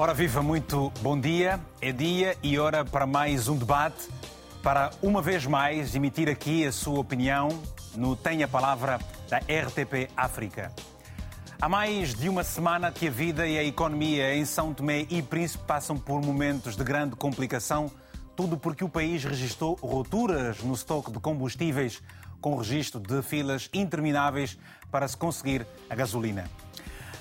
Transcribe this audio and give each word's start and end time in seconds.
Ora 0.00 0.14
viva, 0.14 0.42
muito 0.42 0.90
bom 1.02 1.20
dia. 1.20 1.60
É 1.78 1.92
dia 1.92 2.34
e 2.42 2.58
hora 2.58 2.86
para 2.86 3.06
mais 3.06 3.48
um 3.48 3.56
debate, 3.58 4.08
para 4.62 4.88
uma 5.02 5.20
vez 5.20 5.44
mais 5.44 5.94
emitir 5.94 6.26
aqui 6.26 6.64
a 6.64 6.72
sua 6.72 7.00
opinião 7.00 7.50
no 7.94 8.16
Tem 8.16 8.42
a 8.42 8.48
Palavra 8.48 8.98
da 9.28 9.36
RTP 9.36 10.10
África. 10.16 10.72
Há 11.60 11.68
mais 11.68 12.14
de 12.14 12.30
uma 12.30 12.42
semana 12.42 12.90
que 12.90 13.08
a 13.08 13.10
vida 13.10 13.46
e 13.46 13.58
a 13.58 13.62
economia 13.62 14.34
em 14.34 14.46
São 14.46 14.72
Tomé 14.72 15.06
e 15.10 15.20
Príncipe 15.20 15.64
passam 15.66 15.98
por 15.98 16.22
momentos 16.22 16.76
de 16.76 16.82
grande 16.82 17.14
complicação, 17.14 17.90
tudo 18.34 18.56
porque 18.56 18.82
o 18.82 18.88
país 18.88 19.22
registrou 19.22 19.74
rupturas 19.82 20.62
no 20.62 20.72
estoque 20.72 21.12
de 21.12 21.20
combustíveis, 21.20 22.02
com 22.40 22.56
registro 22.56 22.98
de 22.98 23.20
filas 23.20 23.68
intermináveis 23.74 24.56
para 24.90 25.06
se 25.06 25.18
conseguir 25.18 25.66
a 25.90 25.94
gasolina. 25.94 26.44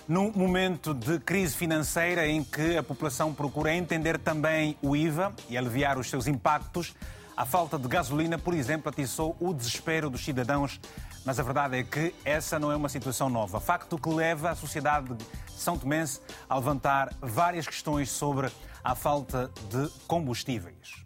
Num 0.09 0.31
momento 0.31 0.91
de 0.91 1.19
crise 1.19 1.55
financeira 1.55 2.27
em 2.27 2.43
que 2.43 2.75
a 2.75 2.81
população 2.81 3.31
procura 3.31 3.75
entender 3.75 4.17
também 4.17 4.75
o 4.81 4.95
IVA 4.95 5.31
e 5.47 5.55
aliviar 5.55 5.99
os 5.99 6.09
seus 6.09 6.25
impactos, 6.25 6.95
a 7.37 7.45
falta 7.45 7.77
de 7.77 7.87
gasolina, 7.87 8.35
por 8.35 8.55
exemplo, 8.55 8.89
atiçou 8.89 9.37
o 9.39 9.53
desespero 9.53 10.09
dos 10.09 10.25
cidadãos. 10.25 10.81
Mas 11.23 11.39
a 11.39 11.43
verdade 11.43 11.77
é 11.77 11.83
que 11.83 12.15
essa 12.25 12.57
não 12.57 12.71
é 12.71 12.75
uma 12.75 12.89
situação 12.89 13.29
nova. 13.29 13.59
Facto 13.59 13.99
que 13.99 14.09
leva 14.09 14.49
a 14.49 14.55
sociedade 14.55 15.13
de 15.13 15.25
São 15.51 15.77
Tomense 15.77 16.21
a 16.49 16.55
levantar 16.55 17.13
várias 17.21 17.67
questões 17.67 18.09
sobre 18.09 18.49
a 18.83 18.95
falta 18.95 19.51
de 19.69 19.89
combustíveis. 20.07 21.03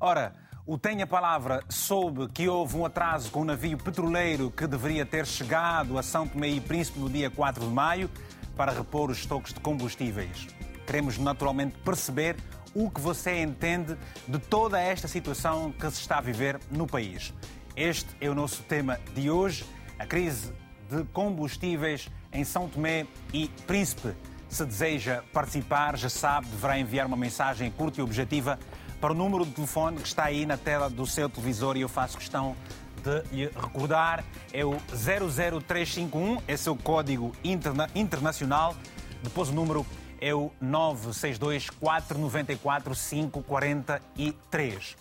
Ora, 0.00 0.34
o 0.64 0.78
Tem 0.78 1.02
a 1.02 1.06
Palavra 1.06 1.64
soube 1.68 2.28
que 2.28 2.48
houve 2.48 2.76
um 2.76 2.84
atraso 2.84 3.30
com 3.32 3.40
o 3.40 3.44
navio 3.44 3.76
petroleiro 3.76 4.48
que 4.48 4.64
deveria 4.64 5.04
ter 5.04 5.26
chegado 5.26 5.98
a 5.98 6.02
São 6.04 6.26
Tomé 6.26 6.48
e 6.48 6.60
Príncipe 6.60 7.00
no 7.00 7.10
dia 7.10 7.28
4 7.28 7.66
de 7.66 7.72
maio 7.72 8.08
para 8.56 8.70
repor 8.70 9.10
os 9.10 9.18
estoques 9.18 9.52
de 9.52 9.58
combustíveis. 9.58 10.46
Queremos 10.86 11.18
naturalmente 11.18 11.76
perceber 11.78 12.36
o 12.74 12.88
que 12.88 13.00
você 13.00 13.42
entende 13.42 13.98
de 14.28 14.38
toda 14.38 14.80
esta 14.80 15.08
situação 15.08 15.72
que 15.72 15.90
se 15.90 16.00
está 16.00 16.18
a 16.18 16.20
viver 16.20 16.60
no 16.70 16.86
país. 16.86 17.34
Este 17.74 18.08
é 18.20 18.30
o 18.30 18.34
nosso 18.34 18.62
tema 18.62 19.00
de 19.16 19.28
hoje, 19.30 19.64
a 19.98 20.06
crise 20.06 20.52
de 20.88 21.02
combustíveis 21.12 22.08
em 22.32 22.44
São 22.44 22.68
Tomé 22.68 23.06
e 23.32 23.48
Príncipe. 23.66 24.14
Se 24.48 24.64
deseja 24.64 25.22
participar, 25.32 25.96
já 25.96 26.08
sabe, 26.08 26.46
deverá 26.46 26.78
enviar 26.78 27.06
uma 27.06 27.16
mensagem 27.16 27.70
curta 27.70 28.00
e 28.00 28.02
objetiva 28.02 28.58
para 29.02 29.12
o 29.12 29.16
número 29.16 29.44
de 29.44 29.50
telefone 29.50 29.96
que 29.96 30.06
está 30.06 30.26
aí 30.26 30.46
na 30.46 30.56
tela 30.56 30.88
do 30.88 31.04
seu 31.04 31.28
televisor 31.28 31.76
e 31.76 31.80
eu 31.80 31.88
faço 31.88 32.16
questão 32.16 32.54
de 33.02 33.34
lhe 33.34 33.46
recordar. 33.46 34.24
É 34.52 34.64
o 34.64 34.76
00351, 34.92 36.40
esse 36.46 36.68
é 36.68 36.72
o 36.72 36.76
código 36.76 37.32
interna 37.42 37.90
internacional. 37.96 38.76
Depois 39.20 39.48
o 39.48 39.52
número 39.52 39.84
é 40.20 40.32
o 40.32 40.52
962 40.60 41.68
494 41.68 42.94
543. 42.94 44.96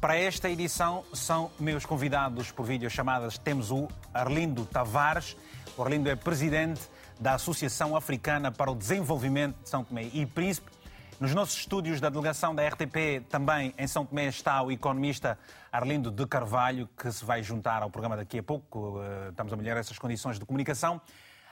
Para 0.00 0.16
esta 0.16 0.48
edição 0.48 1.04
são 1.12 1.50
meus 1.60 1.84
convidados 1.84 2.50
por 2.50 2.64
videochamadas. 2.64 3.36
Temos 3.36 3.70
o 3.70 3.88
Arlindo 4.14 4.64
Tavares. 4.64 5.36
O 5.76 5.82
Arlindo 5.82 6.08
é 6.08 6.16
presidente 6.16 6.80
da 7.20 7.34
Associação 7.34 7.94
Africana 7.94 8.50
para 8.50 8.70
o 8.70 8.74
Desenvolvimento 8.74 9.56
de 9.62 9.68
São 9.68 9.84
Tomé 9.84 10.08
e 10.14 10.24
Príncipe 10.24 10.73
nos 11.20 11.34
nossos 11.34 11.58
estúdios 11.58 12.00
da 12.00 12.08
delegação 12.08 12.54
da 12.54 12.66
RTP, 12.66 13.24
também 13.28 13.72
em 13.78 13.86
São 13.86 14.04
Tomé, 14.04 14.26
está 14.26 14.62
o 14.62 14.72
economista 14.72 15.38
Arlindo 15.70 16.10
de 16.10 16.26
Carvalho, 16.26 16.88
que 16.96 17.10
se 17.12 17.24
vai 17.24 17.42
juntar 17.42 17.82
ao 17.82 17.90
programa 17.90 18.16
daqui 18.16 18.38
a 18.38 18.42
pouco. 18.42 19.00
Eh, 19.00 19.28
estamos 19.30 19.52
a 19.52 19.56
melhorar 19.56 19.80
essas 19.80 19.98
condições 19.98 20.38
de 20.38 20.44
comunicação. 20.44 21.00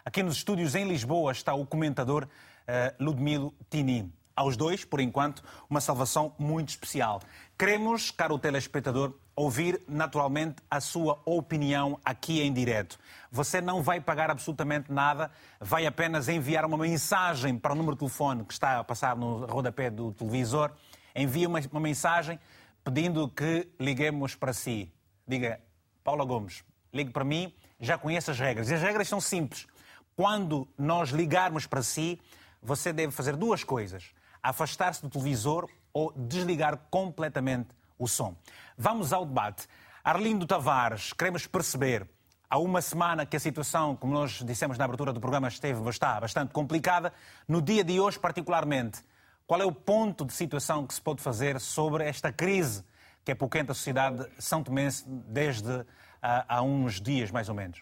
Aqui 0.05 0.23
nos 0.23 0.37
estúdios 0.37 0.75
em 0.75 0.87
Lisboa 0.87 1.33
está 1.33 1.55
o 1.55 1.65
comentador 1.65 2.27
eh, 2.67 2.95
Ludmilo 2.99 3.55
Tini. 3.71 4.13
Aos 4.35 4.57
dois, 4.57 4.85
por 4.85 5.01
enquanto, 5.01 5.45
uma 5.69 5.81
salvação 5.81 6.35
muito 6.39 6.71
especial. 6.71 7.21
Queremos, 7.59 8.11
caro 8.11 8.39
telespectador, 8.39 9.15
ouvir 9.35 9.83
naturalmente 9.89 10.57
a 10.71 10.81
sua 10.81 11.21
opinião 11.25 11.99
aqui 12.05 12.43
em 12.43 12.53
direto. 12.53 12.99
Você 13.31 13.61
não 13.61 13.83
vai 13.83 14.01
pagar 14.01 14.31
absolutamente 14.31 14.93
nada, 14.93 15.31
vai 15.61 15.87
apenas 15.87 16.29
enviar 16.29 16.65
uma 16.65 16.77
mensagem 16.77 17.59
para 17.59 17.73
o 17.73 17.75
número 17.75 17.95
de 17.95 18.01
telefone 18.01 18.45
que 18.45 18.53
está 18.53 18.79
a 18.79 18.85
passar 18.85 19.17
no 19.17 19.47
rodapé 19.47 19.91
do 19.91 20.13
televisor. 20.13 20.71
Envia 21.15 21.49
uma, 21.49 21.61
uma 21.71 21.81
mensagem 21.81 22.39
pedindo 22.85 23.29
que 23.29 23.69
liguemos 23.81 24.35
para 24.35 24.53
si. 24.53 24.93
Diga, 25.27 25.61
Paula 26.05 26.25
Gomes, 26.25 26.65
ligue 26.93 27.11
para 27.11 27.25
mim, 27.25 27.55
já 27.81 27.97
conhece 27.97 28.31
as 28.31 28.39
regras. 28.39 28.71
E 28.71 28.75
as 28.75 28.83
regras 28.83 29.09
são 29.09 29.21
simples. 29.21 29.67
Quando 30.15 30.69
nós 30.77 31.11
ligarmos 31.11 31.67
para 31.67 31.83
si, 31.83 32.21
você 32.63 32.93
deve 32.93 33.13
fazer 33.13 33.37
duas 33.37 33.65
coisas 33.65 34.13
afastar-se 34.43 35.01
do 35.03 35.09
televisor 35.09 35.69
ou 35.93 36.13
desligar 36.17 36.77
completamente 36.91 37.69
o 38.03 38.09
som. 38.09 38.37
Vamos 38.77 39.13
ao 39.13 39.25
debate. 39.25 39.69
Arlindo 40.03 40.47
Tavares, 40.47 41.13
queremos 41.13 41.47
perceber, 41.47 42.09
há 42.51 42.59
uma 42.59 42.83
semana 42.83 43.25
que 43.25 43.37
a 43.37 43.41
situação, 43.41 43.95
como 43.95 44.13
nós 44.13 44.43
dissemos 44.45 44.77
na 44.77 44.85
abertura 44.85 45.13
do 45.13 45.21
programa, 45.21 45.47
esteve, 45.49 45.89
está 45.89 46.21
bastante 46.21 46.53
complicada. 46.53 47.13
No 47.47 47.63
dia 47.63 47.85
de 47.85 48.01
hoje, 48.01 48.19
particularmente, 48.19 49.01
qual 49.47 49.61
é 49.61 49.65
o 49.65 49.73
ponto 49.73 50.25
de 50.25 50.33
situação 50.33 50.87
que 50.87 50.95
se 50.95 51.01
pode 51.01 51.23
fazer 51.23 51.61
sobre 51.61 52.05
esta 52.05 52.33
crise 52.33 52.85
que 53.25 53.31
é 53.31 53.35
pouquente 53.35 53.71
a 53.71 53.75
sociedade 53.75 54.27
são 54.39 54.65
tomense 54.65 55.05
desde 55.09 55.71
uh, 55.71 55.87
há 56.21 56.61
uns 56.63 57.01
dias, 57.01 57.31
mais 57.31 57.49
ou 57.49 57.55
menos? 57.55 57.81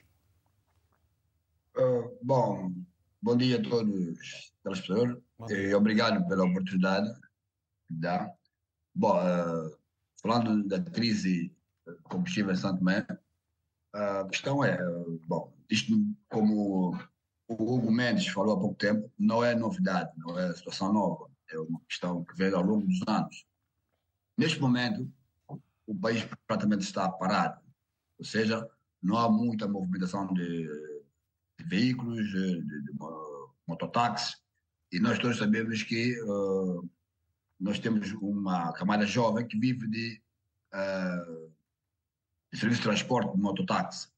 Uh, 1.74 2.18
bom, 2.22 2.70
bom 3.22 3.36
dia 3.36 3.58
a 3.58 3.62
todos 3.62 4.52
telespectador, 4.62 5.22
e 5.48 5.74
obrigado 5.74 6.26
pela 6.28 6.44
oportunidade 6.44 7.10
dá. 7.90 8.30
Bom, 8.94 9.16
uh, 9.16 9.79
falando 10.22 10.66
da 10.66 10.80
crise 10.80 11.54
combustível 12.04 12.52
em 12.52 12.56
Santo 12.56 12.78
Tomé, 12.78 13.06
a 13.92 14.24
questão 14.26 14.64
é, 14.64 14.78
bom, 15.26 15.52
isto 15.68 15.92
como 16.28 16.94
o 17.48 17.74
Hugo 17.74 17.90
Mendes 17.90 18.28
falou 18.28 18.56
há 18.56 18.60
pouco 18.60 18.76
tempo, 18.76 19.10
não 19.18 19.42
é 19.42 19.54
novidade, 19.54 20.12
não 20.16 20.38
é 20.38 20.54
situação 20.54 20.92
nova, 20.92 21.28
é 21.50 21.58
uma 21.58 21.80
questão 21.88 22.24
que 22.24 22.36
veio 22.36 22.56
ao 22.56 22.62
longo 22.62 22.86
dos 22.86 23.00
anos. 23.08 23.44
Neste 24.38 24.60
momento, 24.60 25.10
o 25.86 25.94
país 25.94 26.24
praticamente 26.46 26.84
está 26.84 27.08
parado, 27.08 27.60
ou 28.18 28.24
seja, 28.24 28.68
não 29.02 29.16
há 29.16 29.28
muita 29.28 29.66
movimentação 29.66 30.32
de, 30.32 30.66
de 31.58 31.64
veículos, 31.64 32.24
de, 32.30 32.62
de, 32.62 32.82
de 32.82 32.92
mototáxis, 33.66 34.40
e 34.92 35.00
nós 35.00 35.18
todos 35.18 35.38
sabemos 35.38 35.82
que 35.82 36.20
uh, 36.22 36.88
nós 37.60 37.78
temos 37.78 38.12
uma 38.14 38.72
camada 38.72 39.06
jovem 39.06 39.46
que 39.46 39.58
vive 39.58 39.86
de, 39.86 40.20
uh, 40.72 41.52
de 42.52 42.58
serviço 42.58 42.80
de 42.80 42.88
transporte 42.88 43.34
de 43.34 43.40
mototáxi. 43.40 44.08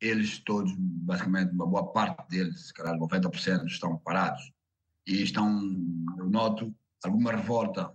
Eles 0.00 0.38
todos, 0.38 0.72
basicamente, 0.76 1.52
uma 1.52 1.66
boa 1.66 1.92
parte 1.92 2.28
deles, 2.28 2.68
se 2.68 2.74
calhar 2.74 2.96
90%, 2.96 3.66
estão 3.66 3.96
parados. 3.98 4.52
E 5.06 5.22
estão, 5.22 5.48
eu 6.18 6.28
noto, 6.28 6.74
alguma 7.02 7.32
revolta. 7.32 7.94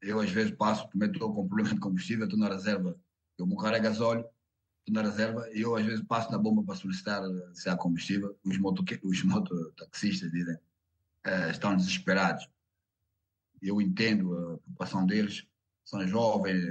Eu, 0.00 0.20
às 0.20 0.30
vezes, 0.30 0.52
passo, 0.52 0.88
também 0.88 1.10
estou 1.10 1.32
com 1.32 1.46
problema 1.46 1.74
de 1.74 1.80
combustível, 1.80 2.24
estou 2.24 2.38
na 2.38 2.48
reserva. 2.48 2.98
Eu 3.38 3.46
me 3.46 3.56
carrego 3.56 3.84
gasóleo, 3.84 4.24
estou 4.80 5.02
na 5.02 5.08
reserva, 5.08 5.48
e 5.52 5.60
eu, 5.60 5.76
às 5.76 5.86
vezes, 5.86 6.04
passo 6.04 6.30
na 6.32 6.38
bomba 6.38 6.64
para 6.64 6.74
solicitar 6.74 7.22
se 7.54 7.68
há 7.68 7.76
combustível. 7.76 8.36
Os, 8.44 8.56
os 9.04 9.22
mototaxistas 9.22 10.30
dizem 10.32 10.56
uh, 10.56 11.50
estão 11.50 11.76
desesperados. 11.76 12.48
Eu 13.62 13.80
entendo 13.80 14.36
a 14.36 14.58
preocupação 14.58 15.06
deles, 15.06 15.46
são 15.84 16.06
jovens, 16.06 16.62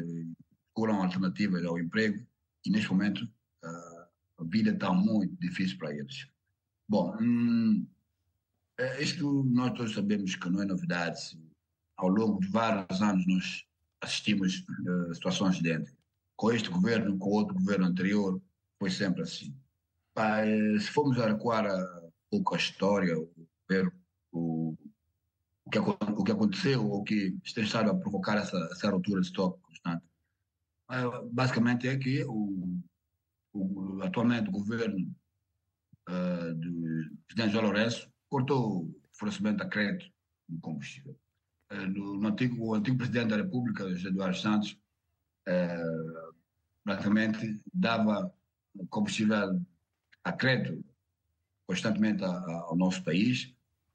procuram 0.73 1.02
alternativas 1.02 1.64
ao 1.66 1.79
emprego 1.79 2.26
e 2.66 2.70
neste 2.70 2.90
momento 2.90 3.28
a 3.64 4.43
vida 4.46 4.72
está 4.72 4.91
muito 4.91 5.35
difícil 5.40 5.78
para 5.78 5.93
eles. 5.93 6.28
Bom, 6.90 7.16
hum, 7.22 7.88
eh, 8.78 9.03
isto 9.03 9.43
nós 9.43 9.73
todos 9.73 9.93
sabemos 9.93 10.35
que 10.35 10.49
não 10.49 10.61
é 10.61 10.66
novidade. 10.66 11.40
Ao 11.96 12.08
longo 12.08 12.40
de 12.40 12.47
vários 12.47 13.02
anos 13.02 13.26
nós 13.28 13.66
assistimos 14.02 14.66
uh, 14.87 15.14
situações 15.14 15.58
idênticas. 15.59 15.96
Com 16.35 16.52
este 16.52 16.70
governo, 16.70 17.17
com 17.17 17.29
outro 17.29 17.53
governo 17.53 17.85
anterior, 17.85 18.41
foi 18.79 18.90
sempre 18.90 19.22
assim. 19.22 19.55
Mas, 20.16 20.85
se 20.85 20.91
formos 20.91 21.20
a 21.20 21.28
recuar 21.28 21.67
a 21.67 22.09
pouco 22.29 22.55
a 22.55 22.58
história, 22.58 23.17
o, 23.17 23.32
o, 25.66 25.69
que, 25.69 25.79
o 25.79 26.23
que 26.23 26.31
aconteceu 26.31 26.90
ou 26.90 27.03
que 27.03 27.37
estado 27.43 27.91
a 27.91 27.96
provocar 27.96 28.37
essa, 28.37 28.58
essa 28.72 28.90
ruptura 28.90 29.22
de 29.22 29.28
estoque 29.28 29.61
constante. 29.61 30.03
Uh, 30.90 31.29
basicamente 31.31 31.87
é 31.87 31.97
que 31.97 32.23
o, 32.25 32.79
o, 33.53 34.02
atualmente 34.03 34.49
o 34.49 34.52
governo 34.52 35.13
uh, 36.09 36.53
do 36.55 37.17
presidente 37.28 37.53
João 37.53 37.66
Lourenço 37.66 38.11
cortou 38.29 38.84
o 38.84 38.96
fornecimento 39.13 39.61
a 39.61 39.69
crédito 39.69 40.11
de 40.49 40.59
combustível. 40.59 41.17
Uh, 41.72 41.87
no, 41.87 42.17
no, 42.17 42.28
antigo, 42.28 42.66
o 42.66 42.73
antigo 42.73 42.97
presidente 42.97 43.29
da 43.29 43.37
República, 43.37 43.90
José 43.90 44.09
Eduardo 44.09 44.37
Santos, 44.37 44.78
uh, 45.47 46.35
praticamente 46.84 47.61
dava 47.73 48.34
combustível 48.90 49.61
a 50.23 50.31
crédito 50.34 50.84
constantemente 51.67 52.23
a, 52.23 52.29
a, 52.29 52.53
ao 52.63 52.75
nosso 52.75 53.03
país 53.03 53.53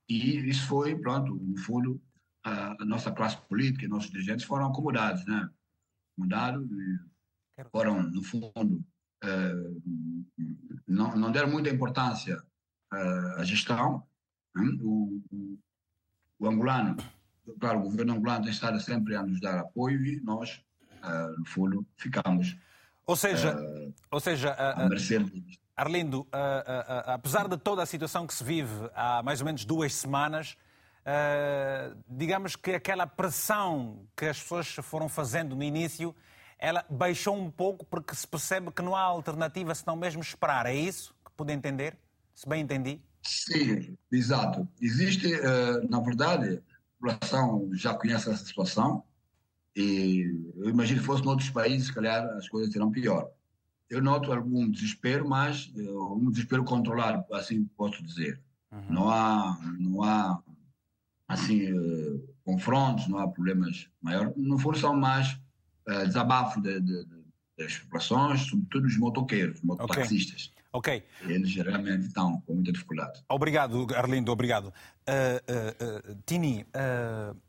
e 0.08 0.48
isso 0.48 0.66
foi, 0.66 0.96
pronto, 0.96 1.34
no 1.34 1.58
fundo, 1.58 2.00
a, 2.44 2.80
a 2.80 2.84
nossa 2.84 3.10
classe 3.10 3.36
política 3.48 3.84
e 3.84 3.88
nossos 3.88 4.10
dirigentes 4.10 4.44
foram 4.44 4.66
acomodados, 4.66 5.24
né? 5.26 5.50
Acomodados 6.12 6.70
e 6.70 7.64
foram, 7.70 8.02
no 8.02 8.22
fundo, 8.22 8.84
uh, 9.24 9.82
não, 10.86 11.16
não 11.16 11.32
deram 11.32 11.50
muita 11.50 11.70
importância 11.70 12.36
uh, 12.92 13.40
à 13.40 13.44
gestão. 13.44 14.06
Né? 14.54 14.78
O, 14.80 15.22
o, 15.32 15.58
o, 16.38 16.48
angolano, 16.48 16.96
claro, 17.58 17.80
o 17.80 17.84
governo 17.84 18.14
angolano 18.14 18.44
tem 18.44 18.52
estado 18.52 18.80
sempre 18.80 19.16
a 19.16 19.22
nos 19.22 19.40
dar 19.40 19.58
apoio 19.58 20.04
e 20.06 20.20
nós, 20.20 20.62
uh, 21.02 21.38
no 21.38 21.44
fundo, 21.46 21.86
ficamos. 21.96 22.56
Ou 23.06 23.16
seja, 23.16 23.56
ou 24.10 24.20
seja 24.20 24.52
a 24.52 24.88
mercê 24.88 25.18
Arlindo, 25.76 26.26
apesar 27.04 27.48
de 27.48 27.58
toda 27.58 27.82
a 27.82 27.86
situação 27.86 28.26
que 28.26 28.32
se 28.32 28.42
vive 28.42 28.90
há 28.94 29.22
mais 29.22 29.40
ou 29.40 29.44
menos 29.44 29.62
duas 29.66 29.94
semanas, 29.94 30.56
uh, 31.02 31.96
digamos 32.08 32.56
que 32.56 32.70
aquela 32.70 33.06
pressão 33.06 34.06
que 34.16 34.24
as 34.24 34.40
pessoas 34.40 34.68
foram 34.82 35.06
fazendo 35.06 35.54
no 35.54 35.62
início, 35.62 36.16
ela 36.58 36.82
baixou 36.88 37.36
um 37.36 37.50
pouco 37.50 37.84
porque 37.84 38.14
se 38.14 38.26
percebe 38.26 38.70
que 38.70 38.80
não 38.80 38.96
há 38.96 39.02
alternativa 39.02 39.74
senão 39.74 39.96
mesmo 39.96 40.22
esperar. 40.22 40.64
É 40.64 40.74
isso 40.74 41.14
que 41.22 41.30
pude 41.36 41.52
entender? 41.52 41.98
Se 42.34 42.48
bem 42.48 42.62
entendi? 42.62 43.00
Sim, 43.22 43.98
exato. 44.10 44.66
Existe, 44.80 45.26
uh, 45.34 45.86
na 45.90 46.00
verdade, 46.00 46.62
a 47.00 47.06
população 47.06 47.68
já 47.74 47.92
conhece 47.92 48.30
essa 48.30 48.44
situação 48.44 49.04
e 49.76 50.22
eu 50.56 50.70
imagino 50.70 51.00
que 51.00 51.06
fosse 51.06 51.22
em 51.22 51.28
outros 51.28 51.50
países, 51.50 51.88
se 51.88 51.94
calhar 51.94 52.24
as 52.30 52.48
coisas 52.48 52.72
serão 52.72 52.90
pior. 52.90 53.30
Eu 53.88 54.02
noto 54.02 54.32
algum 54.32 54.68
desespero, 54.68 55.28
mas 55.28 55.66
uh, 55.76 56.14
um 56.14 56.30
desespero 56.30 56.64
controlado, 56.64 57.24
assim 57.34 57.64
posso 57.76 58.02
dizer. 58.02 58.40
Uhum. 58.72 58.86
Não 58.90 59.08
há, 59.08 59.58
não 59.78 60.02
há 60.02 60.42
assim, 61.28 61.72
uh, 61.72 62.34
confrontos, 62.44 63.06
não 63.06 63.18
há 63.18 63.28
problemas 63.28 63.88
maiores. 64.00 64.32
No 64.36 64.58
fundo, 64.58 64.78
são 64.78 64.94
mais 64.94 65.32
uh, 65.88 66.06
desabafo 66.06 66.60
de, 66.60 66.80
de, 66.80 67.04
de, 67.04 67.24
das 67.58 67.78
populações, 67.78 68.40
sobretudo 68.42 68.86
os 68.86 68.98
motoqueiros, 68.98 69.62
mototaxistas. 69.62 70.52
Ok. 70.72 71.02
Eles 71.22 71.48
geralmente 71.48 72.06
estão 72.06 72.40
com 72.42 72.54
muita 72.54 72.70
dificuldade. 72.70 73.24
Obrigado, 73.30 73.86
Arlindo, 73.94 74.30
obrigado. 74.30 74.66
Uh, 75.08 76.10
uh, 76.10 76.16
Tini, 76.26 76.66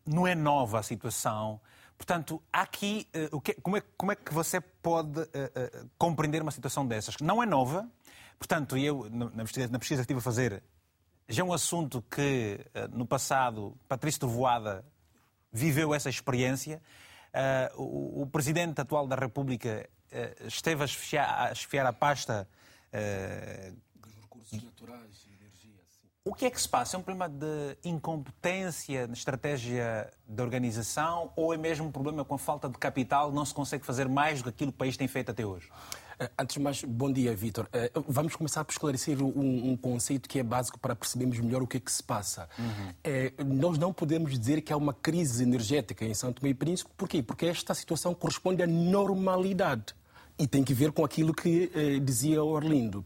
não 0.05 0.25
é 0.25 0.33
nova 0.33 0.79
a 0.79 0.83
situação. 0.83 1.59
Portanto, 1.97 2.41
aqui, 2.53 3.07
que, 3.43 3.53
como, 3.55 3.77
é, 3.77 3.81
como, 3.97 4.11
é, 4.11 4.15
que 4.15 4.31
você 4.33 4.61
pode 4.61 5.21
compreender 5.97 6.41
uma 6.41 6.51
situação 6.51 6.85
dessas? 6.85 7.17
Não 7.19 7.41
é 7.41 7.45
nova. 7.45 7.89
Portanto, 8.37 8.77
eu, 8.77 9.09
na 9.09 9.43
pesquisa, 9.43 9.67
na 9.67 9.79
pesquisa 9.79 10.01
que 10.01 10.03
estive 10.03 10.19
a 10.19 10.21
fazer, 10.21 10.63
já 11.27 11.41
é 11.41 11.45
um 11.45 11.51
assunto 11.51 12.01
que 12.09 12.59
eh, 12.73 12.87
no 12.89 13.05
passado 13.05 13.77
Patrício 13.87 14.21
Trovoada 14.21 14.85
viveu 15.51 15.93
essa 15.93 16.09
experiência. 16.09 16.81
O, 17.75 18.25
presidente 18.31 18.81
atual 18.81 19.05
da 19.05 19.15
República 19.15 19.87
esteve 20.45 20.81
a 20.81 20.85
esfiar, 20.85 21.47
a 21.49 21.51
esfiar 21.51 21.85
a 21.85 21.93
pasta 21.93 22.47
uh, 22.87 23.77
recursos 24.21 24.63
naturais. 24.63 25.26
O 26.27 26.33
que 26.33 26.45
é 26.45 26.49
que 26.49 26.61
se 26.61 26.67
passa? 26.67 26.97
É 26.97 26.99
um 26.99 27.01
problema 27.01 27.29
de 27.29 27.77
incompetência 27.85 29.07
na 29.07 29.13
estratégia 29.13 30.11
da 30.27 30.43
organização 30.43 31.31
ou 31.37 31.53
é 31.53 31.57
mesmo 31.57 31.87
um 31.87 31.91
problema 31.91 32.25
com 32.25 32.35
a 32.35 32.37
falta 32.37 32.67
de 32.67 32.77
capital? 32.77 33.31
Não 33.31 33.45
se 33.45 33.53
consegue 33.53 33.85
fazer 33.85 34.09
mais 34.09 34.41
do 34.41 34.43
que 34.43 34.49
aquilo 34.49 34.73
que 34.73 34.75
o 34.75 34.77
país 34.77 34.97
tem 34.97 35.07
feito 35.07 35.31
até 35.31 35.45
hoje? 35.45 35.69
Eh, 36.19 36.29
antes 36.37 36.55
de 36.55 36.61
mais, 36.61 36.83
bom 36.83 37.09
dia, 37.09 37.33
Vitor. 37.33 37.69
Eh, 37.71 37.89
vamos 38.09 38.35
começar 38.35 38.65
por 38.65 38.73
esclarecer 38.73 39.23
um, 39.23 39.71
um, 39.71 39.77
conceito 39.77 40.27
que 40.27 40.37
é 40.37 40.43
básico 40.43 40.77
para 40.77 40.93
percebermos 40.97 41.39
melhor 41.39 41.63
o 41.63 41.67
que 41.67 41.77
é 41.77 41.79
que 41.79 41.91
se 41.91 42.03
passa. 42.03 42.49
Uhum. 42.59 42.93
É, 43.05 43.31
nós 43.45 43.77
não 43.77 43.93
podemos 43.93 44.37
dizer 44.37 44.59
que 44.59 44.73
há 44.73 44.75
uma 44.75 44.93
crise 44.93 45.43
energética 45.43 46.03
em 46.03 46.13
Santo 46.13 46.43
Meio 46.43 46.57
Príncipe. 46.57 46.91
Porquê? 46.97 47.23
Porque 47.23 47.45
esta 47.45 47.73
situação 47.73 48.13
corresponde 48.13 48.61
à 48.61 48.67
normalidade. 48.67 49.95
E 50.39 50.47
tem 50.47 50.63
que 50.63 50.73
ver 50.73 50.91
com 50.91 51.03
aquilo 51.03 51.33
que 51.33 51.71
eh, 51.73 51.99
dizia 51.99 52.43
Orlindo. 52.43 53.05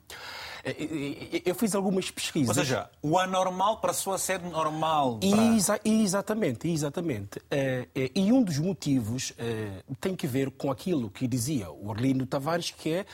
Eu 1.44 1.56
fiz 1.56 1.74
algumas 1.74 2.12
pesquisas. 2.12 2.56
Ou 2.56 2.64
seja, 2.64 2.90
o 3.02 3.18
anormal 3.18 3.82
passou 3.82 4.14
a 4.14 4.18
ser 4.18 4.40
normal. 4.40 5.18
Para... 5.18 5.56
Exa 5.56 5.80
exatamente, 5.84 6.70
exatamente. 6.70 7.42
E 8.14 8.32
um 8.32 8.44
dos 8.44 8.60
motivos 8.60 9.34
tem 10.00 10.16
que 10.16 10.28
ver 10.28 10.52
com 10.52 10.70
aquilo 10.70 11.10
que 11.10 11.28
dizia 11.28 11.72
o 11.72 11.90
Orlindo 11.90 12.28
Tavares, 12.28 12.70
que 12.70 12.94
é 12.94 13.06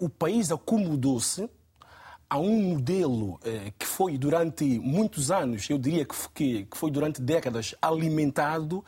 o 0.00 0.08
país 0.08 0.52
acomodou-se 0.52 1.50
a 2.30 2.38
um 2.38 2.62
modelo 2.62 3.40
que 3.76 3.84
foi 3.84 4.16
durante 4.16 4.64
muitos 4.78 5.32
anos, 5.32 5.68
eu 5.68 5.76
diria 5.76 6.06
que, 6.32 6.66
foi 6.70 6.90
durante 6.90 7.20
décadas, 7.20 7.74
alimentado 7.82 8.84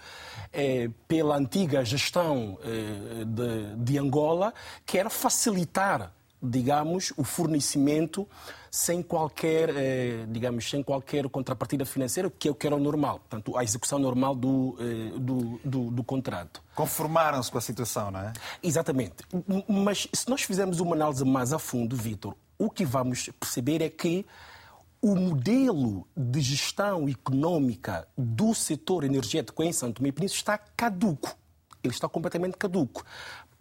pela 1.09 1.37
antiga 1.37 1.85
gestão 1.85 2.57
de, 3.77 3.99
Angola, 3.99 4.55
que 4.87 4.97
era 4.97 5.11
facilitar 5.11 6.13
digamos, 6.43 7.13
o 7.17 7.23
fornecimento 7.23 8.29
sem 8.69 9.01
qualquer, 9.01 9.71
digamos, 10.29 10.69
sem 10.69 10.83
qualquer 10.83 11.29
contrapartida 11.29 11.85
financeira, 11.85 12.29
que 12.31 12.49
é 12.49 12.51
o 12.51 12.55
que 12.55 12.67
era 12.67 12.75
o 12.75 12.81
normal, 12.81 13.21
portanto, 13.21 13.57
a 13.57 13.63
execução 13.63 13.99
normal 13.99 14.35
do, 14.35 14.77
do, 15.19 15.61
do, 15.65 15.91
do 15.91 16.03
contrato. 16.03 16.61
Conformaram-se 16.75 17.51
com 17.51 17.59
a 17.59 17.61
situação, 17.61 18.11
não 18.11 18.21
é? 18.21 18.33
Exatamente. 18.63 19.17
Mas 19.69 20.09
se 20.13 20.29
nós 20.29 20.43
fizermos 20.43 20.81
uma 20.81 20.97
análise 20.97 21.25
mais 21.25 21.53
a 21.53 21.59
fundo, 21.59 21.95
Vitor, 21.95 22.35
o 22.63 22.71
que 22.71 22.85
vamos 22.85 23.29
perceber 23.41 23.83
é 23.83 23.89
que 23.89 24.25
o 25.01 25.17
modelo 25.17 26.07
de 26.17 26.41
gestão 26.41 27.09
econômica 27.09 28.07
do 28.17 28.55
setor 28.55 29.03
energético 29.03 29.65
em 29.65 29.73
Santo 29.73 29.97
Tomé 29.97 30.11
e 30.11 30.13
Príncipe 30.13 30.39
está 30.39 30.57
caduco. 30.57 31.37
Ele 31.83 31.93
está 31.93 32.09
completamente 32.09 32.57
caduco. 32.57 33.05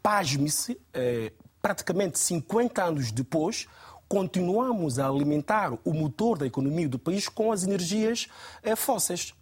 Pasme-se, 0.04 0.80
eh, 0.94 1.34
praticamente 1.60 2.20
50 2.20 2.84
anos 2.84 3.12
depois, 3.12 3.68
continuamos 4.08 5.00
a 5.00 5.08
alimentar 5.08 5.74
o 5.84 5.94
motor 5.96 6.38
da 6.38 6.46
economia 6.46 6.88
do 6.88 7.00
país 7.00 7.28
com 7.28 7.52
as 7.52 7.64
energias 7.64 8.28
eh, 8.62 8.76
fósseis. 8.76 9.34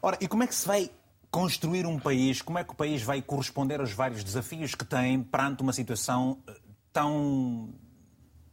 Ora, 0.00 0.16
e 0.18 0.26
como 0.26 0.44
é 0.44 0.46
que 0.46 0.54
se 0.54 0.66
vai 0.66 0.90
construir 1.30 1.84
um 1.84 1.98
país? 1.98 2.40
Como 2.40 2.58
é 2.58 2.64
que 2.64 2.72
o 2.72 2.76
país 2.76 3.02
vai 3.02 3.20
corresponder 3.20 3.80
aos 3.80 3.92
vários 3.92 4.24
desafios 4.24 4.74
que 4.74 4.84
tem 4.86 5.22
perante 5.22 5.62
uma 5.62 5.74
situação 5.74 6.38
eh, 6.48 6.54
tão 6.90 7.68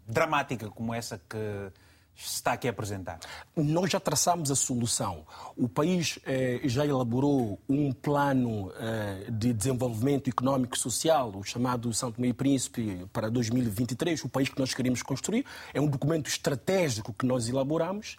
dramática 0.08 0.70
como 0.70 0.94
essa 0.94 1.20
que 1.30 1.72
está 2.16 2.54
aqui 2.54 2.68
a 2.68 2.72
apresentar? 2.72 3.20
Nós 3.56 3.92
já 3.92 4.00
traçamos 4.00 4.50
a 4.50 4.56
solução. 4.56 5.26
O 5.58 5.68
país 5.68 6.18
eh, 6.26 6.62
já 6.64 6.86
elaborou 6.86 7.60
um 7.68 7.92
plano 7.92 8.72
eh, 8.78 9.26
de 9.30 9.52
desenvolvimento 9.52 10.30
económico 10.30 10.76
e 10.76 10.80
social, 10.80 11.32
o 11.36 11.44
chamado 11.44 11.90
Tomé 11.92 12.30
e 12.30 12.34
Príncipe, 12.34 13.06
para 13.12 13.30
2023, 13.30 14.24
o 14.24 14.30
país 14.30 14.48
que 14.48 14.60
nós 14.60 14.74
queremos 14.74 15.02
construir. 15.02 15.46
É 15.74 15.82
um 15.82 15.88
documento 15.88 16.28
estratégico 16.28 17.14
que 17.14 17.26
nós 17.26 17.50
elaboramos 17.50 18.18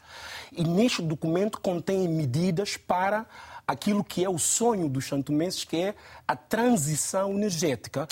e 0.53 0.63
neste 0.63 1.01
documento 1.01 1.61
contém 1.61 2.07
medidas 2.09 2.77
para 2.77 3.27
aquilo 3.67 4.05
que 4.05 4.25
é 4.25 4.29
o 4.29 4.39
sonho 4.39 4.89
dos 4.89 5.07
santomenses, 5.07 5.65
que 5.65 5.77
é 5.77 5.95
a 6.27 6.37
transição 6.37 7.33
energética. 7.33 8.07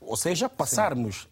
Ou 0.00 0.16
seja, 0.16 0.48
passarmos 0.48 1.28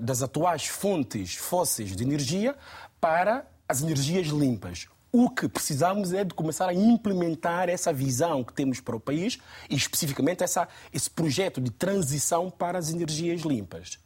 das 0.00 0.22
atuais 0.22 0.66
fontes 0.66 1.34
fósseis 1.34 1.96
de 1.96 2.04
energia 2.04 2.54
para 3.00 3.46
as 3.68 3.82
energias 3.82 4.26
limpas. 4.28 4.88
O 5.12 5.28
que 5.28 5.48
precisamos 5.48 6.12
é 6.12 6.22
de 6.22 6.34
começar 6.34 6.68
a 6.68 6.74
implementar 6.74 7.68
essa 7.68 7.92
visão 7.92 8.44
que 8.44 8.52
temos 8.52 8.80
para 8.80 8.94
o 8.94 9.00
país 9.00 9.38
e, 9.68 9.74
especificamente, 9.74 10.44
essa, 10.44 10.68
esse 10.92 11.10
projeto 11.10 11.60
de 11.60 11.70
transição 11.70 12.48
para 12.50 12.78
as 12.78 12.90
energias 12.90 13.40
limpas. 13.40 13.98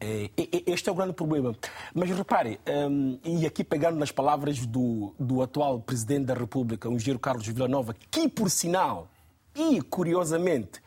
É, 0.00 0.30
este 0.66 0.88
é 0.88 0.92
o 0.92 0.94
grande 0.94 1.14
problema. 1.14 1.54
Mas 1.94 2.10
repare, 2.10 2.60
um, 2.90 3.18
e 3.24 3.46
aqui 3.46 3.64
pegando 3.64 3.98
nas 3.98 4.12
palavras 4.12 4.64
do, 4.66 5.14
do 5.18 5.42
atual 5.42 5.80
Presidente 5.80 6.26
da 6.26 6.34
República, 6.34 6.88
o 6.88 6.92
engenheiro 6.92 7.18
Carlos 7.18 7.46
Villanova, 7.46 7.94
que, 8.10 8.28
por 8.28 8.50
sinal, 8.50 9.08
e 9.54 9.80
curiosamente, 9.82 10.80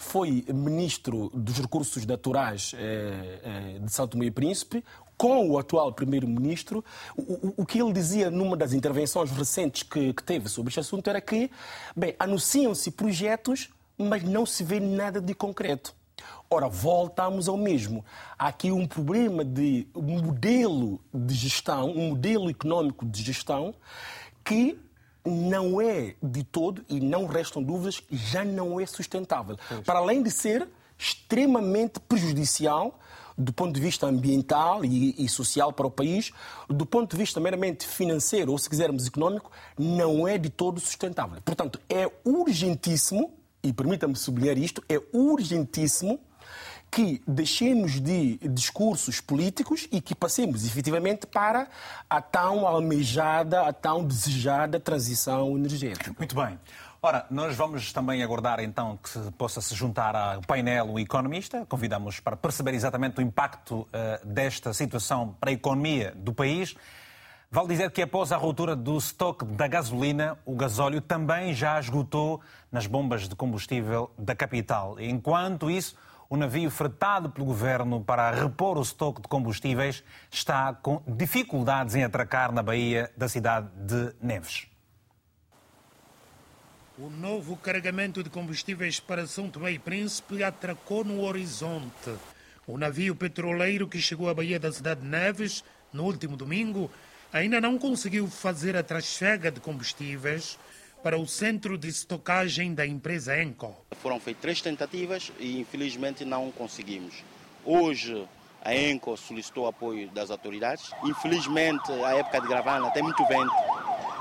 foi 0.00 0.42
ministro 0.48 1.30
dos 1.34 1.58
Recursos 1.58 2.06
Naturais 2.06 2.72
eh, 2.74 3.40
eh, 3.44 3.78
de 3.80 3.92
São 3.92 4.08
Tomé 4.08 4.24
e 4.24 4.30
Príncipe, 4.30 4.82
com 5.14 5.50
o 5.50 5.58
atual 5.58 5.92
primeiro-ministro, 5.92 6.82
o, 7.14 7.52
o, 7.58 7.66
que 7.66 7.78
ele 7.82 7.92
dizia 7.92 8.30
numa 8.30 8.56
das 8.56 8.72
intervenções 8.72 9.30
recentes 9.30 9.82
que, 9.82 10.14
que 10.14 10.22
teve 10.22 10.48
sobre 10.48 10.70
este 10.70 10.80
assunto 10.80 11.06
era 11.08 11.20
que, 11.20 11.50
bem, 11.94 12.16
anunciam-se 12.18 12.90
projetos, 12.90 13.68
mas 13.98 14.22
não 14.22 14.46
se 14.46 14.64
vê 14.64 14.80
nada 14.80 15.20
de 15.20 15.34
concreto. 15.34 15.94
Ora, 16.48 16.66
voltamos 16.66 17.46
ao 17.46 17.58
mesmo. 17.58 18.02
Há 18.38 18.48
aqui 18.48 18.72
um 18.72 18.86
problema 18.86 19.44
de 19.44 19.86
modelo 19.94 20.98
de 21.12 21.34
gestão, 21.34 21.90
um 21.90 22.08
modelo 22.08 22.48
económico 22.48 23.04
de 23.04 23.22
gestão 23.22 23.74
que 24.42 24.80
não 25.24 25.80
é 25.80 26.14
de 26.22 26.42
todo, 26.44 26.84
e 26.88 27.00
não 27.00 27.26
restam 27.26 27.62
dúvidas, 27.62 28.02
já 28.10 28.44
não 28.44 28.80
é 28.80 28.86
sustentável. 28.86 29.56
Pois. 29.68 29.80
Para 29.80 29.98
além 29.98 30.22
de 30.22 30.30
ser 30.30 30.68
extremamente 30.98 31.98
prejudicial 32.00 32.98
do 33.36 33.52
ponto 33.52 33.72
de 33.72 33.80
vista 33.80 34.06
ambiental 34.06 34.84
e, 34.84 35.14
e, 35.18 35.28
social 35.28 35.72
para 35.72 35.86
o 35.86 35.90
país, 35.90 36.30
do 36.68 36.84
ponto 36.84 37.12
de 37.12 37.16
vista 37.16 37.40
meramente 37.40 37.86
financeiro, 37.86 38.52
ou 38.52 38.58
se 38.58 38.68
quisermos 38.68 39.06
econômico, 39.06 39.50
não 39.78 40.28
é 40.28 40.36
de 40.36 40.50
todo 40.50 40.78
sustentável. 40.78 41.40
Portanto, 41.42 41.80
é 41.88 42.10
urgentíssimo, 42.22 43.32
e 43.62 43.72
permita-me 43.72 44.14
sublinhar 44.14 44.58
isto, 44.58 44.84
é 44.88 45.00
urgentíssimo 45.12 46.20
que 46.90 47.22
deixemos 47.26 48.00
de 48.00 48.38
discursos 48.48 49.20
políticos 49.20 49.86
e 49.92 50.00
que 50.00 50.14
passemos 50.14 50.66
efetivamente 50.66 51.26
para 51.26 51.68
a 52.08 52.20
tão 52.20 52.66
almejada, 52.66 53.66
a 53.66 53.72
tão 53.72 54.04
desejada 54.04 54.80
transição 54.80 55.56
energética. 55.56 56.12
Muito 56.18 56.34
bem. 56.34 56.58
Ora, 57.02 57.24
nós 57.30 57.56
vamos 57.56 57.94
também 57.94 58.22
aguardar 58.22 58.60
então 58.60 58.98
que 58.98 59.18
possa 59.32 59.62
se 59.62 59.74
juntar 59.74 60.14
ao 60.14 60.42
painel 60.42 60.90
o 60.90 60.98
economista. 60.98 61.64
Convidamos 61.66 62.20
para 62.20 62.36
perceber 62.36 62.74
exatamente 62.74 63.20
o 63.20 63.22
impacto 63.22 63.80
uh, 63.80 64.26
desta 64.26 64.74
situação 64.74 65.34
para 65.40 65.48
a 65.48 65.52
economia 65.54 66.12
do 66.14 66.34
país. 66.34 66.76
Vale 67.50 67.68
dizer 67.68 67.90
que 67.90 68.02
após 68.02 68.32
a 68.32 68.36
ruptura 68.36 68.76
do 68.76 68.98
estoque 68.98 69.44
da 69.46 69.66
gasolina, 69.66 70.38
o 70.44 70.54
gasóleo 70.54 71.00
também 71.00 71.54
já 71.54 71.80
esgotou 71.80 72.42
nas 72.70 72.86
bombas 72.86 73.28
de 73.28 73.34
combustível 73.34 74.10
da 74.18 74.36
capital. 74.36 75.00
Enquanto 75.00 75.70
isso, 75.70 75.96
o 76.30 76.36
navio 76.36 76.70
fretado 76.70 77.28
pelo 77.28 77.44
governo 77.44 78.04
para 78.04 78.30
repor 78.30 78.78
o 78.78 78.82
estoque 78.82 79.20
de 79.20 79.26
combustíveis 79.26 80.04
está 80.30 80.72
com 80.72 81.02
dificuldades 81.04 81.96
em 81.96 82.04
atracar 82.04 82.52
na 82.52 82.62
baía 82.62 83.10
da 83.16 83.28
cidade 83.28 83.68
de 83.74 84.14
Neves. 84.22 84.68
O 86.96 87.10
novo 87.10 87.56
carregamento 87.56 88.22
de 88.22 88.30
combustíveis 88.30 89.00
para 89.00 89.26
São 89.26 89.50
Tomé 89.50 89.72
e 89.72 89.78
Príncipe 89.80 90.44
atracou 90.44 91.02
no 91.02 91.20
horizonte. 91.22 92.14
O 92.64 92.78
navio 92.78 93.16
petroleiro 93.16 93.88
que 93.88 94.00
chegou 94.00 94.28
à 94.28 94.34
Baía 94.34 94.60
da 94.60 94.70
Cidade 94.70 95.00
de 95.00 95.08
Neves 95.08 95.64
no 95.92 96.04
último 96.04 96.36
domingo 96.36 96.88
ainda 97.32 97.60
não 97.60 97.76
conseguiu 97.76 98.28
fazer 98.28 98.76
a 98.76 98.84
trasfega 98.84 99.50
de 99.50 99.58
combustíveis 99.58 100.56
para 101.02 101.18
o 101.18 101.26
centro 101.26 101.78
de 101.78 101.88
estocagem 101.88 102.74
da 102.74 102.86
empresa 102.86 103.42
Enco. 103.42 103.74
Foram 104.02 104.20
feitas 104.20 104.42
três 104.42 104.60
tentativas 104.60 105.32
e 105.38 105.58
infelizmente 105.60 106.24
não 106.24 106.50
conseguimos. 106.50 107.24
Hoje 107.64 108.26
a 108.62 108.74
Enco 108.74 109.16
solicitou 109.16 109.66
apoio 109.66 110.08
das 110.10 110.30
autoridades. 110.30 110.90
Infelizmente 111.04 111.90
a 112.04 112.16
época 112.16 112.40
de 112.40 112.48
gravana 112.48 112.90
tem 112.90 113.02
muito 113.02 113.24
vento 113.26 113.54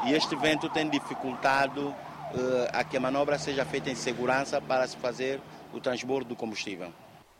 e 0.06 0.14
este 0.14 0.36
vento 0.36 0.70
tem 0.70 0.90
dificultado 0.90 1.94
eh, 2.34 2.70
a 2.72 2.84
que 2.84 2.96
a 2.96 3.00
manobra 3.00 3.38
seja 3.38 3.66
feita 3.66 3.90
em 3.90 3.96
segurança 3.96 4.62
para 4.62 4.88
se 4.88 4.96
fazer 4.98 5.42
o 5.74 5.80
transbordo 5.80 6.30
do 6.30 6.36
combustível. 6.36 6.94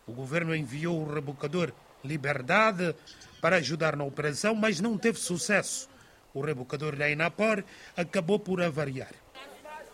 O 0.06 0.12
governo 0.12 0.56
enviou 0.56 1.02
o 1.02 1.14
rebocador 1.14 1.72
Liberdade 2.04 2.96
para 3.42 3.58
ajudar 3.58 3.96
na 3.96 4.04
operação, 4.04 4.56
mas 4.56 4.80
não 4.80 4.98
teve 4.98 5.20
sucesso. 5.20 5.90
O 6.34 6.42
rebocador 6.42 6.96
da 6.96 7.10
Inapor 7.10 7.64
acabou 7.98 8.40
por 8.40 8.62
avariar. 8.62 9.12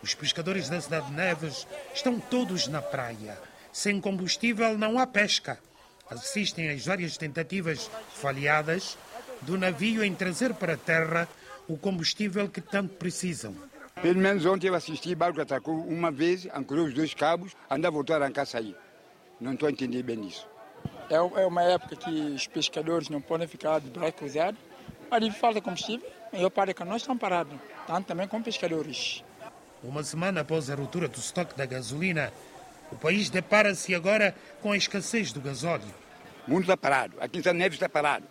Os 0.05 0.13
pescadores 0.13 0.69
da 0.69 0.79
cidade 0.79 1.07
de 1.07 1.13
Neves 1.13 1.65
estão 1.91 2.19
todos 2.19 2.67
na 2.67 2.79
praia. 2.79 3.39
Sem 3.73 3.99
combustível 3.99 4.77
não 4.77 4.99
há 4.99 5.07
pesca. 5.07 5.57
Assistem 6.07 6.69
às 6.69 6.85
várias 6.85 7.17
tentativas 7.17 7.89
falhadas 8.13 8.99
do 9.41 9.57
navio 9.57 10.03
em 10.03 10.13
trazer 10.13 10.53
para 10.53 10.75
a 10.75 10.77
terra 10.77 11.27
o 11.67 11.75
combustível 11.75 12.47
que 12.47 12.61
tanto 12.61 12.93
precisam. 12.93 13.55
Pelo 13.99 14.19
menos 14.19 14.45
ontem 14.45 14.67
eu 14.67 14.75
assisti, 14.75 15.13
o 15.13 15.15
barco 15.15 15.41
atacou 15.41 15.75
uma 15.75 16.11
vez, 16.11 16.45
ancorou 16.53 16.85
os 16.85 16.93
dois 16.93 17.15
cabos, 17.15 17.55
anda 17.67 17.87
a 17.87 17.91
voltar 17.91 18.21
a 18.21 18.25
arrancar 18.25 18.45
sair. 18.45 18.75
Não 19.41 19.53
estou 19.53 19.67
a 19.67 19.71
entender 19.71 20.03
bem 20.03 20.27
isso. 20.27 20.47
É, 21.09 21.15
é 21.15 21.47
uma 21.47 21.63
época 21.63 21.95
que 21.95 22.11
os 22.11 22.45
pescadores 22.45 23.09
não 23.09 23.21
podem 23.21 23.47
ficar 23.47 23.81
de 23.81 23.89
braço 23.89 24.13
cruzado, 24.13 24.57
mas 25.09 25.35
falta 25.35 25.59
combustível, 25.61 26.07
e 26.31 26.43
eu 26.43 26.51
paro 26.51 26.75
que 26.75 26.83
nós 26.83 27.01
estamos 27.01 27.19
parados, 27.19 27.57
tanto 27.87 28.05
também 28.05 28.27
com 28.27 28.39
pescadores. 28.43 29.23
Uma 29.87 30.03
semana 30.03 30.41
após 30.41 30.69
a 30.71 30.75
ruptura 30.75 31.07
do 31.07 31.19
estoque 31.19 31.55
da 31.55 31.63
gasolina, 31.65 32.33
o 32.91 32.95
país 32.95 33.29
depara-se 33.29 33.93
agora 33.93 34.35
com 34.59 34.71
a 34.71 34.77
escassez 34.77 35.31
do 35.31 35.39
gasóleo. 35.39 35.93
O 36.47 36.51
mundo 36.51 36.63
está 36.63 36.75
parado, 36.75 37.15
aqui 37.19 37.37
em 37.37 37.43
São 37.43 37.53
Neves 37.53 37.75
está 37.75 37.87
parado. 37.87 38.25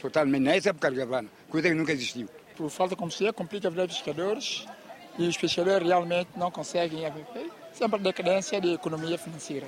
Totalmente, 0.00 0.42
nessa 0.42 0.70
época 0.70 0.90
de 0.90 0.96
Garavana, 0.96 1.28
coisa 1.50 1.68
que 1.68 1.74
nunca 1.74 1.92
existiu. 1.92 2.28
Por 2.56 2.70
falta 2.70 2.94
de 2.94 3.00
combustível, 3.00 3.34
complica 3.34 3.66
a 3.66 3.70
vida 3.70 3.86
dos 3.86 3.96
pescadores, 3.96 4.64
e 5.18 5.26
os 5.26 5.36
pescadores 5.36 5.86
realmente 5.86 6.30
não 6.36 6.52
conseguem 6.52 7.00
viver. 7.10 7.50
Sempre 7.72 7.96
a 7.96 8.02
decadência 8.02 8.60
da 8.60 8.68
economia 8.68 9.18
financeira. 9.18 9.66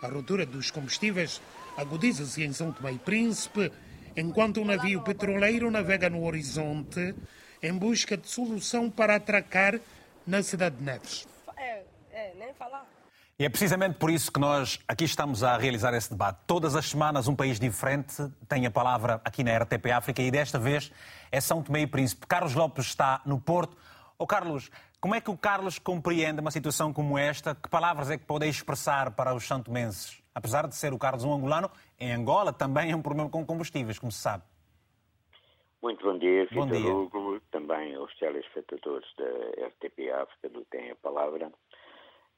A 0.00 0.06
ruptura 0.06 0.46
dos 0.46 0.70
combustíveis 0.70 1.40
agudiza-se 1.76 2.44
em 2.44 2.52
São 2.52 2.70
Tomé 2.72 2.92
e 2.92 2.98
Príncipe, 2.98 3.72
enquanto 4.16 4.60
o 4.60 4.64
navio 4.64 5.02
petroleiro 5.02 5.70
navega 5.72 6.08
no 6.08 6.24
horizonte 6.24 7.14
em 7.62 7.72
busca 7.72 8.16
de 8.16 8.28
solução 8.28 8.90
para 8.90 9.16
atracar 9.16 9.80
na 10.26 10.42
cidade 10.42 10.76
de 10.76 10.82
Neves. 10.82 11.26
É, 11.56 11.82
é, 12.12 12.34
nem 12.38 12.54
falar. 12.54 12.86
E 13.38 13.44
é 13.44 13.48
precisamente 13.48 13.98
por 13.98 14.10
isso 14.10 14.30
que 14.30 14.38
nós 14.38 14.78
aqui 14.86 15.04
estamos 15.04 15.42
a 15.42 15.56
realizar 15.56 15.94
esse 15.94 16.10
debate. 16.10 16.38
Todas 16.46 16.76
as 16.76 16.88
semanas 16.88 17.28
um 17.28 17.34
país 17.34 17.58
diferente 17.58 18.14
tem 18.48 18.66
a 18.66 18.70
palavra 18.70 19.20
aqui 19.24 19.42
na 19.42 19.56
RTP 19.58 19.90
África 19.92 20.22
e 20.22 20.30
desta 20.30 20.58
vez 20.58 20.92
é 21.30 21.40
São 21.40 21.62
Tomé 21.62 21.80
e 21.80 21.86
Príncipe. 21.86 22.26
Carlos 22.26 22.54
Lopes 22.54 22.86
está 22.86 23.20
no 23.24 23.40
Porto 23.40 23.76
Oh, 24.22 24.26
Carlos, 24.26 24.70
como 25.00 25.16
é 25.16 25.20
que 25.20 25.32
o 25.32 25.36
Carlos 25.36 25.80
compreende 25.80 26.40
uma 26.40 26.52
situação 26.52 26.92
como 26.92 27.18
esta? 27.18 27.56
Que 27.56 27.68
palavras 27.68 28.08
é 28.08 28.16
que 28.16 28.24
pode 28.24 28.48
expressar 28.48 29.10
para 29.10 29.34
os 29.34 29.44
santomenses? 29.48 30.22
Apesar 30.32 30.68
de 30.68 30.76
ser 30.76 30.92
o 30.92 30.98
Carlos 30.98 31.24
um 31.24 31.34
angolano, 31.34 31.68
em 31.98 32.12
Angola 32.12 32.52
também 32.52 32.92
é 32.92 32.94
um 32.96 33.02
problema 33.02 33.28
com 33.28 33.44
combustíveis, 33.44 33.98
como 33.98 34.12
se 34.12 34.20
sabe. 34.20 34.44
Muito 35.82 36.04
bom 36.04 36.16
dia, 36.16 36.46
bom 36.52 36.66
dia. 36.66 36.94
Hugo, 36.94 37.40
também 37.50 37.96
aos 37.96 38.16
telespectadores 38.16 39.08
da 39.16 39.66
RTP 39.66 40.10
África 40.12 40.48
do 40.48 40.64
Tem 40.66 40.92
a 40.92 40.96
Palavra. 40.96 41.52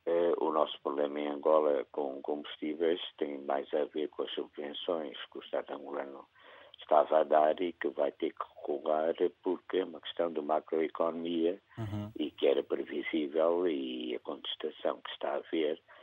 Uh, 0.07 0.45
o 0.45 0.51
nosso 0.51 0.81
problema 0.83 1.21
em 1.21 1.29
Angola 1.29 1.87
com 1.93 2.23
combustíveis 2.23 3.01
tem 3.19 3.39
mais 3.43 3.73
a 3.75 3.85
ver 3.85 4.09
com 4.09 4.23
as 4.23 4.31
subvenções 4.33 5.19
que 5.31 5.39
o 5.39 5.43
Estado 5.43 5.75
angolano 5.75 6.27
estava 6.81 7.21
a 7.21 7.25
dar 7.25 7.61
e 7.61 7.75
que 7.75 7.89
vai 7.89 8.13
ter 8.13 8.33
que 8.33 8.45
recuar 8.57 9.15
porque 9.43 9.79
é 9.79 9.85
uma 9.85 10.01
questão 10.01 10.33
de 10.33 10.41
macroeconomia 10.41 11.61
uhum. 11.77 12.11
e 12.19 12.31
que 12.31 12.47
era 12.47 12.63
previsível 12.63 13.69
e 13.69 14.15
a 14.15 14.21
contestação 14.21 15.01
que 15.03 15.11
está 15.11 15.33
a 15.33 15.37
haver 15.37 15.75
eh, 15.77 15.94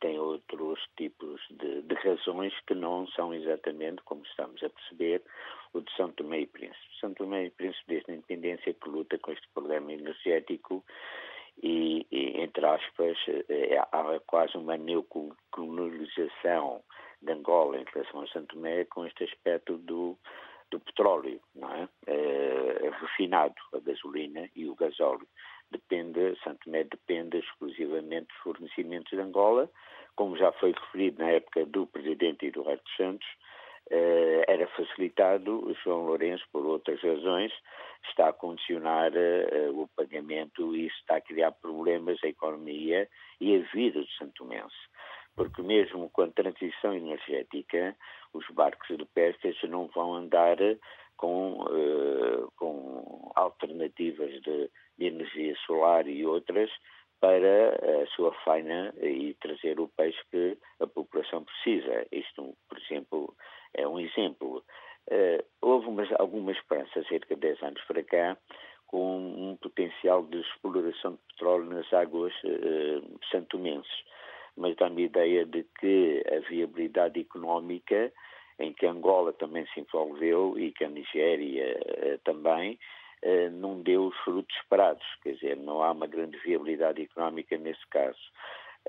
tem 0.00 0.18
outros 0.18 0.80
tipos 0.96 1.40
de, 1.50 1.82
de, 1.82 1.94
razões 1.94 2.52
que 2.66 2.74
não 2.74 3.06
são 3.08 3.34
exatamente, 3.34 4.02
como 4.04 4.24
estamos 4.24 4.62
a 4.62 4.70
perceber, 4.70 5.22
o 5.72 5.80
de 5.80 5.96
São 5.96 6.10
Tomé 6.12 6.40
e 6.40 6.46
Príncipe. 6.46 7.00
São 7.00 7.12
Tomé 7.14 7.46
e 7.46 7.50
Príncipe, 7.50 7.84
desde 7.88 8.12
a 8.12 8.14
independência, 8.14 8.74
que 8.74 8.88
luta 8.88 9.18
com 9.18 9.32
este 9.32 9.48
problema 9.52 9.92
energético 9.92 10.84
e, 11.62 12.06
e 12.10 12.40
entre 12.40 12.66
aspas, 12.66 13.16
é, 13.48 13.78
há 13.78 14.20
quase 14.26 14.56
uma 14.56 14.76
neocolonização 14.76 16.82
de 17.22 17.32
Angola 17.32 17.78
em 17.78 17.84
relação 17.92 18.20
a 18.20 18.26
Santo 18.28 18.54
Tomé 18.54 18.84
com 18.86 19.06
este 19.06 19.24
aspecto 19.24 19.78
do, 19.78 20.18
do 20.70 20.80
petróleo, 20.80 21.40
não 21.54 21.72
é? 21.72 21.88
é? 22.06 22.90
refinado, 23.00 23.54
a 23.72 23.78
gasolina 23.78 24.48
e 24.54 24.68
o 24.68 24.74
gasóleo. 24.74 25.26
Depende, 25.70 26.36
Santo 26.42 26.60
Tomé 26.64 26.84
depende 26.84 27.38
exclusivamente 27.38 28.28
dos 28.28 28.42
fornecimentos 28.42 29.10
de 29.10 29.20
Angola, 29.20 29.68
como 30.14 30.36
já 30.36 30.52
foi 30.52 30.72
referido 30.72 31.18
na 31.22 31.30
época 31.30 31.66
do 31.66 31.86
presidente 31.86 32.46
Eduardo 32.46 32.82
Santos, 32.96 33.26
eh, 33.90 34.44
era 34.46 34.66
facilitado, 34.68 35.74
João 35.82 36.06
Lourenço, 36.06 36.44
por 36.52 36.64
outras 36.64 37.02
razões, 37.02 37.52
está 38.08 38.28
a 38.28 38.32
condicionar 38.32 39.12
eh, 39.14 39.70
o 39.70 39.88
pagamento 39.96 40.74
e 40.74 40.86
está 40.86 41.16
a 41.16 41.20
criar 41.20 41.52
problemas 41.52 42.18
à 42.22 42.28
economia 42.28 43.08
e 43.40 43.56
à 43.56 43.58
vida 43.74 44.00
do 44.00 44.10
santomense 44.12 44.76
porque 45.36 45.62
mesmo 45.62 46.08
com 46.10 46.22
a 46.22 46.28
transição 46.28 46.94
energética, 46.94 47.96
os 48.32 48.46
barcos 48.50 48.88
pesca 49.14 49.50
não 49.68 49.86
vão 49.88 50.14
andar 50.14 50.56
com, 51.16 51.62
uh, 51.62 52.50
com 52.56 53.32
alternativas 53.34 54.30
de, 54.42 54.70
de, 54.98 55.06
energia 55.06 55.54
solar 55.66 56.06
e 56.06 56.24
outras 56.24 56.70
para 57.20 58.02
a 58.02 58.06
sua 58.08 58.32
faina 58.44 58.92
e 59.00 59.34
trazer 59.40 59.80
o 59.80 59.88
peixe 59.88 60.18
que 60.30 60.58
a 60.80 60.86
população 60.86 61.44
precisa. 61.44 62.06
Isto, 62.12 62.54
por 62.68 62.78
exemplo, 62.78 63.34
é 63.72 63.86
um 63.88 63.98
exemplo. 63.98 64.62
Uh, 65.10 65.44
houve 65.60 65.86
umas, 65.86 66.08
alguma 66.18 66.52
esperança, 66.52 67.04
cerca 67.08 67.34
de 67.34 67.40
10 67.40 67.62
anos 67.62 67.82
para 67.84 68.02
cá, 68.02 68.36
com 68.86 69.50
um 69.50 69.56
potencial 69.56 70.22
de 70.26 70.40
exploração 70.40 71.12
de 71.12 71.18
petróleo 71.28 71.66
nas 71.66 71.90
águas 71.92 72.32
uh, 72.44 73.18
santomenses 73.30 74.04
mas 74.56 74.76
dá-me 74.76 75.02
a 75.02 75.06
ideia 75.06 75.44
de 75.44 75.64
que 75.80 76.22
a 76.30 76.48
viabilidade 76.48 77.20
económica, 77.20 78.12
em 78.58 78.72
que 78.72 78.86
Angola 78.86 79.32
também 79.32 79.66
se 79.74 79.80
envolveu 79.80 80.58
e 80.58 80.70
que 80.72 80.84
a 80.84 80.88
Nigéria 80.88 81.76
eh, 81.86 82.18
também, 82.24 82.78
eh, 83.22 83.50
não 83.50 83.80
deu 83.80 84.06
os 84.06 84.16
frutos 84.18 84.54
esperados, 84.56 85.04
quer 85.22 85.32
dizer, 85.32 85.56
não 85.56 85.82
há 85.82 85.90
uma 85.90 86.06
grande 86.06 86.38
viabilidade 86.38 87.02
económica 87.02 87.56
nesse 87.58 87.84
caso. 87.88 88.20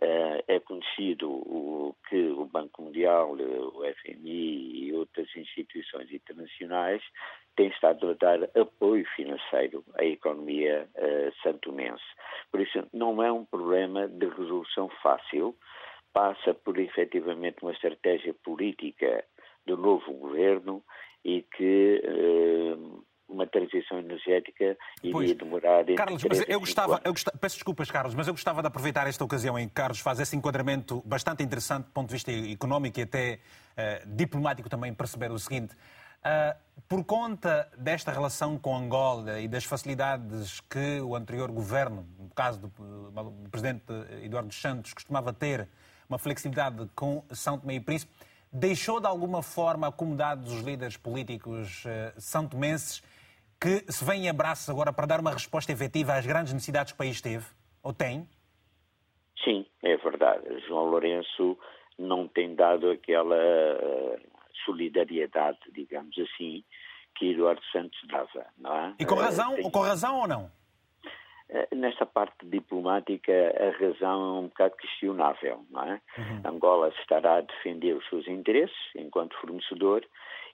Uh, 0.02 0.44
é 0.48 0.60
conhecido 0.60 1.96
que 2.10 2.28
o 2.32 2.46
Banco 2.46 2.82
Mundial, 2.82 3.32
o 3.32 3.82
FMI 4.02 4.88
e 4.88 4.94
outras 4.94 5.28
instituições 5.36 6.12
internacionais 6.12 7.02
têm 7.56 7.70
estado 7.70 8.10
a 8.10 8.14
dar 8.14 8.44
apoio 8.60 9.06
financeiro 9.16 9.86
à 9.96 10.04
economia 10.04 10.88
uh, 10.96 11.34
santomense. 11.42 12.04
Por 12.52 12.60
isso, 12.60 12.86
não 12.92 13.24
é 13.24 13.32
um 13.32 13.46
problema 13.46 14.08
de 14.08 14.28
resolução 14.28 14.90
fácil, 15.02 15.56
passa 16.14 16.54
por 16.54 16.78
efetivamente 16.78 17.58
uma 17.62 17.72
estratégia 17.72 18.34
política 18.34 19.24
do 19.66 19.78
novo 19.78 20.14
governo 20.14 20.84
e 21.24 21.42
que 21.42 22.02
uh, 22.06 23.04
uma 23.28 23.48
transição 23.48 24.00
energética 24.00 24.78
iria 25.04 25.36
demorar. 25.36 25.86
Carlos, 25.96 26.24
mas 26.24 26.44
eu 26.48 26.60
gostava, 26.60 27.02
eu 27.04 27.12
gostava, 27.12 27.38
peço 27.38 27.56
desculpas, 27.56 27.90
Carlos, 27.90 28.16
mas 28.16 28.28
eu 28.28 28.34
gostava 28.34 28.62
de 28.62 28.68
aproveitar 28.68 29.08
esta 29.08 29.24
ocasião 29.24 29.58
em 29.58 29.68
que 29.68 29.74
Carlos 29.74 30.00
faz 30.00 30.20
esse 30.20 30.36
enquadramento 30.36 31.02
bastante 31.06 31.44
interessante 31.44 31.86
do 31.86 31.92
ponto 31.92 32.08
de 32.08 32.14
vista 32.14 32.32
económico 32.32 33.00
e 33.00 33.04
até 33.04 33.34
uh, 33.36 34.16
diplomático 34.16 34.70
também 34.70 34.94
perceber 34.94 35.32
o 35.32 35.40
seguinte. 35.40 35.74
Uh, 35.74 36.58
por 36.88 37.04
conta 37.04 37.70
desta 37.78 38.12
relação 38.12 38.58
com 38.58 38.76
Angola 38.76 39.40
e 39.40 39.48
das 39.48 39.64
facilidades 39.64 40.60
que 40.62 41.00
o 41.02 41.16
anterior 41.16 41.52
governo, 41.52 42.08
no 42.20 42.30
caso 42.30 42.60
do, 42.60 42.68
do 42.68 43.50
presidente 43.50 43.84
Eduardo 44.24 44.54
Santos, 44.54 44.94
costumava 44.94 45.34
ter, 45.34 45.68
uma 46.08 46.20
flexibilidade 46.20 46.88
com 46.96 47.24
São 47.32 47.58
Tomé 47.58 47.76
e 47.76 47.80
Príncipe, 47.80 48.12
deixou 48.52 49.00
de 49.00 49.08
alguma 49.08 49.42
forma 49.42 49.88
acomodados 49.88 50.52
os 50.52 50.62
líderes 50.62 50.96
políticos 50.96 51.84
uh, 51.86 52.20
santomenses 52.20 53.04
que 53.60 53.92
se 53.92 54.04
vêm 54.06 54.26
em 54.26 54.30
abraços 54.30 54.70
agora 54.70 54.94
para 54.94 55.06
dar 55.06 55.20
uma 55.20 55.32
resposta 55.32 55.72
efetiva 55.72 56.14
às 56.14 56.26
grandes 56.26 56.54
necessidades 56.54 56.92
que 56.92 56.96
o 56.96 56.98
país 56.98 57.22
teve? 57.22 57.46
Ou 57.84 57.94
tem? 57.94 58.28
Sim, 59.44 59.66
é 59.84 59.96
verdade. 59.98 60.44
João 60.68 60.86
Lourenço 60.86 61.58
não 61.98 62.28
tem 62.28 62.56
dado 62.56 62.90
aquela 62.90 63.36
uh, 63.36 64.22
solidariedade, 64.66 65.60
digamos 65.74 66.18
assim, 66.18 66.64
que 67.16 67.32
Eduardo 67.32 67.62
Santos 67.72 68.00
dava, 68.08 68.46
não 68.58 68.76
é? 68.76 68.96
E 69.00 69.06
com 69.06 69.16
razão, 69.16 69.54
uh, 69.54 69.56
tem... 69.56 69.72
com 69.72 69.80
razão 69.80 70.20
ou 70.20 70.28
não? 70.28 70.52
Eh, 71.48 71.68
nesta 71.76 72.06
parte 72.06 72.46
diplomática, 72.46 73.32
a 73.32 73.78
razão 73.78 74.38
é 74.38 74.40
um 74.40 74.48
bocado 74.48 74.76
questionável. 74.78 75.64
Não 75.70 75.84
é? 75.84 76.02
Uhum. 76.18 76.56
Angola 76.56 76.92
estará 77.00 77.38
a 77.38 77.42
defender 77.42 77.94
os 77.94 78.08
seus 78.10 78.28
interesses 78.28 78.76
enquanto 78.96 79.40
fornecedor 79.40 80.04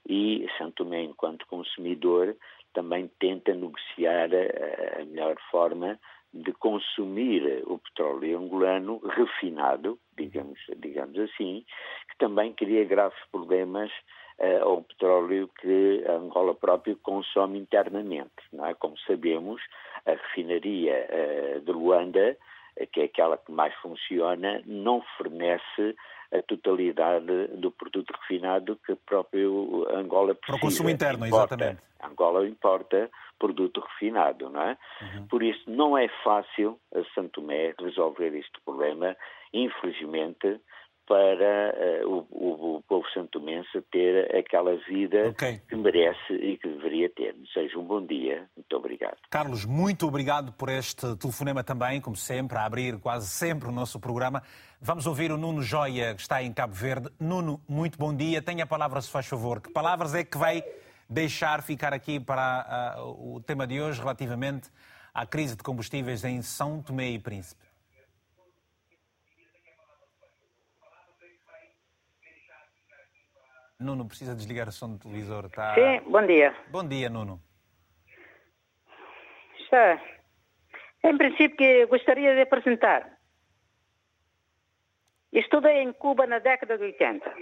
e 0.08 0.48
Santo 0.58 0.84
Tomé, 0.84 1.04
enquanto 1.04 1.48
consumidor, 1.48 2.36
também 2.74 3.10
tenta 3.20 3.54
negociar 3.54 4.30
a, 4.34 5.02
a 5.02 5.06
melhor 5.06 5.36
forma 5.50 6.00
de 6.34 6.54
consumir 6.54 7.64
o 7.66 7.78
petróleo 7.78 8.40
angolano 8.40 9.00
refinado, 9.00 10.00
digamos, 10.18 10.60
digamos 10.78 11.20
assim, 11.20 11.66
que 12.10 12.18
também 12.18 12.54
cria 12.54 12.86
graves 12.86 13.20
problemas 13.32 13.92
uh, 14.40 14.64
ao 14.64 14.82
petróleo 14.84 15.50
que 15.60 16.04
a 16.08 16.14
Angola 16.14 16.56
própria 16.56 16.96
consome 17.04 17.60
internamente. 17.60 18.32
Não 18.54 18.66
é? 18.66 18.74
Como 18.74 18.98
sabemos, 19.00 19.62
a 20.06 20.12
refinaria 20.12 21.06
uh, 21.10 21.60
de 21.60 21.72
Luanda, 21.72 22.38
que 22.94 23.02
é 23.02 23.04
aquela 23.04 23.38
que 23.38 23.52
mais 23.52 23.74
funciona, 23.76 24.62
não 24.66 25.02
fornece 25.18 25.96
a 26.34 26.42
totalidade 26.44 27.48
do 27.58 27.72
produto 27.72 28.14
refinado 28.22 28.80
que 28.86 28.96
próprio 28.96 29.86
Angola 29.94 30.34
precisa. 30.34 30.46
Para 30.48 30.56
o 30.56 30.60
consumo 30.60 30.90
interno, 30.90 31.26
importa, 31.26 31.56
exatamente. 31.56 31.82
Angola 32.02 32.48
importa 32.48 33.10
produto 33.38 33.82
refinado, 33.82 34.50
não 34.50 34.62
é? 34.62 34.78
Uhum. 35.02 35.28
Por 35.28 35.44
isso 35.44 35.70
não 35.70 35.98
é 35.98 36.08
fácil 36.24 36.80
a 36.96 37.04
Santo 37.14 37.42
Tomé 37.42 37.74
resolver 37.80 38.36
este 38.38 38.62
problema, 38.64 39.16
infelizmente, 39.52 40.60
para 41.12 42.06
uh, 42.06 42.26
o, 42.32 42.78
o, 42.78 42.82
povo 42.84 43.06
santomense 43.14 43.82
ter 43.92 44.34
aquela 44.34 44.78
vida 44.88 45.28
okay. 45.28 45.60
que 45.68 45.76
merece 45.76 46.34
e 46.34 46.58
que 46.58 46.70
deveria 46.70 47.10
ter. 47.10 47.36
Seja 47.54 47.78
um 47.78 47.84
bom 47.84 48.06
dia. 48.06 48.48
Muito 48.56 48.78
obrigado. 48.78 49.18
Carlos, 49.30 49.66
muito 49.66 50.08
obrigado 50.08 50.54
por 50.54 50.70
este 50.70 51.18
telefonema 51.18 51.66
também, 51.66 52.00
como 52.00 52.16
sempre, 52.16 52.58
a 52.58 52.64
abrir 52.64 52.98
quase 52.98 53.28
sempre 53.28 53.68
o 53.68 53.74
nosso 53.74 54.00
programa. 54.00 54.42
Vamos 54.80 55.06
ouvir 55.06 55.34
o 55.34 55.38
Nuno 55.38 55.62
Joia, 55.62 56.16
que 56.16 56.22
está 56.22 56.42
em 56.42 56.54
Cabo 56.54 56.74
Verde. 56.74 57.10
Nuno, 57.20 57.60
muito 57.68 58.00
bom 58.00 58.16
dia. 58.16 58.42
Tenha 58.42 58.64
a 58.64 58.68
palavra, 58.68 59.02
se 59.02 59.12
faz 59.12 59.28
favor. 59.28 59.60
Que 59.60 59.70
palavras 59.70 60.16
é 60.16 60.24
que 60.24 60.38
vai 60.38 60.64
deixar 61.10 61.62
ficar 61.62 61.94
aqui 61.94 62.22
para 62.22 62.96
uh, 62.98 63.36
o 63.36 63.42
tema 63.42 63.68
de 63.68 63.82
hoje 63.82 64.00
relativamente 64.00 64.70
à 65.14 65.26
crise 65.26 65.58
de 65.58 65.64
combustíveis 65.64 66.24
em 66.24 66.42
São 66.42 66.82
Tomé 66.82 67.10
e 67.10 67.20
Príncipe? 67.20 67.71
Nuno, 73.82 74.08
precisa 74.08 74.36
desligar 74.36 74.68
o 74.68 74.72
som 74.72 74.92
do 74.92 75.00
televisor. 75.00 75.50
Tá... 75.50 75.74
Sim, 75.74 76.00
bom 76.10 76.26
dia. 76.26 76.56
Bom 76.70 76.88
dia, 76.88 77.10
Nuno. 77.10 77.42
Está. 79.60 80.00
Em 81.04 81.18
princípio, 81.18 81.58
que 81.58 81.86
gostaria 81.88 82.36
de 82.36 82.42
apresentar. 82.42 83.18
Estudei 85.34 85.82
em 85.82 85.92
Cuba 85.94 86.28
na 86.28 86.40
década 86.40 86.78
de 86.78 86.84
80. 86.84 87.34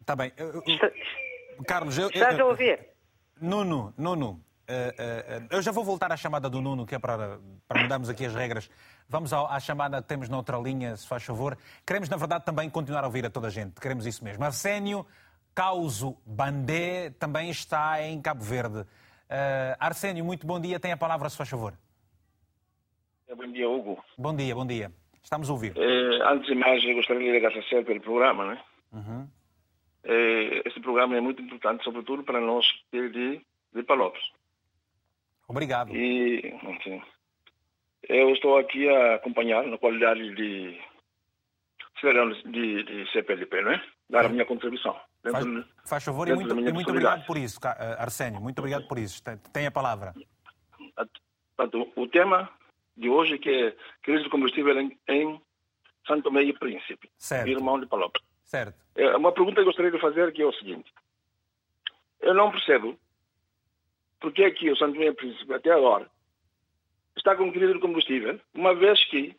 Está 0.00 0.14
bem. 0.14 0.32
Eu, 0.36 0.52
eu, 0.54 0.62
Carlos, 1.66 1.98
eu, 1.98 2.08
Estás 2.08 2.38
a 2.38 2.44
ouvir? 2.44 2.78
Nuno, 3.40 3.92
Nuno, 3.96 4.44
eh, 4.70 4.94
eh, 4.98 5.42
eu 5.50 5.60
já 5.60 5.72
vou 5.72 5.82
voltar 5.82 6.12
à 6.12 6.16
chamada 6.16 6.48
do 6.48 6.60
Nuno, 6.60 6.86
que 6.86 6.94
é 6.94 6.98
para, 6.98 7.40
para 7.66 7.82
mudarmos 7.82 8.08
aqui 8.08 8.24
as 8.24 8.34
regras. 8.34 8.70
Vamos 9.08 9.32
à 9.32 9.58
chamada 9.58 10.00
que 10.00 10.06
temos 10.06 10.28
na 10.28 10.36
outra 10.36 10.56
linha, 10.58 10.96
se 10.96 11.06
faz 11.06 11.24
favor. 11.24 11.58
Queremos, 11.84 12.08
na 12.08 12.16
verdade, 12.16 12.44
também 12.44 12.70
continuar 12.70 13.02
a 13.02 13.06
ouvir 13.08 13.26
a 13.26 13.30
toda 13.30 13.48
a 13.48 13.50
gente. 13.50 13.80
Queremos 13.80 14.06
isso 14.06 14.22
mesmo. 14.22 14.44
Arsénio 14.44 15.04
Causo 15.52 16.16
Bandé 16.24 17.10
também 17.18 17.50
está 17.50 18.00
em 18.02 18.22
Cabo 18.22 18.44
Verde. 18.44 18.86
Arsénio, 19.78 20.24
muito 20.24 20.46
bom 20.46 20.60
dia. 20.60 20.78
Tem 20.78 20.92
a 20.92 20.96
palavra, 20.96 21.28
se 21.28 21.36
faz 21.36 21.48
favor. 21.48 21.74
Bom 23.36 23.50
dia, 23.50 23.68
Hugo. 23.68 24.02
Bom 24.16 24.34
dia, 24.34 24.54
bom 24.54 24.66
dia. 24.66 24.92
Estamos 25.22 25.50
a 25.50 25.52
ouvir. 25.52 25.74
antes 26.24 26.46
de 26.46 26.54
mais, 26.54 26.82
eu 26.84 26.94
gostaria 26.94 27.32
de 27.32 27.44
agradecer 27.44 27.84
pelo 27.84 28.00
programa. 28.00 28.46
Né? 28.46 28.62
Uhum. 28.92 29.28
este 30.64 30.80
programa 30.80 31.16
é 31.16 31.20
muito 31.20 31.42
importante, 31.42 31.82
sobretudo 31.82 32.22
para 32.22 32.40
nós 32.40 32.64
de, 32.92 33.40
de 33.74 33.82
Palopes. 33.82 34.22
Obrigado. 35.50 35.92
E, 35.92 36.54
enfim, 36.62 37.02
eu 38.08 38.30
estou 38.30 38.56
aqui 38.56 38.88
a 38.88 39.16
acompanhar 39.16 39.66
na 39.66 39.76
qualidade 39.76 40.32
de 40.36 40.80
cidadão 41.98 42.30
de, 42.30 42.84
de 42.84 43.12
CPLP, 43.12 43.60
não 43.60 43.72
é? 43.72 43.84
Dar 44.08 44.26
a 44.26 44.28
minha 44.28 44.46
contribuição. 44.46 44.96
Faz, 45.28 45.44
faz 45.84 46.04
favor 46.04 46.28
e 46.28 46.34
muito, 46.36 46.56
e 46.56 46.72
muito 46.72 46.90
obrigado 46.90 47.26
por 47.26 47.36
isso, 47.36 47.58
eh, 47.64 47.96
Arsénio. 47.98 48.40
Muito 48.40 48.60
obrigado 48.60 48.86
por 48.86 48.96
isso. 48.96 49.20
Tem 49.52 49.66
a 49.66 49.72
palavra. 49.72 50.14
O 51.96 52.06
tema 52.06 52.48
de 52.96 53.08
hoje 53.08 53.34
é 53.34 53.38
que 53.38 53.50
é 53.50 53.76
crise 54.02 54.22
de 54.22 54.30
combustível 54.30 54.80
em, 54.80 54.96
em 55.08 55.40
Santo 56.06 56.22
Tomé 56.22 56.42
e 56.44 56.52
Príncipe, 56.52 57.10
certo. 57.18 57.48
irmão 57.48 57.78
de 57.80 57.86
Palopes. 57.86 58.22
Certo. 58.44 58.78
É, 58.94 59.16
uma 59.16 59.32
pergunta 59.32 59.56
que 59.56 59.60
eu 59.62 59.64
gostaria 59.66 59.90
de 59.90 60.00
fazer 60.00 60.32
que 60.32 60.42
é 60.42 60.46
o 60.46 60.52
seguinte. 60.52 60.92
Eu 62.20 62.34
não 62.34 62.52
percebo 62.52 62.96
porque 64.20 64.44
é 64.44 64.50
que 64.50 64.70
o 64.70 64.76
Santo 64.76 64.94
Tomé 64.94 65.12
Príncipe, 65.12 65.52
até 65.54 65.70
agora, 65.70 66.10
está 67.16 67.34
com 67.34 67.52
crise 67.52 67.72
de 67.72 67.80
combustível, 67.80 68.38
uma 68.54 68.74
vez 68.74 69.02
que 69.06 69.34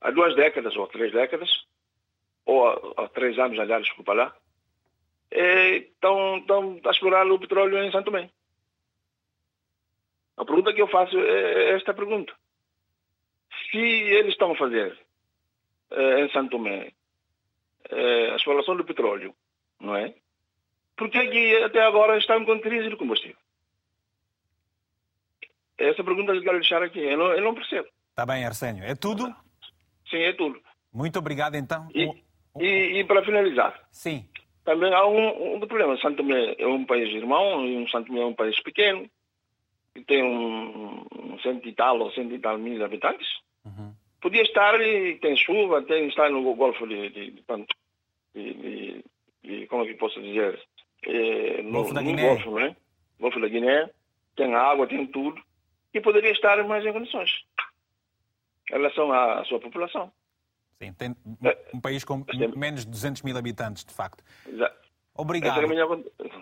há 0.00 0.10
duas 0.10 0.34
décadas 0.34 0.74
ou 0.76 0.86
três 0.86 1.12
décadas, 1.12 1.50
ou 2.44 2.94
há, 2.96 3.08
três 3.08 3.38
anos, 3.38 3.58
aliás, 3.58 3.84
desculpa 3.84 4.14
lá, 4.14 4.36
é, 5.30 5.76
estão, 5.76 6.38
estão 6.38 6.80
a 6.84 6.90
explorar 6.90 7.26
o 7.26 7.38
petróleo 7.38 7.82
em 7.82 7.90
Santo 7.90 8.06
Tomé. 8.06 8.30
A 10.36 10.44
pergunta 10.44 10.72
que 10.72 10.82
eu 10.82 10.88
faço 10.88 11.18
é, 11.18 11.70
é 11.70 11.70
esta 11.76 11.92
pergunta. 11.92 12.32
Se 13.70 13.78
eles 13.78 14.32
estão 14.32 14.52
a 14.52 14.56
fazer 14.56 14.96
é, 15.90 16.20
em 16.20 16.30
Santo 16.30 16.50
Tomé 16.52 16.92
é, 17.90 18.30
a 18.30 18.36
exploração 18.36 18.76
do 18.76 18.84
petróleo, 18.84 19.34
não 19.80 19.96
é? 19.96 20.14
Por 20.96 21.10
que, 21.10 21.18
é 21.18 21.26
que 21.26 21.62
até 21.64 21.82
agora 21.82 22.16
estão 22.16 22.44
com 22.44 22.60
crise 22.60 22.88
de 22.88 22.96
combustível? 22.96 23.36
Essa 25.78 26.02
pergunta 26.02 26.32
que 26.32 26.38
eu 26.38 26.42
quero 26.42 26.58
deixar 26.58 26.82
aqui. 26.82 27.00
Eu 27.00 27.18
não, 27.18 27.32
eu 27.32 27.42
não 27.42 27.54
percebo. 27.54 27.88
Está 28.10 28.24
bem, 28.24 28.44
Arsénio. 28.44 28.84
É 28.84 28.94
tudo? 28.94 29.34
Sim, 30.08 30.18
é 30.18 30.32
tudo. 30.32 30.60
Muito 30.92 31.18
obrigado, 31.18 31.56
então. 31.56 31.86
E, 31.94 32.10
e, 32.58 33.00
e 33.00 33.04
para 33.04 33.24
finalizar. 33.24 33.78
Sim. 33.90 34.26
Também 34.64 34.92
há 34.92 35.06
um, 35.06 35.56
um 35.56 35.60
problema. 35.60 35.96
Santo 35.98 36.16
Tomé 36.16 36.54
é 36.58 36.66
um 36.66 36.84
país 36.86 37.14
irmão, 37.14 37.66
e 37.66 37.88
Santo 37.90 38.06
Tomé 38.06 38.22
é 38.22 38.26
um 38.26 38.34
país 38.34 38.58
pequeno, 38.62 39.08
que 39.94 40.02
tem 40.04 40.22
um, 40.22 41.04
um 41.14 41.38
cento 41.40 41.68
e 41.68 41.72
tal 41.72 42.00
ou 42.00 42.10
cento 42.12 42.34
e 42.34 42.38
tal 42.38 42.58
mil 42.58 42.82
habitantes. 42.82 43.28
Uhum. 43.64 43.92
Podia 44.20 44.42
estar, 44.42 44.80
e 44.80 45.16
tem 45.16 45.36
chuva, 45.36 45.82
tem 45.82 46.08
estar 46.08 46.30
no 46.30 46.42
Golfo 46.54 46.86
de, 46.86 47.10
de, 47.10 47.30
de, 47.30 47.44
de, 48.34 49.04
de 49.44 49.66
como 49.66 49.84
é 49.84 49.86
que 49.86 49.94
posso 49.94 50.20
dizer? 50.22 50.58
É, 51.04 51.62
no, 51.62 51.72
Golfo 51.72 51.94
da 51.94 52.02
Guiné. 52.02 52.22
Golfo, 52.22 52.58
né? 52.58 52.76
Golfo 53.20 53.40
da 53.40 53.48
Guiné. 53.48 53.90
Tem 54.34 54.54
água, 54.54 54.86
tem 54.86 55.06
tudo 55.06 55.40
e 55.96 56.00
poderia 56.00 56.32
estar 56.32 56.62
mais 56.64 56.84
em 56.84 56.92
condições 56.92 57.30
em 58.70 58.74
relação 58.74 59.12
à 59.12 59.44
sua 59.44 59.60
população. 59.60 60.12
Sim, 60.82 60.92
tem 60.92 61.16
um 61.72 61.80
país 61.80 62.04
com 62.04 62.24
menos 62.54 62.84
de 62.84 62.90
200 62.90 63.22
mil 63.22 63.36
habitantes, 63.36 63.84
de 63.84 63.94
facto. 63.94 64.22
Exato. 64.46 64.86
Obrigado. 65.14 65.62
É 65.62 65.66
minha... 65.66 65.86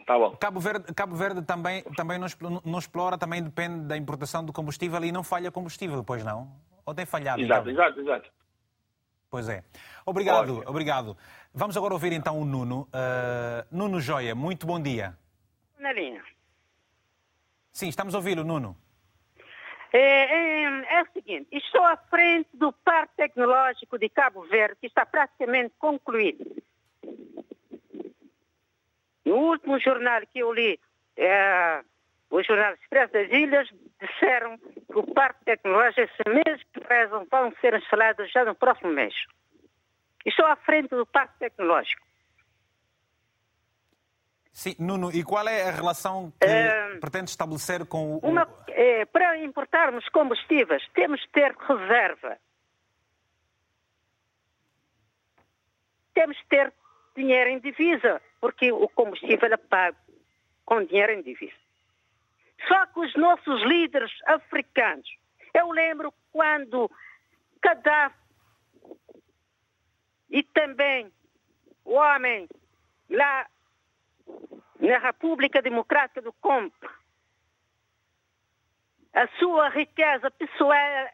Tá 0.05 0.19
bom. 0.19 0.37
Cabo 0.37 0.59
Verde, 0.59 0.93
Cabo 0.93 1.15
Verde 1.15 1.43
também, 1.43 1.83
também 1.97 2.19
não, 2.19 2.27
não 2.65 2.79
explora, 2.79 3.17
também 3.17 3.43
depende 3.43 3.87
da 3.87 3.97
importação 3.97 4.45
do 4.45 4.53
combustível 4.53 5.03
e 5.05 5.13
não 5.13 5.23
falha 5.23 5.53
combustível, 5.53 6.03
pois 6.03 6.25
não? 6.25 6.51
Ou 6.85 6.93
tem 6.93 7.07
falhado? 7.07 7.41
Exato, 7.41 7.71
então? 7.71 7.85
exato, 7.85 8.01
exato. 8.01 8.31
Pois 9.31 9.49
é. 9.49 9.63
Obrigado, 10.05 10.57
Ótimo. 10.57 10.71
obrigado. 10.71 11.17
Vamos 11.53 11.77
agora 11.77 11.95
ouvir 11.95 12.13
então 12.13 12.41
o 12.41 12.45
Nuno. 12.45 12.89
Uh, 12.89 13.67
Nuno 13.71 14.01
Joia, 14.01 14.35
muito 14.35 14.67
bom 14.67 14.81
dia. 14.81 15.17
Na 15.79 15.93
linha. 15.93 16.23
Sim, 17.71 17.89
estamos 17.89 18.15
a 18.15 18.19
ouvi-lo, 18.19 18.43
Nuno. 18.43 18.77
É, 19.97 19.99
é, 19.99 20.65
é, 20.65 21.03
o 21.03 21.07
seguinte, 21.13 21.47
estou 21.53 21.85
à 21.85 21.97
frente 21.97 22.49
do 22.53 22.73
Parque 22.73 23.15
Tecnológico 23.15 23.97
de 23.97 24.09
Cabo 24.09 24.43
Verde, 24.43 24.77
que 24.81 24.89
está 24.89 25.07
praticamente 25.07 25.73
concluído. 25.79 26.45
No 29.25 29.37
último 29.37 29.79
jornal 29.79 30.23
que 30.33 30.41
eu 30.41 30.53
li, 30.53 30.81
é, 31.17 31.81
o 32.29 32.43
jornal 32.43 32.75
Expresso 32.75 33.13
das 33.13 33.31
Ilhas, 33.31 33.69
disseram 34.01 34.59
que 34.59 34.99
o 34.99 35.15
Parque 35.15 35.45
Tecnológico, 35.45 36.01
esse 36.01 36.29
mês 36.29 36.61
que 36.73 36.81
prezam, 36.81 37.25
vão 37.31 37.53
ser 37.61 37.75
instalados 37.75 38.33
já 38.33 38.45
no 38.45 38.57
próximo 38.57 38.91
mês. 38.91 39.15
Estou 40.27 40.47
à 40.47 40.57
frente 40.57 40.89
do 40.89 41.07
Parque 41.07 41.39
Tecnológico. 41.39 42.05
Sim, 44.55 44.77
Nuno, 44.79 45.11
e 45.11 45.25
qual 45.25 45.49
é 45.49 45.69
a 45.69 45.73
relação 45.73 46.33
que 46.41 46.47
é, 46.47 46.97
pretende 47.01 47.29
estabelecer 47.29 47.85
com 47.87 48.15
o. 48.15 48.19
Uma, 48.19 48.49
é, 48.69 49.05
para 49.05 49.37
importarmos 49.39 50.09
combustíveis, 50.11 50.81
temos 50.95 51.21
de 51.21 51.29
ter 51.31 51.57
reserva. 51.57 52.39
Temos 56.15 56.37
de 56.37 56.47
ter 56.47 56.73
dinheiro 57.17 57.51
em 57.51 57.59
divisa, 57.59 58.23
porque 58.41 58.71
o 58.71 58.89
combustível 58.91 59.53
é 59.53 59.57
pago 59.57 59.99
com 60.65 60.85
dinheiro 60.85 61.13
em 61.13 61.23
divisa. 61.23 61.53
Só 62.69 62.87
que 62.87 63.01
os 63.01 63.15
nossos 63.17 63.61
líderes 63.65 64.13
africanos, 64.25 65.09
eu 65.53 65.73
lembro 65.73 66.15
quando 66.33 66.89
Gaddafi 67.61 68.15
e 70.31 70.45
também 70.45 71.13
o 71.85 71.95
homem 71.95 72.49
lá 73.11 73.49
na 74.81 74.99
República 74.99 75.63
Democrática 75.63 76.21
do 76.21 76.33
Congo, 76.35 76.73
a 79.13 79.29
sua 79.39 79.69
riqueza 79.69 80.31
pessoal, 80.31 81.09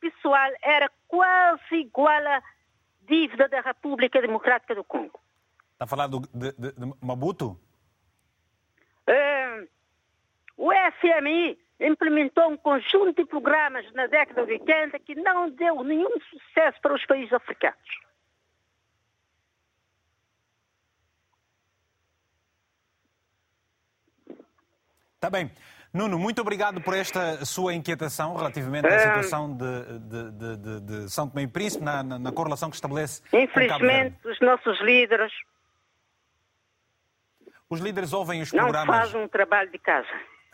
pessoal 0.00 0.50
era 0.62 0.90
quase 1.06 1.76
igual 1.76 2.26
à 2.26 2.42
dívida 3.02 3.48
da 3.48 3.60
República 3.60 4.20
Democrática 4.20 4.74
do 4.74 4.82
Congo. 4.82 5.20
Está 5.72 5.84
a 5.84 5.86
falar 5.86 6.06
do, 6.08 6.20
de, 6.20 6.52
de, 6.52 6.72
de 6.72 6.94
Mabuto? 7.00 7.58
É, 9.06 9.66
o 10.56 10.70
FMI 10.72 11.58
implementou 11.80 12.48
um 12.48 12.56
conjunto 12.56 13.14
de 13.14 13.24
programas 13.24 13.90
na 13.92 14.06
década 14.06 14.46
de 14.46 14.52
80 14.52 14.98
que 15.00 15.14
não 15.14 15.50
deu 15.50 15.82
nenhum 15.82 16.18
sucesso 16.30 16.80
para 16.80 16.94
os 16.94 17.04
países 17.06 17.32
africanos. 17.32 18.03
Está 25.24 25.30
bem. 25.30 25.50
Nuno, 25.90 26.18
muito 26.18 26.42
obrigado 26.42 26.82
por 26.82 26.92
esta 26.92 27.46
sua 27.46 27.72
inquietação 27.72 28.36
relativamente 28.36 28.86
à 28.86 28.98
situação 28.98 29.56
de, 29.56 29.98
de, 30.00 30.30
de, 30.32 30.80
de 30.80 31.10
São 31.10 31.26
Tomé 31.26 31.44
e 31.44 31.48
Príncipe, 31.48 31.82
na, 31.82 32.02
na, 32.02 32.18
na 32.18 32.30
correlação 32.30 32.68
que 32.68 32.76
estabelece. 32.76 33.22
Infelizmente, 33.32 34.18
os 34.22 34.38
nossos 34.40 34.78
líderes 34.82 35.32
os 37.70 37.80
líderes 37.80 38.12
ouvem 38.12 38.42
os 38.42 38.50
programas. 38.50 38.86
Não 38.86 38.94
fazem 39.02 39.22
um 39.22 39.28
trabalho 39.28 39.70
de 39.70 39.78
casa. 39.78 40.06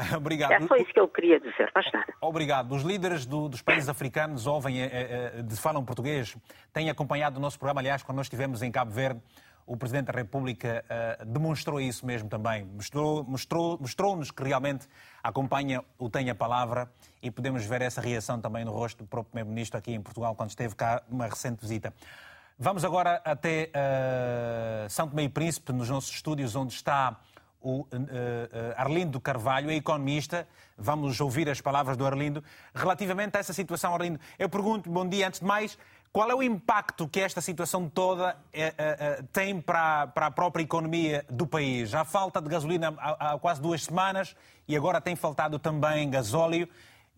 Obrigado. 0.16 0.52
É 0.52 0.61
só 0.61 0.76
isso 0.76 0.92
que 0.92 1.00
eu 1.00 1.09
queria 1.09 1.40
dizer, 1.40 1.68
mais 1.74 1.90
nada. 1.92 2.14
Obrigado. 2.20 2.72
Os 2.72 2.83
líderes 2.83 3.26
do, 3.26 3.48
dos 3.48 3.61
países 3.61 3.88
africanos 3.88 4.46
ouvem, 4.46 4.83
é, 4.83 4.87
é, 4.87 5.44
falam 5.61 5.85
português, 5.85 6.37
têm 6.72 6.88
acompanhado 6.88 7.38
o 7.38 7.40
nosso 7.40 7.59
programa. 7.59 7.80
Aliás, 7.80 8.04
quando 8.04 8.18
nós 8.18 8.26
estivemos 8.26 8.62
em 8.62 8.70
Cabo 8.70 8.92
Verde, 8.92 9.20
o 9.66 9.77
Presidente 9.77 10.07
da 10.07 10.12
República 10.12 10.85
uh, 11.20 11.25
demonstrou 11.25 11.81
isso 11.81 12.05
mesmo 12.05 12.29
também. 12.29 12.64
Mostrou-nos 12.64 13.29
mostrou, 13.29 13.79
mostrou 13.79 14.20
que 14.20 14.42
realmente 14.42 14.88
acompanha 15.23 15.85
o 15.99 16.09
Tem 16.11 16.29
a 16.31 16.35
Palavra 16.35 16.90
e 17.23 17.31
podemos 17.31 17.64
ver 17.64 17.83
essa 17.83 18.01
reação 18.01 18.40
também 18.40 18.64
no 18.64 18.73
rosto 18.73 19.05
do 19.05 19.07
próprio 19.07 19.31
Primeiro-Ministro 19.31 19.79
aqui 19.79 19.92
em 19.92 20.01
Portugal, 20.01 20.35
quando 20.35 20.51
esteve 20.51 20.75
cá 20.75 21.03
numa 21.09 21.27
recente 21.27 21.61
visita. 21.61 21.92
Vamos 22.59 22.85
agora 22.85 23.23
até 23.25 23.70
uh, 23.70 24.90
São 24.90 25.09
Tomé 25.09 25.23
e 25.23 25.29
Príncipe, 25.29 25.73
nos 25.73 25.88
nossos 25.88 26.11
estúdios, 26.11 26.55
onde 26.55 26.75
está 26.75 27.18
o 27.61 27.81
uh, 27.83 27.87
Arlindo 28.77 29.20
Carvalho, 29.20 29.70
é 29.70 29.75
economista. 29.75 30.46
Vamos 30.77 31.20
ouvir 31.20 31.49
as 31.49 31.61
palavras 31.61 31.96
do 31.96 32.07
Arlindo. 32.07 32.42
Relativamente 32.75 33.37
a 33.37 33.40
essa 33.40 33.53
situação, 33.53 33.94
Arlindo, 33.94 34.18
eu 34.38 34.49
pergunto, 34.49 34.90
bom 34.90 35.07
dia, 35.07 35.29
antes 35.29 35.40
de 35.40 35.46
mais, 35.46 35.79
qual 36.12 36.31
é 36.31 36.35
o 36.35 36.42
impacto 36.42 37.09
que 37.09 37.20
esta 37.20 37.40
situação 37.40 37.88
toda 37.88 38.37
tem 39.33 39.61
para, 39.61 40.09
para 40.09 40.27
a 40.27 40.31
própria 40.31 40.62
economia 40.62 41.25
do 41.31 41.46
país? 41.46 41.90
Já 41.90 42.05
falta 42.05 42.40
de 42.40 42.49
gasolina 42.49 42.94
há, 42.99 43.33
há 43.33 43.38
quase 43.38 43.62
duas 43.62 43.85
semanas 43.85 44.35
e 44.66 44.77
agora 44.77 45.01
tem 45.01 45.14
faltado 45.14 45.59
também 45.59 46.11
gasóleo 46.11 46.68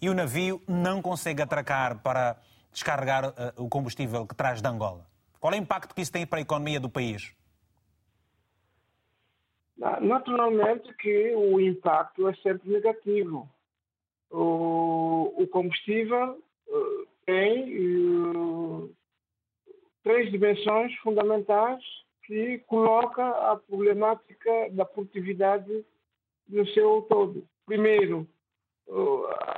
e 0.01 0.11
o 0.11 0.15
navio 0.15 0.61
não 0.69 1.01
consegue 1.01 1.41
atracar 1.43 2.03
para 2.03 2.37
descarregar 2.73 3.35
o 3.57 3.69
combustível 3.69 4.27
que 4.27 4.35
traz 4.35 4.61
de 4.61 4.69
Angola. 4.69 5.07
Qual 5.39 5.53
é 5.53 5.57
o 5.57 5.61
impacto 5.61 5.95
que 5.95 6.01
isso 6.01 6.13
tem 6.13 6.27
para 6.27 6.39
a 6.39 6.43
economia 6.43 6.79
do 6.79 6.89
país? 6.89 7.35
Naturalmente 10.01 10.95
que 10.95 11.35
o 11.35 11.61
impacto 11.61 12.29
é 12.29 12.35
sempre 12.37 12.71
negativo. 12.71 13.49
O, 14.31 15.35
o 15.43 15.47
combustível 15.49 16.39
uh, 16.69 17.12
tem 17.33 18.93
três 20.03 20.31
dimensões 20.31 20.95
fundamentais 20.97 21.83
que 22.25 22.59
coloca 22.67 23.27
a 23.51 23.57
problemática 23.57 24.71
da 24.73 24.85
produtividade 24.85 25.85
no 26.49 26.67
seu 26.69 27.03
todo. 27.03 27.49
Primeiro, 27.65 28.29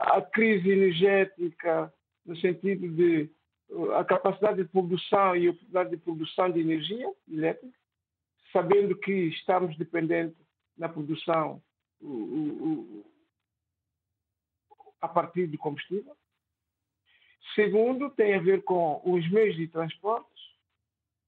a 0.02 0.22
crise 0.22 0.70
energética 0.70 1.92
no 2.24 2.36
sentido 2.36 2.88
de 2.88 3.28
a 3.96 4.04
capacidade 4.04 4.62
de 4.62 4.68
produção 4.68 5.36
e 5.36 5.48
a 5.48 5.50
oportunidade 5.50 5.90
de 5.90 5.96
produção 5.96 6.50
de 6.50 6.60
energia 6.60 7.12
elétrica, 7.28 7.76
sabendo 8.52 8.96
que 8.96 9.12
estamos 9.12 9.76
dependentes 9.76 10.38
na 10.78 10.88
produção 10.88 11.60
a 15.00 15.08
partir 15.08 15.48
de 15.48 15.58
combustível. 15.58 16.16
Segundo, 17.54 18.10
tem 18.10 18.34
a 18.34 18.40
ver 18.40 18.62
com 18.62 19.00
os 19.04 19.28
meios 19.30 19.56
de 19.56 19.68
transportes, 19.68 20.32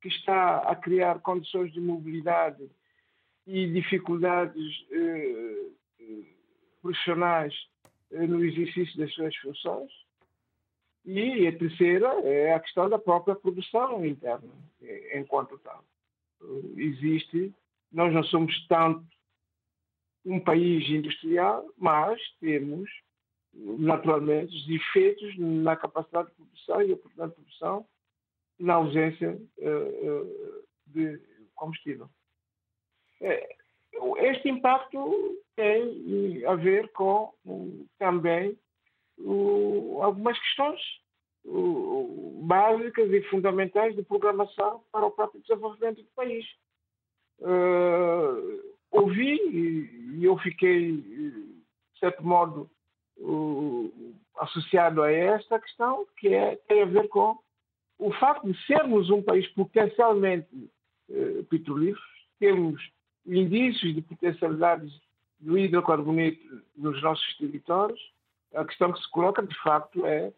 que 0.01 0.09
está 0.09 0.59
a 0.59 0.75
criar 0.75 1.21
condições 1.21 1.73
de 1.73 1.81
mobilidade 1.81 2.69
e 3.47 3.67
dificuldades 3.73 4.87
eh, 4.91 5.71
eh 6.01 6.37
profissionais 6.83 7.55
eh, 8.13 8.27
no 8.27 8.45
exercício 8.45 8.97
das 8.99 9.13
suas 9.13 9.35
funções. 9.37 9.91
E 11.05 11.47
a 11.47 11.57
terceira 11.57 12.09
é 12.25 12.53
a 12.53 12.61
questão 12.61 12.89
da 12.89 12.99
própria 12.99 13.37
produção 13.37 14.05
interna, 14.05 14.53
enquanto 15.15 15.59
tal. 15.59 15.85
Existe, 16.77 17.55
nós 17.93 18.13
não 18.13 18.25
somos 18.25 18.67
tanto 18.67 19.05
um 20.25 20.41
país 20.41 20.89
industrial, 20.89 21.65
mas 21.79 22.21
temos, 22.41 22.91
naturalmente, 23.79 24.55
efeitos 24.73 25.37
na 25.39 25.77
capacidade 25.77 26.29
de 26.29 26.35
produção 26.35 26.83
e 26.83 26.91
a 26.91 26.95
oportunidade 26.95 27.31
de 27.31 27.37
produção 27.37 27.87
na 28.59 28.75
ausência 28.75 29.39
uh, 29.59 30.65
de 30.87 31.21
combustível. 31.55 32.09
É, 33.21 33.57
este 34.19 34.49
impacto 34.49 35.43
tem 35.55 36.45
a 36.47 36.55
ver 36.55 36.91
com 36.93 37.33
também 37.99 38.59
algumas 40.01 40.39
questões 40.39 40.81
básicas 42.43 43.11
e 43.11 43.23
fundamentais 43.23 43.95
de 43.95 44.03
programação 44.03 44.83
para 44.93 45.07
o 45.07 45.11
próprio 45.11 45.41
desenvolvimento 45.41 46.03
do 46.03 46.09
país. 46.15 46.45
Uh, 47.39 48.75
ouvi 48.91 49.37
e, 49.37 50.25
eu 50.25 50.37
fiquei, 50.39 50.97
de 50.97 51.99
certo 51.99 52.25
modo, 52.25 52.71
associado 54.39 55.03
a 55.03 55.11
esta 55.11 55.59
questão, 55.59 56.07
que 56.19 56.29
é, 56.29 56.57
tem 56.69 56.83
a 56.83 56.87
ver 56.87 57.09
com 57.09 57.39
o 57.99 58.13
facto 58.13 58.51
de 58.51 58.67
sermos 58.67 59.11
um 59.11 59.23
país 59.23 59.47
potencialmente 59.49 60.71
uh, 61.09 61.45
petrolífero, 61.45 62.05
temos 62.39 62.83
indícios 63.25 63.95
de 63.95 64.03
potencialidades 64.03 64.93
do 65.41 65.59
hidrocarboneto 65.59 66.63
nos 66.77 67.03
nossos 67.03 67.37
territórios, 67.39 68.01
a 68.55 68.65
questão 68.65 68.93
que 68.93 69.01
se 69.01 69.11
coloca, 69.11 69.43
de 69.43 69.55
facto, 69.63 70.07
é 70.07 70.33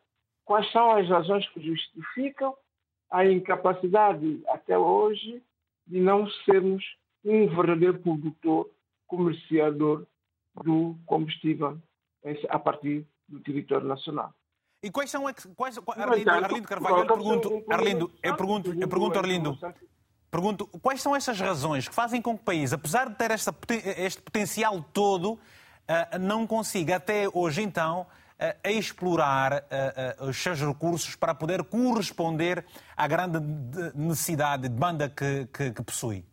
quais 0.45 0.71
são 0.73 0.93
as 0.93 1.09
razões 1.09 1.47
que 1.51 1.61
justificam 1.61 2.55
a 3.11 3.25
incapacidade, 3.25 4.43
até 4.49 4.79
hoje, 4.79 5.43
de 5.87 6.01
não 6.01 6.29
sermos 6.45 6.85
um 7.25 7.49
verdadeiro 7.49 7.99
produtor, 7.99 8.71
comerciador 9.07 10.07
do 10.63 10.97
combustível 11.07 11.79
a 12.49 12.59
partir 12.59 13.07
do 13.29 13.41
território 13.41 13.87
nacional. 13.87 14.33
E 14.83 14.91
quais 14.91 15.11
são 15.11 15.25
quais, 15.57 15.79
Arlindo, 15.97 16.31
Arlindo 16.31 16.69
Carvalho, 16.69 16.99
eu 16.99 17.07
pergunto, 17.07 17.65
Arlindo, 17.69 18.13
eu 18.23 18.37
pergunto, 18.37 18.75
eu 18.81 18.89
pergunto, 18.89 19.19
Arlindo, 19.19 19.59
pergunto, 20.31 20.67
quais 20.81 21.03
são 21.03 21.17
essas 21.17 21.41
razões 21.41 21.89
que 21.89 21.95
fazem 21.95 22.23
com 22.23 22.37
que 22.37 22.43
o 22.43 22.45
país, 22.45 22.73
apesar 22.73 23.09
de 23.09 23.17
ter 23.17 23.33
esta, 23.33 23.53
este 23.97 24.23
potencial 24.23 24.81
todo, 24.93 25.39
eh, 25.89 26.19
não 26.19 26.47
consiga 26.47 26.97
até 26.97 27.27
hoje 27.33 27.63
então 27.63 28.07
eh, 28.39 28.57
a 28.63 28.71
explorar 28.71 29.65
eh, 29.69 30.17
os 30.21 30.37
seus 30.37 30.61
recursos 30.61 31.17
para 31.17 31.35
poder 31.35 31.65
corresponder 31.65 32.65
à 32.97 33.09
grande 33.09 33.41
necessidade 33.97 34.69
de 34.69 34.69
banda 34.69 35.09
que, 35.09 35.47
que, 35.53 35.73
que 35.73 35.83
possui? 35.83 36.25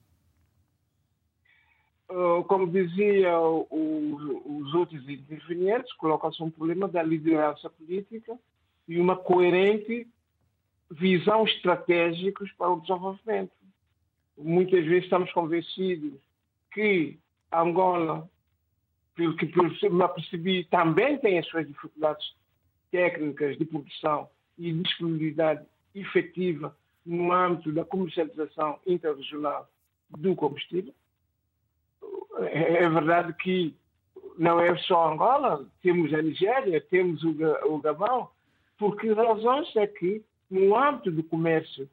Como 2.47 2.67
dizia 2.67 3.37
os 3.39 4.73
outros 4.73 5.07
intervenientes, 5.09 5.91
coloca-se 5.93 6.41
um 6.41 6.49
problema 6.49 6.87
da 6.87 7.03
liderança 7.03 7.69
política 7.69 8.37
e 8.87 8.99
uma 8.99 9.17
coerente 9.17 10.07
visão 10.89 11.43
estratégica 11.43 12.45
para 12.57 12.69
o 12.69 12.79
desenvolvimento. 12.79 13.51
Muitas 14.37 14.85
vezes 14.85 15.03
estamos 15.05 15.31
convencidos 15.33 16.19
que 16.71 17.17
Angola 17.51 18.29
pelo 19.15 19.35
que 19.37 19.45
me 19.45 20.07
percebi, 20.09 20.65
também 20.65 21.17
tem 21.17 21.39
as 21.39 21.47
suas 21.47 21.65
dificuldades 21.65 22.35
técnicas 22.91 23.57
de 23.57 23.65
produção 23.65 24.29
e 24.57 24.73
disponibilidade 24.73 25.65
efetiva 25.93 26.75
no 27.05 27.31
âmbito 27.31 27.71
da 27.71 27.85
comercialização 27.85 28.79
interregional 28.85 29.69
do 30.09 30.35
combustível. 30.35 30.93
É, 32.39 32.83
é 32.83 32.89
verdade 32.89 33.33
que 33.33 33.75
não 34.37 34.59
é 34.59 34.75
só 34.79 35.11
Angola, 35.11 35.65
temos 35.81 36.13
a 36.13 36.21
Nigéria, 36.21 36.81
temos 36.81 37.23
o 37.23 37.79
Gabão, 37.79 38.29
por 38.77 38.97
que 38.97 39.11
razões 39.13 39.73
é 39.75 39.87
que, 39.87 40.21
no 40.49 40.77
âmbito 40.77 41.11
do 41.11 41.23
comércio 41.23 41.89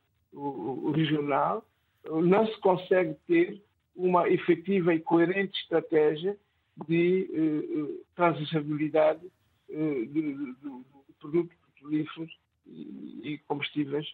regional, 0.94 1.64
não 2.04 2.46
se 2.46 2.58
consegue 2.60 3.14
ter 3.26 3.62
uma 3.94 4.28
efetiva 4.28 4.94
e 4.94 5.00
coerente 5.00 5.58
estratégia 5.60 6.36
de 6.88 7.28
uh, 7.30 8.04
transitabilidade 8.16 9.26
uh, 9.68 10.06
de, 10.06 10.54
produtos 11.20 11.56
petrolíferos 11.66 12.36
e 13.22 13.38
combustíveis 13.46 14.06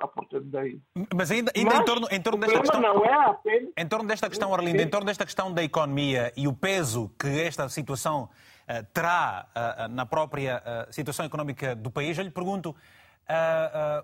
à 0.00 0.08
porta 0.08 0.40
daí. 0.40 0.80
Mas 1.14 1.30
ainda, 1.30 1.52
ainda 1.54 1.70
Mas, 1.70 1.80
em 1.80 1.84
torno, 1.84 2.08
em 2.10 2.20
torno 2.20 2.40
desta 2.40 2.60
questão. 2.60 2.80
Não 2.80 3.04
é 3.04 3.14
apenas... 3.26 3.72
Em 3.76 3.86
torno 3.86 4.08
desta 4.08 4.28
questão, 4.28 4.54
Arlindo, 4.54 4.82
em 4.82 4.88
torno 4.88 5.06
desta 5.06 5.24
questão 5.24 5.52
da 5.52 5.62
economia 5.62 6.32
e 6.36 6.48
o 6.48 6.52
peso 6.52 7.10
que 7.18 7.28
esta 7.42 7.68
situação 7.68 8.24
uh, 8.24 8.86
terá 8.92 9.46
uh, 9.54 9.88
na 9.88 10.06
própria 10.06 10.62
uh, 10.88 10.92
situação 10.92 11.26
económica 11.26 11.74
do 11.76 11.90
país, 11.90 12.16
eu 12.16 12.24
lhe 12.24 12.30
pergunto: 12.30 12.74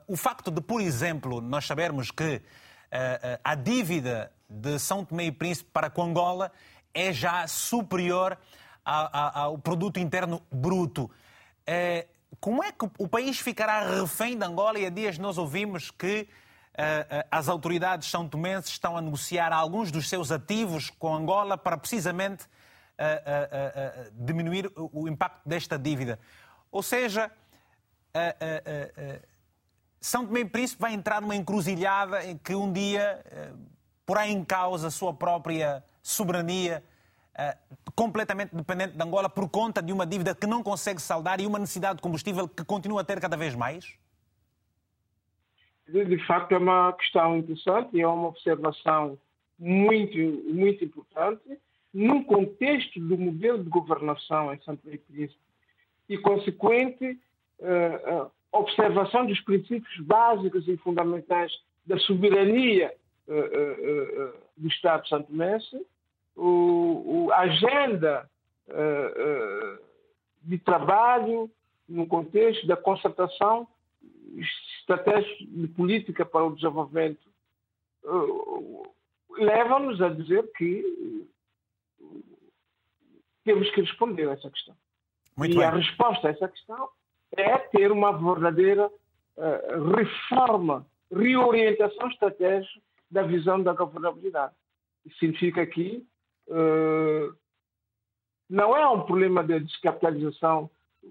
o 0.08 0.16
facto 0.16 0.50
de, 0.50 0.60
por 0.60 0.80
exemplo, 0.80 1.40
nós 1.40 1.66
sabermos 1.66 2.10
que 2.10 2.42
a 3.42 3.54
dívida 3.54 4.32
de 4.50 4.78
São 4.78 5.04
Tomé 5.04 5.26
e 5.26 5.32
Príncipe 5.32 5.70
para 5.72 5.88
com 5.88 6.02
Angola 6.02 6.52
é 6.92 7.10
já 7.12 7.46
superior 7.46 8.36
ao 8.84 9.56
produto 9.56 9.98
interno 9.98 10.42
bruto. 10.50 11.10
Como 12.40 12.62
é 12.62 12.72
que 12.72 12.88
o 12.98 13.08
país 13.08 13.38
ficará 13.38 14.00
refém 14.00 14.36
de 14.36 14.44
Angola? 14.44 14.78
E 14.78 14.86
há 14.86 14.90
dias 14.90 15.18
nós 15.18 15.38
ouvimos 15.38 15.90
que 15.90 16.22
uh, 16.22 17.26
as 17.30 17.48
autoridades 17.48 18.10
são 18.10 18.28
tomenses 18.28 18.70
estão 18.72 18.96
a 18.96 19.00
negociar 19.00 19.52
alguns 19.52 19.90
dos 19.90 20.08
seus 20.08 20.32
ativos 20.32 20.90
com 20.90 21.14
Angola 21.14 21.56
para 21.56 21.76
precisamente 21.76 22.44
uh, 22.44 24.08
uh, 24.08 24.12
diminuir 24.24 24.70
o 24.76 25.08
impacto 25.08 25.46
desta 25.46 25.78
dívida. 25.78 26.18
Ou 26.70 26.82
seja, 26.82 27.30
São 30.00 30.26
Tomé 30.26 30.40
e 30.40 30.44
Príncipe 30.46 30.80
vai 30.80 30.94
entrar 30.94 31.20
numa 31.20 31.36
encruzilhada 31.36 32.24
em 32.24 32.38
que 32.38 32.54
um 32.54 32.72
dia 32.72 33.22
porá 34.06 34.26
em 34.26 34.42
causa 34.42 34.88
a 34.88 34.90
sua 34.90 35.12
própria 35.12 35.84
soberania 36.02 36.82
completamente 37.94 38.54
dependente 38.54 38.96
de 38.96 39.02
Angola 39.02 39.28
por 39.28 39.48
conta 39.48 39.82
de 39.82 39.92
uma 39.92 40.06
dívida 40.06 40.34
que 40.34 40.46
não 40.46 40.62
consegue 40.62 41.00
saldar 41.00 41.40
e 41.40 41.46
uma 41.46 41.58
necessidade 41.58 41.96
de 41.96 42.02
combustível 42.02 42.48
que 42.48 42.64
continua 42.64 43.02
a 43.02 43.04
ter 43.04 43.20
cada 43.20 43.36
vez 43.36 43.54
mais? 43.54 43.96
De, 45.88 46.26
facto, 46.26 46.52
é 46.52 46.58
uma 46.58 46.92
questão 46.94 47.36
interessante 47.36 47.96
e 47.96 48.00
é 48.00 48.06
uma 48.06 48.28
observação 48.28 49.18
muito, 49.58 50.16
muito 50.52 50.84
importante 50.84 51.58
num 51.92 52.24
contexto 52.24 52.98
do 52.98 53.18
modelo 53.18 53.62
de 53.62 53.68
governação 53.68 54.52
em 54.52 54.60
Santo 54.62 54.82
Tomé 54.82 54.96
Príncipe 54.96 55.38
e 56.08 56.16
consequente 56.16 57.18
uh, 57.58 58.24
uh, 58.24 58.30
observação 58.50 59.26
dos 59.26 59.40
princípios 59.40 59.98
básicos 60.00 60.66
e 60.66 60.76
fundamentais 60.78 61.52
da 61.84 61.98
soberania 61.98 62.94
uh, 63.28 64.32
do 64.56 64.68
Estado 64.68 65.06
santomense, 65.08 65.76
o, 66.36 67.26
o, 67.26 67.32
agenda 67.32 68.28
uh, 68.68 68.72
uh, 68.72 69.78
de 70.42 70.58
trabalho 70.58 71.50
no 71.88 72.06
contexto 72.06 72.66
da 72.66 72.76
concertação 72.76 73.68
estratégia 74.80 75.36
de 75.40 75.68
política 75.68 76.24
para 76.24 76.44
o 76.44 76.54
desenvolvimento 76.54 77.20
uh, 78.04 78.90
leva-nos 79.30 80.00
a 80.00 80.08
dizer 80.08 80.50
que 80.56 81.26
temos 83.44 83.70
que 83.70 83.80
responder 83.80 84.28
a 84.28 84.32
essa 84.32 84.50
questão. 84.50 84.74
Muito 85.36 85.54
e 85.54 85.58
bem. 85.58 85.66
a 85.66 85.70
resposta 85.70 86.28
a 86.28 86.30
essa 86.30 86.48
questão 86.48 86.88
é 87.36 87.58
ter 87.58 87.90
uma 87.90 88.12
verdadeira 88.12 88.90
reforma, 89.96 90.86
reorientação 91.10 92.08
estratégica 92.08 92.80
da 93.10 93.22
visão 93.22 93.62
da 93.62 93.72
governabilidade. 93.72 94.54
Isso 95.04 95.18
significa 95.18 95.66
que 95.66 96.06
não 98.48 98.76
é 98.76 98.88
um 98.88 99.02
problema 99.02 99.42
de 99.42 99.60
descapitalização 99.60 100.70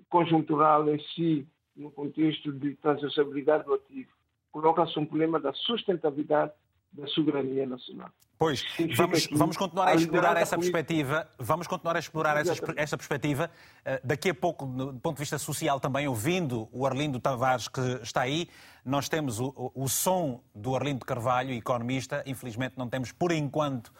conjuntural 0.10 0.88
em 0.90 1.00
si, 1.16 1.48
no 1.76 1.92
contexto 1.92 2.52
de 2.52 2.76
transversabilidade 2.76 3.66
do 3.66 3.74
ativo. 3.74 4.12
Coloca-se 4.52 5.00
um 5.00 5.06
problema 5.06 5.40
da 5.40 5.54
sustentabilidade 5.54 6.52
da 6.92 7.08
soberania 7.08 7.66
nacional. 7.66 8.10
Pois, 8.38 8.66
vamos, 8.98 9.28
vamos 9.32 9.56
continuar 9.56 9.90
a 9.90 9.94
explorar 9.94 10.36
essa 10.36 10.58
perspectiva. 10.58 11.30
Vamos 11.38 11.68
continuar 11.68 11.96
a 11.96 12.00
explorar 12.00 12.38
essa, 12.38 12.56
essa 12.76 12.98
perspectiva. 12.98 13.52
Eh, 13.86 14.02
daqui 14.04 14.32
a 14.32 14.34
pouco, 14.34 14.66
do 14.66 15.00
ponto 15.00 15.18
de 15.18 15.20
vista 15.20 15.38
social, 15.38 15.80
também 15.80 16.08
ouvindo 16.08 16.68
o 16.72 16.86
Arlindo 16.88 17.20
Tavares, 17.20 17.68
que 17.68 17.80
está 18.02 18.22
aí, 18.22 18.50
nós 18.84 19.08
temos 19.08 19.40
o, 19.40 19.72
o 19.76 19.88
som 19.88 20.42
do 20.56 20.76
Arlindo 20.76 21.06
Carvalho, 21.06 21.54
economista. 21.54 22.24
Infelizmente, 22.26 22.74
não 22.78 22.90
temos, 22.90 23.12
por 23.12 23.32
enquanto, 23.32 23.94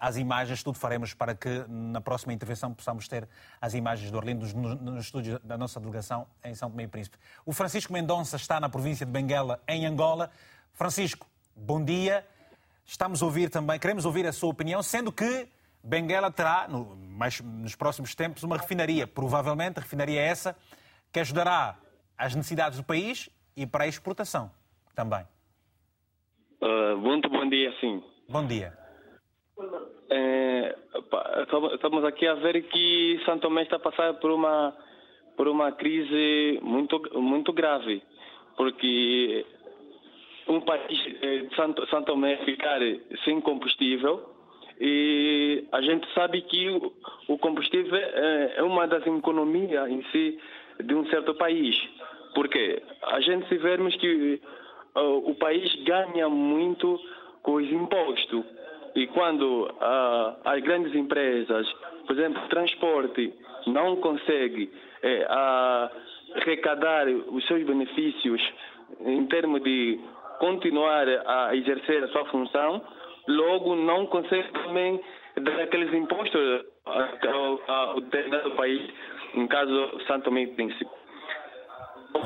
as 0.00 0.16
imagens, 0.16 0.62
tudo 0.62 0.78
faremos 0.78 1.12
para 1.12 1.34
que 1.34 1.64
na 1.68 2.00
próxima 2.00 2.32
intervenção 2.32 2.72
possamos 2.72 3.06
ter 3.06 3.28
as 3.60 3.74
imagens 3.74 4.10
do 4.10 4.16
Orlindo 4.16 4.46
nos, 4.56 4.80
nos 4.80 5.04
estúdios 5.04 5.38
da 5.40 5.58
nossa 5.58 5.78
delegação 5.78 6.26
em 6.42 6.54
São 6.54 6.70
Tomé 6.70 6.84
e 6.84 6.88
Príncipe. 6.88 7.18
O 7.44 7.52
Francisco 7.52 7.92
Mendonça 7.92 8.36
está 8.36 8.58
na 8.58 8.70
província 8.70 9.04
de 9.04 9.12
Benguela, 9.12 9.62
em 9.68 9.84
Angola. 9.84 10.30
Francisco, 10.72 11.26
bom 11.54 11.84
dia. 11.84 12.26
Estamos 12.86 13.22
a 13.22 13.26
ouvir 13.26 13.50
também, 13.50 13.78
queremos 13.78 14.06
ouvir 14.06 14.26
a 14.26 14.32
sua 14.32 14.48
opinião, 14.48 14.82
sendo 14.82 15.12
que 15.12 15.46
Benguela 15.82 16.30
terá, 16.30 16.66
no, 16.66 16.96
mais, 16.96 17.40
nos 17.40 17.74
próximos 17.74 18.14
tempos, 18.14 18.42
uma 18.42 18.56
refinaria, 18.56 19.06
provavelmente, 19.06 19.78
refinaria 19.78 20.20
essa, 20.20 20.56
que 21.12 21.20
ajudará 21.20 21.76
às 22.16 22.34
necessidades 22.34 22.78
do 22.78 22.84
país 22.84 23.28
e 23.54 23.66
para 23.66 23.84
a 23.84 23.86
exportação 23.86 24.50
também. 24.94 25.24
Uh, 26.62 26.96
muito 26.98 27.28
bom 27.28 27.48
dia, 27.48 27.72
sim. 27.80 28.02
Bom 28.28 28.46
dia. 28.46 28.79
É, 30.10 30.74
estamos 31.74 32.04
aqui 32.04 32.26
a 32.26 32.34
ver 32.34 32.62
que 32.62 33.20
São 33.24 33.38
Tomé 33.38 33.62
está 33.62 33.76
a 33.76 33.80
passar 33.80 34.14
por 34.14 34.30
uma 34.30 34.74
por 35.36 35.48
uma 35.48 35.72
crise 35.72 36.58
muito 36.62 37.00
muito 37.20 37.52
grave, 37.52 38.02
porque 38.56 39.44
um 40.48 40.60
país 40.60 40.98
de 40.98 41.54
Santo, 41.54 41.86
São 41.88 42.02
Tomé 42.02 42.38
ficar 42.38 42.80
sem 43.24 43.40
combustível 43.40 44.30
e 44.80 45.64
a 45.72 45.80
gente 45.82 46.10
sabe 46.14 46.40
que 46.42 46.68
o, 47.28 47.38
combustível 47.38 47.94
é, 47.94 48.54
é 48.56 48.62
uma 48.62 48.86
das 48.88 49.06
economias 49.06 49.90
em 49.90 50.02
si 50.04 50.38
de 50.82 50.94
um 50.94 51.06
certo 51.06 51.34
país, 51.34 51.76
porque 52.34 52.82
a 53.02 53.20
gente 53.20 53.46
se 53.48 53.58
vermos 53.58 53.94
que 53.96 54.40
uh, 54.96 55.30
o 55.30 55.34
país 55.34 55.74
ganha 55.84 56.28
muito 56.30 56.98
com 57.42 57.54
os 57.54 57.70
impostos 57.70 58.44
e 58.94 59.06
quando 59.08 59.64
uh, 59.64 60.36
as 60.44 60.60
grandes 60.62 60.94
empresas, 60.94 61.70
por 62.06 62.16
exemplo, 62.18 62.40
transporte, 62.48 63.32
não 63.66 63.96
consegue 63.96 64.70
é, 65.02 65.26
a 65.28 65.90
arrecadar 66.36 67.08
os 67.08 67.46
seus 67.46 67.64
benefícios 67.64 68.40
em 69.00 69.26
termos 69.26 69.62
de 69.62 69.98
continuar 70.38 71.06
a 71.26 71.54
exercer 71.54 72.02
a 72.02 72.08
sua 72.08 72.24
função, 72.26 72.82
logo 73.28 73.76
não 73.76 74.06
consegue 74.06 74.50
também 74.52 75.00
dar 75.42 75.60
aqueles 75.60 75.92
impostos 75.92 76.64
ao, 76.84 77.60
ao 77.68 78.00
determinado 78.00 78.50
país, 78.52 78.82
no 79.34 79.46
caso 79.48 80.00
Santo 80.06 80.24
Tomé 80.24 80.42
e 80.42 80.46
Príncipe. 80.48 80.90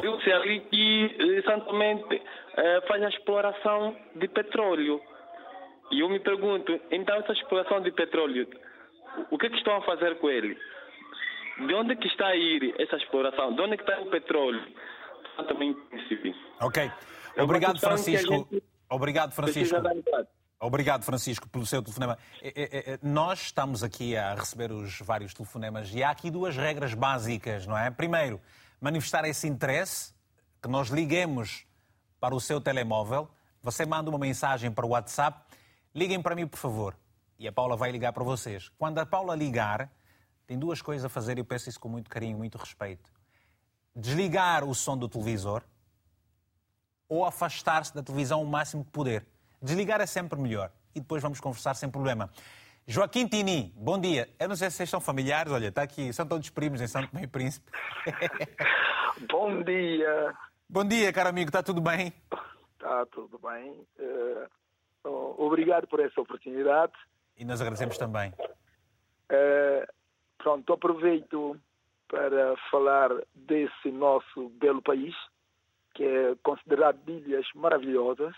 Viu-se 0.00 0.32
ali 0.32 0.60
que 0.60 1.16
eh, 1.18 1.42
Santo 1.42 1.66
Tomé 1.66 2.02
eh, 2.56 2.80
faz 2.88 3.02
a 3.02 3.08
exploração 3.08 3.94
de 4.16 4.28
petróleo. 4.28 5.00
E 5.94 6.00
eu 6.00 6.08
me 6.08 6.18
pergunto, 6.18 6.80
então 6.90 7.14
essa 7.18 7.32
exploração 7.32 7.80
de 7.80 7.92
petróleo, 7.92 8.48
o 9.30 9.38
que, 9.38 9.46
é 9.46 9.50
que 9.50 9.56
estão 9.58 9.76
a 9.76 9.82
fazer 9.82 10.18
com 10.18 10.28
ele? 10.28 10.58
De 11.68 11.72
onde 11.72 11.92
é 11.92 11.96
que 11.96 12.08
está 12.08 12.26
a 12.26 12.36
ir 12.36 12.74
essa 12.80 12.96
exploração? 12.96 13.54
De 13.54 13.62
onde 13.62 13.74
é 13.74 13.76
que 13.76 13.84
está 13.84 14.00
o 14.00 14.10
petróleo? 14.10 14.60
E 15.38 15.74
Príncipe. 15.90 16.34
Ok. 16.60 16.90
Obrigado, 17.38 17.78
Francisco. 17.78 18.48
Obrigado, 18.90 19.32
Francisco. 19.32 19.76
Obrigado, 20.58 21.04
Francisco, 21.04 21.48
pelo 21.48 21.64
seu 21.64 21.80
telefonema. 21.80 22.18
É, 22.42 22.48
é, 22.48 22.92
é, 22.94 22.98
nós 23.00 23.42
estamos 23.42 23.84
aqui 23.84 24.16
a 24.16 24.34
receber 24.34 24.72
os 24.72 24.98
vários 24.98 25.32
telefonemas 25.32 25.94
e 25.94 26.02
há 26.02 26.10
aqui 26.10 26.28
duas 26.28 26.56
regras 26.56 26.92
básicas, 26.92 27.68
não 27.68 27.78
é? 27.78 27.88
Primeiro, 27.88 28.40
manifestar 28.80 29.24
esse 29.26 29.46
interesse, 29.46 30.12
que 30.60 30.68
nós 30.68 30.88
liguemos 30.88 31.64
para 32.18 32.34
o 32.34 32.40
seu 32.40 32.60
telemóvel. 32.60 33.28
Você 33.62 33.86
manda 33.86 34.10
uma 34.10 34.18
mensagem 34.18 34.72
para 34.72 34.84
o 34.84 34.88
WhatsApp. 34.88 35.38
Liguem 35.94 36.20
para 36.20 36.34
mim, 36.34 36.46
por 36.46 36.58
favor. 36.58 36.96
E 37.38 37.46
a 37.46 37.52
Paula 37.52 37.76
vai 37.76 37.90
ligar 37.92 38.12
para 38.12 38.24
vocês. 38.24 38.68
Quando 38.78 38.98
a 38.98 39.06
Paula 39.06 39.36
ligar, 39.36 39.90
tem 40.46 40.58
duas 40.58 40.82
coisas 40.82 41.04
a 41.04 41.08
fazer 41.08 41.38
e 41.38 41.40
eu 41.40 41.44
peço 41.44 41.68
isso 41.68 41.78
com 41.78 41.88
muito 41.88 42.10
carinho, 42.10 42.36
muito 42.36 42.58
respeito. 42.58 43.12
Desligar 43.94 44.64
o 44.64 44.74
som 44.74 44.96
do 44.96 45.08
televisor 45.08 45.62
ou 47.08 47.24
afastar-se 47.24 47.94
da 47.94 48.02
televisão 48.02 48.42
o 48.42 48.46
máximo 48.46 48.84
que 48.84 48.90
puder. 48.90 49.24
Desligar 49.62 50.00
é 50.00 50.06
sempre 50.06 50.38
melhor 50.38 50.72
e 50.94 51.00
depois 51.00 51.22
vamos 51.22 51.40
conversar 51.40 51.74
sem 51.74 51.88
problema. 51.88 52.28
Joaquim 52.86 53.26
Tini, 53.26 53.72
bom 53.76 53.98
dia. 53.98 54.28
Eu 54.38 54.48
não 54.48 54.56
sei 54.56 54.70
se 54.70 54.76
vocês 54.76 54.90
são 54.90 55.00
familiares, 55.00 55.52
olha, 55.52 55.68
está 55.68 55.82
aqui, 55.82 56.12
são 56.12 56.26
todos 56.26 56.50
primos 56.50 56.80
em 56.80 56.86
Santo 56.86 57.10
Tomé 57.10 57.22
e 57.22 57.26
Príncipe. 57.26 57.70
bom 59.30 59.62
dia. 59.62 60.34
Bom 60.68 60.84
dia, 60.84 61.12
caro 61.12 61.28
amigo, 61.28 61.48
está 61.48 61.62
tudo 61.62 61.80
bem? 61.80 62.12
Está 62.74 63.06
tudo 63.06 63.38
bem. 63.38 63.86
Uh, 63.98 64.50
obrigado 65.04 65.86
por 65.86 66.00
essa 66.00 66.20
oportunidade. 66.20 66.92
E 67.36 67.44
nós 67.44 67.60
agradecemos 67.60 67.98
também. 67.98 68.32
Uh, 69.30 69.86
pronto, 70.38 70.72
aproveito 70.72 71.58
para 72.08 72.56
falar 72.70 73.10
desse 73.34 73.90
nosso 73.90 74.48
belo 74.50 74.82
país 74.82 75.14
que 75.94 76.04
é 76.04 76.34
considerado 76.42 76.98
de 77.04 77.12
ilhas 77.12 77.46
maravilhosas, 77.54 78.34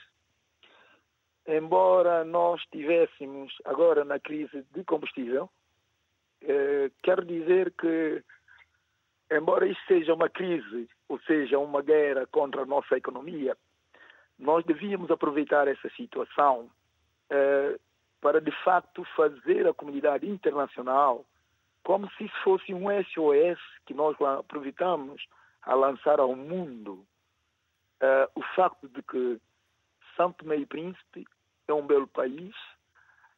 embora 1.46 2.24
nós 2.24 2.61
estivéssemos 2.61 3.52
agora 3.64 4.05
na 4.05 4.20
crise 4.20 4.64
de 4.74 4.85
combustível, 4.85 5.50
eh, 6.42 6.90
quero 7.02 7.24
dizer 7.24 7.72
que, 7.72 8.22
embora 9.33 9.66
isto 9.66 9.83
seja 9.87 10.12
uma 10.12 10.29
crise, 10.29 10.88
ou 11.09 11.18
seja, 11.20 11.59
uma 11.59 11.83
guerra 11.83 12.26
contra 12.26 12.62
a 12.62 12.66
nossa 12.66 12.96
economia, 12.96 13.57
nós 14.38 14.64
devíamos 14.64 15.11
aproveitar 15.11 15.68
essa 15.68 15.88
situação 15.90 16.70
eh, 17.31 17.79
para, 18.20 18.40
de 18.40 18.51
facto, 18.64 19.05
fazer 19.16 19.66
a 19.66 19.75
comunidade 19.75 20.29
internacional 20.29 21.25
como 21.87 22.11
se 22.18 22.29
fosse 22.42 22.75
um 22.75 22.87
SOS 23.05 23.61
que 23.87 23.94
nós 23.94 24.20
aproveitamos 24.20 25.25
a 25.62 25.72
lançar 25.75 26.18
ao 26.18 26.35
mundo. 26.35 27.07
Uh, 28.03 28.29
o 28.35 28.42
facto 28.57 28.88
de 28.88 29.01
que 29.05 29.40
São 30.16 30.33
Tomé 30.33 30.57
e 30.57 30.66
Príncipe 30.66 31.25
é 31.68 31.72
um 31.72 31.87
belo 31.87 32.09
país, 32.09 32.53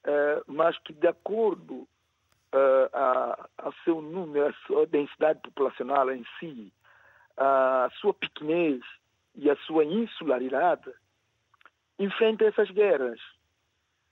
uh, 0.06 0.42
mas 0.46 0.78
que 0.78 0.94
de 0.94 1.06
acordo 1.06 1.74
uh, 1.74 2.88
a, 2.94 3.48
a, 3.58 3.72
seu 3.84 4.00
número, 4.00 4.48
a 4.48 4.52
sua 4.66 4.86
densidade 4.86 5.40
populacional 5.40 6.10
em 6.10 6.24
si, 6.40 6.72
a 7.36 7.90
sua 8.00 8.14
pequenez 8.14 8.80
e 9.38 9.48
a 9.48 9.56
sua 9.66 9.84
insularidade, 9.84 10.90
enfrenta 11.98 12.44
essas 12.44 12.68
guerras. 12.70 13.20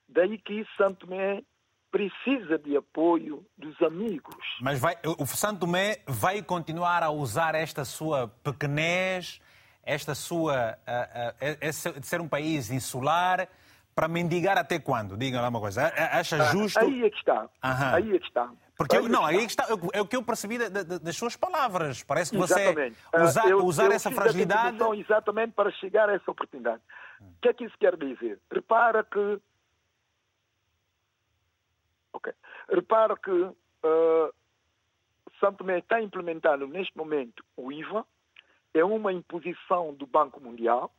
Daí 0.08 0.38
que 0.38 0.64
Santo 0.76 1.06
Tomé 1.06 1.42
precisa 1.90 2.58
de 2.58 2.76
apoio 2.76 3.44
dos 3.58 3.80
amigos. 3.82 4.36
Mas 4.60 4.78
vai, 4.78 4.94
o 5.04 5.26
Santo 5.26 5.60
Tomé 5.60 5.98
vai 6.06 6.42
continuar 6.42 7.02
a 7.02 7.10
usar 7.10 7.56
esta 7.56 7.84
sua 7.84 8.28
pequenez, 8.44 9.40
esta 9.82 10.14
sua 10.14 10.78
uh, 10.86 11.90
uh, 11.96 12.00
de 12.00 12.06
ser 12.06 12.20
um 12.20 12.28
país 12.28 12.70
insular 12.70 13.48
para 13.94 14.06
mendigar 14.06 14.58
até 14.58 14.78
quando? 14.78 15.16
Diga 15.16 15.40
lá 15.40 15.48
uma 15.48 15.60
coisa. 15.60 15.92
Acha 16.12 16.36
ah, 16.36 16.52
justo? 16.52 16.78
Aí 16.78 17.02
é 17.02 17.10
que 17.10 17.16
está. 17.16 17.42
Uhum. 17.42 17.94
Aí 17.94 18.14
é 18.14 18.18
que 18.18 18.26
está. 18.26 18.52
Porque 18.76 18.96
eu, 18.96 19.08
não, 19.08 19.24
aí 19.24 19.38
é 19.38 19.42
está. 19.44 19.66
É 19.92 20.00
o 20.00 20.06
que 20.06 20.16
eu 20.16 20.22
percebi 20.22 20.58
de, 20.58 20.68
de, 20.68 20.98
das 20.98 21.16
suas 21.16 21.34
palavras. 21.34 22.02
Parece 22.02 22.30
que 22.30 22.36
você 22.36 22.92
usar, 23.18 23.48
eu, 23.48 23.64
usar 23.64 23.86
eu 23.86 23.92
essa 23.92 24.10
fragilidade. 24.10 24.76
Exatamente 24.98 25.52
para 25.52 25.70
chegar 25.72 26.10
a 26.10 26.14
essa 26.14 26.30
oportunidade. 26.30 26.82
O 27.20 27.40
que 27.40 27.48
é 27.48 27.54
que 27.54 27.64
isso 27.64 27.76
quer 27.78 27.96
dizer? 27.96 28.38
Repara 28.52 29.02
que. 29.02 29.40
Ok. 32.12 32.32
Repara 32.68 33.16
que 33.16 33.30
uh, 33.30 33.54
Santo 35.40 35.58
Tomé 35.58 35.78
está 35.78 36.00
implementando 36.00 36.66
neste 36.66 36.96
momento 36.96 37.42
o 37.56 37.72
IVA 37.72 38.04
é 38.74 38.84
uma 38.84 39.12
imposição 39.12 39.94
do 39.94 40.06
Banco 40.06 40.38
Mundial. 40.38 40.92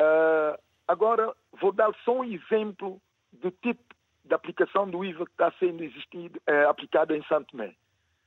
Uh, 0.00 0.60
agora, 0.86 1.34
vou 1.60 1.72
dar 1.72 1.92
só 2.04 2.18
um 2.18 2.24
exemplo 2.24 3.00
do 3.32 3.50
tipo 3.50 3.82
de 4.24 4.34
aplicação 4.34 4.88
do 4.88 5.04
IVA 5.04 5.26
que 5.26 5.32
está 5.32 5.52
sendo 5.58 5.82
existido, 5.82 6.40
uh, 6.48 6.68
aplicado 6.68 7.14
em 7.14 7.22
Santo 7.24 7.50
Tomé. 7.50 7.74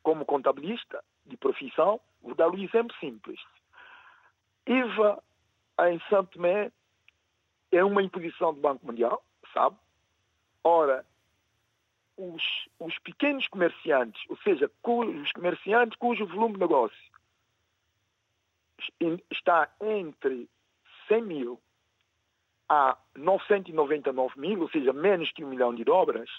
Como 0.04 0.26
contabilista 0.26 1.04
de 1.26 1.38
profissão, 1.38 2.00
vou 2.22 2.36
dar 2.36 2.50
um 2.50 2.58
exemplo 2.58 2.96
simples. 3.00 3.40
IVA 4.68 5.22
em 5.90 6.00
Santo 6.10 6.32
Tomé 6.32 6.72
é 7.72 7.84
uma 7.84 8.04
imposição 8.04 8.54
do 8.54 8.62
Banco 8.62 8.86
Mundial, 8.86 9.24
sabe? 9.54 9.78
Ora, 10.64 11.06
os, 12.18 12.44
os 12.80 12.98
pequenos 13.00 13.48
comerciantes, 13.48 14.22
ou 14.30 14.38
seja, 14.38 14.72
os 14.84 15.32
comerciantes 15.32 15.98
cujo 15.98 16.26
volume 16.26 16.54
de 16.54 16.60
negócio 16.62 17.16
está 19.32 19.70
entre 19.82 20.50
100 21.08 21.22
mil 21.22 21.62
a 22.68 22.98
999 23.16 24.40
mil, 24.40 24.62
ou 24.62 24.70
seja, 24.70 24.92
menos 24.92 25.32
que 25.32 25.44
um 25.44 25.50
milhão 25.50 25.74
de 25.74 25.84
dólares, 25.84 26.30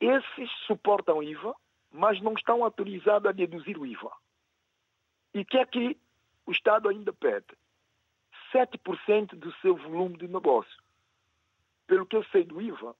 esses 0.00 0.50
suportam 0.66 1.22
IVA, 1.22 1.54
mas 1.90 2.20
não 2.20 2.34
estão 2.34 2.64
autorizados 2.64 3.28
a 3.28 3.32
deduzir 3.32 3.78
o 3.78 3.86
IVA. 3.86 4.12
E 5.32 5.44
que 5.44 5.58
é 5.58 5.64
que 5.64 5.96
o 6.44 6.52
Estado 6.52 6.88
ainda 6.88 7.12
pede? 7.12 7.46
7% 8.52 9.34
do 9.36 9.52
seu 9.56 9.76
volume 9.76 10.16
de 10.16 10.28
negócio. 10.28 10.82
Pelo 11.86 12.06
que 12.06 12.16
eu 12.16 12.24
sei 12.24 12.44
do 12.44 12.60
IVA, 12.60 12.94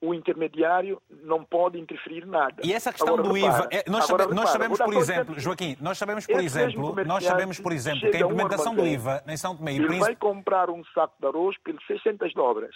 o 0.00 0.14
intermediário 0.14 1.02
não 1.10 1.44
pode 1.44 1.78
interferir 1.78 2.24
nada. 2.24 2.62
E 2.64 2.72
essa 2.72 2.92
questão 2.92 3.14
agora, 3.14 3.28
do 3.28 3.36
IVA, 3.36 3.68
é, 3.70 3.84
nós, 3.90 4.06
sabe, 4.06 4.34
nós 4.34 4.50
sabemos, 4.50 4.78
por 4.78 4.94
exemplo, 4.94 5.38
Joaquim, 5.38 5.76
nós 5.80 5.98
sabemos, 5.98 6.26
por 6.26 6.40
exemplo, 6.40 7.04
nós 7.04 7.24
sabemos, 7.24 7.60
por 7.60 7.72
exemplo, 7.72 8.10
que 8.10 8.16
a 8.16 8.20
implementação 8.20 8.74
do 8.74 8.86
IVA 8.86 9.22
em 9.26 9.36
São 9.36 9.56
Tomé 9.56 9.72
e 9.72 9.76
Príncipe... 9.76 9.94
Ele 9.94 10.04
vai 10.04 10.16
comprar 10.16 10.70
um 10.70 10.84
saco 10.94 11.14
de 11.20 11.26
arroz 11.26 11.56
pelos 11.64 11.84
600 11.86 12.32
dólares. 12.32 12.74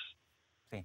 Sim. 0.71 0.85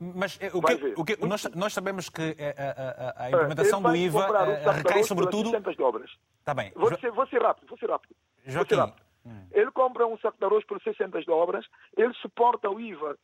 Mas 0.00 0.38
eh, 0.40 0.50
o 0.54 0.62
que, 0.62 0.94
o 0.96 1.04
que, 1.04 1.26
nós, 1.26 1.44
nós, 1.54 1.72
sabemos 1.74 2.08
que 2.08 2.34
eh, 2.38 2.54
a, 2.56 3.22
a, 3.22 3.26
a 3.26 3.30
implementação 3.30 3.82
do 3.82 3.94
IVA 3.94 4.30
um 4.30 4.50
eh, 4.50 4.72
recai 4.72 5.02
sobretudo... 5.04 5.50
600 5.50 5.76
dólares. 5.76 6.10
Está 6.38 6.54
bem. 6.54 6.72
Vou 6.74 6.96
ser, 6.98 7.10
vou 7.10 7.26
ser 7.26 7.42
rápido, 7.42 7.68
vou 7.68 7.76
ser 7.76 7.90
rápido. 7.90 8.14
Joaquim. 8.46 8.74
Ser 8.74 8.80
rápido. 8.80 9.04
Hum. 9.26 9.46
Ele 9.52 9.70
compra 9.72 10.06
um 10.06 10.16
saco 10.18 10.38
de 10.38 10.44
arroz 10.44 10.64
por 10.66 10.80
600 10.82 11.26
dólares, 11.26 11.66
ele 11.96 12.14
suporta 12.14 12.70
o 12.70 12.80
IVA 12.80 13.18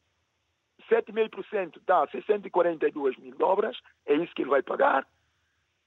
7,5% 0.91 1.81
dá 1.87 2.07
642 2.09 3.17
mil 3.19 3.35
dólares, 3.37 3.79
é 4.07 4.15
isso 4.15 4.35
que 4.35 4.43
ele 4.43 4.51
vai 4.51 4.63
pagar. 4.63 5.07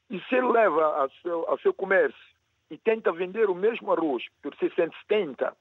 E 0.09 0.19
se 0.21 0.35
ele 0.35 0.47
leva 0.47 0.83
ao 1.01 1.09
seu, 1.21 1.49
ao 1.49 1.59
seu 1.59 1.73
comércio 1.73 2.33
e 2.69 2.77
tenta 2.77 3.11
vender 3.11 3.49
o 3.49 3.55
mesmo 3.55 3.91
arroz 3.91 4.23
por 4.41 4.55
670, 4.55 5.55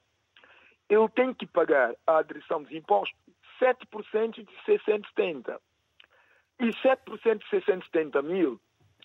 ele 0.89 1.09
tem 1.09 1.33
que 1.33 1.45
pagar 1.45 1.93
a 2.07 2.19
adição 2.19 2.63
dos 2.63 2.71
impostos 2.71 3.17
7% 3.59 4.43
de 4.43 4.65
670. 4.65 5.59
E 6.59 6.65
7% 6.65 7.39
de 7.39 7.49
670 7.49 8.21
mil 8.21 8.59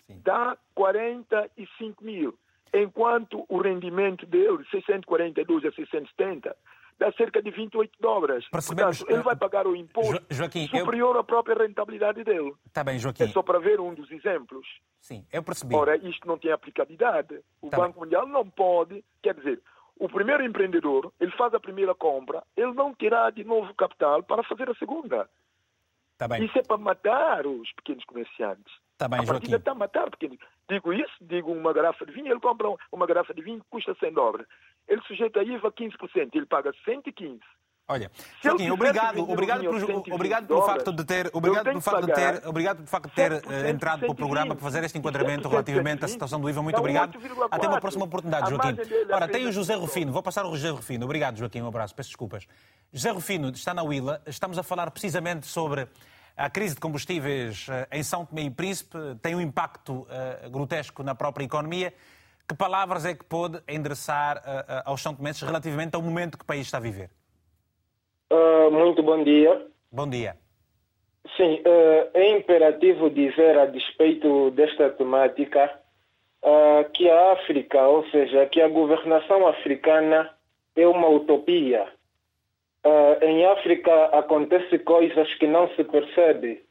Sim. 0.06 0.20
dá 0.24 0.56
45 0.74 2.04
mil. 2.04 2.38
Enquanto 2.72 3.46
o 3.48 3.58
rendimento 3.58 4.26
dele, 4.26 4.64
642 4.70 5.64
a 5.64 5.72
670, 5.72 6.54
dá 6.98 7.12
cerca 7.12 7.40
de 7.40 7.50
28 7.50 7.92
dólares. 8.00 8.48
Percebemos, 8.50 8.98
Portanto, 8.98 9.14
ele 9.14 9.22
vai 9.22 9.36
pagar 9.36 9.66
o 9.66 9.76
imposto 9.76 10.14
jo 10.30 10.38
Joaquim, 10.38 10.66
superior 10.66 11.14
eu... 11.14 11.20
à 11.20 11.24
própria 11.24 11.56
rentabilidade 11.56 12.24
dele. 12.24 12.52
Está 12.66 12.82
bem, 12.82 12.98
Joaquim. 12.98 13.24
É 13.24 13.28
só 13.28 13.42
para 13.42 13.58
ver 13.58 13.80
um 13.80 13.94
dos 13.94 14.10
exemplos. 14.10 14.66
Sim, 15.00 15.24
eu 15.32 15.42
percebi. 15.42 15.74
Ora, 15.74 15.96
isto 15.96 16.26
não 16.26 16.38
tem 16.38 16.50
aplicabilidade. 16.50 17.40
O 17.62 17.70
tá 17.70 17.76
Banco 17.76 17.94
bem. 17.94 18.04
Mundial 18.04 18.26
não 18.26 18.48
pode, 18.48 19.04
quer 19.22 19.34
dizer, 19.34 19.62
o 19.98 20.08
primeiro 20.08 20.44
empreendedor, 20.44 21.12
ele 21.20 21.32
faz 21.32 21.54
a 21.54 21.60
primeira 21.60 21.94
compra, 21.94 22.42
ele 22.56 22.72
não 22.72 22.94
terá 22.94 23.30
de 23.30 23.44
novo 23.44 23.72
capital 23.74 24.22
para 24.22 24.42
fazer 24.44 24.68
a 24.68 24.74
segunda. 24.74 25.28
Tá 26.16 26.26
bem. 26.26 26.44
Isso 26.44 26.58
é 26.58 26.62
para 26.62 26.76
matar 26.76 27.46
os 27.46 27.72
pequenos 27.74 28.04
comerciantes. 28.04 28.72
Tá 28.98 29.06
bem, 29.06 29.20
a 29.20 29.24
partida 29.24 29.56
está 29.56 29.70
a 29.70 29.74
matar 29.76 30.10
pequenos. 30.10 30.38
Digo 30.68 30.92
isso, 30.92 31.14
digo 31.20 31.52
uma 31.52 31.72
garrafa 31.72 32.04
de 32.04 32.12
vinho, 32.12 32.32
ele 32.32 32.40
compra 32.40 32.66
uma 32.90 33.06
garrafa 33.06 33.32
de 33.32 33.40
vinho 33.40 33.60
que 33.60 33.66
custa 33.70 33.94
100 34.00 34.12
dólares. 34.12 34.46
Ele 34.88 35.00
sujeita 35.02 35.38
a 35.38 35.44
IVA 35.44 35.70
15%, 35.70 36.30
ele 36.34 36.46
paga 36.46 36.72
115. 36.84 37.38
Olha, 37.90 38.10
Joaquim, 38.42 38.70
obrigado, 38.70 39.30
obrigado, 39.30 39.64
por, 39.64 40.12
obrigado 40.12 40.46
pelo 40.46 40.62
facto 40.62 40.92
de 40.92 41.04
ter, 41.06 41.30
obrigado 41.32 41.64
pelo 41.64 41.80
facto 41.80 42.06
de 42.06 42.12
ter, 42.12 42.46
obrigado 42.46 42.76
pelo 42.76 42.88
facto 42.88 43.08
de 43.08 43.14
ter 43.14 43.66
entrado 43.66 44.00
para 44.00 44.10
o 44.10 44.14
programa 44.14 44.54
para 44.54 44.62
fazer 44.62 44.84
este 44.84 44.98
enquadramento 44.98 45.48
relativamente 45.48 46.04
à 46.04 46.08
situação 46.08 46.38
do 46.38 46.50
IVA. 46.50 46.60
Muito 46.60 46.78
obrigado. 46.78 47.18
Até 47.50 47.66
uma 47.66 47.80
próxima 47.80 48.04
oportunidade, 48.04 48.50
Joaquim. 48.50 48.76
Ora, 49.10 49.26
tem 49.26 49.46
o 49.46 49.52
José 49.52 49.74
Rufino. 49.74 50.12
Vou 50.12 50.22
passar 50.22 50.44
o 50.44 50.50
José 50.50 50.68
Rufino. 50.68 51.06
Obrigado, 51.06 51.38
Joaquim. 51.38 51.62
Um 51.62 51.68
abraço. 51.68 51.94
Peço 51.94 52.10
desculpas. 52.10 52.46
José 52.92 53.10
Rufino 53.10 53.48
está 53.48 53.72
na 53.72 53.82
Willa. 53.82 54.20
Estamos 54.26 54.58
a 54.58 54.62
falar 54.62 54.90
precisamente 54.90 55.46
sobre 55.46 55.88
a 56.38 56.48
crise 56.48 56.74
de 56.74 56.80
combustíveis 56.80 57.66
uh, 57.68 57.86
em 57.92 58.02
São 58.02 58.24
Tomé 58.24 58.42
e 58.42 58.50
Príncipe. 58.50 58.96
Tem 59.20 59.34
um 59.34 59.40
impacto 59.40 60.06
uh, 60.06 60.48
grotesco 60.50 61.02
na 61.02 61.14
própria 61.14 61.44
economia. 61.44 61.92
Que 62.48 62.54
palavras 62.54 63.04
é 63.04 63.14
que 63.14 63.24
pode 63.24 63.60
endereçar 63.68 64.42
aos 64.86 65.02
São 65.02 65.14
Tomenses 65.14 65.42
relativamente 65.42 65.94
ao 65.94 66.00
momento 66.00 66.38
que 66.38 66.44
o 66.44 66.46
país 66.46 66.62
está 66.62 66.78
a 66.78 66.80
viver? 66.80 67.10
Uh, 68.30 68.70
muito 68.70 69.02
bom 69.02 69.22
dia. 69.22 69.66
Bom 69.90 70.08
dia. 70.08 70.36
Sim, 71.36 71.60
uh, 71.60 72.10
é 72.14 72.36
imperativo 72.36 73.10
dizer 73.10 73.58
a 73.58 73.66
despeito 73.66 74.50
desta 74.50 74.90
temática 74.90 75.70
uh, 76.42 76.90
que 76.92 77.08
a 77.08 77.32
África, 77.32 77.86
ou 77.86 78.06
seja, 78.10 78.46
que 78.46 78.60
a 78.60 78.68
governação 78.68 79.46
africana 79.46 80.30
é 80.76 80.86
uma 80.86 81.08
utopia. 81.08 81.86
Em 83.22 83.44
África 83.46 84.06
acontecem 84.06 84.78
coisas 84.80 85.32
que 85.34 85.46
não 85.46 85.68
se 85.70 85.84
percebe. 85.84 86.62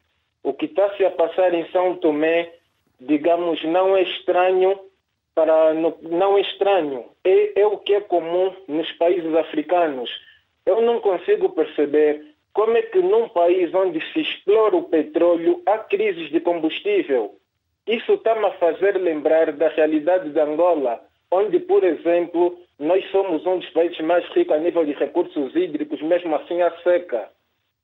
O 0.43 0.53
que 0.53 0.65
está 0.65 0.95
se 0.95 1.05
a 1.05 1.11
passar 1.11 1.53
em 1.53 1.69
São 1.71 1.95
Tomé, 1.97 2.53
digamos, 2.99 3.63
não 3.65 3.95
é 3.95 4.03
estranho 4.03 4.79
para 5.35 5.73
não 5.73 6.37
é 6.37 6.41
estranho. 6.41 7.05
É, 7.23 7.61
é 7.61 7.67
o 7.67 7.77
que 7.77 7.93
é 7.93 8.01
comum 8.01 8.53
nos 8.67 8.91
países 8.93 9.33
africanos 9.35 10.09
eu 10.67 10.81
não 10.81 10.99
consigo 10.99 11.49
perceber 11.51 12.35
como 12.53 12.75
é 12.75 12.81
que 12.81 12.99
num 12.99 13.29
país 13.29 13.73
onde 13.73 14.01
se 14.11 14.19
explora 14.19 14.75
o 14.75 14.83
petróleo 14.83 15.63
há 15.65 15.77
crises 15.77 16.29
de 16.29 16.41
combustível. 16.41 17.35
Isso 17.87 18.15
está-me 18.15 18.45
a 18.45 18.51
fazer 18.57 18.97
lembrar 18.97 19.53
da 19.53 19.69
realidade 19.69 20.29
de 20.29 20.39
Angola, 20.41 21.01
onde, 21.31 21.59
por 21.59 21.83
exemplo, 21.83 22.57
nós 22.79 23.03
somos 23.11 23.45
um 23.45 23.59
dos 23.59 23.69
países 23.71 23.99
mais 23.99 24.25
ricos 24.29 24.55
a 24.55 24.59
nível 24.59 24.85
de 24.85 24.93
recursos 24.93 25.55
hídricos, 25.55 26.01
mesmo 26.01 26.35
assim 26.35 26.61
há 26.61 26.71
seca. 26.81 27.29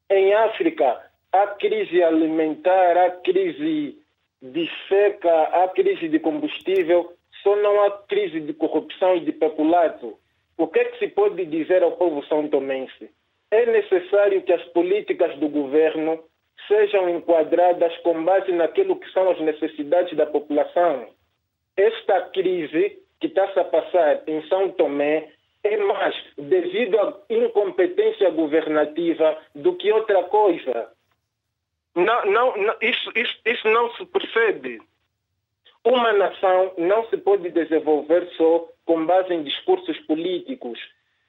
Em 0.09 0.33
África, 0.33 1.01
há 1.31 1.47
crise 1.47 2.03
alimentar, 2.03 2.97
há 2.97 3.11
crise 3.11 3.97
de 4.41 4.69
seca, 4.87 5.43
há 5.43 5.67
crise 5.69 6.07
de 6.07 6.19
combustível, 6.19 7.13
só 7.41 7.55
não 7.55 7.83
há 7.83 7.91
crise 8.07 8.39
de 8.39 8.53
corrupção 8.53 9.15
e 9.15 9.21
de 9.21 9.31
peculato. 9.31 10.17
O 10.57 10.67
que 10.67 10.79
é 10.79 10.85
que 10.85 10.99
se 10.99 11.07
pode 11.07 11.45
dizer 11.45 11.81
ao 11.81 11.93
povo 11.93 12.23
são 12.25 12.47
tomense? 12.47 13.09
É 13.49 13.65
necessário 13.65 14.41
que 14.43 14.53
as 14.53 14.63
políticas 14.65 15.37
do 15.39 15.49
governo 15.49 16.23
sejam 16.67 17.09
enquadradas 17.09 17.95
com 17.97 18.23
base 18.23 18.51
naquilo 18.51 18.95
que 18.95 19.11
são 19.11 19.29
as 19.29 19.39
necessidades 19.39 20.15
da 20.15 20.25
população. 20.25 21.07
Esta 21.75 22.21
crise 22.29 23.02
que 23.23 23.27
está-se 23.27 23.57
a 23.57 23.63
passar 23.63 24.21
em 24.27 24.45
São 24.49 24.69
Tomé 24.71 25.29
é 25.63 25.77
mais 25.77 26.13
devido 26.37 26.99
à 26.99 27.17
incompetência 27.29 28.29
governativa 28.31 29.37
do 29.55 29.77
que 29.77 29.93
outra 29.93 30.23
coisa. 30.23 30.91
Não, 31.95 32.25
não, 32.25 32.57
não, 32.57 32.75
isso, 32.81 33.09
isso, 33.15 33.39
isso 33.45 33.69
não 33.69 33.89
se 33.93 34.05
percebe. 34.07 34.81
Uma 35.85 36.11
nação 36.11 36.73
não 36.77 37.07
se 37.07 37.15
pode 37.15 37.49
desenvolver 37.49 38.27
só 38.35 38.67
com 38.85 39.05
base 39.05 39.33
em 39.33 39.41
discursos 39.41 39.97
políticos. 40.01 40.77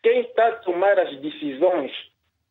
Quem 0.02 0.22
está 0.22 0.48
a 0.48 0.56
tomar 0.56 0.98
as 0.98 1.16
decisões 1.20 1.92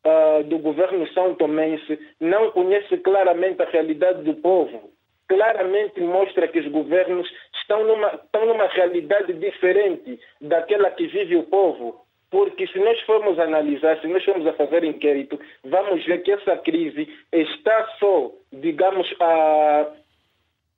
uh, 0.06 0.42
do 0.44 0.58
governo 0.58 1.06
são 1.12 1.34
tomense 1.34 1.98
não 2.18 2.50
conhece 2.50 2.96
claramente 2.96 3.60
a 3.60 3.66
realidade 3.66 4.22
do 4.22 4.32
povo. 4.36 4.93
Claramente 5.28 6.00
mostra 6.00 6.48
que 6.48 6.60
os 6.60 6.68
governos 6.68 7.28
estão 7.60 7.84
numa, 7.84 8.08
estão 8.08 8.46
numa 8.46 8.66
realidade 8.66 9.32
diferente 9.32 10.20
daquela 10.40 10.90
que 10.90 11.06
vive 11.06 11.36
o 11.36 11.44
povo. 11.44 12.04
Porque 12.30 12.66
se 12.66 12.78
nós 12.78 13.00
formos 13.02 13.38
analisar, 13.38 14.00
se 14.00 14.08
nós 14.08 14.24
formos 14.24 14.46
a 14.46 14.52
fazer 14.54 14.82
inquérito, 14.84 15.38
vamos 15.64 16.04
ver 16.04 16.22
que 16.22 16.32
essa 16.32 16.56
crise 16.56 17.08
está 17.32 17.86
só, 17.98 18.32
digamos, 18.52 19.08
a 19.20 19.86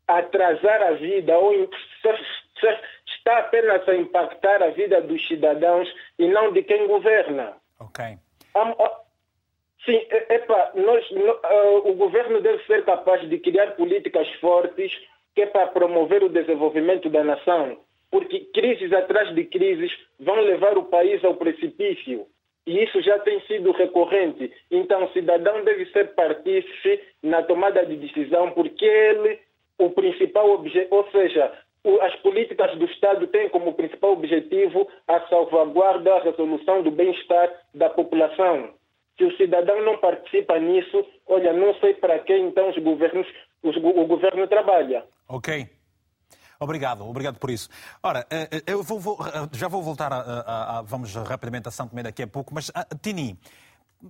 atrasar 0.07 0.83
a 0.83 0.93
vida 0.93 1.37
ou 1.39 1.69
está 3.07 3.39
apenas 3.39 3.89
a 3.89 3.95
impactar 3.95 4.63
a 4.63 4.69
vida 4.69 5.01
dos 5.01 5.27
cidadãos 5.27 5.89
e 6.19 6.29
não 6.29 6.53
de 6.53 6.63
quem 6.63 6.87
governa. 6.87 7.55
Ok. 7.81 8.05
Sim, 9.87 10.05
epa, 10.11 10.73
nós, 10.75 11.09
uh, 11.13 11.89
o 11.89 11.95
governo 11.95 12.41
deve 12.41 12.63
ser 12.65 12.85
capaz 12.85 13.27
de 13.29 13.39
criar 13.39 13.77
políticas 13.77 14.29
fortes 14.41 14.93
que 15.33 15.43
é 15.43 15.47
para 15.47 15.69
promover 15.69 16.25
o 16.25 16.29
desenvolvimento 16.29 17.09
da 17.09 17.23
nação, 17.23 17.79
porque 18.11 18.41
crises 18.53 18.93
atrás 18.93 19.33
de 19.35 19.45
crises 19.45 19.93
vão 20.19 20.41
levar 20.41 20.77
o 20.77 20.87
país 20.87 21.25
ao 21.25 21.37
precipício. 21.37 22.27
E 22.67 22.83
isso 22.83 23.01
já 23.01 23.19
tem 23.21 23.41
sido 23.43 23.71
recorrente. 23.71 24.53
Então, 24.73 25.05
o 25.05 25.13
cidadão 25.13 25.63
deve 25.63 25.87
ser 25.93 26.15
partícipe 26.15 27.01
na 27.23 27.45
tomada 27.45 27.87
de 27.87 27.97
decisão, 27.97 28.51
porque 28.51 28.85
ele 28.85 29.39
o 29.79 29.91
principal 29.91 30.51
objetivo, 30.51 30.97
ou 30.97 31.09
seja, 31.11 31.53
as 32.01 32.17
políticas 32.17 32.77
do 32.77 32.87
Estado 32.87 33.27
têm 33.29 33.49
como 33.51 33.75
principal 33.75 34.13
objetivo 34.13 34.89
a 35.07 35.21
salvaguarda, 35.29 36.15
a 36.15 36.23
resolução 36.23 36.83
do 36.83 36.91
bem-estar 36.91 37.53
da 37.75 37.89
população. 37.91 38.71
Se 39.17 39.25
o 39.25 39.37
cidadão 39.37 39.83
não 39.83 39.99
participa 39.99 40.59
nisso, 40.59 41.05
olha, 41.27 41.53
não 41.53 41.75
sei 41.81 41.95
para 41.95 42.19
quem 42.21 42.49
então 42.49 42.69
os 42.69 42.79
governos, 42.79 43.27
os, 43.63 43.77
o 43.77 44.07
governo 44.07 44.47
trabalha. 44.47 45.05
Ok. 45.29 45.69
Obrigado, 46.59 47.07
obrigado 47.07 47.39
por 47.39 47.51
isso. 47.51 47.69
Ora, 48.03 48.27
eh, 48.31 48.49
eh, 48.51 48.63
eu 48.67 48.83
vou, 48.83 48.99
vou, 48.99 49.19
eh, 49.27 49.49
já 49.53 49.69
vou 49.69 49.83
voltar 49.83 50.13
a, 50.13 50.17
a, 50.17 50.79
a, 50.79 50.83
vamos 50.83 51.15
rapidamente 51.15 51.69
a 51.69 51.71
São 51.71 51.87
Tomé 51.87 52.03
daqui 52.03 52.23
a 52.23 52.27
pouco, 52.27 52.55
mas 52.55 52.73
Tini, 53.03 53.39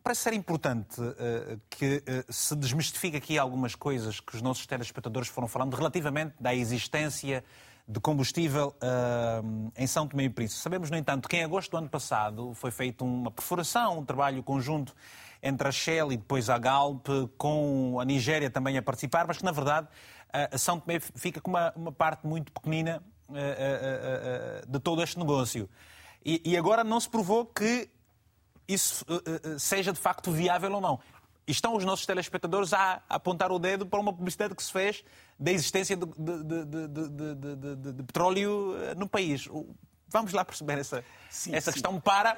parece 0.02 0.22
ser 0.22 0.32
importante 0.32 0.96
que 1.70 2.02
se 2.28 2.54
desmistifique 2.56 3.16
aqui 3.16 3.38
algumas 3.38 3.74
coisas 3.74 4.20
que 4.20 4.36
os 4.36 4.42
nossos 4.42 4.66
telespectadores 4.66 5.28
foram 5.28 5.48
falando 5.48 5.74
relativamente 5.74 6.34
da 6.40 6.54
existência 6.54 7.42
de 7.88 8.00
combustível 8.00 8.74
uh, 8.82 9.72
em 9.76 9.86
São 9.86 10.08
Tomé 10.08 10.24
e 10.24 10.30
Príncipe. 10.30 10.60
Sabemos, 10.60 10.90
no 10.90 10.96
entanto, 10.96 11.28
que 11.28 11.36
em 11.36 11.44
agosto 11.44 11.70
do 11.70 11.76
ano 11.76 11.88
passado 11.88 12.52
foi 12.54 12.70
feita 12.70 13.04
uma 13.04 13.30
perfuração, 13.30 13.98
um 13.98 14.04
trabalho 14.04 14.42
conjunto 14.42 14.94
entre 15.42 15.68
a 15.68 15.72
Shell 15.72 16.12
e 16.12 16.16
depois 16.16 16.50
a 16.50 16.58
Galp, 16.58 17.06
com 17.38 17.98
a 18.00 18.04
Nigéria 18.04 18.50
também 18.50 18.76
a 18.76 18.82
participar, 18.82 19.26
mas 19.26 19.38
que, 19.38 19.44
na 19.44 19.52
verdade, 19.52 19.86
a 20.32 20.58
São 20.58 20.80
Tomé 20.80 20.98
fica 20.98 21.40
com 21.40 21.50
uma, 21.50 21.72
uma 21.76 21.92
parte 21.92 22.26
muito 22.26 22.50
pequenina 22.50 23.02
de 24.66 24.80
todo 24.80 25.02
este 25.02 25.18
negócio. 25.18 25.68
E, 26.24 26.42
e 26.44 26.56
agora 26.56 26.82
não 26.82 26.98
se 26.98 27.08
provou 27.08 27.46
que 27.46 27.88
isso 28.68 29.04
uh, 29.04 29.58
seja 29.58 29.92
de 29.92 29.98
facto 29.98 30.30
viável 30.32 30.72
ou 30.72 30.80
não. 30.80 30.98
Estão 31.46 31.76
os 31.76 31.84
nossos 31.84 32.04
telespectadores 32.04 32.72
a 32.72 33.02
apontar 33.08 33.52
o 33.52 33.58
dedo 33.58 33.86
para 33.86 34.00
uma 34.00 34.12
publicidade 34.12 34.54
que 34.54 34.62
se 34.62 34.72
fez 34.72 35.04
da 35.38 35.52
existência 35.52 35.96
de, 35.96 36.04
de, 36.04 36.64
de, 36.64 37.92
de 37.92 38.02
petróleo 38.02 38.74
no 38.96 39.08
país. 39.08 39.48
Vamos 40.08 40.32
lá 40.32 40.44
perceber 40.44 40.78
essa, 40.78 41.04
sim, 41.30 41.54
essa 41.54 41.70
sim. 41.70 41.74
questão 41.74 42.00
para 42.00 42.36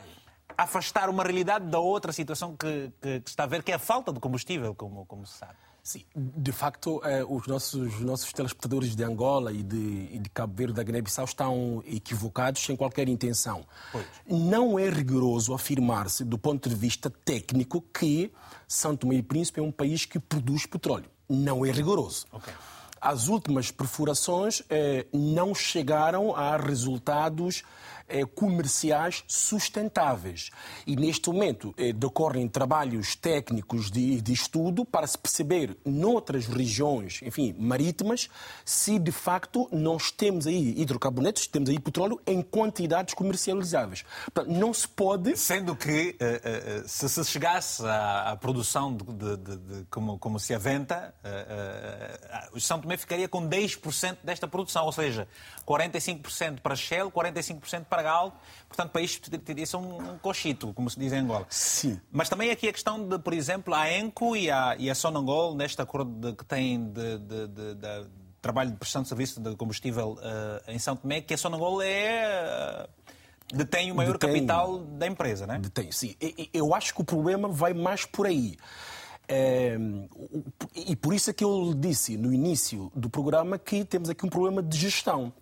afastar 0.57 1.09
uma 1.09 1.23
realidade 1.23 1.67
da 1.67 1.79
outra 1.79 2.13
situação 2.13 2.57
que, 2.57 2.93
que, 3.01 3.21
que, 3.21 3.31
está 3.31 3.45
a 3.45 3.47
ver, 3.47 3.63
que 3.63 3.73
é 3.73 3.77
a 3.77 3.79
falta 3.79 4.13
de 4.13 4.21
combustível, 4.21 4.75
como, 4.75 5.07
como 5.07 5.27
se 5.27 5.39
sabe. 5.39 5.55
Sim, 5.89 6.05
de 6.15 6.53
facto, 6.53 7.01
eh, 7.03 7.25
os 7.27 7.47
nossos, 7.47 7.99
nossos 8.01 8.31
telespectadores 8.31 8.95
de 8.95 9.03
Angola 9.03 9.51
e 9.51 9.63
de, 9.63 10.11
e 10.13 10.19
de 10.19 10.29
Cabo 10.29 10.53
Verde 10.55 10.75
da 10.75 10.83
Guiné-Bissau 10.83 11.25
estão 11.25 11.83
equivocados 11.87 12.63
sem 12.63 12.77
qualquer 12.77 13.09
intenção. 13.09 13.65
Pois. 13.91 14.05
Não 14.29 14.79
é 14.79 14.91
rigoroso 14.91 15.55
afirmar-se, 15.55 16.27
do 16.27 16.37
ponto 16.37 16.69
de 16.69 16.75
vista 16.75 17.09
técnico, 17.09 17.81
que 17.81 18.31
São 18.69 18.95
Tomé 18.95 19.15
e 19.15 19.23
Príncipe 19.23 19.61
é 19.61 19.63
um 19.63 19.73
país 19.73 20.05
que 20.05 20.19
produz 20.19 20.67
petróleo. 20.67 21.09
Não 21.27 21.65
é 21.65 21.71
rigoroso. 21.71 22.27
Okay. 22.31 22.53
As 23.01 23.29
últimas 23.29 23.71
perfurações 23.71 24.63
eh, 24.69 25.07
não 25.11 25.55
chegaram 25.55 26.37
a 26.37 26.59
resultados 26.59 27.63
comerciais 28.25 29.25
sustentáveis. 29.27 30.51
E 30.87 30.97
neste 30.97 31.29
momento 31.31 31.75
eh, 31.77 31.93
decorrem 31.93 32.49
trabalhos 32.49 33.15
técnicos 33.15 33.91
de, 33.91 34.21
de 34.21 34.33
estudo 34.33 34.85
para 34.85 35.07
se 35.07 35.19
perceber 35.19 35.77
noutras 35.85 36.47
regiões, 36.47 37.21
enfim, 37.23 37.55
marítimas, 37.59 38.29
se 38.65 38.99
de 38.99 39.13
facto 39.13 39.69
nós 39.73 40.11
temos 40.11 40.47
aí 40.47 40.75
hidrocarbonetos, 40.81 41.47
temos 41.47 41.71
aí 41.71 41.79
petróleo 41.79 42.21
em 42.27 42.43
quantidades 42.43 43.15
comercializáveis. 43.15 44.05
Portanto, 44.33 44.55
não 44.57 44.73
se 44.73 44.89
pode. 44.89 45.37
Sendo 45.37 45.75
que 45.75 46.17
uh, 46.21 46.89
se 46.89 47.09
se 47.09 47.25
chegasse 47.25 47.83
à, 47.85 48.37
produção 48.41 48.95
de, 48.95 49.37
de, 49.37 49.57
de, 49.57 49.85
como, 49.91 50.19
como 50.19 50.39
se 50.39 50.55
aventa, 50.55 51.15
o 52.53 52.61
São 52.61 52.81
Tomé 52.81 52.97
ficaria 52.97 53.29
com 53.29 53.49
10% 53.49 54.19
desta 54.23 54.47
produção, 54.47 54.85
ou 54.85 54.93
seja, 54.93 55.29
45% 55.67 56.61
para 56.61 56.77
Shell, 56.77 57.11
45% 57.11 57.85
para 57.85 57.98
Gal. 58.03 58.39
Portanto, 58.69 58.91
para 58.91 59.01
isto 59.03 59.31
teria 59.39 59.67
ser 59.67 59.77
um, 59.77 60.13
um 60.13 60.19
cochito, 60.19 60.73
como 60.75 60.89
se 60.89 60.99
diz 60.99 61.13
em 61.13 61.19
Angola. 61.19 61.47
Sim. 61.49 62.01
Mas 62.11 62.29
também 62.29 62.51
aqui 62.51 62.69
a 62.69 62.73
questão 62.73 63.07
de, 63.07 63.19
por 63.19 63.33
exemplo, 63.33 63.75
a 63.75 63.91
ENCO 63.93 64.37
e 64.37 64.51
a, 64.51 64.77
e 64.79 64.91
a 64.91 64.95
Sonangol, 64.95 65.55
neste 65.55 65.81
acordo 65.81 66.35
que 66.35 66.45
tem 66.45 66.91
de, 66.91 67.19
de, 67.19 67.49
de, 67.49 67.75
de 67.75 68.07
trabalho 68.41 68.71
de 68.71 68.77
prestação 68.77 69.03
de 69.03 69.09
serviço 69.09 69.41
de 69.41 69.57
combustível 69.57 70.19
uh, 70.19 70.71
em 70.71 70.79
São 70.79 70.97
Tomé, 70.97 71.21
que 71.21 71.35
a 71.35 71.39
Sonangol 71.39 71.83
é. 71.83 72.87
Uh, 72.87 73.57
detém 73.57 73.91
o 73.91 73.95
maior 73.95 74.19
detém, 74.19 74.35
capital 74.35 74.79
da 74.79 75.07
empresa, 75.07 75.47
não 75.47 75.55
é? 75.55 75.59
Detém, 75.59 75.91
sim. 75.91 76.15
Eu 76.53 76.75
acho 76.75 76.95
que 76.95 77.01
o 77.01 77.05
problema 77.05 77.49
vai 77.49 77.73
mais 77.73 78.05
por 78.05 78.27
aí. 78.27 78.57
É, 79.31 79.77
e 80.75 80.97
por 80.97 81.13
isso 81.13 81.29
é 81.29 81.33
que 81.35 81.45
eu 81.45 81.75
disse 81.75 82.17
no 82.17 82.33
início 82.33 82.91
do 82.95 83.11
programa 83.11 83.59
que 83.59 83.85
temos 83.85 84.09
aqui 84.09 84.25
um 84.25 84.29
problema 84.31 84.63
de 84.63 84.77
gestão. 84.79 85.33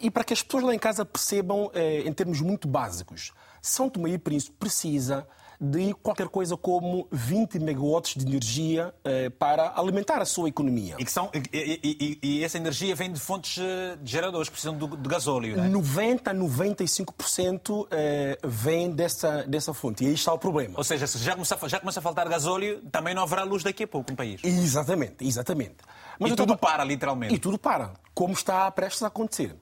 E 0.00 0.10
para 0.10 0.24
que 0.24 0.32
as 0.32 0.42
pessoas 0.42 0.64
lá 0.64 0.74
em 0.74 0.78
casa 0.78 1.04
percebam, 1.04 1.70
é, 1.74 2.00
em 2.00 2.12
termos 2.12 2.40
muito 2.40 2.68
básicos, 2.68 3.32
São 3.62 3.88
Tomé 3.88 4.10
e 4.10 4.18
Príncipe 4.18 4.56
precisa 4.58 5.26
de 5.60 5.94
qualquer 5.94 6.28
coisa 6.28 6.56
como 6.56 7.08
20 7.10 7.58
megawatts 7.58 8.14
de 8.14 8.26
energia 8.26 8.94
eh, 9.04 9.30
para 9.30 9.72
alimentar 9.76 10.20
a 10.20 10.24
sua 10.24 10.48
economia. 10.48 10.96
E, 10.98 11.04
que 11.04 11.10
são, 11.10 11.30
e, 11.32 11.80
e, 11.82 12.18
e, 12.22 12.44
essa 12.44 12.58
energia 12.58 12.94
vem 12.94 13.12
de 13.12 13.18
fontes 13.18 13.58
eh, 13.58 13.96
de 14.00 14.10
geradores, 14.10 14.48
precisam 14.48 14.76
de, 14.76 14.86
de 14.86 15.08
gasóleo, 15.08 15.56
não 15.56 15.64
é? 15.64 15.68
90 15.68 16.30
a 16.30 16.34
95% 16.34 17.86
eh, 17.90 18.38
vem 18.44 18.90
dessa, 18.90 19.44
dessa 19.44 19.72
fonte. 19.72 20.04
E 20.04 20.08
aí 20.08 20.14
está 20.14 20.32
o 20.32 20.38
problema. 20.38 20.74
Ou 20.76 20.84
seja, 20.84 21.06
se 21.06 21.18
já 21.18 21.32
começa, 21.32 21.68
já 21.68 21.80
começa 21.80 22.00
a 22.00 22.02
faltar 22.02 22.28
gasóleo, 22.28 22.82
também 22.92 23.14
não 23.14 23.22
haverá 23.22 23.42
luz 23.42 23.62
daqui 23.62 23.84
a 23.84 23.88
pouco 23.88 24.10
no 24.10 24.16
país. 24.16 24.40
Exatamente, 24.44 25.26
exatamente. 25.26 25.76
Mas 26.18 26.32
e 26.32 26.36
tudo 26.36 26.54
estava... 26.54 26.72
para, 26.72 26.84
literalmente. 26.84 27.34
E 27.34 27.38
tudo 27.38 27.58
para, 27.58 27.94
como 28.14 28.32
está 28.32 28.70
prestes 28.70 29.02
a 29.02 29.06
acontecer. 29.06 29.56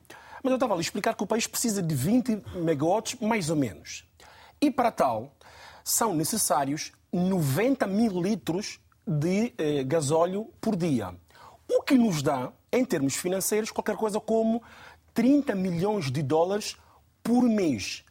Mas 0.45 0.51
eu 0.51 0.57
estava 0.57 0.75
a 0.75 0.77
lhe 0.77 0.83
explicar 0.83 1.15
que 1.15 1.25
o 1.25 1.27
país 1.27 1.47
precisa 1.47 1.83
de 1.83 1.95
20 1.95 2.43
megawatts, 2.57 3.19
mais 3.19 3.49
ou 3.49 3.57
menos. 3.57 4.05
E 4.61 4.71
para 4.71 4.93
tal, 4.93 5.35
são 5.83 6.15
necessários 6.15 6.93
90 7.11 7.87
mil 7.87 8.21
litros 8.21 8.79
de 9.07 9.55
eh, 9.57 9.83
gasóleo 9.85 10.51
por 10.61 10.77
dia. 10.77 11.15
O 11.67 11.83
que 11.83 11.95
nos 11.95 12.23
dá, 12.23 12.53
em 12.71 12.85
termos 12.85 13.17
financeiros, 13.17 13.71
qualquer 13.71 13.97
coisa 13.97 14.21
como 14.21 14.63
30 15.15 15.55
milhões 15.55 16.11
de 16.11 16.23
dólares 16.23 16.77
por 17.23 17.43
mês. 17.45 18.05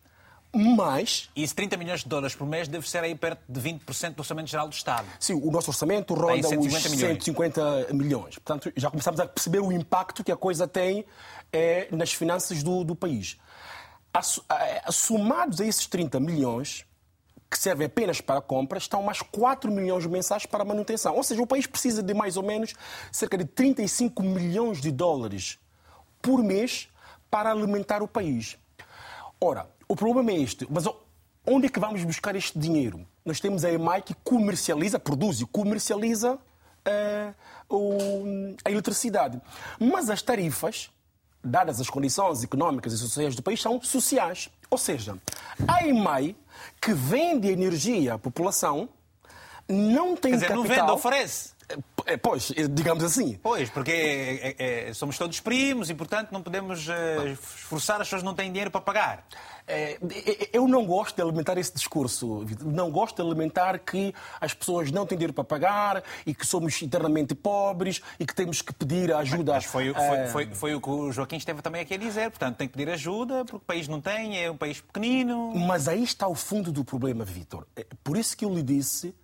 Mas. 0.51 1.29
E 1.35 1.43
esses 1.43 1.53
30 1.53 1.77
milhões 1.77 2.01
de 2.01 2.09
dólares 2.09 2.35
por 2.35 2.47
mês 2.47 2.67
deve 2.67 2.87
ser 2.87 3.03
aí 3.03 3.15
perto 3.15 3.41
de 3.47 3.59
20% 3.59 4.13
do 4.13 4.19
Orçamento 4.19 4.49
Geral 4.49 4.67
do 4.67 4.73
Estado. 4.73 5.07
Sim, 5.19 5.33
o 5.33 5.51
nosso 5.51 5.69
orçamento 5.69 6.13
ronda 6.13 6.47
150 6.47 6.59
os 6.59 6.95
milhões. 6.95 7.23
150 7.23 7.87
milhões. 7.93 8.35
Portanto, 8.35 8.71
já 8.75 8.89
começamos 8.89 9.19
a 9.19 9.27
perceber 9.27 9.59
o 9.59 9.71
impacto 9.71 10.23
que 10.23 10.31
a 10.31 10.37
coisa 10.37 10.67
tem 10.67 11.05
eh, 11.53 11.87
nas 11.91 12.11
finanças 12.11 12.63
do, 12.63 12.83
do 12.83 12.95
país. 12.95 13.37
Assumados 14.85 15.61
a 15.61 15.65
esses 15.65 15.87
30 15.87 16.19
milhões, 16.19 16.85
que 17.49 17.57
servem 17.57 17.85
apenas 17.85 18.19
para 18.19 18.41
compras, 18.41 18.83
estão 18.83 19.03
mais 19.03 19.21
4 19.21 19.71
milhões 19.71 20.05
mensais 20.07 20.45
para 20.45 20.65
manutenção. 20.65 21.15
Ou 21.15 21.23
seja, 21.23 21.41
o 21.41 21.47
país 21.47 21.67
precisa 21.67 22.01
de 22.01 22.13
mais 22.13 22.35
ou 22.35 22.43
menos 22.43 22.73
cerca 23.11 23.37
de 23.37 23.45
35 23.45 24.23
milhões 24.23 24.81
de 24.81 24.91
dólares 24.91 25.59
por 26.21 26.43
mês 26.43 26.89
para 27.29 27.51
alimentar 27.51 28.01
o 28.01 28.07
país. 28.07 28.57
Ora, 29.39 29.69
o 29.87 29.95
problema 29.95 30.31
é 30.31 30.39
este. 30.39 30.65
Mas 30.69 30.85
onde 31.45 31.67
é 31.67 31.69
que 31.69 31.79
vamos 31.79 32.03
buscar 32.03 32.35
este 32.35 32.57
dinheiro? 32.57 33.05
Nós 33.23 33.39
temos 33.39 33.63
a 33.63 33.71
EMAI 33.71 34.01
que 34.01 34.15
comercializa, 34.23 34.97
produz 34.97 35.39
e 35.41 35.45
comercializa 35.45 36.35
uh, 36.35 37.35
o, 37.69 38.55
a 38.65 38.71
eletricidade. 38.71 39.41
Mas 39.79 40.09
as 40.09 40.21
tarifas, 40.21 40.89
dadas 41.43 41.81
as 41.81 41.89
condições 41.89 42.43
económicas 42.43 42.93
e 42.93 42.97
sociais 42.97 43.35
do 43.35 43.41
país, 43.41 43.61
são 43.61 43.81
sociais. 43.81 44.49
Ou 44.69 44.77
seja, 44.77 45.17
a 45.67 45.85
EMAI 45.85 46.35
que 46.81 46.93
vende 46.93 47.49
energia 47.49 48.13
à 48.13 48.19
população 48.19 48.89
não 49.67 50.15
tem 50.15 50.31
Quer 50.31 50.37
dizer, 50.37 50.47
capital... 50.47 50.57
não 50.57 50.63
vende, 50.63 50.91
oferece. 50.91 51.52
É, 52.05 52.17
pois, 52.17 52.51
digamos 52.71 53.03
assim. 53.03 53.39
Pois, 53.41 53.69
porque 53.69 53.91
é, 53.91 54.89
é, 54.89 54.93
somos 54.93 55.17
todos 55.17 55.39
primos 55.39 55.89
e, 55.89 55.93
portanto, 55.93 56.31
não 56.31 56.41
podemos 56.41 56.87
esforçar, 57.31 58.01
as 58.01 58.07
pessoas 58.07 58.23
não 58.23 58.33
têm 58.33 58.51
dinheiro 58.51 58.69
para 58.69 58.81
pagar. 58.81 59.25
É, 59.65 59.97
eu 60.51 60.67
não 60.67 60.85
gosto 60.85 61.15
de 61.15 61.21
alimentar 61.21 61.57
esse 61.57 61.73
discurso, 61.73 62.45
Não 62.61 62.91
gosto 62.91 63.15
de 63.15 63.21
alimentar 63.21 63.79
que 63.79 64.13
as 64.39 64.53
pessoas 64.53 64.91
não 64.91 65.05
têm 65.05 65.17
dinheiro 65.17 65.33
para 65.33 65.43
pagar 65.43 66.03
e 66.25 66.33
que 66.33 66.45
somos 66.45 66.81
internamente 66.81 67.33
pobres 67.33 68.01
e 68.19 68.25
que 68.25 68.35
temos 68.35 68.61
que 68.61 68.73
pedir 68.73 69.13
ajuda. 69.13 69.53
Mas 69.53 69.65
foi, 69.65 69.93
foi, 69.93 70.27
foi, 70.27 70.55
foi 70.55 70.75
o 70.75 70.81
que 70.81 70.89
o 70.89 71.11
Joaquim 71.11 71.37
esteve 71.37 71.61
também 71.61 71.81
aqui 71.81 71.93
a 71.93 71.97
dizer. 71.97 72.29
Portanto, 72.29 72.57
tem 72.57 72.67
que 72.67 72.73
pedir 72.77 72.91
ajuda 72.91 73.45
porque 73.45 73.55
o 73.55 73.59
país 73.59 73.87
não 73.87 74.01
tem, 74.01 74.37
é 74.43 74.51
um 74.51 74.57
país 74.57 74.81
pequenino. 74.81 75.53
Mas 75.55 75.87
aí 75.87 76.03
está 76.03 76.27
o 76.27 76.35
fundo 76.35 76.71
do 76.71 76.83
problema, 76.83 77.23
Vitor. 77.23 77.65
É 77.75 77.85
por 78.03 78.17
isso 78.17 78.35
que 78.35 78.43
eu 78.43 78.53
lhe 78.53 78.63
disse 78.63 79.15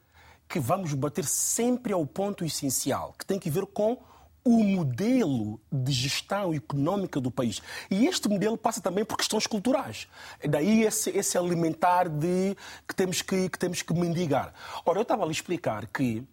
que 0.50 0.60
vamos 0.60 0.93
bater 0.95 1.24
sempre 1.26 1.93
ao 1.93 2.06
ponto 2.06 2.43
essencial, 2.43 3.14
que 3.18 3.26
tem 3.26 3.38
que 3.38 3.52
ver 3.52 3.68
com 3.68 4.02
o 4.43 4.64
modelo 4.64 5.62
de 5.72 5.91
gestão 5.91 6.54
económica 6.54 7.22
do 7.22 7.30
país. 7.30 7.62
E 7.91 8.08
este 8.08 8.28
modelo 8.28 8.58
passa 8.58 8.82
também 8.82 9.06
por 9.06 9.16
questões 9.16 9.45
culturais. 9.45 10.08
Daí 10.43 10.84
esse, 10.84 11.12
esse 11.12 11.38
alimentar 11.38 12.10
de 12.10 12.58
que 12.88 12.95
temos 12.95 13.22
que, 13.22 13.47
que 13.47 13.60
temos 13.60 13.84
que 13.84 13.93
mendigar. 13.93 14.54
Ora, 14.84 14.97
eu 14.97 15.04
estava 15.04 15.24
a 15.24 15.26
lhe 15.28 15.32
explicar 15.32 15.86
que 15.86 16.24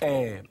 é, 0.00 0.44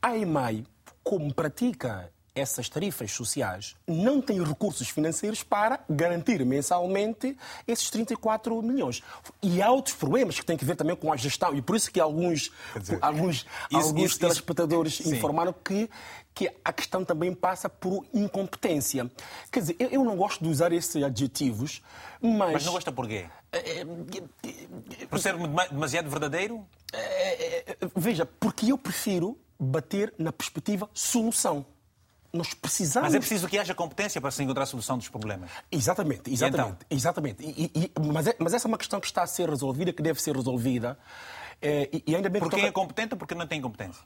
a 0.00 0.16
EMAI, 0.16 0.64
como 1.04 1.32
pratica 1.32 2.12
essas 2.34 2.68
tarifas 2.68 3.12
sociais 3.12 3.76
não 3.86 4.20
têm 4.20 4.42
recursos 4.42 4.88
financeiros 4.88 5.42
para 5.42 5.80
garantir 5.88 6.44
mensalmente 6.44 7.36
esses 7.66 7.90
34 7.90 8.62
milhões. 8.62 9.02
E 9.42 9.60
há 9.60 9.70
outros 9.70 9.94
problemas 9.94 10.38
que 10.40 10.46
têm 10.46 10.56
a 10.60 10.64
ver 10.64 10.76
também 10.76 10.96
com 10.96 11.12
a 11.12 11.16
gestão, 11.16 11.54
e 11.54 11.60
por 11.60 11.76
isso 11.76 11.90
que 11.90 12.00
alguns, 12.00 12.50
dizer, 12.78 12.98
alguns, 13.02 13.36
isso, 13.36 13.76
alguns 13.86 14.10
isso, 14.12 14.18
telespectadores 14.18 15.00
isso, 15.00 15.14
informaram 15.14 15.52
que, 15.52 15.90
que 16.34 16.50
a 16.64 16.72
questão 16.72 17.04
também 17.04 17.34
passa 17.34 17.68
por 17.68 18.06
incompetência. 18.14 19.10
Quer 19.50 19.60
dizer, 19.60 19.76
eu, 19.78 19.88
eu 19.90 20.04
não 20.04 20.16
gosto 20.16 20.42
de 20.42 20.50
usar 20.50 20.72
esses 20.72 21.02
adjetivos, 21.02 21.82
mas... 22.20 22.52
Mas 22.54 22.64
não 22.64 22.72
gosta 22.72 22.90
porquê? 22.90 23.26
Por 25.10 25.18
ser 25.18 25.36
demasiado 25.70 26.08
verdadeiro? 26.08 26.66
Veja, 27.94 28.24
porque 28.24 28.72
eu 28.72 28.78
prefiro 28.78 29.38
bater 29.58 30.14
na 30.18 30.32
perspectiva 30.32 30.88
solução 30.94 31.66
nós 32.32 32.54
precisamos. 32.54 33.08
Mas 33.08 33.14
é 33.14 33.18
preciso 33.18 33.46
que 33.46 33.58
haja 33.58 33.74
competência 33.74 34.20
para 34.20 34.30
se 34.30 34.42
encontrar 34.42 34.62
a 34.62 34.66
solução 34.66 34.96
dos 34.96 35.08
problemas. 35.08 35.50
Exatamente, 35.70 36.32
exatamente. 36.32 36.70
Então? 36.70 36.86
exatamente. 36.90 37.44
E, 37.44 37.70
e, 37.74 37.92
mas, 38.00 38.26
é, 38.26 38.36
mas 38.38 38.54
essa 38.54 38.66
é 38.66 38.68
uma 38.68 38.78
questão 38.78 39.00
que 39.00 39.06
está 39.06 39.22
a 39.22 39.26
ser 39.26 39.48
resolvida, 39.48 39.92
que 39.92 40.02
deve 40.02 40.20
ser 40.20 40.34
resolvida. 40.34 40.98
É, 41.60 41.88
e, 42.06 42.16
ainda 42.16 42.28
bem 42.28 42.40
porque 42.40 42.56
toca... 42.56 42.68
é 42.68 42.72
competente 42.72 43.14
ou 43.14 43.18
porque 43.18 43.34
não 43.34 43.46
tem 43.46 43.60
competência? 43.60 44.02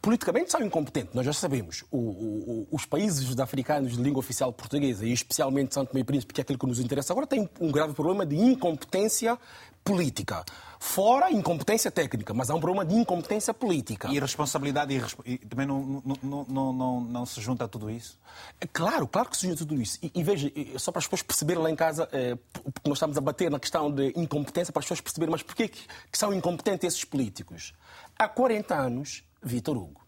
Politicamente 0.00 0.52
são 0.52 0.62
incompetentes, 0.62 1.14
nós 1.14 1.24
já 1.24 1.32
sabemos. 1.32 1.84
O, 1.90 1.98
o, 1.98 2.68
os 2.70 2.84
países 2.84 3.38
africanos 3.40 3.96
de 3.96 4.02
língua 4.02 4.20
oficial 4.20 4.52
portuguesa, 4.52 5.04
e 5.04 5.12
especialmente 5.12 5.74
Santo 5.74 5.96
e 5.96 6.04
Príncipe, 6.04 6.34
que 6.34 6.40
é 6.40 6.42
aquilo 6.42 6.58
que 6.58 6.66
nos 6.66 6.78
interessa 6.78 7.12
agora, 7.12 7.26
têm 7.26 7.48
um 7.60 7.72
grave 7.72 7.94
problema 7.94 8.24
de 8.24 8.36
incompetência 8.36 9.38
política. 9.82 10.44
Fora 10.78 11.32
incompetência 11.32 11.90
técnica, 11.90 12.32
mas 12.32 12.50
há 12.50 12.54
um 12.54 12.60
problema 12.60 12.84
de 12.84 12.94
incompetência 12.94 13.52
política. 13.52 14.08
E 14.08 14.18
a 14.18 14.20
responsabilidade 14.20 14.94
e, 14.94 15.32
e 15.32 15.38
também 15.38 15.66
não, 15.66 16.02
não, 16.22 16.46
não, 16.48 16.72
não, 16.72 17.00
não 17.00 17.26
se 17.26 17.40
junta 17.40 17.64
a 17.64 17.68
tudo 17.68 17.90
isso? 17.90 18.18
É 18.60 18.66
claro, 18.66 19.08
claro 19.08 19.28
que 19.30 19.36
se 19.36 19.48
junta 19.48 19.64
a 19.64 19.66
tudo 19.66 19.80
isso. 19.80 19.98
E, 20.02 20.12
e 20.14 20.22
veja, 20.22 20.52
só 20.76 20.92
para 20.92 21.00
as 21.00 21.06
pessoas 21.06 21.22
perceberem 21.22 21.62
lá 21.62 21.70
em 21.70 21.74
casa, 21.74 22.08
é, 22.12 22.36
porque 22.52 22.88
nós 22.88 22.98
estamos 22.98 23.16
a 23.16 23.20
bater 23.20 23.50
na 23.50 23.58
questão 23.58 23.90
de 23.90 24.12
incompetência, 24.14 24.72
para 24.72 24.80
as 24.80 24.84
pessoas 24.84 25.00
perceberem, 25.00 25.32
mas 25.32 25.42
porquê 25.42 25.66
que, 25.66 25.80
que 26.12 26.18
são 26.18 26.32
incompetentes 26.32 26.86
esses 26.86 27.04
políticos? 27.04 27.72
Há 28.16 28.28
40 28.28 28.74
anos, 28.74 29.24
Vitor 29.42 29.76
Hugo, 29.76 30.00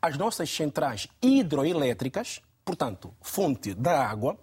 as 0.00 0.16
nossas 0.16 0.50
centrais 0.50 1.08
hidroelétricas, 1.22 2.40
portanto, 2.64 3.14
fonte 3.20 3.74
da 3.74 4.06
água, 4.06 4.38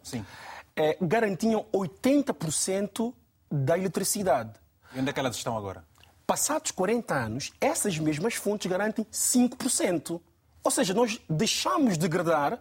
é, 0.75 0.97
garantiam 1.01 1.65
80% 1.73 3.13
da 3.51 3.77
eletricidade. 3.77 4.53
E 4.93 4.99
onde 4.99 5.09
é 5.09 5.13
que 5.13 5.19
elas 5.19 5.35
estão 5.35 5.57
agora? 5.57 5.83
Passados 6.25 6.71
40 6.71 7.13
anos, 7.13 7.51
essas 7.59 7.97
mesmas 7.97 8.35
fontes 8.35 8.69
garantem 8.69 9.05
5%. 9.05 10.21
Ou 10.63 10.71
seja, 10.71 10.93
nós 10.93 11.19
deixamos 11.29 11.93
de 11.93 11.99
degradar 11.99 12.59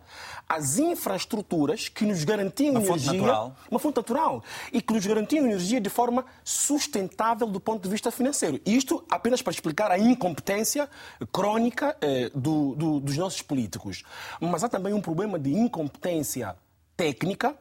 as 0.49 0.79
infraestruturas 0.79 1.89
que 1.89 2.05
nos 2.05 2.23
garantiam 2.25 2.71
uma 2.71 2.81
energia, 2.81 3.07
fonte 3.07 3.17
natural. 3.17 3.57
uma 3.71 3.81
fonte 3.81 3.97
natural, 3.97 4.45
e 4.73 4.81
que 4.81 4.93
nos 4.93 5.05
garantiam 5.05 5.45
energia 5.45 5.81
de 5.81 5.91
forma 5.91 6.25
sustentável 6.45 7.47
do 7.49 7.61
ponto 7.61 7.83
de 7.83 7.89
vista 7.89 8.11
financeiro. 8.11 8.61
Isto 8.65 9.05
apenas 9.11 9.43
para 9.43 9.53
explicar 9.53 9.91
a 9.91 9.99
incompetência 9.99 10.89
crónica 11.33 11.97
eh, 12.01 12.31
do, 12.35 12.75
do, 12.77 13.01
dos 13.01 13.17
nossos 13.17 13.43
políticos. 13.43 14.05
Mas 14.41 14.63
há 14.63 14.69
também 14.69 14.95
um 14.95 15.01
problema 15.01 15.39
de 15.39 15.53
incompetência 15.53 16.57
técnica 16.97 17.57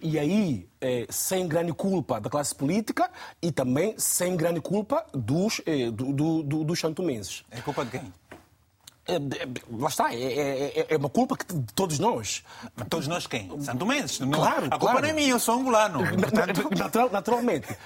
e 0.00 0.18
aí 0.18 0.68
eh, 0.80 1.06
sem 1.08 1.46
grande 1.46 1.72
culpa 1.72 2.20
da 2.20 2.28
classe 2.28 2.54
política 2.54 3.10
e 3.40 3.52
também 3.52 3.94
sem 3.98 4.36
grande 4.36 4.60
culpa 4.60 5.04
dos, 5.12 5.60
eh, 5.64 5.90
do, 5.90 6.12
do, 6.12 6.42
do, 6.42 6.64
dos 6.64 6.80
santomenses. 6.80 7.44
É 7.50 7.60
culpa 7.60 7.84
de 7.84 7.92
quem? 7.92 8.12
É, 9.06 9.18
lá 9.76 9.88
está, 9.88 10.14
é, 10.14 10.22
é, 10.22 10.86
é, 10.90 10.96
uma 10.96 11.08
culpa 11.08 11.36
que 11.36 11.52
de 11.52 11.72
todos 11.74 11.98
nós. 11.98 12.44
Todos 12.88 13.08
nós 13.08 13.26
quem? 13.26 13.60
Santo 13.60 13.84
Mendes. 13.84 14.18
Claro, 14.18 14.66
a 14.66 14.70
culpa 14.70 14.78
claro. 14.78 15.00
não 15.00 15.08
é 15.08 15.12
minha, 15.12 15.30
eu 15.30 15.40
sou 15.40 15.58
angolano. 15.58 15.98
Portanto... 16.20 16.70
Natural, 16.76 17.10
naturalmente. 17.10 17.76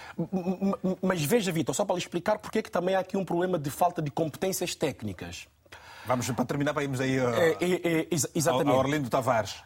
Mas 1.00 1.22
veja, 1.24 1.50
Vitor, 1.50 1.74
só 1.74 1.86
para 1.86 1.94
lhe 1.94 2.02
explicar 2.02 2.38
porque 2.38 2.58
é 2.58 2.62
que 2.62 2.70
também 2.70 2.94
há 2.94 3.00
aqui 3.00 3.16
um 3.16 3.24
problema 3.24 3.58
de 3.58 3.70
falta 3.70 4.02
de 4.02 4.10
competências 4.10 4.74
técnicas. 4.74 5.48
Vamos, 6.06 6.30
para 6.30 6.44
terminar, 6.44 6.74
para 6.74 6.82
irmos 6.82 7.00
aí 7.00 7.18
uh, 7.18 7.34
é, 7.34 7.56
é, 7.60 8.08
exatamente. 8.34 8.70
a 8.70 8.74
Orlindo 8.74 9.08
Tavares. 9.08 9.56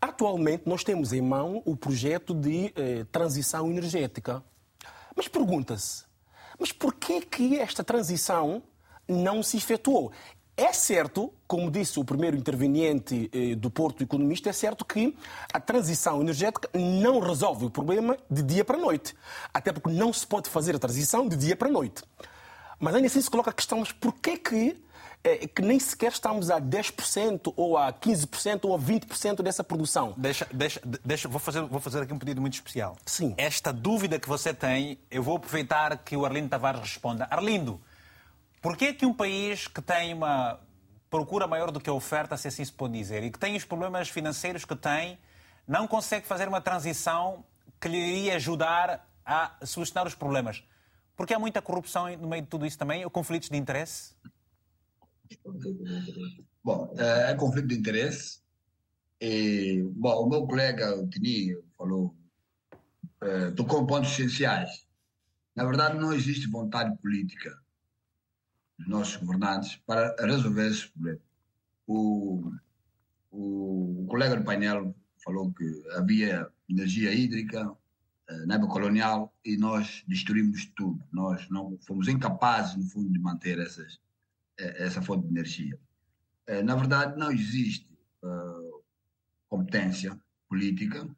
Atualmente, 0.00 0.64
nós 0.66 0.82
temos 0.82 1.12
em 1.12 1.20
mão 1.20 1.62
o 1.64 1.76
projeto 1.76 2.34
de 2.34 2.72
eh, 2.74 3.06
transição 3.12 3.70
energética. 3.70 4.42
Mas 5.14 5.28
pergunta-se, 5.28 6.04
mas 6.58 6.72
por 6.72 6.94
que 6.94 7.20
que 7.20 7.60
esta 7.60 7.84
transição 7.84 8.64
não 9.06 9.44
se 9.44 9.56
efetuou? 9.56 10.10
É 10.56 10.70
certo, 10.72 11.32
como 11.46 11.70
disse 11.70 11.98
o 11.98 12.04
primeiro 12.04 12.36
interveniente 12.36 13.30
eh, 13.32 13.54
do 13.54 13.70
Porto 13.70 14.02
Economista, 14.02 14.50
é 14.50 14.52
certo 14.52 14.84
que 14.84 15.16
a 15.50 15.58
transição 15.58 16.20
energética 16.20 16.68
não 16.74 17.20
resolve 17.20 17.64
o 17.64 17.70
problema 17.70 18.18
de 18.30 18.42
dia 18.42 18.62
para 18.62 18.76
noite. 18.76 19.14
Até 19.52 19.72
porque 19.72 19.90
não 19.90 20.12
se 20.12 20.26
pode 20.26 20.50
fazer 20.50 20.76
a 20.76 20.78
transição 20.78 21.26
de 21.26 21.36
dia 21.36 21.56
para 21.56 21.70
noite. 21.70 22.02
Mas 22.78 22.94
ainda 22.94 23.06
assim 23.06 23.20
se 23.20 23.30
coloca 23.30 23.48
a 23.48 23.52
questão, 23.52 23.78
mas 23.78 23.92
porquê 23.92 24.36
que, 24.36 24.76
eh, 25.24 25.46
que 25.46 25.62
nem 25.62 25.80
sequer 25.80 26.12
estamos 26.12 26.50
a 26.50 26.60
10% 26.60 27.54
ou 27.56 27.78
a 27.78 27.90
15% 27.90 28.66
ou 28.66 28.74
a 28.74 28.78
20% 28.78 29.42
dessa 29.42 29.64
produção? 29.64 30.12
Deixa, 30.18 30.46
deixa, 30.52 30.82
deixa, 30.84 31.28
vou, 31.28 31.40
fazer, 31.40 31.62
vou 31.62 31.80
fazer 31.80 32.02
aqui 32.02 32.12
um 32.12 32.18
pedido 32.18 32.42
muito 32.42 32.54
especial. 32.54 32.94
Sim. 33.06 33.32
Esta 33.38 33.72
dúvida 33.72 34.18
que 34.18 34.28
você 34.28 34.52
tem, 34.52 34.98
eu 35.10 35.22
vou 35.22 35.36
aproveitar 35.36 35.96
que 35.96 36.14
o 36.14 36.26
Arlindo 36.26 36.50
Tavares 36.50 36.80
responda. 36.82 37.26
Arlindo, 37.30 37.80
Porquê 38.62 38.94
que 38.94 39.04
um 39.04 39.12
país 39.12 39.66
que 39.66 39.82
tem 39.82 40.14
uma 40.14 40.60
procura 41.10 41.48
maior 41.48 41.72
do 41.72 41.80
que 41.80 41.90
a 41.90 41.92
oferta, 41.92 42.36
se 42.36 42.46
assim 42.46 42.64
se 42.64 42.72
pode 42.72 42.96
dizer, 42.96 43.24
e 43.24 43.30
que 43.30 43.38
tem 43.38 43.56
os 43.56 43.64
problemas 43.64 44.08
financeiros 44.08 44.64
que 44.64 44.76
tem, 44.76 45.18
não 45.66 45.88
consegue 45.88 46.28
fazer 46.28 46.46
uma 46.46 46.60
transição 46.60 47.44
que 47.80 47.88
lhe 47.88 47.98
iria 47.98 48.36
ajudar 48.36 49.10
a 49.26 49.58
solucionar 49.66 50.06
os 50.06 50.14
problemas? 50.14 50.62
Porque 51.16 51.34
há 51.34 51.40
muita 51.40 51.60
corrupção 51.60 52.16
no 52.16 52.28
meio 52.28 52.44
de 52.44 52.48
tudo 52.48 52.64
isso 52.64 52.78
também, 52.78 53.04
ou 53.04 53.10
conflitos 53.10 53.48
de 53.48 53.56
interesse? 53.56 54.14
Bom, 56.62 56.94
é, 56.96 57.32
é 57.32 57.34
conflito 57.34 57.66
de 57.66 57.76
interesse. 57.76 58.40
E, 59.20 59.82
bom, 59.96 60.24
o 60.24 60.28
meu 60.28 60.46
colega, 60.46 60.96
o 60.96 61.08
Tini, 61.08 61.56
falou, 61.76 62.14
é, 63.20 63.50
tocou 63.50 63.84
pontos 63.84 64.12
essenciais. 64.12 64.86
Na 65.56 65.64
verdade, 65.64 65.98
não 65.98 66.12
existe 66.12 66.46
vontade 66.46 66.96
política 66.98 67.60
dos 68.82 68.88
nossos 68.88 69.16
governantes 69.16 69.76
para 69.86 70.14
resolver 70.20 70.66
esse 70.68 70.88
problema. 70.88 71.20
O, 71.86 72.52
o, 73.30 74.06
colega 74.08 74.36
do 74.36 74.44
painel 74.44 74.94
falou 75.24 75.52
que 75.52 75.64
havia 75.96 76.48
energia 76.68 77.12
hídrica 77.12 77.72
eh, 78.28 78.46
na 78.46 78.54
época 78.56 78.72
colonial 78.72 79.32
e 79.44 79.56
nós 79.56 80.02
destruímos 80.06 80.66
tudo. 80.76 81.02
Nós 81.12 81.48
não 81.48 81.78
fomos 81.86 82.08
incapazes, 82.08 82.76
no 82.76 82.84
fundo, 82.84 83.12
de 83.12 83.18
manter 83.18 83.58
essas, 83.58 84.00
eh, 84.58 84.84
essa 84.84 85.02
fonte 85.02 85.26
de 85.26 85.32
energia. 85.32 85.78
Eh, 86.46 86.62
na 86.62 86.74
verdade, 86.74 87.18
não 87.18 87.30
existe 87.30 87.90
competência 89.48 90.16
política. 90.48 91.08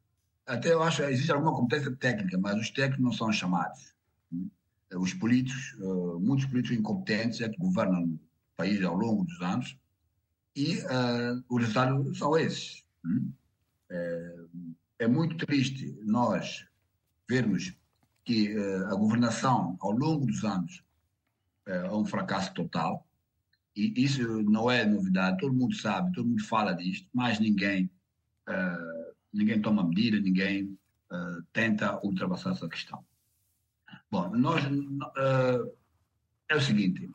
Até 0.47 0.73
eu 0.73 0.83
acho 0.83 1.03
que 1.03 1.11
existe 1.11 1.31
alguma 1.31 1.55
competência 1.55 1.95
técnica, 1.95 2.39
mas 2.39 2.59
os 2.59 2.71
técnicos 2.71 3.05
não 3.05 3.13
são 3.13 3.31
chamados 3.31 3.94
os 4.97 5.13
políticos, 5.15 5.75
uh, 5.81 6.19
muitos 6.21 6.47
políticos 6.47 6.79
incompetentes 6.79 7.41
é 7.41 7.49
que 7.49 7.59
governam 7.59 8.05
o 8.05 8.21
país 8.57 8.83
ao 8.83 8.95
longo 8.95 9.25
dos 9.25 9.41
anos 9.41 9.77
e 10.55 10.79
uh, 10.79 11.45
os 11.49 11.61
resultados 11.61 12.19
são 12.19 12.37
esses. 12.37 12.85
É, 13.91 14.37
é, 15.01 15.09
muito 15.09 15.37
triste 15.47 15.95
nós 16.05 16.67
vermos 17.29 17.77
que 18.25 18.57
uh, 18.57 18.87
a 18.87 18.95
governação 18.95 19.77
ao 19.81 19.91
longo 19.91 20.27
dos 20.27 20.45
anos 20.45 20.83
é 21.67 21.91
um 21.91 22.05
fracasso 22.05 22.53
total 22.55 23.07
e 23.75 23.93
isso 23.97 24.43
não 24.43 24.71
é 24.71 24.85
novidade, 24.85 25.39
todo 25.39 25.55
mundo 25.55 25.75
sabe, 25.75 26.13
todo 26.13 26.29
mundo 26.29 26.45
fala 26.45 26.73
disto, 26.75 27.09
mas 27.13 27.41
ninguém 27.41 27.91
ninguém 29.33 29.61
toma 29.61 29.83
medida, 29.83 30.21
ninguém 30.21 30.79
tenta 31.53 31.99
ultrapassar 32.05 32.51
essa 32.51 32.69
questão. 32.69 33.03
Bom, 34.11 34.29
nós 34.37 34.65
uh, 34.65 35.73
é 36.49 36.57
o 36.57 36.61
seguinte, 36.61 37.11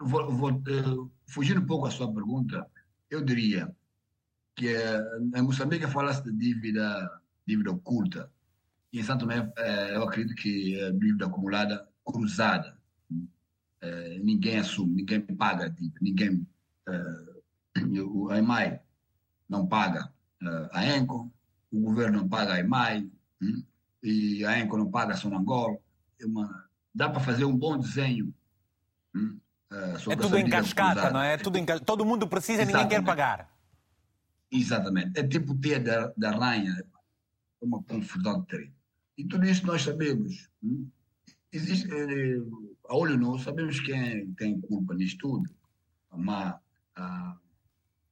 vou, 0.00 0.30
vou 0.30 0.52
uh, 0.52 1.10
fugindo 1.26 1.60
um 1.60 1.66
pouco 1.66 1.86
à 1.86 1.90
sua 1.90 2.12
pergunta, 2.12 2.66
eu 3.10 3.22
diria 3.22 3.74
que 4.56 4.74
uh, 4.74 5.36
em 5.36 5.42
Moçambique 5.42 5.86
fala-se 5.86 6.22
de 6.22 6.32
dívida, 6.32 7.20
dívida 7.46 7.72
oculta. 7.72 8.30
E 8.92 9.00
em 9.00 9.02
Santo 9.02 9.20
Tomé, 9.20 9.52
eu 9.92 10.04
acredito 10.04 10.36
que 10.36 10.80
é 10.80 10.92
dívida 10.92 11.26
acumulada 11.26 11.88
cruzada. 12.04 12.78
ninguém 14.22 14.58
assume, 14.58 14.94
ninguém 14.94 15.20
paga 15.20 15.64
a 15.64 15.68
dívida, 15.68 15.98
ninguém. 16.00 16.46
A 18.30 18.38
EMAI 18.38 18.80
não 19.48 19.66
paga 19.66 20.12
a 20.70 20.86
ENCO, 20.86 21.28
o 21.72 21.80
governo 21.80 22.20
não 22.20 22.28
paga 22.28 22.54
a 22.54 22.60
EMAI, 22.60 23.10
hum, 23.42 23.64
e 24.00 24.44
a 24.44 24.60
ENCO 24.60 24.76
não 24.76 24.88
paga 24.88 25.14
a 25.14 25.16
Sonangol 25.16 25.83
uma, 26.22 26.68
dá 26.94 27.08
para 27.08 27.20
fazer 27.20 27.44
um 27.44 27.56
bom 27.56 27.78
desenho. 27.78 28.32
Hum, 29.14 29.38
uh, 29.72 30.12
é 30.12 30.16
tudo 30.16 30.36
em 30.36 30.48
cascata, 30.48 31.10
não 31.10 31.20
é? 31.20 31.34
é 31.34 31.36
tudo 31.36 31.58
em, 31.58 31.64
todo 31.64 32.04
mundo 32.04 32.28
precisa 32.28 32.62
e 32.62 32.66
ninguém 32.66 32.88
quer 32.88 33.02
pagar. 33.02 33.54
Exatamente. 34.50 35.18
É 35.18 35.26
tipo 35.26 35.52
o 35.52 35.58
teia 35.58 35.80
da, 35.80 36.12
da 36.16 36.30
ranha. 36.30 36.72
É 37.60 37.64
uma 37.64 37.82
confusão 37.82 38.42
terrível. 38.42 38.74
E 39.16 39.24
tudo 39.24 39.44
isso 39.46 39.66
nós 39.66 39.82
sabemos. 39.82 40.48
Hum? 40.62 40.88
Existe, 41.52 41.88
eh, 41.92 42.42
a 42.88 42.96
olho 42.96 43.16
nu, 43.16 43.38
sabemos 43.38 43.80
quem 43.80 44.32
tem 44.34 44.60
culpa 44.60 44.94
nisso 44.94 45.18
tudo. 45.18 45.48
A 46.10 46.16
má, 46.16 46.60
a, 46.96 47.36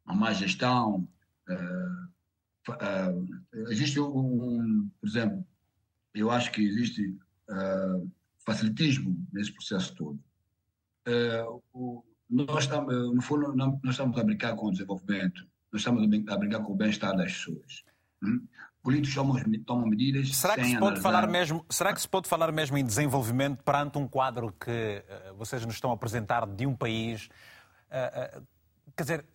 a 0.06 0.14
má 0.14 0.32
gestão. 0.32 1.08
Uh, 1.48 2.70
uh, 2.70 3.68
existe 3.68 3.98
um, 3.98 4.06
um, 4.06 4.90
por 5.00 5.08
exemplo, 5.08 5.44
eu 6.14 6.30
acho 6.30 6.52
que 6.52 6.62
existe 6.62 7.18
uh, 7.48 8.10
facilitismo 8.44 9.16
nesse 9.32 9.52
processo 9.52 9.94
todo. 9.94 10.18
Uh, 11.06 11.62
o, 11.72 12.04
nós 12.28 12.64
estamos, 12.64 12.94
no 13.14 13.20
fundo, 13.20 13.54
não, 13.54 13.78
nós 13.82 13.94
estamos 13.94 14.18
a 14.18 14.24
brincar 14.24 14.54
com 14.56 14.66
o 14.66 14.70
desenvolvimento, 14.70 15.46
nós 15.72 15.80
estamos 15.80 16.02
a 16.02 16.06
brincar 16.06 16.62
com 16.62 16.72
o 16.72 16.76
bem-estar 16.76 17.16
das 17.16 17.32
pessoas. 17.32 17.84
Hum? 18.22 18.46
Políticos 18.82 19.14
tomam, 19.14 19.42
tomam 19.64 19.86
medidas 19.86 20.34
será 20.34 20.56
que 20.56 20.64
se 20.64 20.72
pode 20.72 20.84
analisar... 20.84 21.02
falar 21.02 21.26
mesmo 21.28 21.64
Será 21.70 21.92
que 21.92 22.00
se 22.00 22.08
pode 22.08 22.28
falar 22.28 22.50
mesmo 22.50 22.76
em 22.76 22.84
desenvolvimento 22.84 23.62
perante 23.62 23.98
um 23.98 24.08
quadro 24.08 24.52
que 24.52 25.04
uh, 25.30 25.34
vocês 25.36 25.64
nos 25.64 25.74
estão 25.74 25.90
a 25.90 25.94
apresentar 25.94 26.46
de 26.46 26.66
um 26.66 26.74
país? 26.74 27.28
Uh, 27.88 28.42
quer 28.96 29.02
dizer, 29.02 29.26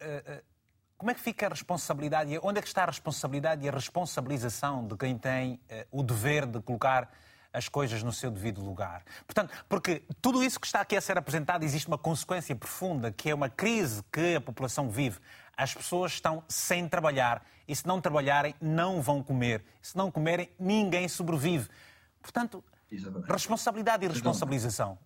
como 0.97 1.11
é 1.11 1.13
que 1.13 1.21
fica 1.21 1.45
a 1.45 1.49
responsabilidade? 1.49 2.37
Onde 2.41 2.59
é 2.59 2.61
que 2.61 2.67
está 2.67 2.83
a 2.83 2.87
responsabilidade 2.87 3.65
e 3.65 3.69
a 3.69 3.71
responsabilização 3.71 4.85
de 4.85 4.97
quem 4.97 5.17
tem 5.17 5.59
o 5.91 6.03
dever 6.03 6.45
de 6.45 6.59
colocar 6.61 7.09
as 7.57 7.67
coisas 7.67 8.03
no 8.03 8.13
seu 8.13 8.29
devido 8.29 8.63
lugar. 8.63 9.03
Portanto, 9.25 9.51
porque 9.67 10.03
tudo 10.21 10.43
isso 10.43 10.59
que 10.59 10.67
está 10.67 10.81
aqui 10.81 10.95
a 10.95 11.01
ser 11.01 11.17
apresentado 11.17 11.63
existe 11.63 11.87
uma 11.87 11.97
consequência 11.97 12.55
profunda, 12.55 13.11
que 13.11 13.29
é 13.29 13.35
uma 13.35 13.49
crise 13.49 14.03
que 14.11 14.35
a 14.35 14.41
população 14.41 14.89
vive. 14.89 15.19
As 15.55 15.73
pessoas 15.73 16.13
estão 16.13 16.43
sem 16.47 16.87
trabalhar 16.87 17.43
e 17.67 17.75
se 17.75 17.85
não 17.87 17.99
trabalharem, 17.99 18.53
não 18.61 19.01
vão 19.01 19.23
comer. 19.23 19.63
Se 19.81 19.97
não 19.97 20.11
comerem, 20.11 20.49
ninguém 20.59 21.07
sobrevive. 21.07 21.67
Portanto, 22.21 22.63
Exatamente. 22.91 23.31
responsabilidade 23.31 24.05
e 24.05 24.07
responsabilização. 24.07 24.99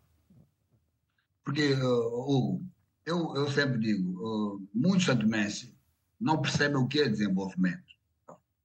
Porque, 1.43 1.73
uh, 1.73 2.29
Hugo, 2.29 2.65
eu, 3.05 3.35
eu 3.35 3.49
sempre 3.49 3.79
digo, 3.79 4.11
uh, 4.21 4.67
muitos 4.73 5.05
santomenses 5.05 5.73
não 6.19 6.39
percebem 6.39 6.77
o 6.77 6.87
que 6.87 7.01
é 7.01 7.09
desenvolvimento. 7.09 7.91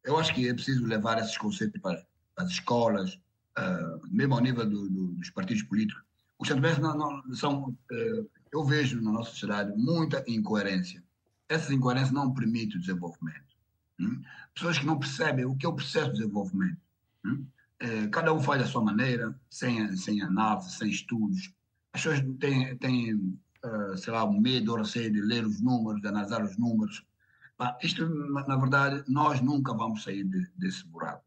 Eu 0.04 0.18
acho 0.18 0.34
que 0.34 0.48
é 0.48 0.54
preciso 0.54 0.84
levar 0.86 1.18
esses 1.18 1.36
conceitos 1.38 1.80
para 1.80 2.04
as 2.36 2.50
escolas, 2.50 3.18
uh, 3.58 4.00
mesmo 4.10 4.34
ao 4.34 4.40
nível 4.40 4.68
do, 4.68 4.88
do, 4.88 5.06
dos 5.08 5.30
partidos 5.30 5.62
políticos, 5.62 6.02
os 6.38 6.48
não, 6.50 7.34
são, 7.34 7.68
uh, 7.70 8.30
eu 8.52 8.64
vejo 8.64 9.00
na 9.00 9.10
nossa 9.10 9.30
sociedade 9.30 9.72
muita 9.76 10.24
incoerência. 10.28 11.02
Essas 11.48 11.70
incoerências 11.70 12.12
não 12.12 12.32
permitem 12.34 12.76
o 12.76 12.80
desenvolvimento. 12.80 13.56
Hum? 13.98 14.22
Pessoas 14.54 14.78
que 14.78 14.86
não 14.86 14.98
percebem 14.98 15.46
o 15.46 15.54
que 15.54 15.64
é 15.64 15.68
o 15.68 15.74
processo 15.74 16.12
de 16.12 16.18
desenvolvimento. 16.18 16.80
Hum? 17.24 17.46
É, 17.78 18.06
cada 18.08 18.32
um 18.32 18.40
faz 18.40 18.62
da 18.62 18.68
sua 18.68 18.82
maneira, 18.82 19.38
sem, 19.50 19.94
sem 19.96 20.22
análise, 20.22 20.72
sem 20.72 20.88
estudos. 20.88 21.52
As 21.92 22.02
pessoas 22.02 22.20
têm, 22.38 22.76
têm 22.76 23.14
uh, 23.14 23.96
sei 23.96 24.12
lá, 24.12 24.24
o 24.24 24.40
medo 24.40 24.72
ou 24.72 24.78
receio 24.78 25.12
de 25.12 25.20
ler 25.20 25.44
os 25.44 25.60
números, 25.60 26.00
de 26.00 26.08
analisar 26.08 26.42
os 26.42 26.56
números. 26.56 27.04
Bah, 27.58 27.76
isto, 27.82 28.06
na 28.46 28.56
verdade, 28.56 29.02
nós 29.08 29.40
nunca 29.40 29.72
vamos 29.72 30.02
sair 30.02 30.24
de, 30.24 30.46
desse 30.56 30.86
buraco. 30.86 31.24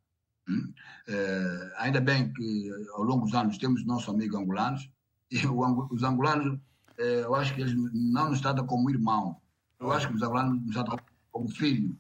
Hum? 0.50 0.74
Uh, 1.08 1.72
ainda 1.78 2.02
bem 2.02 2.34
que 2.34 2.72
ao 2.94 3.04
longo 3.04 3.26
dos 3.26 3.36
anos 3.36 3.58
temos 3.58 3.86
nossos 3.86 4.10
amigos 4.10 4.40
angolanos, 4.40 4.90
e 5.32 5.46
o, 5.46 5.88
os 5.92 6.04
angolanos, 6.04 6.56
uh, 6.98 7.02
eu 7.02 7.36
acho 7.36 7.54
que 7.54 7.62
eles 7.62 7.74
não 7.94 8.30
nos 8.30 8.42
tratam 8.42 8.66
como 8.66 8.90
irmão, 8.90 9.38
eu 9.80 9.92
acho 9.92 10.08
que 10.08 10.16
os 10.16 10.22
angolanos 10.22 10.62
nos 10.66 10.74
tratam 10.74 10.98
como 11.32 11.50
filho. 11.50 11.96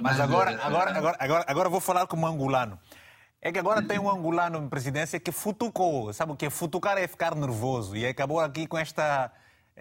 Mas 0.00 0.18
agora, 0.18 0.50
agora, 0.64 0.96
agora, 0.96 1.16
agora, 1.20 1.44
agora 1.46 1.68
vou 1.68 1.80
falar 1.80 2.06
como 2.06 2.26
angolano. 2.26 2.78
É 3.44 3.52
que 3.52 3.58
agora 3.58 3.82
tem 3.82 3.98
um 3.98 4.08
angolano 4.08 4.56
em 4.58 4.68
presidência 4.68 5.20
que 5.20 5.32
futucou. 5.32 6.12
Sabe 6.12 6.32
o 6.32 6.36
que 6.36 6.46
é? 6.46 6.50
Futucar 6.50 6.96
é 6.96 7.06
ficar 7.06 7.34
nervoso. 7.34 7.96
E 7.96 8.06
acabou 8.06 8.40
aqui 8.40 8.66
com 8.66 8.78
esta, 8.78 9.30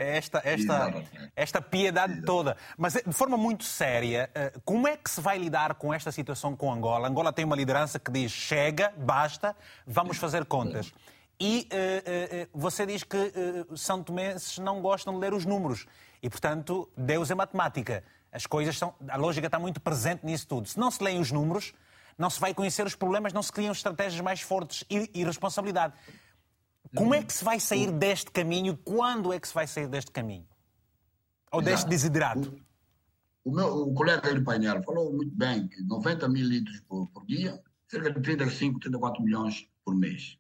esta, 0.02 0.42
esta, 0.44 0.94
esta 1.36 1.62
piedade 1.62 2.22
toda. 2.24 2.58
Mas 2.78 2.94
de 2.94 3.14
forma 3.14 3.38
muito 3.38 3.64
séria, 3.64 4.30
eh, 4.34 4.54
como 4.66 4.88
é 4.88 4.98
que 4.98 5.10
se 5.10 5.22
vai 5.22 5.38
lidar 5.38 5.76
com 5.76 5.94
esta 5.94 6.12
situação 6.12 6.56
com 6.56 6.72
Angola? 6.72 7.08
Angola 7.08 7.32
tem 7.32 7.46
uma 7.46 7.56
liderança 7.56 8.00
que 8.00 8.12
diz 8.12 8.32
chega, 8.32 8.94
basta, 8.98 9.56
vamos 9.86 10.18
fazer 10.18 10.46
contas. 10.46 10.92
E 11.40 11.68
uh, 11.72 12.44
uh, 12.44 12.50
você 12.54 12.86
diz 12.86 13.04
que 13.04 13.18
uh, 13.18 13.76
São 13.76 14.04
Tomenses 14.04 14.60
não 14.60 14.80
gostam 14.80 15.14
de 15.14 15.20
ler 15.20 15.34
os 15.34 15.44
números. 15.44 15.88
E, 16.22 16.30
portanto, 16.30 16.88
Deus 16.96 17.32
é 17.32 17.36
matemática. 17.36 18.04
As 18.32 18.46
coisas 18.46 18.78
são. 18.78 18.94
A 19.10 19.18
lógica 19.18 19.48
está 19.48 19.58
muito 19.58 19.82
presente 19.82 20.24
nisso 20.24 20.48
tudo. 20.48 20.70
Se 20.70 20.80
não 20.80 20.92
se 20.92 21.04
leem 21.04 21.20
os 21.20 21.32
números, 21.32 21.74
não 22.16 22.30
se 22.30 22.40
vai 22.40 22.54
conhecer 22.54 22.86
os 22.86 22.94
problemas, 22.94 23.34
não 23.34 23.42
se 23.42 23.52
criam 23.52 23.72
estratégias 23.72 24.22
mais 24.22 24.42
fortes 24.42 24.86
e, 24.88 25.10
e 25.16 25.24
responsabilidade. 25.24 25.94
Como 26.96 27.14
é 27.14 27.24
que 27.24 27.34
se 27.34 27.44
vai 27.44 27.60
sair 27.60 27.92
deste 27.92 28.32
caminho? 28.32 28.78
Quando 28.78 29.32
é 29.32 29.40
que 29.40 29.48
se 29.48 29.54
vai 29.54 29.68
sair 29.68 29.88
deste 29.88 30.12
caminho? 30.12 30.48
Ou 31.52 31.62
deste 31.62 31.90
desidrato? 31.90 32.54
O, 33.44 33.52
meu, 33.52 33.68
o 33.68 33.94
colega 33.94 34.34
do 34.34 34.44
painel 34.44 34.84
falou 34.84 35.14
muito 35.14 35.36
bem 35.36 35.68
que 35.68 35.82
90 35.84 36.30
mil 36.30 36.46
litros 36.46 36.80
por, 36.82 37.08
por 37.08 37.26
dia, 37.26 37.62
cerca 37.88 38.12
de 38.12 38.22
35, 38.22 38.80
34 38.80 39.24
milhões 39.24 39.68
por 39.84 39.96
mês. 39.96 40.38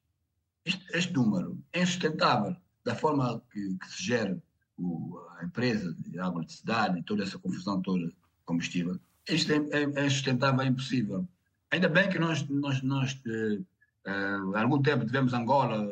Este, 0.66 0.86
este 0.93 1.14
número 1.14 1.58
é 1.74 1.82
insustentável 1.82 2.56
da 2.84 2.95
forma 2.95 3.41
que, 3.52 3.78
que 3.78 3.88
se 3.89 4.04
gera 4.04 4.41
o, 4.78 5.20
a 5.39 5.43
empresa 5.43 5.93
de 5.97 6.20
água 6.20 6.45
de 6.45 6.54
cidade 6.54 6.99
e 6.99 7.04
toda 7.04 7.24
essa 7.24 7.39
confusão 7.39 7.82
toda 7.82 8.12
combustível, 8.45 8.99
isto 9.30 9.52
é, 9.52 9.58
é, 9.72 10.06
é 10.06 10.10
sustentável, 10.10 10.62
é 10.62 10.68
impossível. 10.68 11.28
Ainda 11.70 11.88
bem 11.88 12.10
que 12.10 12.20
nós, 12.20 12.47
nós, 12.49 12.82
nós 12.82 13.14
uh, 13.26 13.62
uh, 14.08 14.56
há 14.56 14.62
algum 14.62 14.82
tempo 14.82 15.06
tivemos 15.06 15.34
Angola, 15.34 15.89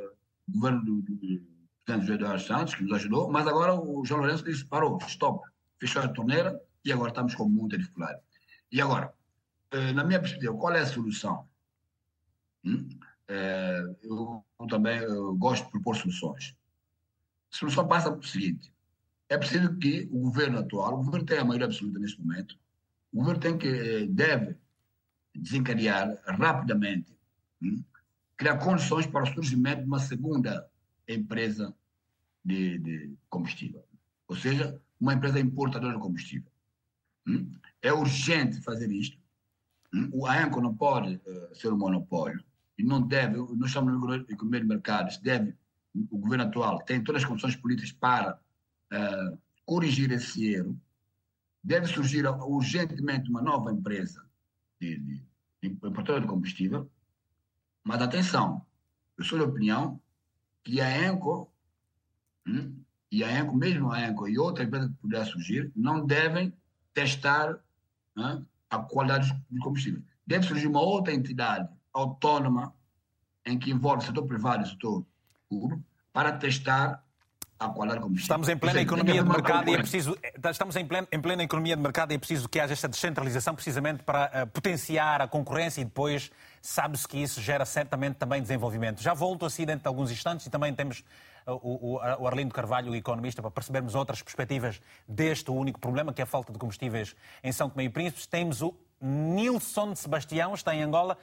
governo 0.49 0.83
do, 0.83 1.01
do, 1.01 1.15
do 1.15 2.13
Eduardo 2.13 2.41
Santos, 2.41 2.75
que 2.75 2.83
nos 2.83 2.93
ajudou, 2.93 3.31
mas 3.31 3.47
agora 3.47 3.73
o 3.73 4.05
João 4.05 4.21
Lourenço 4.21 4.43
disse, 4.43 4.65
parou, 4.65 4.97
stop, 5.07 5.47
fechou 5.79 6.01
a 6.01 6.07
torneira 6.07 6.59
e 6.85 6.91
agora 6.91 7.09
estamos 7.09 7.35
com 7.35 7.47
muita 7.47 7.77
dificuldade. 7.77 8.19
E 8.71 8.81
agora, 8.81 9.13
uh, 9.73 9.93
na 9.93 10.03
minha 10.03 10.19
perspectiva, 10.19 10.53
qual 10.55 10.73
é 10.73 10.81
a 10.81 10.85
solução? 10.85 11.47
Hum? 12.63 12.87
eu, 14.01 14.43
eu 14.59 14.67
também 14.67 14.97
eu 14.99 15.35
gosto 15.35 15.65
de 15.65 15.71
propor 15.71 15.95
soluções. 15.95 16.55
A 17.51 17.57
solução 17.57 17.87
passa 17.87 18.11
pelo 18.11 18.23
seguinte: 18.23 18.73
é 19.29 19.37
preciso 19.37 19.77
que 19.77 20.07
o 20.11 20.19
governo 20.21 20.59
atual, 20.59 20.95
o 20.95 21.03
governo 21.03 21.25
tem 21.25 21.37
a 21.37 21.45
maioria 21.45 21.67
absoluta 21.67 21.99
neste 21.99 22.19
momento, 22.21 22.57
o 23.11 23.17
governo 23.17 23.39
tem 23.39 23.57
que 23.57 23.67
eh, 23.67 24.07
deve 24.07 24.57
desencadear 25.35 26.19
rapidamente, 26.25 27.15
hum, 27.61 27.83
criar 28.39 28.57
condições 28.57 29.05
para 29.05 29.23
o 29.23 29.33
surgimento 29.33 29.81
de 29.81 29.87
uma 29.87 29.99
segunda 29.99 30.65
empresa 31.05 31.75
de, 32.43 32.79
de 32.79 33.13
combustível, 33.29 33.83
ou 34.29 34.35
seja, 34.35 34.81
uma 34.97 35.13
empresa 35.13 35.39
importadora 35.41 35.93
de 35.93 35.99
combustível. 35.99 36.49
Hum. 37.27 37.51
É 37.81 37.91
urgente 37.91 38.61
fazer 38.61 38.89
isto. 38.91 39.17
Hum. 39.93 40.09
O 40.13 40.25
ANCO 40.25 40.61
não 40.61 40.73
pode 40.73 41.15
uh, 41.15 41.53
ser 41.53 41.71
um 41.73 41.77
monopólio 41.77 42.41
e 42.77 42.83
não 42.83 43.01
deve, 43.01 43.35
nós 43.57 43.71
chamamos 43.71 44.25
de 44.25 44.33
economia 44.33 44.61
de 44.61 44.67
mercados, 44.67 45.17
deve 45.17 45.53
o 46.09 46.17
governo 46.17 46.45
atual 46.45 46.79
tem 46.83 47.03
todas 47.03 47.23
as 47.23 47.27
condições 47.27 47.55
políticas 47.55 47.91
para 47.91 48.39
uh, 48.93 49.37
corrigir 49.65 50.11
esse 50.11 50.53
erro, 50.53 50.79
deve 51.61 51.87
surgir 51.87 52.25
urgentemente 52.25 53.29
uma 53.29 53.41
nova 53.41 53.71
empresa 53.73 54.23
de, 54.79 54.97
de, 54.97 55.21
de 55.61 55.67
importadora 55.67 56.21
de 56.21 56.27
combustível, 56.27 56.89
mas 57.89 58.03
atenção, 58.03 58.63
eu 59.17 59.23
sou 59.23 59.39
da 59.39 59.45
opinião 59.45 59.99
que 60.63 60.79
a 60.79 61.07
ENCO, 61.07 61.51
hum, 62.45 62.75
e 63.11 63.23
a 63.23 63.31
ENCO, 63.31 63.55
mesmo 63.55 63.91
a 63.91 63.99
ENCO 63.99 64.27
e 64.29 64.37
outra 64.37 64.63
empresa 64.63 64.89
que 64.89 64.93
puder 64.93 65.25
surgir, 65.25 65.71
não 65.75 66.05
devem 66.05 66.53
testar 66.93 67.57
hum, 68.15 68.45
a 68.69 68.77
qualidade 68.77 69.35
do 69.49 69.59
combustível. 69.61 70.03
Deve 70.27 70.45
surgir 70.45 70.67
uma 70.67 70.81
outra 70.81 71.15
entidade 71.15 71.67
autônoma 71.91 72.75
em 73.43 73.57
que 73.57 73.71
envolve 73.71 74.03
o 74.03 74.05
setor 74.05 74.27
privado 74.27 74.61
e 74.61 74.67
o 74.67 74.69
setor 74.69 75.05
público 75.49 75.83
para 76.13 76.33
testar 76.33 77.03
a 77.57 77.69
qualidade 77.69 78.01
combustível. 78.01 78.35
Estamos 78.35 78.49
em 78.49 78.57
plena 78.57 78.81
economia 78.81 79.23
de 79.23 79.29
mercado 79.29 79.67
e 79.67 79.73
é 79.73 79.77
preciso 79.79 80.15
estamos 80.51 80.75
em 80.75 80.85
plena, 80.85 81.07
em 81.11 81.19
plena 81.19 81.41
economia 81.41 81.75
de 81.75 81.81
mercado 81.81 82.11
e 82.11 82.15
é 82.15 82.19
preciso 82.19 82.47
que 82.47 82.59
haja 82.59 82.73
esta 82.73 82.87
descentralização 82.87 83.55
precisamente 83.55 84.03
para 84.03 84.43
uh, 84.43 84.47
potenciar 84.47 85.23
a 85.23 85.27
concorrência 85.27 85.81
e 85.81 85.85
depois 85.85 86.31
sabe-se 86.61 87.07
que 87.07 87.17
isso 87.17 87.41
gera 87.41 87.65
certamente 87.65 88.15
também 88.15 88.41
desenvolvimento. 88.41 89.01
Já 89.01 89.13
volto 89.13 89.45
assim 89.45 89.65
dentro 89.65 89.81
de 89.81 89.87
alguns 89.87 90.11
instantes 90.11 90.45
e 90.45 90.49
também 90.49 90.73
temos 90.73 91.03
uh, 91.47 91.53
o, 91.53 91.95
o, 91.95 92.27
Arlindo 92.27 92.53
Carvalho, 92.53 92.91
o 92.91 92.95
economista, 92.95 93.41
para 93.41 93.51
percebermos 93.51 93.95
outras 93.95 94.21
perspectivas 94.21 94.81
deste 95.07 95.51
único 95.51 95.79
problema, 95.79 96.13
que 96.13 96.21
é 96.21 96.23
a 96.23 96.27
falta 96.27 96.51
de 96.51 96.59
combustíveis 96.59 97.15
em 97.43 97.51
São 97.51 97.69
Tomé 97.69 97.83
e 97.83 97.89
Príncipes. 97.89 98.25
Temos 98.25 98.61
o 98.61 98.75
Nilson 99.01 99.95
Sebastião, 99.95 100.53
está 100.53 100.75
em 100.75 100.83
Angola 100.83 101.17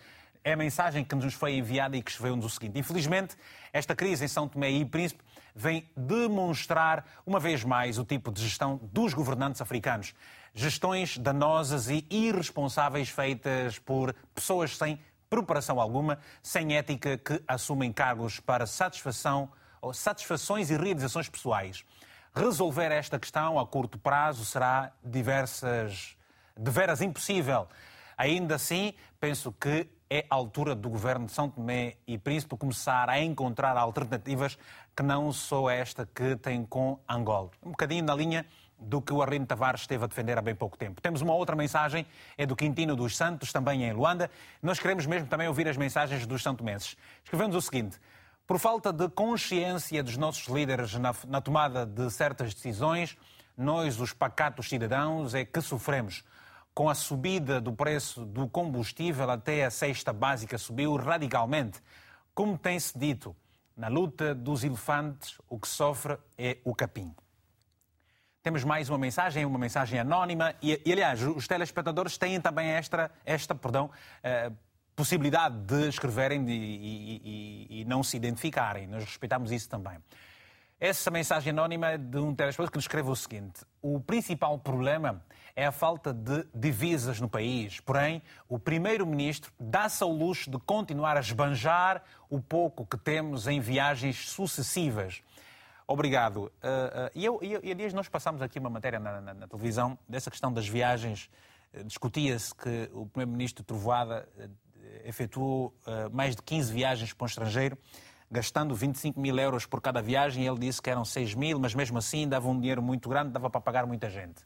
é 0.47 0.53
a 0.53 0.57
mensagem 0.57 1.05
que 1.05 1.17
nos 1.17 1.35
foi 1.35 1.57
enviada 1.57 1.97
e 1.97 2.03
que 2.03 2.09
escreveu-nos 2.09 2.45
o 2.45 2.49
seguinte. 2.49 2.79
Infelizmente, 2.79 3.35
esta 3.73 3.97
crise 3.97 4.25
em 4.25 4.29
São 4.29 4.47
Tomé 4.47 4.71
e 4.71 4.85
Príncipe 4.85 5.25
vem 5.53 5.91
demonstrar, 5.97 7.05
uma 7.27 7.41
vez 7.41 7.65
mais, 7.65 7.99
o 7.99 8.05
tipo 8.05 8.31
de 8.31 8.43
gestão 8.43 8.79
dos 8.93 9.13
governantes 9.13 9.61
africanos. 9.61 10.15
Gestões 10.55 11.19
danosas 11.19 11.91
e 11.91 12.07
irresponsáveis 12.09 13.09
feitas 13.09 13.81
por 13.81 14.15
pessoas 14.33 14.77
sem 14.77 15.01
preparação 15.29 15.81
alguma, 15.81 16.19
sem 16.43 16.77
ética, 16.77 17.19
que 17.19 17.43
assumem 17.47 17.93
cargos 17.93 18.41
para 18.41 18.67
satisfação 18.67 19.51
satisfações 19.95 20.71
e 20.71 20.77
realizações 20.77 21.29
pessoais. 21.29 21.85
Resolver 22.35 22.93
esta 22.93 23.19
questão 23.19 23.59
a 23.59 23.67
curto 23.67 23.99
prazo 23.99 24.45
será 24.45 24.93
diversas, 25.03 26.17
de 26.57 26.71
veras 26.71 27.01
impossível. 27.01 27.67
Ainda 28.17 28.57
assim, 28.57 28.95
penso 29.21 29.53
que 29.53 29.89
é 30.09 30.25
a 30.31 30.35
altura 30.35 30.75
do 30.75 30.89
governo 30.89 31.27
de 31.27 31.33
São 31.33 31.49
Tomé 31.49 31.97
e 32.07 32.17
Príncipe 32.17 32.57
começar 32.57 33.09
a 33.09 33.21
encontrar 33.21 33.77
alternativas 33.77 34.57
que 34.95 35.03
não 35.03 35.33
só 35.33 35.69
esta 35.69 36.07
que 36.07 36.37
tem 36.37 36.65
com 36.65 36.99
Angola. 37.09 37.51
Um 37.63 37.71
bocadinho 37.71 38.05
na 38.05 38.15
linha 38.15 38.47
do 38.79 39.01
que 39.01 39.13
o 39.13 39.23
Arlindo 39.23 39.47
Tavares 39.47 39.83
esteve 39.83 40.05
a 40.05 40.07
defender 40.07 40.37
há 40.39 40.43
bem 40.43 40.55
pouco 40.55 40.77
tempo. 40.77 41.01
Temos 41.01 41.23
uma 41.23 41.35
outra 41.35 41.57
mensagem, 41.57 42.07
é 42.37 42.45
do 42.45 42.55
Quintino 42.55 42.95
dos 42.95 43.17
Santos, 43.17 43.53
também 43.53 43.85
em 43.85 43.93
Luanda. 43.93 44.31
Nós 44.63 44.79
queremos 44.79 45.07
mesmo 45.07 45.29
também 45.29 45.49
ouvir 45.49 45.69
as 45.69 45.77
mensagens 45.77 46.27
dos 46.27 46.43
santomenses. 46.43 46.97
Escrevemos 47.25 47.57
o 47.57 47.61
seguinte. 47.63 47.99
Por 48.47 48.59
falta 48.59 48.93
de 48.93 49.09
consciência 49.09 50.03
dos 50.03 50.17
nossos 50.17 50.47
líderes 50.47 50.95
na, 50.95 51.15
na 51.27 51.41
tomada 51.41 51.85
de 51.85 52.11
certas 52.11 52.55
decisões, 52.55 53.17
nós, 53.57 53.99
os 53.99 54.13
pacatos 54.13 54.69
cidadãos, 54.69 55.35
é 55.35 55.45
que 55.45 55.61
sofremos 55.61 56.23
com 56.77 56.91
a 56.91 56.95
subida 56.95 57.59
do 57.59 57.73
preço 57.73 58.27
do 58.27 58.47
combustível 58.47 59.31
até 59.31 59.65
a 59.65 59.71
cesta 59.71 60.13
básica 60.13 60.59
subiu 60.59 60.95
radicalmente. 60.95 61.81
Como 62.35 62.59
tem-se 62.59 62.97
dito, 62.99 63.35
na 63.75 63.89
luta 63.89 64.35
dos 64.35 64.63
elefantes, 64.63 65.41
o 65.49 65.59
que 65.59 65.67
sofre 65.67 66.19
é 66.37 66.59
o 66.65 66.75
capim. 66.75 67.15
Temos 68.47 68.63
mais 68.63 68.89
uma 68.89 68.97
mensagem, 68.97 69.45
uma 69.45 69.59
mensagem 69.59 69.99
anónima, 69.99 70.55
e, 70.63 70.81
e 70.87 70.93
aliás, 70.93 71.21
os 71.21 71.49
telespectadores 71.49 72.17
têm 72.17 72.41
também 72.41 72.69
esta, 72.69 73.11
esta 73.25 73.57
perdão, 73.57 73.91
uh, 74.23 74.57
possibilidade 74.95 75.57
de 75.63 75.89
escreverem 75.89 76.49
e, 76.49 76.53
e, 76.55 77.81
e, 77.81 77.85
não 77.87 78.05
se 78.05 78.17
identificarem. 78.17 78.87
Nós 78.87 79.03
respeitamos 79.03 79.51
isso 79.51 79.69
também. 79.69 79.99
Essa 80.79 81.11
mensagem 81.11 81.51
anónima 81.51 81.99
de 81.99 82.19
um 82.19 82.33
telespectador 82.33 82.71
que 82.71 82.79
nos 82.79 82.85
escreve 82.85 83.11
o 83.11 83.17
seguinte: 83.17 83.65
o 83.83 83.99
principal 83.99 84.57
problema 84.61 85.21
é 85.57 85.67
a 85.67 85.73
falta 85.73 86.15
de 86.15 86.47
divisas 86.55 87.21
no 87.21 87.29
país. 87.29 87.81
Porém, 87.81 88.23
o 88.49 88.61
primeiro-ministro 88.61 89.51
dá-se 89.59 90.05
ao 90.05 90.13
luxo 90.13 90.49
de 90.49 90.59
continuar 90.61 91.17
a 91.17 91.21
esbanjar 91.21 92.01
o 92.31 92.41
pouco 92.41 92.87
que 92.87 92.97
temos 92.97 93.49
em 93.49 93.59
viagens 93.59 94.31
sucessivas. 94.31 95.21
Obrigado. 95.89 96.37
Uh, 96.37 96.47
uh, 96.47 96.51
e, 97.15 97.25
eu, 97.25 97.39
e, 97.41 97.71
há 97.71 97.75
dias 97.75 97.95
nós 97.95 98.09
passamos 98.09 98.43
aqui 98.43 98.59
uma 98.59 98.69
matéria 98.69 98.99
na, 98.99 99.21
na, 99.21 99.35
na 99.35 99.47
televisão 99.47 99.97
dessa 100.09 100.31
questão 100.31 100.53
das 100.53 100.67
viagens. 100.67 101.31
Uh, 101.73 101.85
Discutia-se 101.85 102.53
que 102.53 102.91
o 102.93 103.07
Primeiro-Ministro 103.07 103.63
Trovoada 103.63 104.29
efetuou 105.05 105.75
mais 106.11 106.35
de 106.35 106.43
15 106.43 106.73
viagens 106.73 107.13
para 107.13 107.25
o 107.25 107.27
estrangeiro, 107.27 107.79
gastando 108.31 108.75
25 108.75 109.21
mil 109.21 109.39
euros 109.39 109.67
por 109.67 109.81
cada 109.81 110.01
viagem. 110.03 110.45
Ele 110.45 110.59
disse 110.59 110.81
que 110.83 110.91
eram 110.91 111.05
6 111.05 111.35
mil, 111.35 111.61
mas 111.61 111.75
mesmo 111.75 111.99
assim 111.99 112.27
dava 112.29 112.49
um 112.49 112.59
dinheiro 112.59 112.83
muito 112.83 113.09
grande, 113.09 113.31
dava 113.31 113.51
para 113.51 113.61
pagar 113.61 113.87
muita 113.87 114.09
gente. 114.09 114.43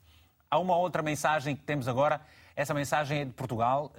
Há 0.50 0.58
uma 0.58 0.76
outra 0.76 1.02
mensagem 1.02 1.54
que 1.56 1.62
temos 1.62 1.88
agora. 1.88 2.20
Essa 2.56 2.74
mensagem 2.74 3.20
é 3.20 3.24
de 3.24 3.32
Portugal. 3.32 3.92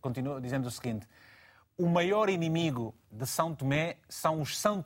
continua 0.00 0.40
dizendo 0.40 0.66
o 0.66 0.70
seguinte: 0.70 1.08
o 1.78 1.88
maior 1.88 2.28
inimigo 2.28 2.94
de 3.10 3.26
São 3.26 3.54
Tomé 3.54 3.96
são 4.08 4.40
os 4.40 4.58
são 4.58 4.82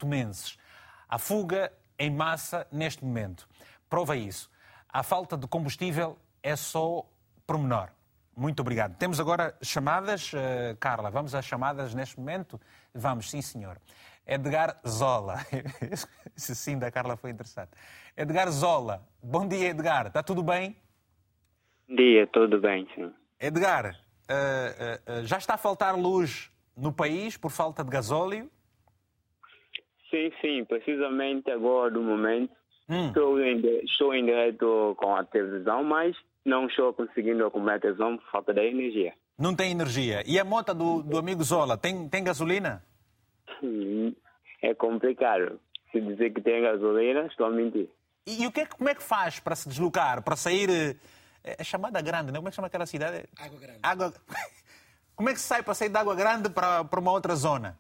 a 1.09 1.19
fuga 1.19 1.73
em 1.99 2.11
massa 2.11 2.67
neste 2.71 3.05
momento. 3.05 3.49
Prova 3.89 4.17
isso. 4.17 4.51
A 4.89 5.03
falta 5.03 5.37
de 5.37 5.47
combustível 5.47 6.19
é 6.43 6.55
só 6.55 7.05
pormenor. 7.47 7.89
Muito 8.37 8.61
obrigado. 8.61 8.97
Temos 8.97 9.19
agora 9.19 9.57
chamadas, 9.61 10.33
uh, 10.33 10.77
Carla. 10.79 11.11
Vamos 11.11 11.35
às 11.35 11.45
chamadas 11.45 11.93
neste 11.93 12.19
momento? 12.21 12.61
Vamos, 12.95 13.31
sim, 13.31 13.43
senhor. 13.43 13.79
Edgar 14.25 14.79
Zola. 14.87 15.39
Esse 16.37 16.55
sim 16.55 16.79
da 16.79 16.91
Carla 16.91 17.17
foi 17.17 17.31
interessante. 17.31 17.71
Edgar 18.17 18.49
Zola. 18.51 19.03
Bom 19.21 19.49
dia, 19.49 19.71
Edgar. 19.71 20.07
Está 20.07 20.23
tudo 20.23 20.43
bem? 20.43 20.77
Bom 21.89 21.97
dia, 21.97 22.27
tudo 22.29 22.61
bem, 22.61 22.87
sim. 22.95 23.13
Edgar, 23.41 23.87
uh, 23.87 25.21
uh, 25.21 25.25
já 25.25 25.39
está 25.39 25.55
a 25.55 25.59
faltar 25.59 25.97
luz 25.97 26.53
no 26.77 26.93
país 26.93 27.37
por 27.37 27.51
falta 27.51 27.83
de 27.83 27.91
gasóleo? 27.91 28.49
Sim, 30.11 30.33
sim, 30.41 30.65
precisamente 30.65 31.51
agora 31.51 31.91
do 31.91 32.03
momento. 32.03 32.53
Hum. 32.89 33.09
Estou, 33.09 33.41
em, 33.41 33.61
estou 33.85 34.15
em 34.15 34.25
direto 34.25 34.95
com 34.99 35.15
a 35.15 35.25
televisão, 35.25 35.85
mas 35.85 36.17
não 36.45 36.67
estou 36.67 36.93
conseguindo 36.95 37.45
acumular 37.45 37.75
a 37.75 37.81
televisão 37.81 38.17
por 38.17 38.31
falta 38.31 38.55
de 38.55 38.67
energia. 38.67 39.13
Não 39.39 39.55
tem 39.55 39.71
energia. 39.71 40.23
E 40.27 40.39
a 40.39 40.45
moto 40.45 40.75
do, 40.75 41.03
do 41.03 41.19
amigo 41.19 41.45
Zola, 41.45 41.77
tem, 41.77 42.09
tem 42.09 42.25
gasolina? 42.25 42.83
Hum, 43.63 44.15
é 44.63 44.75
complicado. 44.75 45.61
Se 45.93 46.01
dizer 46.01 46.33
que 46.33 46.41
tem 46.41 46.63
gasolina, 46.63 47.27
estou 47.27 47.47
a 47.47 47.51
mentir. 47.51 47.89
E, 48.27 48.43
e 48.43 48.47
o 48.47 48.53
que 48.53 48.61
é, 48.61 48.67
como 48.67 48.89
é 48.89 48.95
que 48.95 49.03
faz 49.03 49.39
para 49.39 49.55
se 49.55 49.69
deslocar, 49.69 50.23
para 50.23 50.37
sair... 50.37 50.97
É, 51.45 51.57
é 51.59 51.65
chamada 51.65 52.01
Grande, 52.01 52.33
não? 52.33 52.41
Como 52.41 52.49
é 52.49 52.51
que 52.51 52.57
chama 52.57 52.69
aquela 52.69 52.87
cidade? 52.87 53.25
Água 53.39 53.61
Grande. 53.61 53.79
Água... 53.83 54.15
Como 55.15 55.29
é 55.29 55.35
que 55.35 55.41
se 55.41 55.49
sai 55.49 55.65
para 55.65 55.75
sair 55.75 55.89
da 55.89 56.01
Água 56.01 56.15
Grande 56.15 56.49
para, 56.49 56.85
para 56.85 57.01
uma 57.01 57.11
outra 57.11 57.35
zona? 57.35 57.77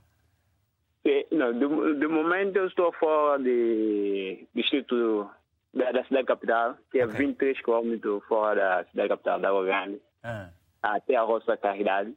Não, 1.31 1.53
de, 1.53 2.01
de 2.01 2.07
momento 2.07 2.57
eu 2.57 2.67
estou 2.67 2.93
fora 2.93 3.43
de 3.43 4.47
distrito 4.55 5.31
da, 5.73 5.93
da 5.93 6.05
cidade 6.05 6.27
capital, 6.27 6.77
que 6.91 6.99
é 6.99 7.07
okay. 7.07 7.19
23 7.19 7.61
km 7.63 8.21
fora 8.27 8.83
da 8.83 8.91
cidade 8.91 9.09
capital 9.09 9.41
da 9.41 9.63
Grande, 9.63 10.01
ah. 10.23 10.51
até 10.83 11.17
a 11.17 11.23
Roça 11.23 11.57
Caridade. 11.57 12.15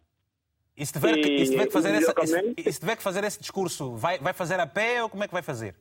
E 0.76 0.86
se 0.86 0.94
tiver, 0.94 1.18
e, 1.18 1.42
e 1.42 1.46
se 1.46 1.52
tiver, 1.52 1.68
que, 1.68 1.74
fazer 1.74 1.94
essa, 1.94 2.14
e 2.58 2.72
se 2.72 2.80
tiver 2.80 2.96
que 2.96 3.04
fazer 3.04 3.24
esse 3.24 3.40
discurso, 3.40 3.96
vai, 3.96 4.18
vai 4.20 4.34
fazer 4.34 4.60
a 4.60 4.66
pé 4.66 5.04
ou 5.04 5.10
como 5.10 5.24
é 5.24 5.28
que 5.28 5.34
vai 5.34 5.44
fazer? 5.44 5.76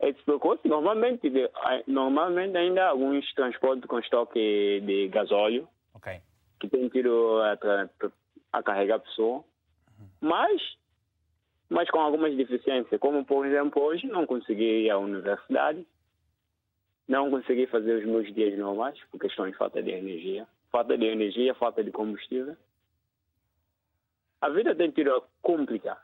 Esse 0.00 0.22
percurso, 0.22 0.66
normalmente, 0.66 1.30
normalmente 1.86 2.56
ainda 2.56 2.84
há 2.84 2.88
alguns 2.88 3.30
transportes 3.34 3.84
com 3.84 3.98
estoque 3.98 4.80
de 4.86 5.08
gasóleo, 5.08 5.68
okay. 5.94 6.20
que 6.58 6.68
tem 6.68 6.88
tido 6.88 7.38
a, 7.42 7.58
a 8.52 8.62
carregar 8.62 8.96
a 8.96 9.00
pessoa. 9.00 9.44
Uhum. 9.98 10.08
Mas 10.22 10.62
mas 11.70 11.88
com 11.88 12.00
algumas 12.00 12.36
deficiências, 12.36 13.00
como 13.00 13.24
por 13.24 13.46
exemplo 13.46 13.80
hoje 13.80 14.08
não 14.08 14.26
consegui 14.26 14.86
ir 14.86 14.90
à 14.90 14.98
universidade, 14.98 15.86
não 17.06 17.30
consegui 17.30 17.66
fazer 17.68 18.00
os 18.00 18.04
meus 18.04 18.34
dias 18.34 18.58
normais 18.58 18.98
por 19.10 19.20
questões 19.20 19.52
de 19.52 19.58
falta 19.58 19.80
de 19.80 19.90
energia, 19.90 20.46
falta 20.70 20.98
de 20.98 21.06
energia, 21.06 21.54
falta 21.54 21.82
de 21.82 21.92
combustível. 21.92 22.56
A 24.40 24.48
vida 24.48 24.74
tem 24.74 24.92
sido 24.92 25.22
complicada. 25.40 26.00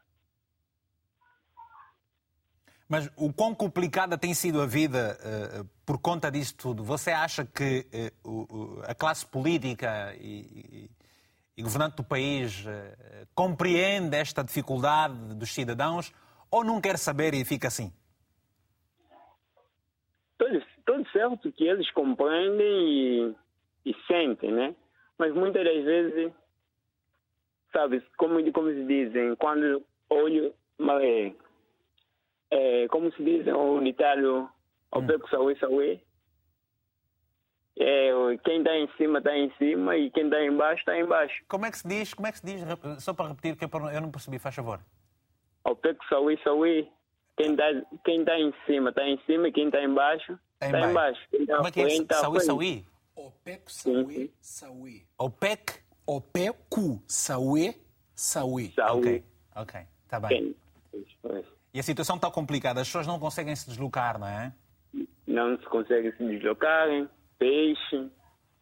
Mas 2.89 3.11
o 3.17 3.33
quão 3.33 3.53
complicada 3.53 4.17
tem 4.17 4.33
sido 4.33 4.63
a 4.63 4.67
vida 4.67 5.19
uh, 5.19 5.69
por 5.85 5.99
conta 5.99 6.31
disso 6.31 6.55
tudo? 6.57 6.85
Você 6.85 7.11
acha 7.11 7.45
que 7.45 7.85
uh, 8.25 8.31
uh, 8.31 8.83
a 8.85 8.95
classe 8.95 9.27
política 9.27 10.15
e, 10.21 10.89
e 11.57 11.63
governante 11.63 11.97
do 11.97 12.05
país 12.05 12.67
eh, 12.67 13.27
compreende 13.35 14.17
esta 14.17 14.45
dificuldade 14.45 15.35
dos 15.35 15.55
cidadãos 15.55 16.13
ou 16.51 16.63
não 16.63 16.81
quer 16.81 16.99
saber 16.99 17.33
e 17.33 17.45
fica 17.45 17.69
assim? 17.69 17.91
Tudo, 20.37 20.63
certo 21.13 21.51
que 21.53 21.65
eles 21.67 21.91
compreendem 21.93 22.89
e, 22.89 23.35
e, 23.87 23.95
sentem, 24.07 24.53
né? 24.53 24.75
Mas 25.19 25.33
muitas 25.35 25.65
das 25.65 25.83
vezes, 25.83 26.33
sabe, 27.73 28.03
como, 28.19 28.53
como 28.53 28.69
se 28.69 28.85
dizem, 28.85 29.35
quando 29.37 29.83
olho, 30.11 30.55
é, 31.01 31.33
é, 32.51 32.89
como 32.89 33.11
se 33.13 33.25
diz, 33.25 33.47
o 33.47 33.81
ditado, 33.81 34.49
o 34.93 35.01
beco 35.01 35.29
saúde, 35.31 35.59
saúde, 35.59 36.01
é, 37.79 38.11
quem 38.43 38.59
está 38.59 38.75
em 38.77 38.89
cima 38.97 39.19
está 39.19 39.37
em 39.37 39.53
cima 39.59 39.97
e 39.97 40.11
quem 40.11 40.25
está 40.25 40.43
embaixo 40.43 40.81
está 40.81 40.99
embaixo. 40.99 41.45
Como 41.47 41.67
é 41.67 41.71
que 41.71 41.79
se 41.79 41.87
diz? 41.87 42.15
Como 42.15 42.27
é 42.27 42.33
que 42.33 42.39
se 42.39 42.47
diz? 42.47 42.63
Só 43.03 43.13
para 43.13 43.29
repetir 43.29 43.57
que 43.57 43.65
eu 43.65 44.01
não 44.01 44.11
percebi, 44.11 44.39
faz 44.39 44.55
favor. 44.55 44.81
Ao 45.63 45.77
peco 45.77 46.03
saúde, 46.09 46.43
saúde. 46.43 46.89
Quem 47.37 47.53
está 47.53 47.65
quem 48.05 48.25
tá 48.25 48.39
em 48.39 48.55
cima 48.65 48.91
está 48.91 49.07
em 49.07 49.21
cima 49.27 49.49
e 49.49 49.53
quem 49.53 49.67
está 49.67 49.83
embaixo 49.83 50.39
está 50.61 50.91
embaixo. 50.91 51.21
Tá 51.47 51.57
Como 51.57 51.69
é 51.69 51.71
que 51.71 51.81
é? 51.83 52.05
Tá 52.05 52.15
saúde, 52.17 52.45
saúde? 52.45 52.87
OPEC, 53.15 53.63
saúde, 53.73 54.35
saúde. 54.41 55.07
OPEC? 55.19 55.87
OPEC, 56.07 56.57
saúde, 57.07 57.77
saúde. 58.15 58.75
Ok, 58.79 59.25
ok, 59.55 59.81
está 60.05 60.21
bem. 60.21 60.55
E 61.75 61.81
a 61.81 61.83
situação 61.83 62.17
está 62.17 62.31
complicada, 62.31 62.81
as 62.81 62.89
pessoas 62.89 63.07
não 63.07 63.19
conseguem 63.19 63.55
se 63.55 63.69
deslocar, 63.69 64.19
não 64.19 64.29
é? 64.29 64.53
Não 65.27 65.59
se 65.59 65.65
conseguem 65.67 66.13
se 66.13 66.25
deslocarem 66.25 67.09
peixe, 67.39 68.11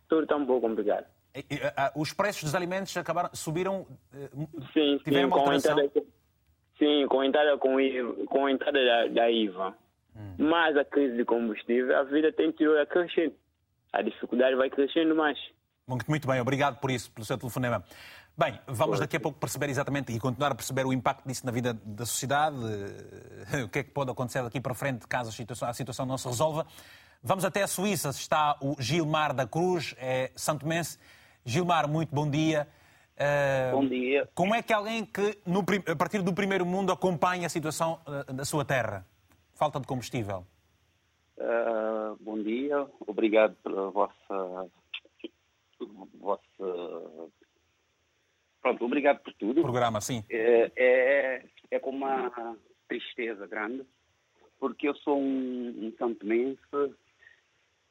tudo 0.09 0.23
está 0.23 0.37
um 0.37 0.47
pouco 0.47 0.69
complicado. 0.69 1.07
Os 1.97 2.13
preços 2.13 2.45
dos 2.45 2.55
alimentos 2.55 2.97
acabaram, 2.97 3.31
subiram? 3.33 3.87
Eh, 4.13 4.29
sim, 4.73 5.01
sim, 5.05 5.29
com 5.29 5.51
a 5.51 5.57
entrada, 5.57 5.91
sim, 6.79 7.07
com 7.09 7.21
a 7.21 7.27
entrada, 7.27 7.59
com, 7.59 7.77
com 8.27 8.47
a 8.47 8.53
entrada 8.53 8.85
da, 8.85 9.07
da 9.09 9.31
IVA. 9.31 9.75
Hum. 10.17 10.35
Mas 10.39 10.77
a 10.77 10.85
crise 10.85 11.17
de 11.17 11.25
combustível, 11.25 11.99
a 11.99 12.05
vida 12.05 12.33
tem 12.33 12.53
que 12.53 12.63
ir 12.63 12.87
crescendo. 12.87 13.35
A 13.93 14.03
dificuldade 14.03 14.55
vai 14.55 14.71
crescendo 14.71 15.15
mais. 15.15 15.39
Muito, 15.87 16.05
muito 16.09 16.27
bem, 16.27 16.41
obrigado 16.41 16.79
por 16.81 16.91
isso, 16.91 17.11
pelo 17.11 17.25
seu 17.25 17.37
telefonema. 17.37 17.85
Bem, 18.37 18.59
vamos 18.67 18.99
daqui 18.99 19.17
a 19.17 19.21
pouco 19.21 19.39
perceber 19.39 19.69
exatamente 19.71 20.13
e 20.13 20.19
continuar 20.19 20.51
a 20.53 20.55
perceber 20.55 20.85
o 20.85 20.93
impacto 20.93 21.27
disso 21.27 21.47
na 21.47 21.53
vida 21.53 21.73
da 21.85 22.05
sociedade, 22.05 22.57
o 23.65 23.69
que 23.69 23.81
é 23.81 23.85
que 23.85 23.91
pode 23.91 24.11
acontecer 24.11 24.43
daqui 24.43 24.61
para 24.61 24.75
frente 24.75 25.07
caso 25.07 25.31
a 25.31 25.33
situação, 25.33 25.69
a 25.69 25.73
situação 25.73 26.07
não 26.07 26.19
se 26.19 26.27
resolva. 26.27 26.67
Vamos 27.27 27.43
até 27.43 27.63
a 27.63 27.67
Suíça, 27.67 28.11
está 28.11 28.55
o 28.61 28.77
Gilmar 28.79 29.35
da 29.35 29.47
Cruz, 29.47 29.95
é 29.99 30.31
Santo 30.37 30.69
Mense. 30.69 30.99
Gilmar, 31.43 31.89
muito 31.89 32.15
bom 32.15 32.29
dia. 32.29 32.69
Uh, 33.17 33.77
bom 33.77 33.89
dia. 33.89 34.29
Como 34.35 34.55
é 34.55 34.63
que 34.63 34.75
alguém 34.75 35.07
que, 35.07 35.39
no, 35.47 35.61
a 35.91 35.97
partir 35.97 36.21
do 36.21 36.35
primeiro 36.35 36.67
mundo, 36.67 36.93
acompanha 36.93 37.47
a 37.47 37.49
situação 37.49 37.99
uh, 38.07 38.31
da 38.31 38.45
sua 38.45 38.63
terra? 38.63 39.07
Falta 39.55 39.81
de 39.81 39.87
combustível. 39.87 40.45
Uh, 41.39 42.15
bom 42.21 42.43
dia, 42.43 42.87
obrigado 43.07 43.57
pela 43.65 43.91
vossa, 43.91 44.69
vossa. 46.21 46.43
Pronto, 48.61 48.85
obrigado 48.85 49.21
por 49.21 49.33
tudo. 49.33 49.63
Programa, 49.63 49.99
sim. 50.03 50.23
É, 50.29 50.71
é, 50.77 51.45
é 51.71 51.79
com 51.79 51.89
uma 51.89 52.55
tristeza 52.87 53.47
grande, 53.47 53.83
porque 54.61 54.87
eu 54.87 54.95
sou 54.97 55.19
um, 55.19 55.87
um 55.87 55.95
santo 55.97 56.27
mense 56.27 56.61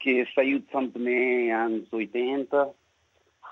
que 0.04 0.26
saiu 0.36 0.60
de 0.60 0.70
São 0.70 0.90
Tomé 0.90 1.50
anos 1.54 1.92
80, 1.92 2.76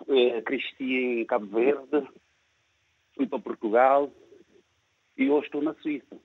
eh, 0.09 0.41
cresci 0.41 1.21
em 1.21 1.25
Cabo 1.25 1.45
Verde, 1.45 2.05
fui 3.15 3.25
para 3.25 3.39
Portugal 3.39 4.11
e 5.17 5.29
hoje 5.29 5.45
estou 5.45 5.61
na 5.61 5.73
Suíça. 5.75 6.19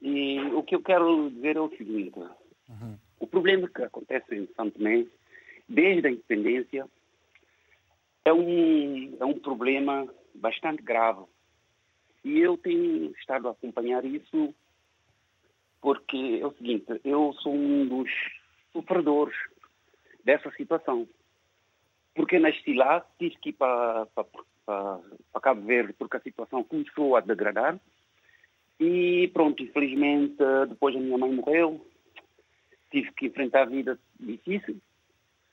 E 0.00 0.40
o 0.54 0.62
que 0.62 0.74
eu 0.74 0.82
quero 0.82 1.30
dizer 1.30 1.56
é 1.56 1.60
o 1.60 1.68
seguinte: 1.76 2.18
uhum. 2.18 2.96
o 3.20 3.26
problema 3.26 3.68
que 3.68 3.82
acontece 3.82 4.34
em 4.34 4.48
São 4.56 4.70
Tomé, 4.70 5.04
desde 5.68 6.08
a 6.08 6.10
independência, 6.10 6.88
é 8.24 8.32
um, 8.32 9.16
é 9.20 9.24
um 9.26 9.38
problema 9.38 10.08
bastante 10.34 10.82
grave. 10.82 11.24
E 12.24 12.38
eu 12.38 12.56
tenho 12.56 13.12
estado 13.18 13.48
a 13.48 13.50
acompanhar 13.50 14.02
isso 14.06 14.54
porque 15.82 16.38
é 16.40 16.46
o 16.46 16.54
seguinte: 16.54 16.86
eu 17.04 17.34
sou 17.34 17.54
um 17.54 17.86
dos 17.86 18.10
sofredores 18.74 19.34
dessa 20.24 20.50
situação. 20.52 21.08
Porque 22.14 22.38
nasci 22.38 22.74
lá, 22.74 23.00
tive 23.18 23.36
que 23.36 23.48
ir 23.50 23.52
para, 23.54 24.06
para, 24.06 24.24
para, 24.66 25.00
para 25.32 25.40
Cabo 25.40 25.62
Verde 25.62 25.94
porque 25.94 26.16
a 26.16 26.20
situação 26.20 26.62
começou 26.62 27.16
a 27.16 27.20
degradar. 27.20 27.78
E 28.78 29.30
pronto, 29.32 29.62
infelizmente, 29.62 30.36
depois 30.68 30.94
a 30.94 30.98
minha 30.98 31.16
mãe 31.16 31.32
morreu, 31.32 31.86
tive 32.90 33.12
que 33.12 33.26
enfrentar 33.26 33.62
a 33.62 33.66
vida 33.66 33.98
difícil. 34.18 34.80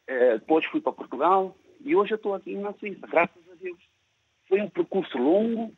Uh, 0.09 0.39
depois 0.39 0.65
fui 0.65 0.81
para 0.81 0.91
Portugal 0.91 1.55
e 1.83 1.95
hoje 1.95 2.13
eu 2.13 2.17
estou 2.17 2.33
aqui 2.33 2.55
na 2.55 2.73
Suíça, 2.73 3.07
graças 3.07 3.49
a 3.51 3.55
Deus. 3.55 3.79
Foi 4.47 4.59
um 4.61 4.69
percurso 4.69 5.17
longo, 5.17 5.73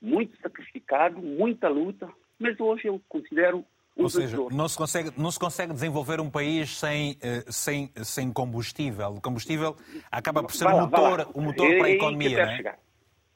muito 0.00 0.36
sacrificado, 0.40 1.20
muita 1.20 1.68
luta, 1.68 2.08
mas 2.38 2.58
hoje 2.58 2.86
eu 2.86 3.00
considero 3.08 3.64
ou 3.96 4.08
seja, 4.08 4.36
não 4.50 4.68
se, 4.68 4.76
consegue, 4.76 5.12
não 5.16 5.30
se 5.30 5.38
consegue 5.38 5.72
desenvolver 5.72 6.20
um 6.20 6.30
país 6.30 6.78
sem, 6.78 7.18
eh, 7.20 7.44
sem, 7.48 7.92
sem 8.02 8.32
combustível. 8.32 9.08
O 9.08 9.20
combustível 9.20 9.76
acaba 10.10 10.42
por 10.42 10.52
ser 10.52 10.66
o 10.66 10.80
motor, 10.80 11.30
o 11.34 11.40
motor 11.40 11.68
para 11.76 11.86
a 11.86 11.90
economia. 11.90 12.30
Que 12.30 12.36
não 12.36 12.42
é? 12.50 12.56
chegar. 12.56 12.78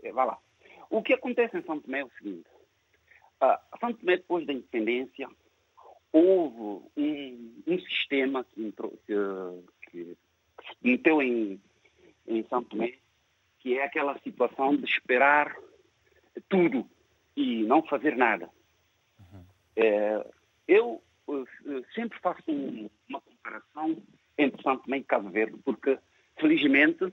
É, 0.03 0.13
vá 0.13 0.25
lá. 0.25 0.39
O 0.91 1.03
que 1.03 1.13
acontece 1.13 1.57
em 1.57 1.63
São 1.65 1.81
Tomé 1.81 2.01
é 2.01 2.05
o 2.05 2.11
seguinte. 2.19 2.49
Uh, 3.43 3.79
São 3.81 3.93
Tomé, 3.93 4.17
depois 4.17 4.47
da 4.47 4.53
independência, 4.53 5.29
houve 6.13 6.87
um, 6.97 7.63
um 7.67 7.79
sistema 7.81 8.45
que, 8.45 8.63
entrou, 8.63 8.93
que, 9.07 9.13
que, 9.91 10.17
se 10.63 10.77
meteu 10.83 11.21
em, 11.21 11.61
em 12.27 12.47
São 12.49 12.63
Tomé, 12.63 12.95
que 13.59 13.77
é 13.79 13.85
aquela 13.85 14.19
situação 14.21 14.77
de 14.77 14.85
esperar 14.85 15.55
tudo 16.49 16.89
e 17.37 17.65
não 17.65 17.83
fazer 17.83 18.17
nada. 18.17 18.49
Uhum. 19.19 19.45
É, 19.77 20.25
eu 20.67 21.03
uh, 21.27 21.47
sempre 21.95 22.19
faço 22.21 22.43
um, 22.49 22.89
uma 23.09 23.21
comparação 23.21 24.03
entre 24.37 24.63
São 24.63 24.79
Tomé 24.79 24.99
e 24.99 25.05
Cabo 25.05 25.31
Verde, 25.31 25.59
porque, 25.65 25.99
felizmente, 26.39 27.13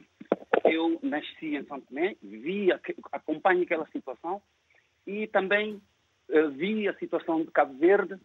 eu 0.65 0.99
nasci 1.03 1.55
em 1.55 1.63
São 1.65 1.79
Tomé, 1.81 2.15
vi, 2.21 2.69
acompanho 3.11 3.63
aquela 3.63 3.87
situação 3.87 4.41
e 5.05 5.27
também 5.27 5.81
uh, 6.29 6.49
vi 6.51 6.87
a 6.87 6.97
situação 6.97 7.43
de 7.43 7.51
Cabo 7.51 7.73
Verde 7.77 8.19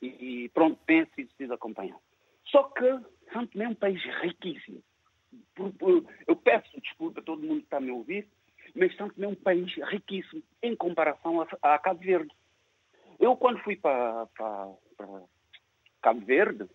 e, 0.00 0.50
pronto, 0.52 0.78
penso 0.84 1.10
e 1.18 1.24
preciso 1.24 1.54
acompanhar. 1.54 1.98
Só 2.46 2.64
que 2.64 3.00
São 3.32 3.46
Tomé 3.46 3.64
é 3.66 3.68
um 3.68 3.74
país 3.74 4.02
riquíssimo. 4.20 4.82
Eu 6.26 6.36
peço 6.36 6.80
desculpa 6.80 7.20
a 7.20 7.22
todo 7.22 7.42
mundo 7.42 7.60
que 7.60 7.66
está 7.66 7.76
a 7.76 7.80
me 7.80 7.90
ouvir, 7.90 8.26
mas 8.74 8.94
São 8.96 9.08
Tomé 9.08 9.26
é 9.26 9.30
um 9.30 9.34
país 9.34 9.72
riquíssimo 9.90 10.42
em 10.62 10.74
comparação 10.74 11.40
a 11.40 11.78
Cabo 11.78 12.00
Verde. 12.00 12.30
Eu, 13.22 13.36
quando 13.36 13.60
fui 13.60 13.76
para, 13.76 14.26
para, 14.36 14.68
para 14.96 15.22
Cabo 16.02 16.26
Verde, 16.26 16.68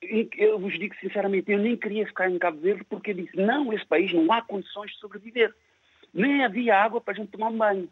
eu 0.00 0.60
vos 0.60 0.78
digo 0.78 0.94
sinceramente, 1.00 1.50
eu 1.50 1.58
nem 1.58 1.76
queria 1.76 2.06
ficar 2.06 2.30
em 2.30 2.38
Cabo 2.38 2.60
Verde 2.60 2.84
porque 2.84 3.10
eu 3.10 3.14
disse, 3.16 3.36
não, 3.36 3.72
esse 3.72 3.84
país 3.84 4.14
não 4.14 4.32
há 4.32 4.40
condições 4.42 4.92
de 4.92 4.98
sobreviver. 4.98 5.52
Nem 6.12 6.44
havia 6.44 6.80
água 6.80 7.00
para 7.00 7.14
a 7.14 7.16
gente 7.16 7.32
tomar 7.32 7.48
um 7.48 7.58
banho. 7.58 7.88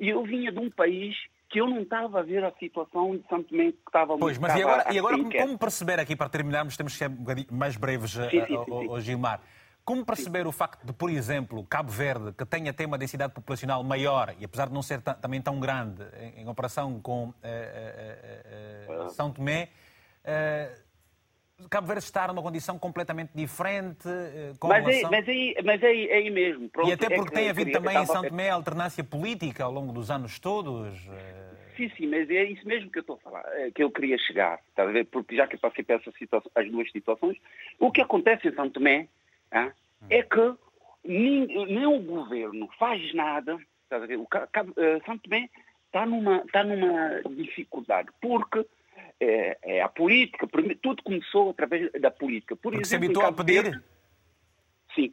E 0.00 0.08
eu 0.08 0.24
vinha 0.24 0.50
de 0.50 0.58
um 0.58 0.68
país 0.68 1.16
que 1.48 1.60
eu 1.60 1.68
não 1.68 1.82
estava 1.82 2.18
a 2.18 2.22
ver 2.22 2.42
a 2.42 2.50
situação 2.52 3.16
de 3.16 3.28
Santo 3.28 3.48
Tomé 3.48 3.70
que 3.70 3.78
estava 3.86 4.18
Pois, 4.18 4.36
mas 4.36 4.56
e 4.56 4.62
agora, 4.62 4.92
e 4.92 4.98
agora 4.98 5.16
como, 5.18 5.32
como, 5.32 5.58
perceber 5.58 6.00
aqui, 6.00 6.16
para 6.16 6.28
terminarmos, 6.28 6.76
temos 6.76 6.94
que 6.94 6.98
ser 6.98 7.10
um 7.10 7.56
mais 7.56 7.76
breves, 7.76 8.10
sim, 8.10 8.44
sim, 8.46 8.64
sim, 8.64 9.00
Gilmar. 9.00 9.40
Como 9.84 10.04
perceber 10.04 10.46
o 10.46 10.52
facto 10.52 10.84
de, 10.86 10.92
por 10.92 11.10
exemplo, 11.10 11.64
Cabo 11.64 11.90
Verde, 11.90 12.32
que 12.32 12.44
tem 12.44 12.68
até 12.68 12.86
uma 12.86 12.98
densidade 12.98 13.32
populacional 13.32 13.82
maior, 13.82 14.34
e 14.38 14.44
apesar 14.44 14.68
de 14.68 14.74
não 14.74 14.82
ser 14.82 15.00
também 15.00 15.40
tão 15.40 15.58
grande 15.58 16.04
em, 16.20 16.42
em 16.42 16.44
comparação 16.44 17.00
com 17.00 17.24
uh, 17.24 17.32
uh, 17.32 19.06
uh, 19.06 19.10
São 19.10 19.32
Tomé, 19.32 19.70
Cabo 21.68 21.86
Verde 21.86 22.04
está 22.04 22.28
numa 22.28 22.42
condição 22.42 22.78
completamente 22.78 23.32
diferente 23.34 24.08
com 24.58 24.68
mas, 24.68 24.84
relação... 24.84 25.12
é, 25.12 25.16
mas, 25.18 25.28
aí, 25.28 25.54
mas 25.64 25.84
aí, 25.84 26.10
aí 26.12 26.30
mesmo. 26.30 26.68
Pronto, 26.70 26.88
e 26.88 26.92
até 26.92 27.06
é 27.06 27.16
porque 27.16 27.34
é 27.34 27.38
tem 27.38 27.50
havido 27.50 27.72
também 27.72 27.96
em 27.98 28.06
São 28.06 28.22
Tomé 28.22 28.50
alternância 28.50 29.04
política 29.04 29.64
ao 29.64 29.72
longo 29.72 29.92
dos 29.92 30.10
anos 30.10 30.38
todos. 30.38 30.98
Sim, 31.76 31.90
sim, 31.96 32.06
mas 32.06 32.28
é 32.30 32.44
isso 32.44 32.66
mesmo 32.66 32.90
que 32.90 32.98
eu 32.98 33.00
estou 33.00 33.16
a 33.16 33.18
falar, 33.18 33.44
que 33.74 33.82
eu 33.82 33.90
queria 33.90 34.18
chegar, 34.18 34.60
está 34.68 34.82
a 34.82 34.86
ver? 34.86 35.06
Porque 35.06 35.34
já 35.34 35.46
que 35.46 35.56
eu 35.56 35.60
passei 35.60 35.82
por 35.82 35.96
essa 35.96 36.12
situação, 36.12 36.50
as 36.54 36.70
duas 36.70 36.90
situações, 36.92 37.38
o 37.78 37.90
que 37.90 38.02
acontece 38.02 38.48
em 38.48 38.54
São 38.54 38.68
Tomé 38.68 39.08
ah, 39.50 39.72
é 40.08 40.22
que 40.22 40.54
nem, 41.04 41.46
nem, 41.66 41.86
o 41.86 42.00
governo 42.00 42.68
faz 42.78 43.12
nada. 43.14 43.56
O 43.56 44.22
uh, 44.22 45.04
Santo 45.04 45.22
Tomé 45.22 45.48
está 45.86 46.06
numa, 46.06 46.38
está 46.38 46.62
numa 46.62 47.20
dificuldade, 47.30 48.08
porque 48.20 48.64
é, 49.20 49.58
é, 49.62 49.82
a 49.82 49.88
política, 49.88 50.48
tudo 50.80 51.02
começou 51.02 51.50
através 51.50 51.90
da 51.92 52.10
política. 52.10 52.54
Por 52.54 52.72
porque 52.72 52.82
exemplo, 52.82 52.86
se 52.86 52.96
habitou 52.96 53.26
a 53.26 53.32
pedir? 53.32 53.62
Verde, 53.62 53.84
sim. 54.94 55.12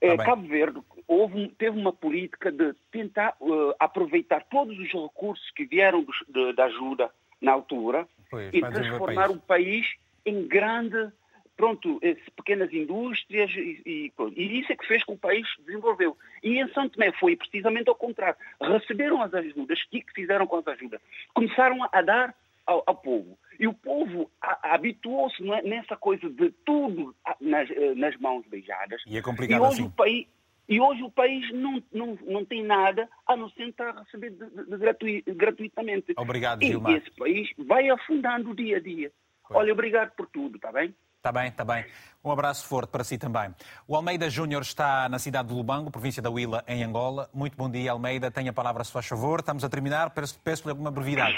É, 0.00 0.16
tá 0.16 0.24
Cabo 0.24 0.46
Verde 0.46 0.80
houve, 1.08 1.48
teve 1.58 1.76
uma 1.76 1.92
política 1.92 2.52
de 2.52 2.74
tentar 2.92 3.34
uh, 3.40 3.74
aproveitar 3.80 4.44
todos 4.44 4.78
os 4.78 4.92
recursos 4.92 5.50
que 5.52 5.64
vieram 5.64 6.04
do, 6.04 6.12
de, 6.28 6.52
da 6.52 6.66
ajuda 6.66 7.10
na 7.40 7.52
altura 7.52 8.06
pois, 8.30 8.52
e 8.52 8.60
transformar 8.60 9.30
o 9.30 9.40
país 9.40 9.86
em 10.24 10.46
grande 10.46 11.10
pronto, 11.58 12.00
pequenas 12.36 12.72
indústrias 12.72 13.50
e, 13.50 13.82
e, 13.84 14.12
e, 14.36 14.60
isso 14.60 14.72
é 14.72 14.76
que 14.76 14.86
fez 14.86 15.02
com 15.02 15.12
que 15.12 15.18
o 15.18 15.20
país 15.20 15.46
desenvolveu. 15.66 16.16
E 16.40 16.58
em 16.58 16.68
São 16.68 16.88
Tomé 16.88 17.10
foi 17.12 17.36
precisamente 17.36 17.88
ao 17.88 17.96
contrário. 17.96 18.36
Receberam 18.62 19.20
as 19.20 19.34
ajudas, 19.34 19.80
o 19.82 19.88
que 19.90 20.04
fizeram 20.14 20.46
com 20.46 20.56
as 20.56 20.66
ajudas? 20.68 21.00
Começaram 21.34 21.78
a 21.90 22.00
dar 22.00 22.34
ao, 22.64 22.84
ao 22.86 22.94
povo. 22.94 23.36
E 23.58 23.66
o 23.66 23.74
povo 23.74 24.30
habituou-se 24.62 25.42
é, 25.50 25.62
nessa 25.62 25.96
coisa 25.96 26.30
de 26.30 26.50
tudo 26.64 27.12
nas, 27.40 27.68
eh, 27.70 27.94
nas 27.96 28.16
mãos 28.18 28.46
beijadas. 28.46 29.02
E 29.04 29.18
é 29.18 29.20
complicado 29.22 29.58
e 29.58 29.60
hoje 29.60 29.80
assim. 29.80 29.86
O 29.86 29.90
país, 29.90 30.26
e 30.68 30.80
hoje 30.80 31.02
o 31.02 31.10
país 31.10 31.52
não, 31.52 31.82
não, 31.92 32.18
não 32.24 32.44
tem 32.44 32.62
nada 32.62 33.08
a 33.26 33.36
não 33.36 33.50
ser 33.50 33.68
estar 33.68 33.88
a 33.88 34.02
receber 34.02 34.30
de, 34.30 34.46
de, 34.46 34.64
de 34.64 34.76
gratuit, 34.76 35.24
gratuitamente. 35.34 36.14
Obrigado, 36.16 36.64
Gilmar. 36.64 36.92
E 36.92 36.96
esse 36.98 37.10
país 37.10 37.50
vai 37.58 37.90
afundando 37.90 38.54
dia 38.54 38.76
a 38.76 38.80
dia. 38.80 39.10
Olha, 39.50 39.72
obrigado 39.72 40.14
por 40.14 40.28
tudo, 40.28 40.56
está 40.56 40.70
bem? 40.70 40.94
Está 41.18 41.32
bem, 41.32 41.48
está 41.48 41.64
bem. 41.64 41.84
Um 42.24 42.30
abraço 42.30 42.68
forte 42.68 42.90
para 42.90 43.02
si 43.02 43.18
também. 43.18 43.52
O 43.88 43.96
Almeida 43.96 44.30
Júnior 44.30 44.62
está 44.62 45.08
na 45.08 45.18
cidade 45.18 45.48
de 45.48 45.54
Lubango, 45.54 45.90
província 45.90 46.22
da 46.22 46.30
Huila, 46.30 46.62
em 46.68 46.84
Angola. 46.84 47.28
Muito 47.34 47.56
bom 47.56 47.68
dia, 47.68 47.90
Almeida. 47.90 48.30
Tenha 48.30 48.50
a 48.50 48.54
palavra, 48.54 48.84
se 48.84 48.92
faz 48.92 49.08
favor. 49.08 49.40
Estamos 49.40 49.64
a 49.64 49.68
terminar. 49.68 50.10
Peço-lhe 50.10 50.70
alguma 50.70 50.92
brevidade. 50.92 51.36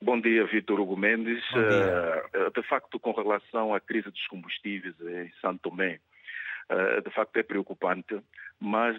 Bom 0.00 0.18
dia, 0.18 0.46
Vitor 0.46 0.80
Hugo 0.80 0.96
Mendes. 0.96 1.44
Uh, 1.50 2.50
de 2.58 2.66
facto, 2.66 2.98
com 2.98 3.12
relação 3.12 3.74
à 3.74 3.80
crise 3.80 4.10
dos 4.10 4.26
combustíveis 4.28 4.94
em 5.02 5.30
Santo 5.42 5.68
Tomé, 5.68 6.00
uh, 6.70 7.02
de 7.02 7.10
facto 7.14 7.36
é 7.36 7.42
preocupante, 7.42 8.18
mas 8.58 8.96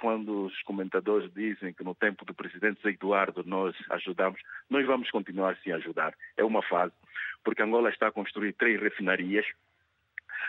quando 0.00 0.46
os 0.46 0.62
comentadores 0.62 1.32
dizem 1.32 1.72
que 1.72 1.84
no 1.84 1.94
tempo 1.94 2.24
do 2.24 2.34
presidente 2.34 2.82
Zé 2.82 2.90
Eduardo 2.90 3.44
nós 3.46 3.76
ajudamos, 3.90 4.40
nós 4.68 4.84
vamos 4.86 5.08
continuar 5.10 5.56
sim 5.62 5.70
a 5.70 5.76
ajudar. 5.76 6.14
É 6.36 6.42
uma 6.42 6.62
fase 6.62 6.92
porque 7.44 7.62
Angola 7.62 7.90
está 7.90 8.08
a 8.08 8.12
construir 8.12 8.54
três 8.54 8.80
refinarias, 8.80 9.46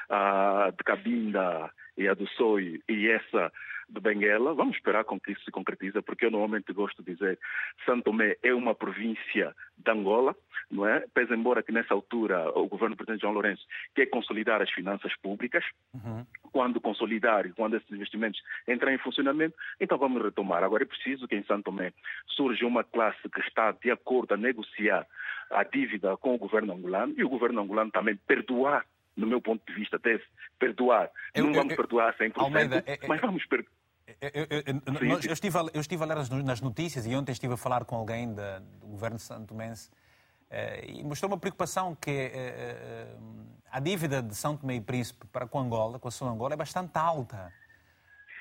a 0.09 0.71
de 0.75 0.83
Cabinda 0.83 1.71
e 1.97 2.07
a 2.07 2.13
do 2.13 2.27
Soi 2.29 2.81
e 2.87 3.09
essa 3.09 3.51
de 3.89 3.99
Benguela. 3.99 4.53
Vamos 4.53 4.75
esperar 4.75 5.03
com 5.03 5.19
que 5.19 5.31
isso 5.31 5.43
se 5.43 5.51
concretize, 5.51 6.01
porque 6.01 6.25
eu 6.25 6.31
normalmente 6.31 6.71
gosto 6.73 7.03
de 7.03 7.13
dizer 7.13 7.39
Santo 7.85 8.03
Tomé 8.03 8.37
é 8.43 8.53
uma 8.53 8.75
província 8.75 9.55
de 9.77 9.91
Angola, 9.91 10.35
não 10.69 10.87
é? 10.87 11.05
Pese 11.13 11.33
embora 11.33 11.63
que 11.63 11.71
nessa 11.71 11.93
altura 11.93 12.49
o 12.57 12.67
governo 12.67 12.95
do 12.95 12.97
presidente 12.97 13.21
João 13.21 13.33
Lourenço 13.33 13.65
quer 13.93 14.07
consolidar 14.07 14.61
as 14.61 14.71
finanças 14.71 15.15
públicas, 15.17 15.63
uhum. 15.93 16.25
quando 16.51 16.81
consolidar 16.81 17.45
e 17.45 17.53
quando 17.53 17.75
esses 17.75 17.91
investimentos 17.91 18.41
entrarem 18.67 18.95
em 18.95 19.03
funcionamento, 19.03 19.55
então 19.79 19.97
vamos 19.97 20.21
retomar. 20.21 20.63
Agora 20.63 20.83
é 20.83 20.87
preciso 20.87 21.27
que 21.27 21.35
em 21.35 21.43
Santo 21.43 21.65
Tomé 21.65 21.93
surja 22.27 22.65
uma 22.65 22.83
classe 22.83 23.29
que 23.29 23.41
está 23.41 23.71
de 23.71 23.91
acordo 23.91 24.33
a 24.33 24.37
negociar 24.37 25.05
a 25.51 25.63
dívida 25.63 26.17
com 26.17 26.35
o 26.35 26.37
governo 26.37 26.73
angolano 26.73 27.13
e 27.17 27.23
o 27.23 27.29
governo 27.29 27.61
angolano 27.61 27.91
também 27.91 28.15
perdoar 28.15 28.85
no 29.15 29.27
meu 29.27 29.41
ponto 29.41 29.65
de 29.65 29.73
vista, 29.73 29.97
deve 29.97 30.23
perdoar. 30.59 31.09
Eu, 31.33 31.45
não 31.45 31.53
vamos 31.53 31.71
eu, 31.71 31.77
perdoar 31.77 32.15
100%, 32.17 32.33
Almeida, 32.35 32.83
é, 32.85 32.99
mas 33.07 33.21
vamos 33.21 33.45
perdoar. 33.45 33.71
Eu, 34.21 34.47
eu, 35.27 35.33
estive 35.33 35.57
a, 35.57 35.61
eu 35.73 35.81
estive 35.81 36.03
a 36.03 36.05
ler 36.05 36.43
nas 36.43 36.61
notícias 36.61 37.05
e 37.07 37.15
ontem 37.15 37.31
estive 37.31 37.53
a 37.53 37.57
falar 37.57 37.85
com 37.85 37.95
alguém 37.95 38.33
da, 38.33 38.59
do 38.59 38.85
governo 38.87 39.17
santo 39.17 39.55
Mense 39.55 39.89
eh, 40.49 40.85
e 40.87 41.03
mostrou 41.03 41.31
uma 41.31 41.37
preocupação 41.37 41.95
que 41.95 42.11
eh, 42.11 42.31
eh, 42.35 43.15
a 43.71 43.79
dívida 43.79 44.21
de 44.21 44.35
São 44.35 44.55
Tomé 44.55 44.75
e 44.75 44.81
Príncipe 44.81 45.25
para 45.27 45.47
com 45.47 45.59
Angola, 45.59 45.99
com 45.99 46.07
a 46.07 46.11
sua 46.11 46.29
Angola, 46.29 46.53
é 46.53 46.57
bastante 46.57 46.97
alta. 46.97 47.51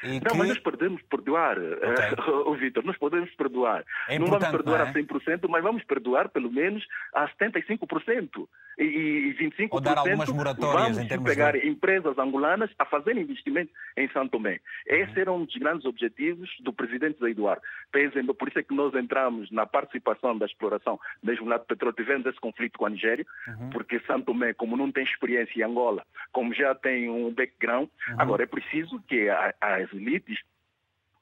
E 0.04 0.20
não, 0.20 0.20
que... 0.20 0.36
mas 0.36 0.48
nós 0.48 0.58
podemos 0.58 1.02
perdoar, 1.02 1.58
okay. 1.58 2.14
uh, 2.28 2.54
Vitor, 2.54 2.84
nós 2.84 2.96
podemos 2.98 3.30
perdoar. 3.34 3.84
É 4.08 4.18
não 4.18 4.26
vamos 4.26 4.48
perdoar 4.48 4.78
não 4.78 4.86
é? 4.86 4.90
a 4.90 4.92
100%, 4.92 5.48
mas 5.48 5.62
vamos 5.62 5.84
perdoar 5.84 6.28
pelo 6.28 6.50
menos 6.50 6.86
a 7.14 7.28
75% 7.28 8.46
e, 8.78 8.84
e 8.84 9.34
25% 9.34 9.68
Ou 9.70 9.80
dar 9.80 9.98
algumas 9.98 10.28
moratórias 10.28 10.96
vamos 10.96 11.10
em 11.10 11.22
pegar 11.22 11.52
de... 11.52 11.66
empresas 11.66 12.18
angolanas 12.18 12.70
a 12.78 12.84
fazer 12.84 13.16
investimento 13.16 13.72
em 13.96 14.08
São 14.10 14.28
Tomé. 14.28 14.60
Esse 14.86 15.20
era 15.20 15.32
um 15.32 15.44
dos 15.44 15.54
grandes 15.56 15.84
objetivos 15.84 16.50
do 16.60 16.72
presidente 16.72 17.18
Zé 17.18 17.30
Eduardo. 17.30 17.62
Por 17.90 18.48
isso 18.48 18.58
é 18.58 18.62
que 18.62 18.74
nós 18.74 18.94
entramos 18.94 19.50
na 19.50 19.66
participação 19.66 20.36
da 20.36 20.46
exploração 20.46 20.98
mesmo 21.22 21.48
lá 21.48 21.56
do 21.56 21.64
petróleo. 21.64 21.94
Tivemos 21.94 22.26
esse 22.26 22.40
conflito 22.40 22.78
com 22.78 22.86
a 22.86 22.90
Nigéria, 22.90 23.24
uhum. 23.48 23.70
porque 23.70 24.00
São 24.00 24.20
Tomé, 24.20 24.52
como 24.52 24.76
não 24.76 24.90
tem 24.90 25.04
experiência 25.04 25.60
em 25.60 25.62
Angola, 25.62 26.04
como 26.32 26.52
já 26.54 26.74
tem 26.74 27.08
um 27.08 27.32
background, 27.32 27.88
uhum. 28.08 28.14
agora 28.18 28.42
é 28.42 28.46
preciso 28.46 29.00
que 29.08 29.28
as 29.28 29.92
elites 29.94 30.38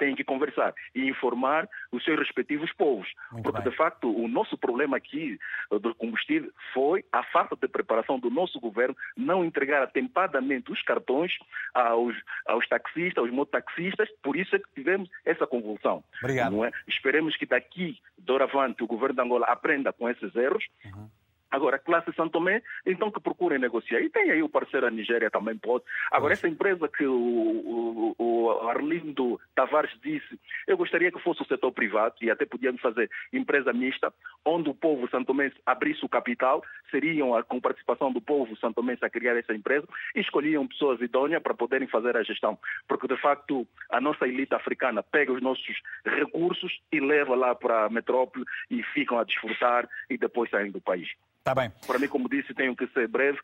têm 0.02 0.16
que 0.16 0.24
conversar 0.24 0.74
e 0.96 1.08
informar 1.08 1.68
os 1.92 2.02
seus 2.04 2.18
respectivos 2.18 2.72
povos. 2.72 3.08
Muito 3.30 3.44
Porque, 3.44 3.62
bem. 3.62 3.70
de 3.70 3.76
facto, 3.76 4.12
o 4.12 4.26
nosso 4.26 4.58
problema 4.58 4.96
aqui 4.96 5.38
eh, 5.70 5.78
do 5.78 5.94
combustível 5.94 6.50
foi 6.74 7.04
a 7.12 7.22
falta 7.22 7.54
de 7.54 7.68
preparação 7.68 8.18
do 8.18 8.28
nosso 8.28 8.58
governo 8.58 8.96
não 9.16 9.44
entregar 9.44 9.80
atempadamente 9.80 10.72
os 10.72 10.82
cartões 10.82 11.32
aos, 11.72 12.16
aos 12.46 12.66
taxistas, 12.68 13.22
aos 13.22 13.30
mototaxistas, 13.30 14.08
por 14.22 14.36
isso 14.36 14.56
é 14.56 14.58
que 14.58 14.68
tivemos 14.74 15.08
essa 15.24 15.46
convulsão. 15.46 16.02
Obrigado. 16.20 16.64
É? 16.64 16.72
Esperemos 16.88 17.36
que 17.36 17.46
daqui, 17.46 17.96
doravante, 18.18 18.82
o 18.82 18.88
governo 18.88 19.14
de 19.14 19.22
Angola 19.22 19.46
aprenda 19.46 19.92
com 19.92 20.08
esses 20.08 20.34
erros. 20.34 20.64
Uhum 20.84 21.08
Agora, 21.52 21.76
a 21.76 21.78
classe 21.78 22.10
São 22.14 22.30
Tomé, 22.30 22.62
então 22.86 23.10
que 23.10 23.20
procurem 23.20 23.58
negociar. 23.58 24.00
E 24.00 24.08
tem 24.08 24.30
aí 24.30 24.42
o 24.42 24.48
parceiro 24.48 24.86
a 24.86 24.90
Nigéria 24.90 25.30
também 25.30 25.56
pode. 25.56 25.84
Agora, 26.10 26.32
essa 26.32 26.48
empresa 26.48 26.88
que 26.88 27.04
o, 27.04 27.14
o, 27.14 28.14
o, 28.18 28.50
Arlindo 28.68 29.38
Tavares 29.54 29.92
disse, 30.02 30.40
eu 30.66 30.78
gostaria 30.78 31.12
que 31.12 31.20
fosse 31.20 31.42
o 31.42 31.46
setor 31.46 31.70
privado, 31.70 32.14
e 32.22 32.30
até 32.30 32.46
podíamos 32.46 32.80
fazer 32.80 33.10
empresa 33.30 33.70
mista, 33.70 34.12
onde 34.46 34.70
o 34.70 34.74
povo 34.74 35.06
santomense 35.10 35.54
abrisse 35.66 36.02
o 36.04 36.08
capital, 36.08 36.64
seriam 36.90 37.30
com 37.42 37.60
participação 37.60 38.10
do 38.10 38.20
povo 38.20 38.56
santomense 38.56 39.04
a 39.04 39.10
criar 39.10 39.36
essa 39.36 39.54
empresa, 39.54 39.86
e 40.14 40.20
escolhiam 40.20 40.66
pessoas 40.66 41.02
idôneas 41.02 41.42
para 41.42 41.52
poderem 41.52 41.86
fazer 41.86 42.16
a 42.16 42.22
gestão. 42.22 42.58
Porque, 42.88 43.06
de 43.06 43.16
facto, 43.20 43.66
a 43.90 44.00
nossa 44.00 44.26
elite 44.26 44.54
africana 44.54 45.02
pega 45.02 45.30
os 45.30 45.42
nossos 45.42 45.82
recursos 46.04 46.80
e 46.90 46.98
leva 46.98 47.34
lá 47.34 47.54
para 47.54 47.84
a 47.84 47.90
metrópole 47.90 48.46
e 48.70 48.82
ficam 48.82 49.18
a 49.18 49.24
desfrutar 49.24 49.86
e 50.08 50.16
depois 50.16 50.48
saem 50.48 50.70
do 50.70 50.80
país. 50.80 51.08
Está 51.42 51.56
bem. 51.56 51.72
Para 51.84 51.98
mim, 51.98 52.06
como 52.06 52.28
disse, 52.28 52.54
tenho 52.54 52.76
que 52.76 52.86
ser 52.88 53.08
breve. 53.08 53.36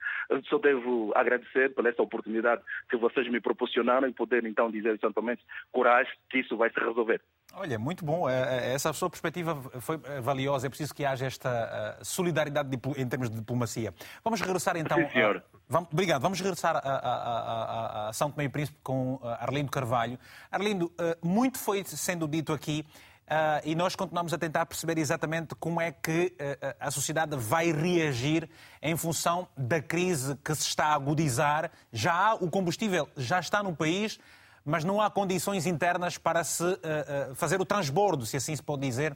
Só 0.49 0.57
devo 0.59 1.13
agradecer 1.17 1.75
por 1.75 1.85
essa 1.85 2.01
oportunidade 2.01 2.63
que 2.89 2.97
vocês 2.97 3.29
me 3.29 3.41
proporcionaram 3.41 4.07
e 4.07 4.13
poder 4.13 4.45
então 4.45 4.71
dizer 4.71 4.95
exatamente 4.95 5.43
coragem 5.73 6.13
que 6.31 6.39
isso 6.39 6.57
vai 6.57 6.71
se 6.71 6.79
resolver. 6.79 7.21
Olha, 7.55 7.77
muito 7.77 8.05
bom. 8.05 8.31
É, 8.31 8.69
é, 8.69 8.73
essa 8.73 8.93
sua 8.93 9.11
perspectiva 9.11 9.61
foi 9.81 9.99
valiosa. 10.23 10.69
É 10.69 10.71
preciso 10.71 10.95
que 10.95 11.05
haja 11.05 11.27
esta 11.27 11.99
uh, 12.01 12.05
solidariedade 12.05 12.69
em 12.97 13.09
termos 13.09 13.29
de 13.29 13.37
diplomacia. 13.37 13.93
Vamos 14.23 14.41
regressar 14.41 14.77
então. 14.77 14.97
Sim, 14.97 15.09
senhor. 15.09 15.39
A... 15.39 15.59
Vamos... 15.69 15.89
Obrigado. 15.93 16.23
Vamos 16.23 16.39
regressar 16.41 16.77
a, 16.77 16.79
a, 16.79 18.09
a, 18.09 18.13
São 18.13 18.31
Tomé 18.31 18.45
e 18.45 18.49
Príncipe 18.49 18.79
com 18.81 19.15
uh, 19.15 19.27
Arlindo 19.41 19.73
Carvalho. 19.73 20.17
Arlindo, 20.53 20.87
uh, 20.87 21.27
muito 21.27 21.59
foi 21.59 21.83
sendo 21.83 22.29
dito 22.29 22.53
aqui 22.53 22.87
Uh, 23.29 23.61
e 23.63 23.75
nós 23.75 23.95
continuamos 23.95 24.33
a 24.33 24.39
tentar 24.39 24.65
perceber 24.65 24.97
exatamente 24.97 25.55
como 25.55 25.83
é 25.83 25.93
que 25.93 26.35
uh, 26.41 26.75
a 26.81 26.91
sociedade 26.91 27.37
vai 27.37 27.71
reagir 27.71 28.49
em 28.81 28.97
função 28.97 29.47
da 29.55 29.83
crise 29.83 30.35
que 30.37 30.55
se 30.55 30.63
está 30.63 30.87
a 30.87 30.95
agudizar. 30.95 31.71
Já 31.93 32.15
há 32.15 32.35
o 32.37 32.51
combustível, 32.51 33.07
já 33.19 33.39
está 33.39 33.63
no 33.63 33.77
país, 33.77 34.19
mas 34.65 34.83
não 34.83 34.99
há 34.99 35.11
condições 35.11 35.67
internas 35.67 36.17
para 36.17 36.43
se 36.43 36.65
uh, 36.65 37.35
fazer 37.35 37.61
o 37.61 37.67
transbordo, 37.67 38.25
se 38.25 38.39
assim 38.39 38.57
se 38.57 38.63
pode 38.63 38.81
dizer, 38.81 39.15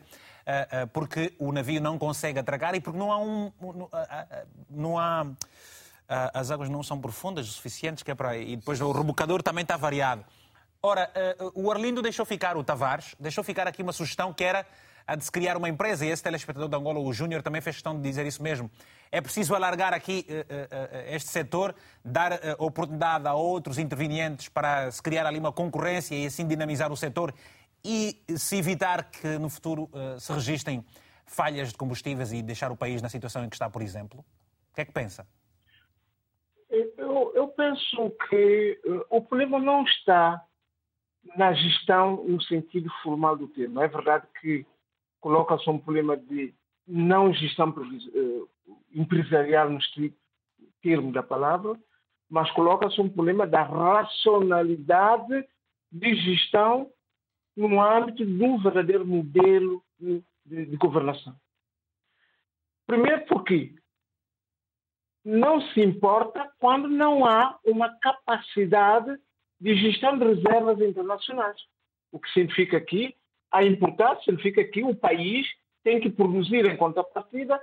porque 0.93 1.33
o 1.39 1.53
navio 1.53 1.81
não 1.81 1.97
consegue 1.97 2.39
atracar 2.39 2.75
e 2.75 2.81
porque 2.81 2.99
não 2.99 3.13
há 3.13 3.19
um. 3.19 3.53
Não 4.69 4.99
há, 4.99 5.25
as 6.35 6.51
águas 6.51 6.69
não 6.69 6.83
são 6.83 7.01
profundas 7.01 7.49
o 7.49 7.53
suficientes 7.53 8.03
que 8.03 8.11
é 8.11 8.15
para. 8.15 8.37
E 8.37 8.57
depois 8.57 8.81
o 8.81 8.91
rebocador 8.91 9.41
também 9.41 9.63
está 9.63 9.77
variado. 9.77 10.25
Ora, 10.85 11.09
uh, 11.41 11.53
o 11.55 11.70
Arlindo 11.70 12.03
deixou 12.03 12.26
ficar 12.26 12.57
o 12.57 12.64
Tavares, 12.64 13.14
deixou 13.20 13.45
ficar 13.45 13.68
aqui 13.68 13.80
uma 13.80 13.93
sugestão 13.93 14.33
que 14.33 14.43
era 14.43 14.66
a 15.07 15.14
de 15.14 15.24
se 15.24 15.30
criar 15.30 15.57
uma 15.57 15.68
empresa, 15.68 16.05
e 16.05 16.09
esse 16.09 16.20
telespectador 16.20 16.68
de 16.68 16.74
Angola, 16.74 16.99
o 16.99 17.12
Júnior, 17.12 17.41
também 17.41 17.61
fez 17.61 17.76
questão 17.76 17.95
de 17.95 18.03
dizer 18.03 18.26
isso 18.26 18.43
mesmo. 18.43 18.68
É 19.12 19.20
preciso 19.20 19.55
alargar 19.55 19.95
aqui 19.95 20.26
uh, 20.28 20.33
uh, 20.33 21.14
este 21.14 21.30
setor, 21.30 21.72
dar 22.05 22.33
oportunidade 22.59 23.28
a 23.28 23.33
outros 23.33 23.78
intervenientes 23.78 24.49
para 24.49 24.91
se 24.91 25.01
criar 25.01 25.24
ali 25.24 25.39
uma 25.39 25.53
concorrência 25.53 26.16
e 26.16 26.26
assim 26.26 26.49
dinamizar 26.49 26.91
o 26.91 26.97
setor 26.97 27.33
e 27.85 28.20
se 28.37 28.57
evitar 28.57 29.05
que 29.05 29.39
no 29.39 29.49
futuro 29.49 29.89
se 30.18 30.33
registrem 30.33 30.85
falhas 31.26 31.68
de 31.68 31.74
combustíveis 31.76 32.33
e 32.33 32.43
deixar 32.43 32.72
o 32.72 32.76
país 32.76 33.01
na 33.01 33.09
situação 33.09 33.45
em 33.45 33.49
que 33.49 33.55
está, 33.55 33.70
por 33.70 33.83
exemplo? 33.83 34.24
O 34.72 34.74
que 34.74 34.80
é 34.80 34.85
que 34.85 34.93
pensa? 34.93 35.26
Eu, 36.68 37.33
eu 37.37 37.49
penso 37.49 38.11
que 38.28 38.80
o 39.11 39.20
problema 39.20 39.61
não 39.61 39.85
está 39.85 40.45
na 41.37 41.53
gestão 41.53 42.25
no 42.25 42.41
sentido 42.43 42.91
formal 43.03 43.37
do 43.37 43.49
termo. 43.49 43.81
É 43.81 43.89
verdade 43.89 44.27
que 44.41 44.66
coloca-se 45.20 45.68
um 45.70 45.79
problema 45.79 46.16
de 46.16 46.55
não 46.87 47.33
gestão 47.33 47.68
eh, 47.68 48.70
empresarial 48.93 49.70
no 49.70 49.79
estrito 49.79 50.16
termo 50.83 51.12
da 51.12 51.23
palavra, 51.23 51.79
mas 52.29 52.51
coloca-se 52.51 53.01
um 53.01 53.09
problema 53.09 53.47
da 53.47 53.62
racionalidade 53.62 55.47
de 55.91 56.14
gestão 56.16 56.91
no 57.57 57.81
âmbito 57.81 58.27
de 58.27 58.43
um 58.43 58.59
verdadeiro 58.59 59.07
modelo 59.07 59.83
de, 59.99 60.25
de, 60.45 60.66
de 60.66 60.77
governação. 60.77 61.35
Primeiro 62.87 63.25
porque 63.27 63.75
não 65.25 65.61
se 65.68 65.81
importa 65.81 66.53
quando 66.59 66.89
não 66.89 67.25
há 67.25 67.59
uma 67.64 67.89
capacidade 68.01 69.16
de 69.63 69.77
gestão 69.77 70.19
de 70.19 70.25
reservas 70.25 70.81
internacionais. 70.81 71.57
O 72.11 72.19
que 72.19 72.29
significa 72.33 72.81
que 72.81 73.15
a 73.53 73.63
importância 73.63 74.25
significa 74.25 74.65
que 74.65 74.83
o 74.83 74.93
país 74.93 75.47
tem 75.85 76.01
que 76.01 76.11
produzir 76.11 76.67
em 76.67 76.77
contrapartida 76.77 77.61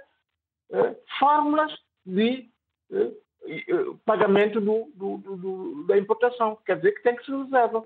eh, 0.72 0.96
fórmulas 1.20 1.74
de 2.06 2.50
eh, 2.90 3.12
eh, 3.48 3.66
pagamento 4.06 4.62
do, 4.62 4.90
do, 4.96 5.18
do, 5.18 5.88
da 5.88 5.98
importação. 5.98 6.58
Quer 6.66 6.78
dizer 6.78 6.94
que 6.94 7.04
tem 7.04 7.18
que 7.18 7.26
se 7.26 7.36
reserva. 7.36 7.86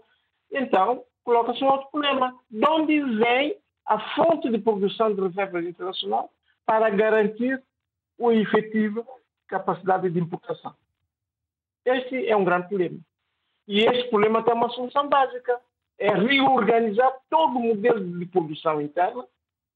Então, 0.51 1.03
coloca-se 1.23 1.63
um 1.63 1.71
outro 1.71 1.89
problema. 1.89 2.39
De 2.51 2.69
onde 2.69 3.01
vem 3.15 3.57
a 3.87 3.99
fonte 4.15 4.47
de 4.51 4.59
produção 4.59 5.15
de 5.15 5.21
reservas 5.21 5.65
internacional 5.65 6.31
para 6.67 6.87
garantir 6.91 7.59
uma 8.19 8.35
efetiva 8.35 9.03
capacidade 9.47 10.07
de 10.07 10.19
importação? 10.19 10.75
Este 11.83 12.27
é 12.27 12.37
um 12.37 12.45
grande 12.45 12.67
problema. 12.67 12.99
E 13.67 13.81
este 13.81 14.09
problema 14.09 14.43
tem 14.43 14.53
uma 14.53 14.69
solução 14.69 15.07
básica: 15.07 15.59
é 15.97 16.11
reorganizar 16.11 17.13
todo 17.29 17.57
o 17.57 17.61
modelo 17.61 18.19
de 18.19 18.25
produção 18.25 18.81
interna 18.81 19.25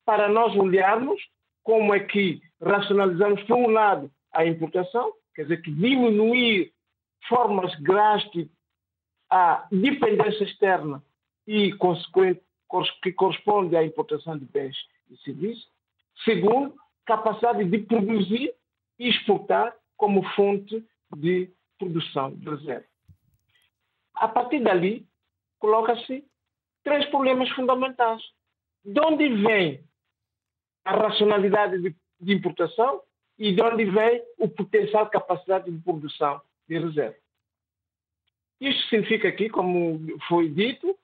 para 0.05 0.29
nós 0.29 0.55
olharmos 0.55 1.21
como 1.63 1.93
é 1.93 1.99
que 1.99 2.41
racionalizamos, 2.61 3.43
por 3.43 3.57
um 3.57 3.69
lado, 3.69 4.09
a 4.31 4.45
importação, 4.45 5.13
quer 5.35 5.43
dizer, 5.43 5.61
que 5.61 5.71
diminuir 5.71 6.71
formas 7.27 7.77
drásticas 7.81 8.57
a 9.29 9.67
dependência 9.71 10.43
externa 10.43 11.03
e 11.45 11.73
consequente 11.73 12.41
que 13.01 13.11
corresponde 13.11 13.75
à 13.75 13.83
importação 13.83 14.37
de 14.37 14.45
bens 14.45 14.75
e 15.09 15.17
serviços. 15.17 15.67
Segundo, 16.23 16.73
capacidade 17.05 17.63
de 17.63 17.79
produzir 17.79 18.53
e 18.99 19.09
exportar 19.09 19.75
como 19.95 20.23
fonte 20.35 20.83
de 21.15 21.49
produção 21.77 22.33
de 22.35 22.49
reserva. 22.49 22.86
A 24.19 24.27
partir 24.27 24.59
dali, 24.61 25.07
coloca-se 25.59 26.23
três 26.83 27.05
problemas 27.07 27.49
fundamentais. 27.51 28.21
De 28.83 28.99
onde 28.99 29.27
vem 29.29 29.83
a 30.85 30.95
racionalidade 30.95 31.81
de, 31.81 31.95
de 32.19 32.33
importação 32.33 33.01
e 33.37 33.53
de 33.53 33.61
onde 33.61 33.85
vem 33.85 34.23
o 34.37 34.47
potencial 34.47 35.09
capacidade 35.09 35.69
de 35.69 35.77
produção 35.79 36.41
de 36.67 36.79
reserva. 36.79 37.17
Isto 38.59 38.89
significa 38.89 39.27
aqui, 39.27 39.49
como 39.49 39.99
foi 40.27 40.49
dito, 40.49 40.97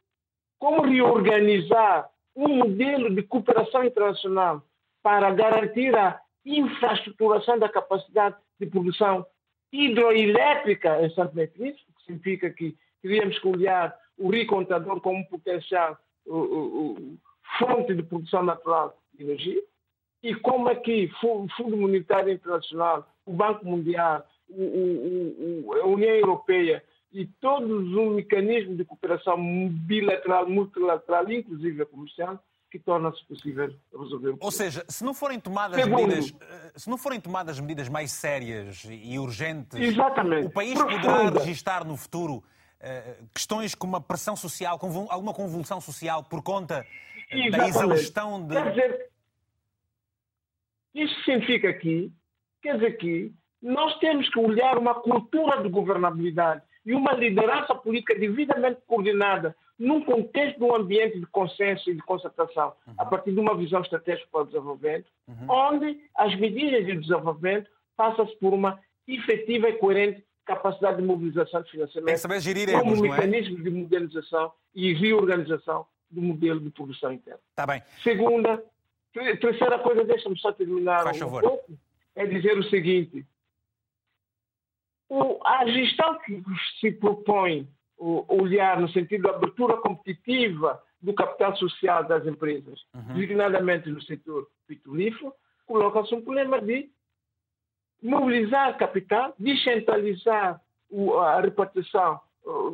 como 0.58 0.82
reorganizar 0.82 2.10
um 2.36 2.48
modelo 2.48 3.14
de 3.14 3.22
cooperação 3.24 3.84
internacional 3.84 4.64
para 5.04 5.30
garantir 5.32 5.96
a 5.96 6.20
infraestruturação 6.46 7.60
da 7.60 7.70
capacidade 7.70 8.38
de 8.60 8.66
produção 8.66 9.26
hidroelétrica 9.72 11.00
em 11.02 11.14
Meio 11.36 11.50
o 11.50 11.94
que 11.94 12.04
significa 12.06 12.50
que 12.50 12.76
teríamos 13.04 13.38
que 13.38 13.48
olhar 13.48 13.96
o 14.18 14.32
recontador 14.32 15.00
como 15.02 15.20
um 15.20 15.26
potencial 15.26 15.98
uh, 16.26 16.36
uh, 16.36 17.18
fonte 17.60 17.94
de 17.94 18.02
produção 18.02 18.42
natural 18.42 18.98
de 19.14 19.24
energia 19.24 19.62
e 20.24 20.34
como 20.36 20.70
é 20.70 20.76
que 20.76 21.12
o 21.22 21.48
Fundo 21.58 21.76
Monetário 21.76 22.32
Internacional, 22.32 23.06
o 23.26 23.34
Banco 23.34 23.66
Mundial, 23.66 24.26
o, 24.50 25.66
o, 25.66 25.74
a 25.74 25.86
União 25.86 26.16
Europeia 26.16 26.82
e 27.12 27.26
todos 27.42 27.70
os 27.94 28.16
mecanismos 28.16 28.78
de 28.78 28.86
cooperação 28.86 29.38
bilateral, 29.70 30.50
multilateral, 30.50 31.30
inclusive 31.30 31.82
a 31.82 31.86
comercial, 31.86 32.42
que 32.72 32.80
torna-se 32.80 33.24
possível 33.26 33.72
resolver 33.92 34.30
o 34.30 34.38
Ou 34.40 34.52
seja, 34.52 34.84
se 34.88 35.04
não 35.04 35.14
forem 35.14 35.40
tomadas 35.40 35.80
Segundo, 35.80 36.08
medidas, 36.08 36.34
eh, 36.42 36.72
se 36.76 36.90
não 36.90 36.98
forem 36.98 37.20
tomadas 37.20 37.60
medidas 37.60 37.88
mais 37.88 38.12
sérias 38.12 38.88
e 38.90 39.20
urgentes, 39.20 39.78
o 40.44 40.50
país 40.50 40.82
poderá 40.82 41.30
registrar 41.30 41.86
no 41.86 41.96
futuro 41.96 42.44
questões 43.34 43.74
como 43.76 43.96
a 43.96 44.02
pressão 44.02 44.36
social, 44.36 44.80
alguma 45.10 45.34
convulsão 45.34 45.80
social 45.80 46.24
por 46.24 46.44
conta 46.44 46.86
eh, 47.32 47.48
Exatamente. 47.48 47.58
da 47.58 47.68
exaustão 47.68 48.48
de. 48.48 48.54
Quer 48.54 48.70
dizer, 48.70 49.10
isso 50.94 51.24
significa 51.24 51.70
aqui, 51.70 52.12
quer 52.62 52.76
dizer 52.76 52.98
que 52.98 53.34
nós 53.62 53.98
temos 54.00 54.30
que 54.30 54.40
olhar 54.40 54.78
uma 54.78 54.96
cultura 54.96 55.64
de 55.64 55.70
governabilidade 55.70 56.62
e 56.86 56.94
uma 56.94 57.14
liderança 57.14 57.74
política 57.74 58.14
devidamente 58.14 58.82
coordenada 58.86 59.56
num 59.80 60.04
contexto 60.04 60.60
de 60.60 60.64
um 60.64 60.76
ambiente 60.76 61.20
de 61.20 61.26
consenso 61.28 61.90
e 61.90 61.96
de 61.96 62.02
concertação, 62.02 62.74
uhum. 62.86 62.94
a 62.98 63.06
partir 63.06 63.32
de 63.32 63.40
uma 63.40 63.56
visão 63.56 63.82
estratégica 63.82 64.28
para 64.32 64.42
o 64.42 64.46
desenvolvimento, 64.46 65.08
uhum. 65.28 65.50
onde 65.50 66.00
as 66.16 66.36
medidas 66.38 66.86
de 66.86 66.96
desenvolvimento 66.98 67.70
passam-se 67.96 68.36
por 68.38 68.54
uma 68.54 68.80
efetiva 69.08 69.70
e 69.70 69.74
coerente 69.74 70.24
capacidade 70.46 70.98
de 70.98 71.04
mobilização 71.04 71.62
de 71.62 71.72
financiamento, 71.72 72.18
saber 72.18 72.40
gerir 72.42 72.72
como 72.72 72.92
erros, 72.92 73.02
mecanismo 73.02 73.60
é? 73.60 73.62
de 73.62 73.70
modernização 73.70 74.52
e 74.74 74.94
reorganização 74.94 75.86
do 76.10 76.22
modelo 76.22 76.60
de 76.60 76.70
produção 76.70 77.12
interna. 77.12 77.40
Está 77.50 77.66
bem. 77.66 77.82
Segunda, 78.04 78.64
terceira 79.14 79.80
coisa, 79.80 80.04
deixa-me 80.04 80.38
só 80.40 80.52
terminar 80.52 81.04
Faz 81.04 81.18
um 81.18 81.20
favor. 81.22 81.42
pouco, 81.42 81.78
é 82.16 82.26
dizer 82.26 82.58
o 82.58 82.64
seguinte, 82.64 83.26
o, 85.10 85.40
a 85.46 85.66
gestão 85.66 86.20
que 86.20 86.42
se 86.80 86.92
propõe 86.92 87.68
o, 87.98 88.26
olhar 88.42 88.80
no 88.80 88.90
sentido 88.90 89.24
da 89.24 89.30
abertura 89.36 89.78
competitiva 89.78 90.82
do 91.02 91.14
capital 91.14 91.56
social 91.56 92.04
das 92.06 92.26
empresas, 92.26 92.82
uhum. 92.94 93.14
designadamente 93.14 93.90
no 93.90 94.02
setor 94.02 94.50
petrolífero, 94.68 95.34
coloca-se 95.66 96.14
um 96.16 96.22
problema 96.22 96.62
de 96.62 96.90
mobilizar 98.04 98.78
capital, 98.78 99.34
descentralizar 99.40 100.62
a 101.22 101.40
repartição 101.40 102.20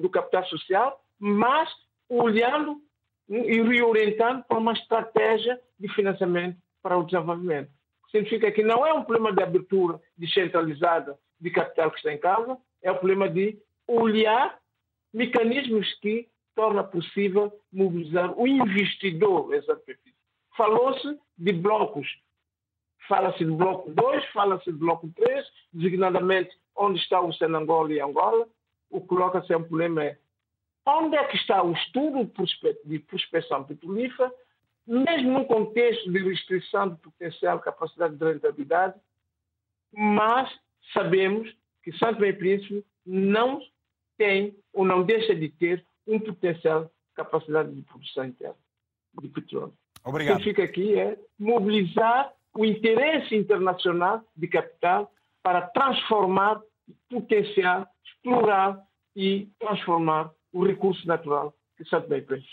do 0.02 0.10
capital 0.10 0.44
social, 0.46 1.02
mas 1.20 1.70
olhando 2.10 2.82
e 3.30 3.62
reorientando 3.62 4.44
para 4.48 4.58
uma 4.58 4.74
estratégia 4.74 5.62
de 5.80 5.88
financiamento 5.94 6.58
para 6.82 6.98
o 6.98 7.04
desenvolvimento. 7.04 7.70
Significa 8.10 8.52
que 8.52 8.64
não 8.64 8.86
é 8.86 8.92
um 8.92 9.04
problema 9.04 9.32
de 9.32 9.44
abertura 9.44 10.02
descentralizada 10.18 11.18
de 11.40 11.52
capital 11.52 11.92
que 11.92 11.98
está 11.98 12.12
em 12.12 12.18
casa, 12.18 12.58
é 12.82 12.92
um 12.92 12.96
problema 12.96 13.30
de 13.30 13.60
olhar 13.88 14.58
mecanismos 15.14 15.94
que 16.02 16.28
torna 16.56 16.84
possível 16.84 17.54
mobilizar 17.72 18.34
o 18.38 18.48
investidor. 18.48 19.52
Falou-se 20.58 21.20
de 21.38 21.54
blocos. 21.54 22.08
Fala-se 23.10 23.44
de 23.44 23.52
bloco 23.52 23.90
2, 23.90 24.26
fala-se 24.28 24.72
de 24.72 24.78
bloco 24.78 25.10
3, 25.16 25.46
designadamente 25.74 26.56
onde 26.76 27.00
está 27.00 27.20
o 27.20 27.34
Senangola 27.34 27.92
e 27.92 28.00
Angola. 28.00 28.48
O 28.88 29.02
que 29.02 29.08
coloca-se 29.08 29.52
é 29.52 29.58
um 29.58 29.64
problema 29.64 30.04
é 30.04 30.18
onde 30.86 31.16
é 31.16 31.24
que 31.26 31.36
está 31.36 31.64
o 31.64 31.74
estudo 31.74 32.32
de 32.86 33.00
prospecção 33.00 33.64
petrolífera, 33.64 34.32
mesmo 34.86 35.32
num 35.32 35.44
contexto 35.44 36.12
de 36.12 36.20
restrição 36.20 36.90
de 36.90 36.98
potencial 36.98 37.60
capacidade 37.60 38.16
de 38.16 38.24
rentabilidade, 38.24 38.96
mas 39.92 40.48
sabemos 40.94 41.52
que 41.84 41.92
Santo 41.98 42.24
e 42.24 42.32
Príncipe 42.32 42.86
não 43.06 43.60
tem 44.18 44.56
ou 44.72 44.86
não 44.86 45.04
deixa 45.04 45.34
de 45.34 45.50
ter 45.50 45.84
um 46.08 46.20
potencial 46.20 46.92
capacidade 47.16 47.74
de 47.74 47.82
produção 47.82 48.26
interna 48.26 48.56
de 49.20 49.28
petróleo. 49.30 49.74
Obrigado. 50.04 50.36
O 50.36 50.38
que 50.38 50.44
fica 50.44 50.64
aqui 50.64 50.98
é 50.98 51.18
mobilizar 51.38 52.34
o 52.56 52.66
interesse 52.66 53.36
internacional 53.36 54.24
de 54.36 54.48
capital 54.48 55.12
para 55.42 55.62
transformar, 55.62 56.62
potenciar, 57.10 57.90
explorar 58.04 58.82
e 59.16 59.50
transformar 59.60 60.32
o 60.52 60.66
recurso 60.66 61.08
natural 61.08 61.54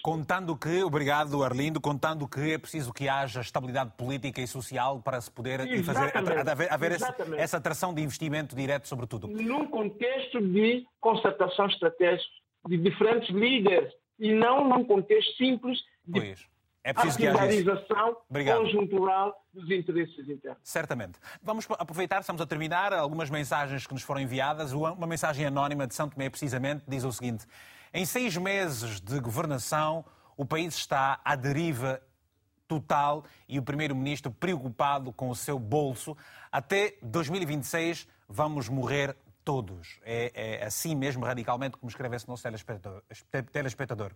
Contando 0.03 0.57
que, 0.57 0.83
obrigado 0.85 1.43
Arlindo, 1.43 1.81
contando 1.81 2.29
que 2.29 2.53
é 2.53 2.59
preciso 2.59 2.93
que 2.93 3.09
haja 3.09 3.41
estabilidade 3.41 3.93
política 3.97 4.41
e 4.41 4.47
social 4.47 5.01
para 5.03 5.21
se 5.21 5.31
poder 5.31 5.59
fazer, 5.83 6.17
haver, 6.49 6.73
haver 6.73 6.93
essa 7.37 7.57
atração 7.57 7.93
de 7.93 8.03
investimento 8.03 8.55
direto, 8.55 8.87
sobretudo. 8.87 9.27
Num 9.27 9.67
contexto 9.67 10.41
de 10.41 10.87
concertação 11.01 11.67
estratégica 11.67 12.31
de 12.69 12.77
diferentes 12.77 13.35
líderes 13.35 13.93
e 14.19 14.33
não 14.33 14.69
num 14.69 14.85
contexto 14.85 15.37
simples 15.37 15.79
de 16.07 16.21
pois. 16.21 16.56
É 16.87 16.93
preciso 16.93 17.19
que 17.19 17.27
haja 17.27 18.57
conjuntural 18.59 19.35
dos 19.53 19.69
interesses 19.69 20.29
internos. 20.29 20.61
Certamente. 20.63 21.19
Vamos 21.43 21.67
aproveitar, 21.81 22.21
estamos 22.21 22.41
a 22.41 22.47
terminar, 22.47 22.93
algumas 22.93 23.29
mensagens 23.29 23.89
que 23.89 23.93
nos 23.93 24.05
foram 24.05 24.21
enviadas. 24.21 24.73
Uma 24.73 25.05
mensagem 25.05 25.45
anónima 25.45 25.85
de 25.89 25.97
São 25.97 26.09
Tomé, 26.09 26.31
precisamente, 26.31 26.85
diz 26.87 27.03
o 27.03 27.11
seguinte: 27.11 27.45
em 27.93 28.05
seis 28.05 28.37
meses 28.37 29.01
de 29.01 29.19
governação, 29.19 30.05
o 30.37 30.45
país 30.45 30.77
está 30.77 31.21
à 31.25 31.35
deriva 31.35 32.01
total 32.69 33.25
e 33.49 33.59
o 33.59 33.63
primeiro-ministro 33.65 34.31
preocupado 34.31 35.13
com 35.13 35.29
o 35.29 35.35
seu 35.35 35.59
bolso. 35.59 36.17
Até 36.53 36.99
2026 37.03 38.07
vamos 38.29 38.69
morrer 38.69 39.17
todos. 39.45 39.99
É, 40.05 40.61
é 40.61 40.65
assim 40.65 40.95
mesmo, 40.95 41.25
radicalmente, 41.25 41.77
como 41.79 41.91
escreve 41.91 42.15
esse 42.15 42.29
nosso 42.29 42.45
telespectador. 43.51 44.13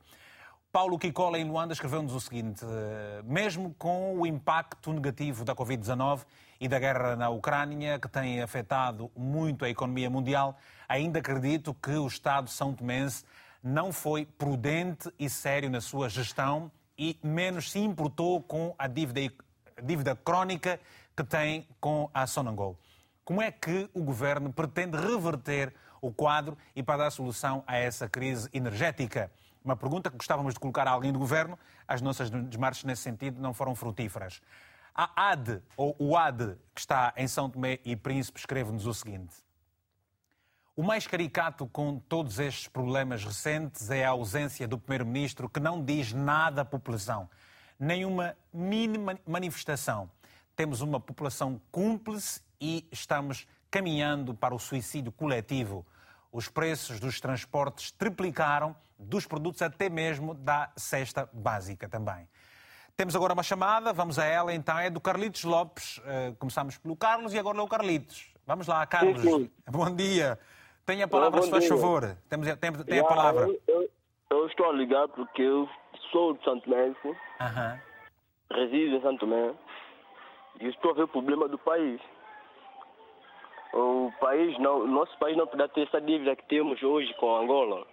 Paulo 0.72 1.00
Kikola, 1.00 1.36
em 1.36 1.44
Luanda, 1.44 1.72
escreveu-nos 1.72 2.14
o 2.14 2.20
seguinte: 2.20 2.64
eh, 2.64 3.22
mesmo 3.24 3.74
com 3.76 4.16
o 4.16 4.24
impacto 4.24 4.92
negativo 4.92 5.44
da 5.44 5.52
Covid-19 5.52 6.24
e 6.60 6.68
da 6.68 6.78
guerra 6.78 7.16
na 7.16 7.28
Ucrânia, 7.28 7.98
que 7.98 8.08
tem 8.08 8.40
afetado 8.40 9.10
muito 9.16 9.64
a 9.64 9.68
economia 9.68 10.08
mundial, 10.08 10.56
ainda 10.88 11.18
acredito 11.18 11.74
que 11.74 11.90
o 11.90 12.06
Estado 12.06 12.48
São 12.48 12.72
Tomense 12.72 13.24
não 13.60 13.92
foi 13.92 14.24
prudente 14.24 15.12
e 15.18 15.28
sério 15.28 15.68
na 15.68 15.80
sua 15.80 16.08
gestão 16.08 16.70
e 16.96 17.18
menos 17.20 17.72
se 17.72 17.80
importou 17.80 18.40
com 18.40 18.72
a 18.78 18.86
dívida, 18.86 19.34
dívida 19.82 20.14
crónica 20.14 20.78
que 21.16 21.24
tem 21.24 21.66
com 21.80 22.08
a 22.14 22.28
Sonangol. 22.28 22.78
Como 23.24 23.42
é 23.42 23.50
que 23.50 23.90
o 23.92 24.04
governo 24.04 24.52
pretende 24.52 24.96
reverter 24.96 25.74
o 26.00 26.12
quadro 26.12 26.56
e 26.76 26.82
para 26.82 26.98
dar 26.98 27.10
solução 27.10 27.64
a 27.66 27.76
essa 27.76 28.08
crise 28.08 28.48
energética? 28.52 29.32
Uma 29.64 29.76
pergunta 29.76 30.10
que 30.10 30.16
gostávamos 30.16 30.54
de 30.54 30.60
colocar 30.60 30.88
a 30.88 30.90
alguém 30.90 31.12
do 31.12 31.18
governo, 31.18 31.58
as 31.86 32.00
nossas 32.00 32.30
desmarches 32.30 32.84
nesse 32.84 33.02
sentido 33.02 33.40
não 33.40 33.52
foram 33.52 33.74
frutíferas. 33.74 34.40
A 34.94 35.30
AD, 35.30 35.62
ou 35.76 35.94
o 35.98 36.16
AD, 36.16 36.56
que 36.74 36.80
está 36.80 37.12
em 37.16 37.28
São 37.28 37.48
Tomé 37.48 37.78
e 37.84 37.94
Príncipe, 37.94 38.38
escreve-nos 38.38 38.86
o 38.86 38.94
seguinte. 38.94 39.34
O 40.74 40.82
mais 40.82 41.06
caricato 41.06 41.66
com 41.66 41.98
todos 41.98 42.38
estes 42.38 42.66
problemas 42.68 43.22
recentes 43.22 43.90
é 43.90 44.04
a 44.04 44.10
ausência 44.10 44.66
do 44.66 44.78
Primeiro-Ministro 44.78 45.48
que 45.48 45.60
não 45.60 45.84
diz 45.84 46.12
nada 46.12 46.62
à 46.62 46.64
população, 46.64 47.28
nenhuma 47.78 48.34
mínima 48.52 49.18
manifestação. 49.26 50.10
Temos 50.56 50.80
uma 50.80 50.98
população 50.98 51.60
cúmplice 51.70 52.40
e 52.60 52.88
estamos 52.90 53.46
caminhando 53.70 54.34
para 54.34 54.54
o 54.54 54.58
suicídio 54.58 55.12
coletivo. 55.12 55.84
Os 56.32 56.48
preços 56.48 57.00
dos 57.00 57.20
transportes 57.20 57.90
triplicaram, 57.90 58.76
dos 58.98 59.26
produtos 59.26 59.62
até 59.62 59.88
mesmo 59.88 60.34
da 60.34 60.70
cesta 60.76 61.28
básica 61.32 61.88
também. 61.88 62.28
Temos 62.96 63.16
agora 63.16 63.32
uma 63.32 63.42
chamada, 63.42 63.92
vamos 63.92 64.18
a 64.18 64.26
ela 64.26 64.52
então, 64.52 64.78
é 64.78 64.90
do 64.90 65.00
Carlitos 65.00 65.42
Lopes. 65.44 66.00
Eh, 66.04 66.34
começamos 66.38 66.76
pelo 66.76 66.94
Carlos 66.94 67.32
e 67.32 67.38
agora 67.38 67.58
é 67.58 67.62
o 67.62 67.66
Carlitos. 67.66 68.34
Vamos 68.46 68.66
lá, 68.66 68.84
Carlos. 68.86 69.22
Sim, 69.22 69.44
sim. 69.44 69.50
Bom 69.70 69.94
dia. 69.94 70.38
Tenha 70.84 71.06
a 71.06 71.08
palavra, 71.08 71.40
se 71.42 71.50
faz 71.50 71.66
favor. 71.66 72.16
Temos, 72.28 72.46
tem, 72.56 72.72
tem 72.72 72.98
a 72.98 73.04
palavra. 73.04 73.46
Eu, 73.46 73.60
eu, 73.66 73.90
eu, 74.30 74.46
estou 74.46 74.68
a 74.68 74.72
ligar 74.72 75.08
porque 75.08 75.40
eu 75.40 75.68
sou 76.10 76.34
de 76.34 76.44
Santo 76.44 76.64
Tomé, 76.64 76.88
uh 76.88 77.14
-huh. 77.40 77.80
resido 78.50 78.96
em 78.96 79.00
Santo 79.00 79.20
Tomé 79.20 79.54
e 80.60 80.66
estou 80.68 80.90
a 80.90 80.94
ver 80.94 81.04
o 81.04 81.08
problema 81.08 81.48
do 81.48 81.58
país. 81.58 82.00
O 83.72 84.12
país 84.20 84.58
não, 84.58 84.86
nosso 84.86 85.16
país 85.18 85.36
não 85.36 85.46
pode 85.46 85.68
ter 85.68 85.82
essa 85.82 86.00
dívida 86.00 86.34
que 86.34 86.46
temos 86.46 86.82
hoje 86.82 87.12
com 87.14 87.36
Angola. 87.36 87.86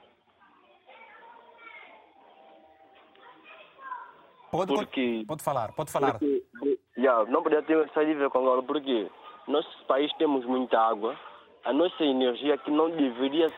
Pode, 4.51 4.73
porque, 4.73 5.23
pode 5.27 5.43
falar, 5.43 5.71
pode 5.73 5.91
falar. 5.91 6.13
Porque, 6.13 6.43
yeah, 6.97 7.29
não 7.29 7.43
podia 7.43 7.61
ter 7.61 7.77
essa 7.85 8.05
dívida 8.05 8.29
com 8.29 8.39
Angola 8.39 8.63
porque 8.63 9.07
nosso 9.47 9.85
país 9.85 10.11
temos 10.13 10.45
muita 10.45 10.79
água, 10.79 11.15
a 11.63 11.73
nossa 11.73 12.03
energia 12.03 12.57
que 12.57 12.71
não 12.71 12.89
deveria 12.89 13.51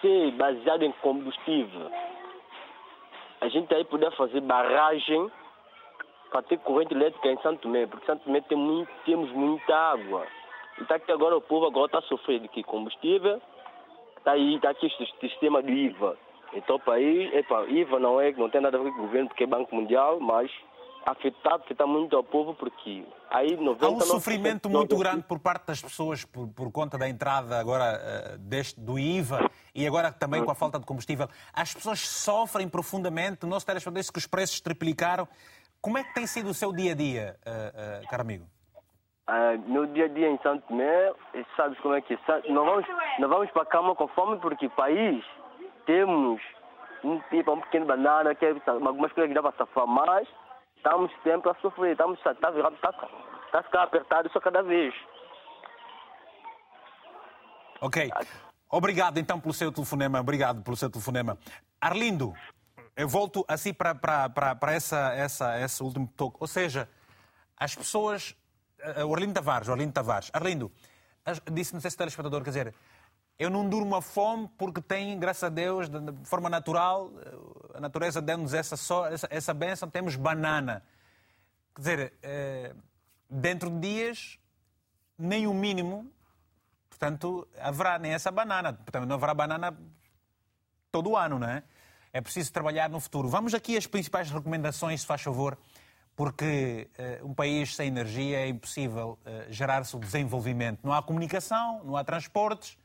ser 0.00 0.32
baseada 0.32 0.84
em 0.84 0.92
combustível. 1.00 1.90
A 3.40 3.48
gente 3.48 3.72
aí 3.72 3.84
poder 3.84 4.10
fazer 4.16 4.40
barragem 4.40 5.30
para 6.30 6.42
ter 6.42 6.58
corrente 6.58 6.94
elétrica 6.94 7.28
em 7.30 7.40
Santo 7.40 7.62
Tomé, 7.62 7.86
porque 7.86 8.06
Santo 8.06 8.24
Tomé 8.24 8.40
tem 8.42 8.58
muito, 8.58 8.90
temos 9.04 9.30
muita 9.32 9.74
água. 9.74 10.26
E 10.78 10.82
está 10.82 10.96
aqui 10.96 11.10
agora 11.10 11.36
o 11.36 11.40
povo 11.40 11.66
agora 11.66 11.86
está 11.86 12.02
sofrendo 12.02 12.48
que 12.48 12.62
combustível, 12.62 13.40
está 14.16 14.32
aí, 14.32 14.56
está 14.56 14.70
aqui 14.70 14.86
o 14.86 15.20
sistema 15.28 15.62
do 15.62 15.70
IVA. 15.70 16.16
Então 16.54 16.76
o 16.76 16.80
país, 16.80 17.32
epa, 17.34 17.66
IVA 17.68 17.98
não 17.98 18.20
é, 18.20 18.32
não 18.32 18.48
tem 18.48 18.60
nada 18.60 18.78
a 18.78 18.82
ver 18.82 18.92
com 18.92 19.00
o 19.00 19.02
governo, 19.02 19.28
porque 19.28 19.44
é 19.44 19.46
Banco 19.46 19.74
Mundial, 19.74 20.18
mas 20.20 20.50
afetado, 21.04 21.62
afeta 21.64 21.86
muito 21.86 22.16
ao 22.16 22.22
povo, 22.22 22.54
porque 22.54 23.04
aí 23.30 23.56
90... 23.56 23.84
Há 23.84 23.88
um 23.88 24.00
sofrimento 24.00 24.70
muito 24.70 24.96
grande 24.96 25.22
por 25.22 25.38
parte 25.38 25.66
das 25.66 25.80
pessoas 25.80 26.24
por, 26.24 26.48
por 26.48 26.70
conta 26.70 26.96
da 26.98 27.08
entrada 27.08 27.58
agora 27.58 27.98
uh, 28.34 28.38
deste, 28.38 28.78
do 28.80 28.98
IVA 28.98 29.50
e 29.74 29.86
agora 29.86 30.12
também 30.12 30.44
com 30.44 30.50
a 30.50 30.54
falta 30.54 30.78
de 30.78 30.86
combustível. 30.86 31.28
As 31.52 31.74
pessoas 31.74 32.00
sofrem 32.00 32.68
profundamente, 32.68 33.44
o 33.44 33.48
nosso 33.48 33.66
telespectador 33.66 34.00
disse 34.00 34.12
que 34.12 34.18
os 34.18 34.26
preços 34.26 34.60
triplicaram. 34.60 35.26
Como 35.80 35.96
é 35.96 36.04
que 36.04 36.12
tem 36.14 36.26
sido 36.26 36.50
o 36.50 36.54
seu 36.54 36.72
dia-a-dia, 36.72 37.38
-dia, 37.44 38.02
uh, 38.02 38.04
uh, 38.04 38.08
caro 38.08 38.22
amigo? 38.22 38.46
Uh, 39.28 39.60
no 39.66 39.86
dia 39.88 40.06
a 40.06 40.08
dia 40.08 40.26
em 40.26 40.38
Santo 40.38 40.66
Tomé, 40.68 41.12
sabes 41.54 41.78
como 41.80 41.94
é 41.94 42.00
que 42.00 42.14
é? 42.14 42.18
Não 42.50 42.64
vamos, 42.64 42.86
não 43.18 43.28
vamos 43.28 43.50
para 43.50 43.62
a 43.62 43.66
cama 43.66 43.94
com 43.94 44.08
fome 44.08 44.38
porque 44.38 44.70
país 44.70 45.22
temos 45.84 46.40
um 47.04 47.20
tipo, 47.28 47.52
um 47.52 47.60
pequeno 47.60 47.84
banana, 47.84 48.34
que 48.34 48.46
é, 48.46 48.54
algumas 48.66 49.12
coisas 49.12 49.28
que 49.28 49.34
dá 49.34 49.42
para 49.42 49.56
safar, 49.58 49.86
mas 49.86 50.26
estamos 50.76 51.12
sempre 51.22 51.50
a 51.50 51.54
sofrer, 51.56 51.92
estamos 51.92 52.18
está 52.18 52.34
tá, 52.34 52.50
tá, 52.52 52.92
tá 53.52 53.62
ficar 53.64 53.82
apertado 53.82 54.32
só 54.32 54.40
cada 54.40 54.62
vez. 54.62 54.94
Ok. 57.80 58.10
Obrigado 58.70 59.18
então 59.18 59.40
pelo 59.40 59.54
seu 59.54 59.72
telefonema. 59.72 60.20
Obrigado 60.20 60.62
pelo 60.62 60.76
seu 60.76 60.90
telefonema. 60.90 61.38
Arlindo, 61.80 62.34
eu 62.96 63.08
volto 63.08 63.44
assim 63.48 63.72
para 63.72 64.56
essa, 64.68 65.12
essa, 65.14 65.60
esse 65.60 65.82
último 65.82 66.08
toque. 66.16 66.36
Ou 66.40 66.46
seja, 66.46 66.88
as 67.56 67.74
pessoas. 67.74 68.36
Eh, 68.80 69.04
o 69.04 69.14
Arlindo 69.14 69.34
Tavares, 69.34 69.68
o 69.68 69.72
Arlindo 69.72 69.92
Tavares. 69.92 70.30
Arlindo, 70.32 70.70
disse, 71.52 71.72
não 71.74 71.80
sei 71.80 71.90
se 71.90 71.96
telespectador, 71.96 72.42
quer 72.42 72.50
dizer, 72.50 72.74
eu 73.38 73.50
não 73.50 73.68
durmo 73.68 73.96
a 73.96 74.02
fome 74.02 74.48
porque 74.56 74.80
tem, 74.80 75.18
graças 75.18 75.44
a 75.44 75.48
Deus, 75.48 75.88
de 75.88 75.98
forma 76.24 76.48
natural, 76.48 77.12
eh, 77.20 77.78
a 77.78 77.80
natureza 77.80 78.20
deu-nos 78.20 78.54
essa, 78.54 78.74
essa, 79.10 79.28
essa 79.30 79.54
benção, 79.54 79.88
temos 79.88 80.16
banana. 80.16 80.82
Quer 81.74 81.80
dizer, 81.80 82.14
eh, 82.22 82.74
dentro 83.28 83.70
de 83.70 83.78
dias, 83.80 84.38
nem 85.18 85.46
o 85.46 85.54
mínimo 85.54 86.10
Portanto, 86.98 87.46
haverá 87.60 87.96
nem 87.96 88.12
essa 88.12 88.28
banana. 88.28 88.72
Portanto, 88.72 89.06
não 89.06 89.14
haverá 89.14 89.32
banana 89.32 89.78
todo 90.90 91.10
o 91.10 91.16
ano, 91.16 91.38
não 91.38 91.48
é? 91.48 91.62
É 92.12 92.20
preciso 92.20 92.52
trabalhar 92.52 92.90
no 92.90 92.98
futuro. 92.98 93.28
Vamos 93.28 93.54
aqui 93.54 93.76
às 93.76 93.86
principais 93.86 94.28
recomendações, 94.28 95.02
se 95.02 95.06
faz 95.06 95.22
favor, 95.22 95.56
porque 96.18 96.90
uh, 96.98 97.28
um 97.28 97.32
país 97.32 97.76
sem 97.76 97.86
energia 97.86 98.38
é 98.38 98.48
impossível 98.48 99.16
uh, 99.24 99.52
gerar-se 99.52 99.94
o 99.94 100.00
desenvolvimento. 100.00 100.80
Não 100.82 100.92
há 100.92 101.00
comunicação, 101.00 101.80
não 101.84 101.96
há 101.96 102.02
transportes 102.02 102.76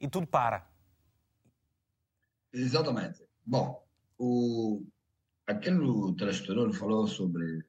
e 0.00 0.08
tudo 0.08 0.26
para. 0.26 0.66
Exatamente. 2.52 3.22
Bom, 3.46 3.80
o... 4.18 4.84
aquele 5.46 5.86
telespectador 6.16 6.72
falou 6.72 7.06
sobre 7.06 7.64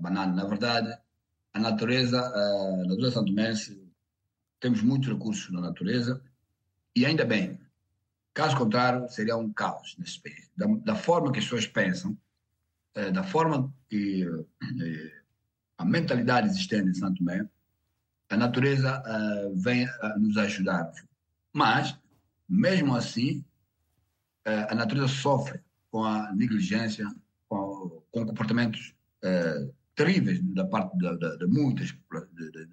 banana. 0.00 0.34
Na 0.34 0.44
verdade, 0.44 0.92
a 1.54 1.60
natureza, 1.60 2.20
a 2.20 2.84
natureza 2.88 3.12
santomense 3.12 3.80
temos 4.58 4.82
muitos 4.82 5.08
recursos 5.08 5.52
na 5.52 5.60
natureza 5.60 6.20
e 6.96 7.06
ainda 7.06 7.24
bem. 7.24 7.60
Caso 8.34 8.56
contrário, 8.56 9.08
seria 9.08 9.36
um 9.36 9.52
caos 9.52 9.94
nesse 10.00 10.20
país. 10.20 10.50
Da, 10.56 10.66
da 10.66 10.94
forma 10.96 11.30
que 11.30 11.38
as 11.38 11.44
pessoas 11.44 11.68
pensam, 11.68 12.18
eh, 12.94 13.10
da 13.10 13.22
forma 13.22 13.72
que 13.88 14.24
eh, 14.24 15.22
a 15.78 15.84
mentalidade 15.84 16.48
existente 16.48 16.90
em 16.90 16.94
Santo 16.94 17.18
Tomé, 17.18 17.48
a 18.30 18.36
natureza 18.36 19.02
vem 19.56 19.86
nos 20.18 20.38
ajudar. 20.38 20.90
Mas, 21.52 21.98
mesmo 22.48 22.96
assim, 22.96 23.44
a 24.70 24.74
natureza 24.74 25.08
sofre 25.08 25.60
com 25.90 26.02
a 26.02 26.32
negligência, 26.32 27.06
com, 27.46 28.02
com 28.10 28.24
comportamentos 28.24 28.94
terríveis 29.94 30.40
da 30.54 30.64
parte 30.66 30.96
de, 30.96 31.18
de, 31.18 31.38
de 31.38 31.46
muitas 31.46 31.94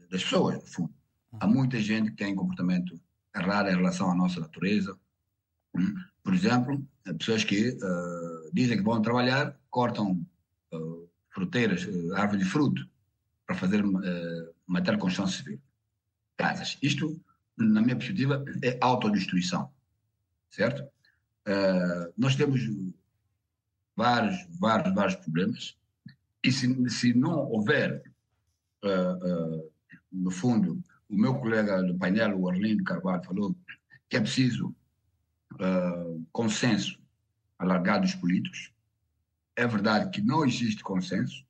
das 0.10 0.24
pessoas, 0.24 0.56
no 0.56 0.66
fundo. 0.66 0.94
Há 1.40 1.46
muita 1.48 1.78
gente 1.80 2.12
que 2.12 2.18
tem 2.18 2.36
comportamento 2.36 3.00
errado 3.36 3.70
em 3.70 3.76
relação 3.76 4.10
à 4.10 4.16
nossa 4.16 4.40
natureza. 4.40 4.98
Por 6.24 6.34
exemplo, 6.34 6.86
pessoas 7.18 7.44
que 7.44 7.70
uh, 7.70 8.52
dizem 8.54 8.78
que 8.78 8.84
vão 8.84 9.02
trabalhar, 9.02 9.58
cortam 9.70 10.26
uh, 10.74 11.10
fruteiras, 11.30 11.86
uh, 11.86 12.16
árvores 12.16 12.44
de 12.44 12.52
fruto, 12.52 12.88
para 13.46 13.56
fazer 13.56 13.84
uh, 13.84 14.54
de 14.68 14.98
construção 14.98 15.28
civil. 15.28 15.60
Casas. 16.38 16.78
Isto, 16.82 17.20
na 17.58 17.82
minha 17.82 17.96
perspectiva, 17.96 18.44
é 18.62 18.78
autodestruição. 18.82 19.72
Certo? 20.50 20.84
nós 22.16 22.36
temos 22.36 22.62
vários, 23.96 24.36
vários, 24.60 24.94
vários 24.94 25.16
problemas. 25.16 25.76
E 26.44 26.52
se, 26.52 26.90
se 26.90 27.14
não 27.14 27.50
houver, 27.50 28.04
no 30.12 30.30
fundo, 30.30 30.80
o 31.10 31.16
meu 31.16 31.36
colega 31.40 31.82
do 31.82 31.98
painel, 31.98 32.40
o 32.40 32.50
Arlindo 32.50 32.84
Carvalho, 32.84 33.24
falou 33.24 33.56
que 34.08 34.18
é 34.18 34.22
preciso 34.22 34.76
uh, 35.60 36.26
consenso 36.32 37.00
alargado 37.58 38.02
dos 38.02 38.16
políticos. 38.16 38.72
É 39.56 39.68
verdade 39.68 40.10
que 40.10 40.22
não 40.22 40.46
existe 40.46 40.84
consenso. 40.84 41.46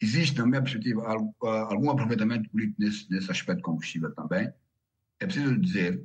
Existe, 0.00 0.36
na 0.38 0.46
minha 0.46 0.60
perspectiva, 0.60 1.06
algum 1.06 1.90
aproveitamento 1.90 2.50
político 2.50 2.76
nesse, 2.80 3.10
nesse 3.10 3.30
aspecto 3.30 3.62
combustível 3.62 4.12
também. 4.12 4.52
É 5.20 5.26
preciso 5.26 5.56
dizer, 5.58 6.04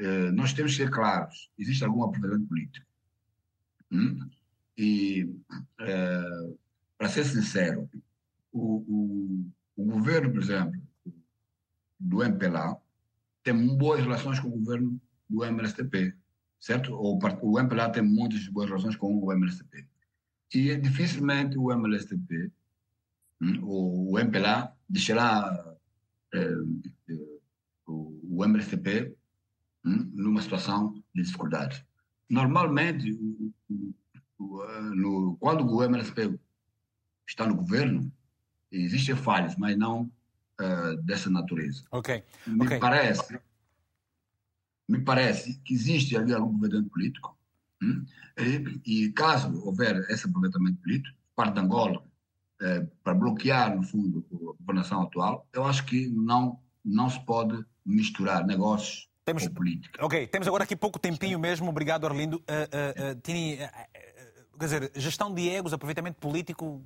uh, 0.00 0.32
nós 0.32 0.52
temos 0.52 0.72
que 0.72 0.82
ser 0.82 0.90
claros, 0.90 1.50
existe 1.58 1.84
algum 1.84 2.02
aproveitamento 2.02 2.48
político. 2.48 2.86
Hum? 3.90 4.28
E, 4.76 5.28
para 6.96 7.08
ser 7.10 7.24
sincero, 7.24 7.88
o, 8.50 8.76
o, 8.88 9.46
o 9.76 9.84
governo, 9.84 10.32
por 10.32 10.42
exemplo, 10.42 10.80
do 12.00 12.22
MPLA 12.22 12.80
tem 13.42 13.76
boas 13.76 14.00
relações 14.00 14.40
com 14.40 14.48
o 14.48 14.58
governo 14.58 15.00
do 15.28 15.44
MLSTP, 15.44 16.14
certo? 16.62 16.94
O, 16.94 17.18
o 17.42 17.58
MPLA 17.58 17.90
tem 17.90 18.02
muitas 18.02 18.46
boas 18.46 18.68
relações 18.68 18.94
com 18.94 19.18
o 19.18 19.32
MLSTP. 19.32 19.84
E 20.54 20.76
dificilmente 20.76 21.58
o 21.58 21.72
MLSTP, 21.72 22.52
hum, 23.40 23.60
o, 23.62 24.12
o 24.12 24.18
MPLA, 24.18 24.72
deixará 24.88 25.76
eh, 26.32 26.54
eh, 27.08 27.38
o, 27.86 28.44
MLSTP 28.44 29.12
hum, 29.84 30.12
numa 30.14 30.40
situação 30.40 30.94
de 31.12 31.22
dificuldade. 31.22 31.84
Normalmente, 32.30 33.12
o, 34.38 34.64
no, 34.94 35.36
quando 35.40 35.66
o 35.66 35.82
MLSTP 35.82 36.38
está 37.26 37.46
no 37.46 37.56
governo, 37.56 38.12
existem 38.70 39.16
falhas, 39.16 39.56
mas 39.56 39.76
não 39.76 40.02
uh, 40.60 40.96
dessa 41.02 41.28
natureza. 41.28 41.82
Ok. 41.90 42.22
Me 42.46 42.66
okay. 42.66 42.78
parece, 42.78 43.38
me 44.92 45.00
parece 45.00 45.58
que 45.64 45.72
existe 45.72 46.14
ali 46.16 46.34
algum 46.34 46.56
aproveitamento 46.56 46.90
político. 46.90 47.38
Hum? 47.82 48.04
E, 48.38 49.04
e, 49.04 49.12
caso 49.12 49.48
houver 49.64 49.96
esse 50.10 50.26
aproveitamento 50.26 50.80
político, 50.82 51.16
parte 51.34 51.54
de 51.54 51.60
Angola, 51.60 52.04
uh, 52.60 52.86
para 53.02 53.14
bloquear, 53.14 53.74
no 53.74 53.82
fundo, 53.82 54.24
a 54.30 54.62
governação 54.62 55.02
atual, 55.02 55.48
eu 55.52 55.64
acho 55.64 55.86
que 55.86 56.08
não, 56.08 56.60
não 56.84 57.08
se 57.08 57.18
pode 57.24 57.64
misturar 57.84 58.46
negócios 58.46 59.08
temos, 59.24 59.48
com 59.48 59.54
política. 59.54 60.04
Ok, 60.04 60.26
temos 60.26 60.46
agora 60.46 60.64
aqui 60.64 60.76
pouco 60.76 60.98
tempinho 60.98 61.38
mesmo. 61.38 61.70
Obrigado, 61.70 62.06
Arlindo. 62.06 62.36
Uh, 62.36 63.20
Tini, 63.22 63.56
quer 64.58 64.64
dizer, 64.64 64.92
gestão 64.94 65.32
de 65.32 65.48
egos, 65.48 65.72
aproveitamento 65.72 66.20
político, 66.20 66.84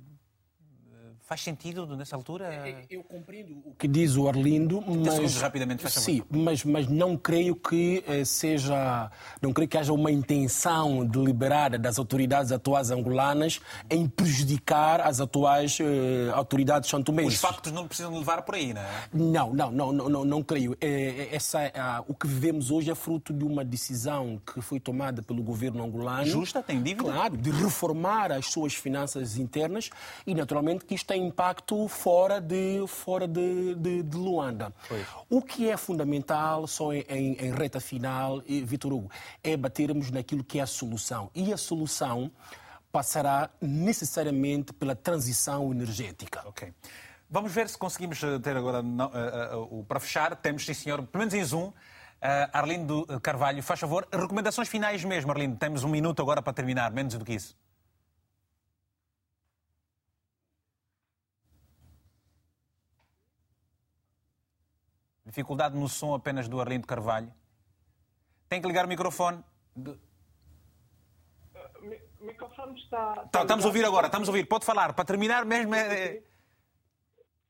Faz 1.27 1.41
sentido 1.41 1.85
nessa 1.97 2.15
altura? 2.15 2.45
É, 2.45 2.69
é, 2.69 2.85
eu 2.89 3.03
compreendo 3.03 3.51
o 3.65 3.75
que 3.77 3.85
diz 3.85 4.15
o 4.15 4.29
Arlindo, 4.29 4.81
mas 4.81 5.35
rapidamente, 5.35 5.81
faz 5.81 5.95
sim, 5.95 6.23
mas, 6.29 6.63
mas 6.63 6.87
não 6.87 7.17
creio 7.17 7.53
que 7.53 8.01
eh, 8.07 8.23
seja, 8.23 9.11
não 9.41 9.51
creio 9.51 9.67
que 9.67 9.77
haja 9.77 9.91
uma 9.91 10.09
intenção 10.09 11.05
deliberada 11.05 11.77
das 11.77 11.99
autoridades 11.99 12.53
atuais 12.53 12.91
angolanas 12.91 13.59
em 13.89 14.07
prejudicar 14.07 15.01
as 15.01 15.19
atuais 15.19 15.77
eh, 15.81 16.31
autoridades 16.31 16.89
santomenses. 16.89 17.33
Os 17.33 17.41
factos 17.41 17.73
não 17.73 17.85
precisam 17.85 18.17
levar 18.17 18.43
por 18.43 18.55
aí, 18.55 18.73
não 18.73 18.81
é? 18.81 18.87
Não, 19.11 19.53
não, 19.53 19.69
não, 19.69 19.91
não, 19.91 20.09
não, 20.09 20.23
não 20.23 20.41
creio. 20.41 20.77
É, 20.79 21.27
essa, 21.35 21.59
o 22.07 22.13
que 22.13 22.25
vivemos 22.25 22.71
hoje 22.71 22.89
é 22.89 22.95
fruto 22.95 23.33
de 23.33 23.43
uma 23.43 23.65
decisão 23.65 24.41
que 24.45 24.61
foi 24.61 24.79
tomada 24.79 25.21
pelo 25.21 25.43
governo 25.43 25.83
angolano. 25.83 26.25
Justa, 26.25 26.63
tem 26.63 26.81
dívida? 26.81 27.11
Claro, 27.11 27.35
de 27.35 27.51
reformar 27.51 28.31
as 28.31 28.45
suas 28.45 28.73
finanças 28.73 29.37
internas 29.37 29.89
e 30.25 30.33
naturalmente 30.33 30.85
que 30.85 30.95
isto 30.95 31.05
tem 31.05 31.16
tem 31.17 31.27
impacto 31.27 31.87
fora 31.87 32.39
de, 32.39 32.85
fora 32.87 33.27
de, 33.27 33.73
de, 33.75 34.03
de 34.03 34.17
Luanda. 34.17 34.71
Pois. 34.87 35.05
O 35.29 35.41
que 35.41 35.69
é 35.69 35.75
fundamental, 35.75 36.67
só 36.67 36.93
em, 36.93 37.03
em 37.09 37.51
reta 37.51 37.79
final, 37.79 38.41
Vitor 38.41 38.93
Hugo, 38.93 39.11
é 39.43 39.57
batermos 39.57 40.11
naquilo 40.11 40.43
que 40.43 40.59
é 40.59 40.61
a 40.61 40.67
solução. 40.67 41.31
E 41.33 41.51
a 41.51 41.57
solução 41.57 42.31
passará 42.91 43.49
necessariamente 43.59 44.71
pela 44.73 44.95
transição 44.95 45.71
energética. 45.71 46.43
Ok. 46.45 46.71
Vamos 47.29 47.51
ver 47.51 47.67
se 47.67 47.77
conseguimos 47.77 48.23
eh, 48.23 48.39
ter 48.39 48.55
agora, 48.55 48.81
não, 48.81 49.07
uh, 49.07 49.57
uh, 49.57 49.79
uh, 49.79 49.83
para 49.83 49.99
fechar, 49.99 50.33
temos, 50.37 50.65
sim 50.65 50.73
senhor, 50.73 51.05
pelo 51.05 51.19
menos 51.19 51.33
em 51.33 51.43
Zoom, 51.43 51.73
Arlindo 52.53 53.05
Carvalho, 53.21 53.61
faz 53.61 53.79
favor, 53.79 54.07
recomendações 54.11 54.69
finais 54.69 55.03
mesmo, 55.03 55.29
Arlindo, 55.31 55.57
temos 55.57 55.83
um 55.83 55.89
minuto 55.89 56.21
agora 56.21 56.41
para 56.41 56.53
terminar, 56.53 56.91
menos 56.91 57.13
do 57.15 57.25
que 57.25 57.33
isso. 57.33 57.55
Dificuldade 65.27 65.75
no 65.75 65.89
som 65.89 66.13
apenas 66.13 66.47
do 66.47 66.61
Arlindo 66.61 66.87
Carvalho. 66.87 67.29
Tem 68.47 68.61
que 68.61 68.67
ligar 68.67 68.85
o 68.85 68.87
microfone. 68.87 69.43
De... 69.75 69.91
O 72.21 72.25
microfone 72.25 72.79
está. 72.79 73.23
está 73.25 73.41
estamos 73.41 73.65
a 73.65 73.67
ouvir 73.67 73.83
agora, 73.83 74.07
estamos 74.07 74.29
a 74.29 74.31
ouvir. 74.31 74.45
Pode 74.45 74.63
falar. 74.63 74.93
Para 74.93 75.03
terminar 75.03 75.43
mesmo. 75.43 75.75
É... 75.75 76.23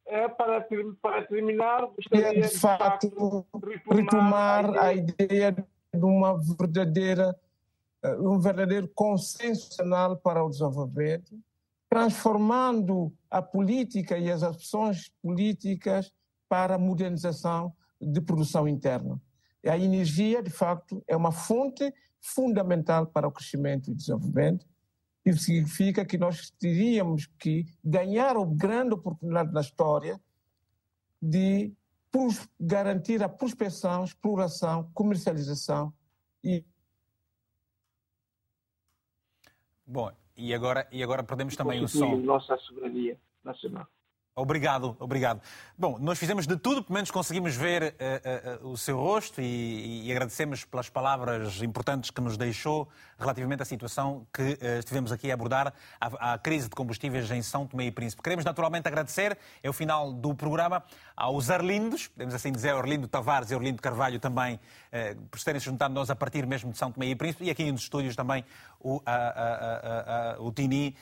é, 0.08 0.28
para, 0.28 0.68
para 1.00 1.28
terminar, 1.28 1.86
gostaria 1.86 2.34
de, 2.34 2.42
de 2.50 2.58
facto 2.58 3.46
retomar 3.92 4.76
a 4.80 4.94
ideia 4.94 5.52
de 5.52 6.04
uma 6.04 6.36
verdadeira, 6.36 7.40
eh, 8.02 8.16
um 8.16 8.40
verdadeiro 8.40 8.88
consenso 8.88 9.70
nacional 9.70 10.18
para 10.18 10.44
o 10.44 10.50
desenvolvimento, 10.50 11.40
transformando 11.88 13.14
a 13.30 13.40
política 13.40 14.18
e 14.18 14.32
as 14.32 14.42
ações 14.42 15.12
políticas 15.22 16.12
para 16.48 16.76
a 16.76 16.80
modernização 16.80 17.74
de 18.00 18.22
produção 18.22 18.68
interna. 18.68 19.22
A 19.66 19.78
energia, 19.78 20.42
de 20.42 20.50
facto, 20.50 21.04
é 21.08 21.16
uma 21.16 21.32
fonte 21.32 21.94
fundamental 22.22 23.08
para 23.08 23.28
o 23.28 23.32
crescimento 23.32 23.90
e 23.90 23.96
desenvolvimento. 23.96 24.66
Isso 25.26 25.40
significa 25.40 26.06
que 26.06 26.18
nós 26.18 26.50
teríamos 26.52 27.26
que 27.40 27.66
ganhar 27.84 28.38
a 28.38 28.46
grande 28.46 28.94
oportunidade 28.94 29.52
na 29.52 29.62
história 29.62 30.22
de 31.22 31.74
garantir 32.60 33.22
a 33.22 33.30
prospecção, 33.30 34.04
exploração, 34.04 34.90
comercialização 34.94 35.94
e. 36.44 36.64
Bom, 39.86 40.12
e 40.36 40.54
agora, 40.54 40.88
e 40.92 41.04
agora 41.04 41.24
perdemos 41.24 41.56
também 41.56 41.84
o 41.84 41.88
som. 41.88 42.16
Nossa 42.18 42.58
soberania 42.58 43.20
nacional. 43.44 43.88
Obrigado, 44.38 44.96
obrigado. 45.00 45.42
Bom, 45.76 45.98
nós 46.00 46.20
fizemos 46.20 46.46
de 46.46 46.56
tudo, 46.56 46.84
pelo 46.84 46.94
menos 46.94 47.10
conseguimos 47.10 47.56
ver 47.56 47.96
uh, 48.62 48.66
uh, 48.66 48.70
o 48.70 48.78
seu 48.78 48.96
rosto 48.96 49.42
e, 49.42 50.06
e, 50.06 50.12
agradecemos 50.12 50.64
pelas 50.64 50.88
palavras 50.90 51.60
importantes 51.64 52.12
que 52.12 52.22
nos 52.22 52.38
deixou 52.38 52.88
relativamente 53.18 53.64
à 53.64 53.66
situação 53.66 54.28
que 54.32 54.60
estivemos 54.78 55.12
aqui 55.12 55.32
a 55.32 55.34
abordar, 55.34 55.74
à, 56.00 56.38
crise 56.38 56.70
de 56.70 56.76
combustíveis 56.76 57.32
em 57.32 57.42
São 57.42 57.66
Tomé 57.66 57.86
e 57.86 57.92
Príncipe. 57.92 58.22
Queremos 58.22 58.46
naturalmente 58.46 58.88
agradecer, 58.88 59.36
é 59.64 59.68
o 59.68 59.74
final 59.74 60.14
do 60.14 60.36
programa, 60.36 60.84
aos 61.16 61.50
Arlindos, 61.50 62.06
podemos 62.06 62.36
assim 62.36 62.52
dizer, 62.52 62.76
Orlindo 62.76 63.08
Tavares 63.08 63.50
e 63.50 63.56
Orlindo 63.56 63.82
Carvalho 63.82 64.20
também, 64.20 64.60
por 65.32 65.40
terem 65.40 65.60
se 65.60 65.66
juntado 65.66 65.96
nós 65.96 66.12
a 66.12 66.16
partir 66.16 66.46
mesmo 66.46 66.72
de 66.72 66.78
São 66.78 66.92
Tomé 66.92 67.08
e 67.08 67.16
Príncipe, 67.16 67.46
e 67.46 67.50
aqui 67.50 67.72
nos 67.72 67.82
estúdios 67.82 68.16
também 68.16 68.46
o, 68.80 69.02
a, 69.06 70.36
a, 70.36 70.42
o 70.42 70.52
Tini, 70.52 70.96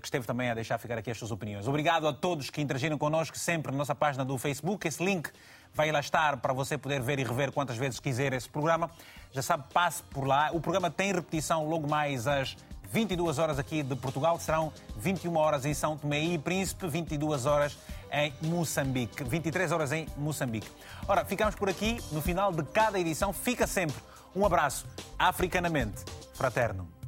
que 0.00 0.06
esteve 0.06 0.26
também 0.26 0.50
a 0.50 0.54
deixar 0.54 0.78
ficar 0.78 0.98
aqui 0.98 1.10
as 1.10 1.18
suas 1.18 1.30
opiniões. 1.30 1.66
Obrigado 1.66 2.06
a 2.06 2.12
todos 2.12 2.50
que 2.50 2.60
interagiram 2.60 2.98
connosco 2.98 3.38
sempre 3.38 3.72
na 3.72 3.78
nossa 3.78 3.94
página 3.94 4.24
do 4.24 4.36
Facebook. 4.36 4.86
Esse 4.86 5.04
link 5.04 5.30
vai 5.72 5.90
lá 5.90 6.00
estar 6.00 6.36
para 6.38 6.52
você 6.52 6.76
poder 6.76 7.00
ver 7.00 7.18
e 7.18 7.24
rever 7.24 7.52
quantas 7.52 7.76
vezes 7.76 8.00
quiser 8.00 8.32
esse 8.32 8.48
programa. 8.48 8.90
Já 9.32 9.42
sabe, 9.42 9.64
passe 9.72 10.02
por 10.02 10.26
lá. 10.26 10.50
O 10.52 10.60
programa 10.60 10.90
tem 10.90 11.12
repetição 11.12 11.68
logo 11.68 11.88
mais 11.88 12.26
às 12.26 12.56
22 12.92 13.38
horas 13.38 13.58
aqui 13.58 13.82
de 13.82 13.94
Portugal. 13.96 14.38
Serão 14.38 14.72
21 14.96 15.36
horas 15.36 15.64
em 15.64 15.74
São 15.74 15.96
Tomé 15.96 16.20
e 16.20 16.38
Príncipe, 16.38 16.88
22 16.88 17.46
horas 17.46 17.78
em 18.12 18.34
Moçambique, 18.42 19.22
23 19.22 19.72
horas 19.72 19.92
em 19.92 20.06
Moçambique. 20.16 20.68
Ora, 21.06 21.24
ficamos 21.24 21.54
por 21.54 21.68
aqui. 21.68 21.98
No 22.10 22.20
final 22.20 22.52
de 22.52 22.62
cada 22.64 22.98
edição, 22.98 23.32
fica 23.32 23.66
sempre 23.66 23.96
um 24.34 24.44
abraço 24.44 24.86
africanamente 25.18 26.04
fraterno. 26.34 26.99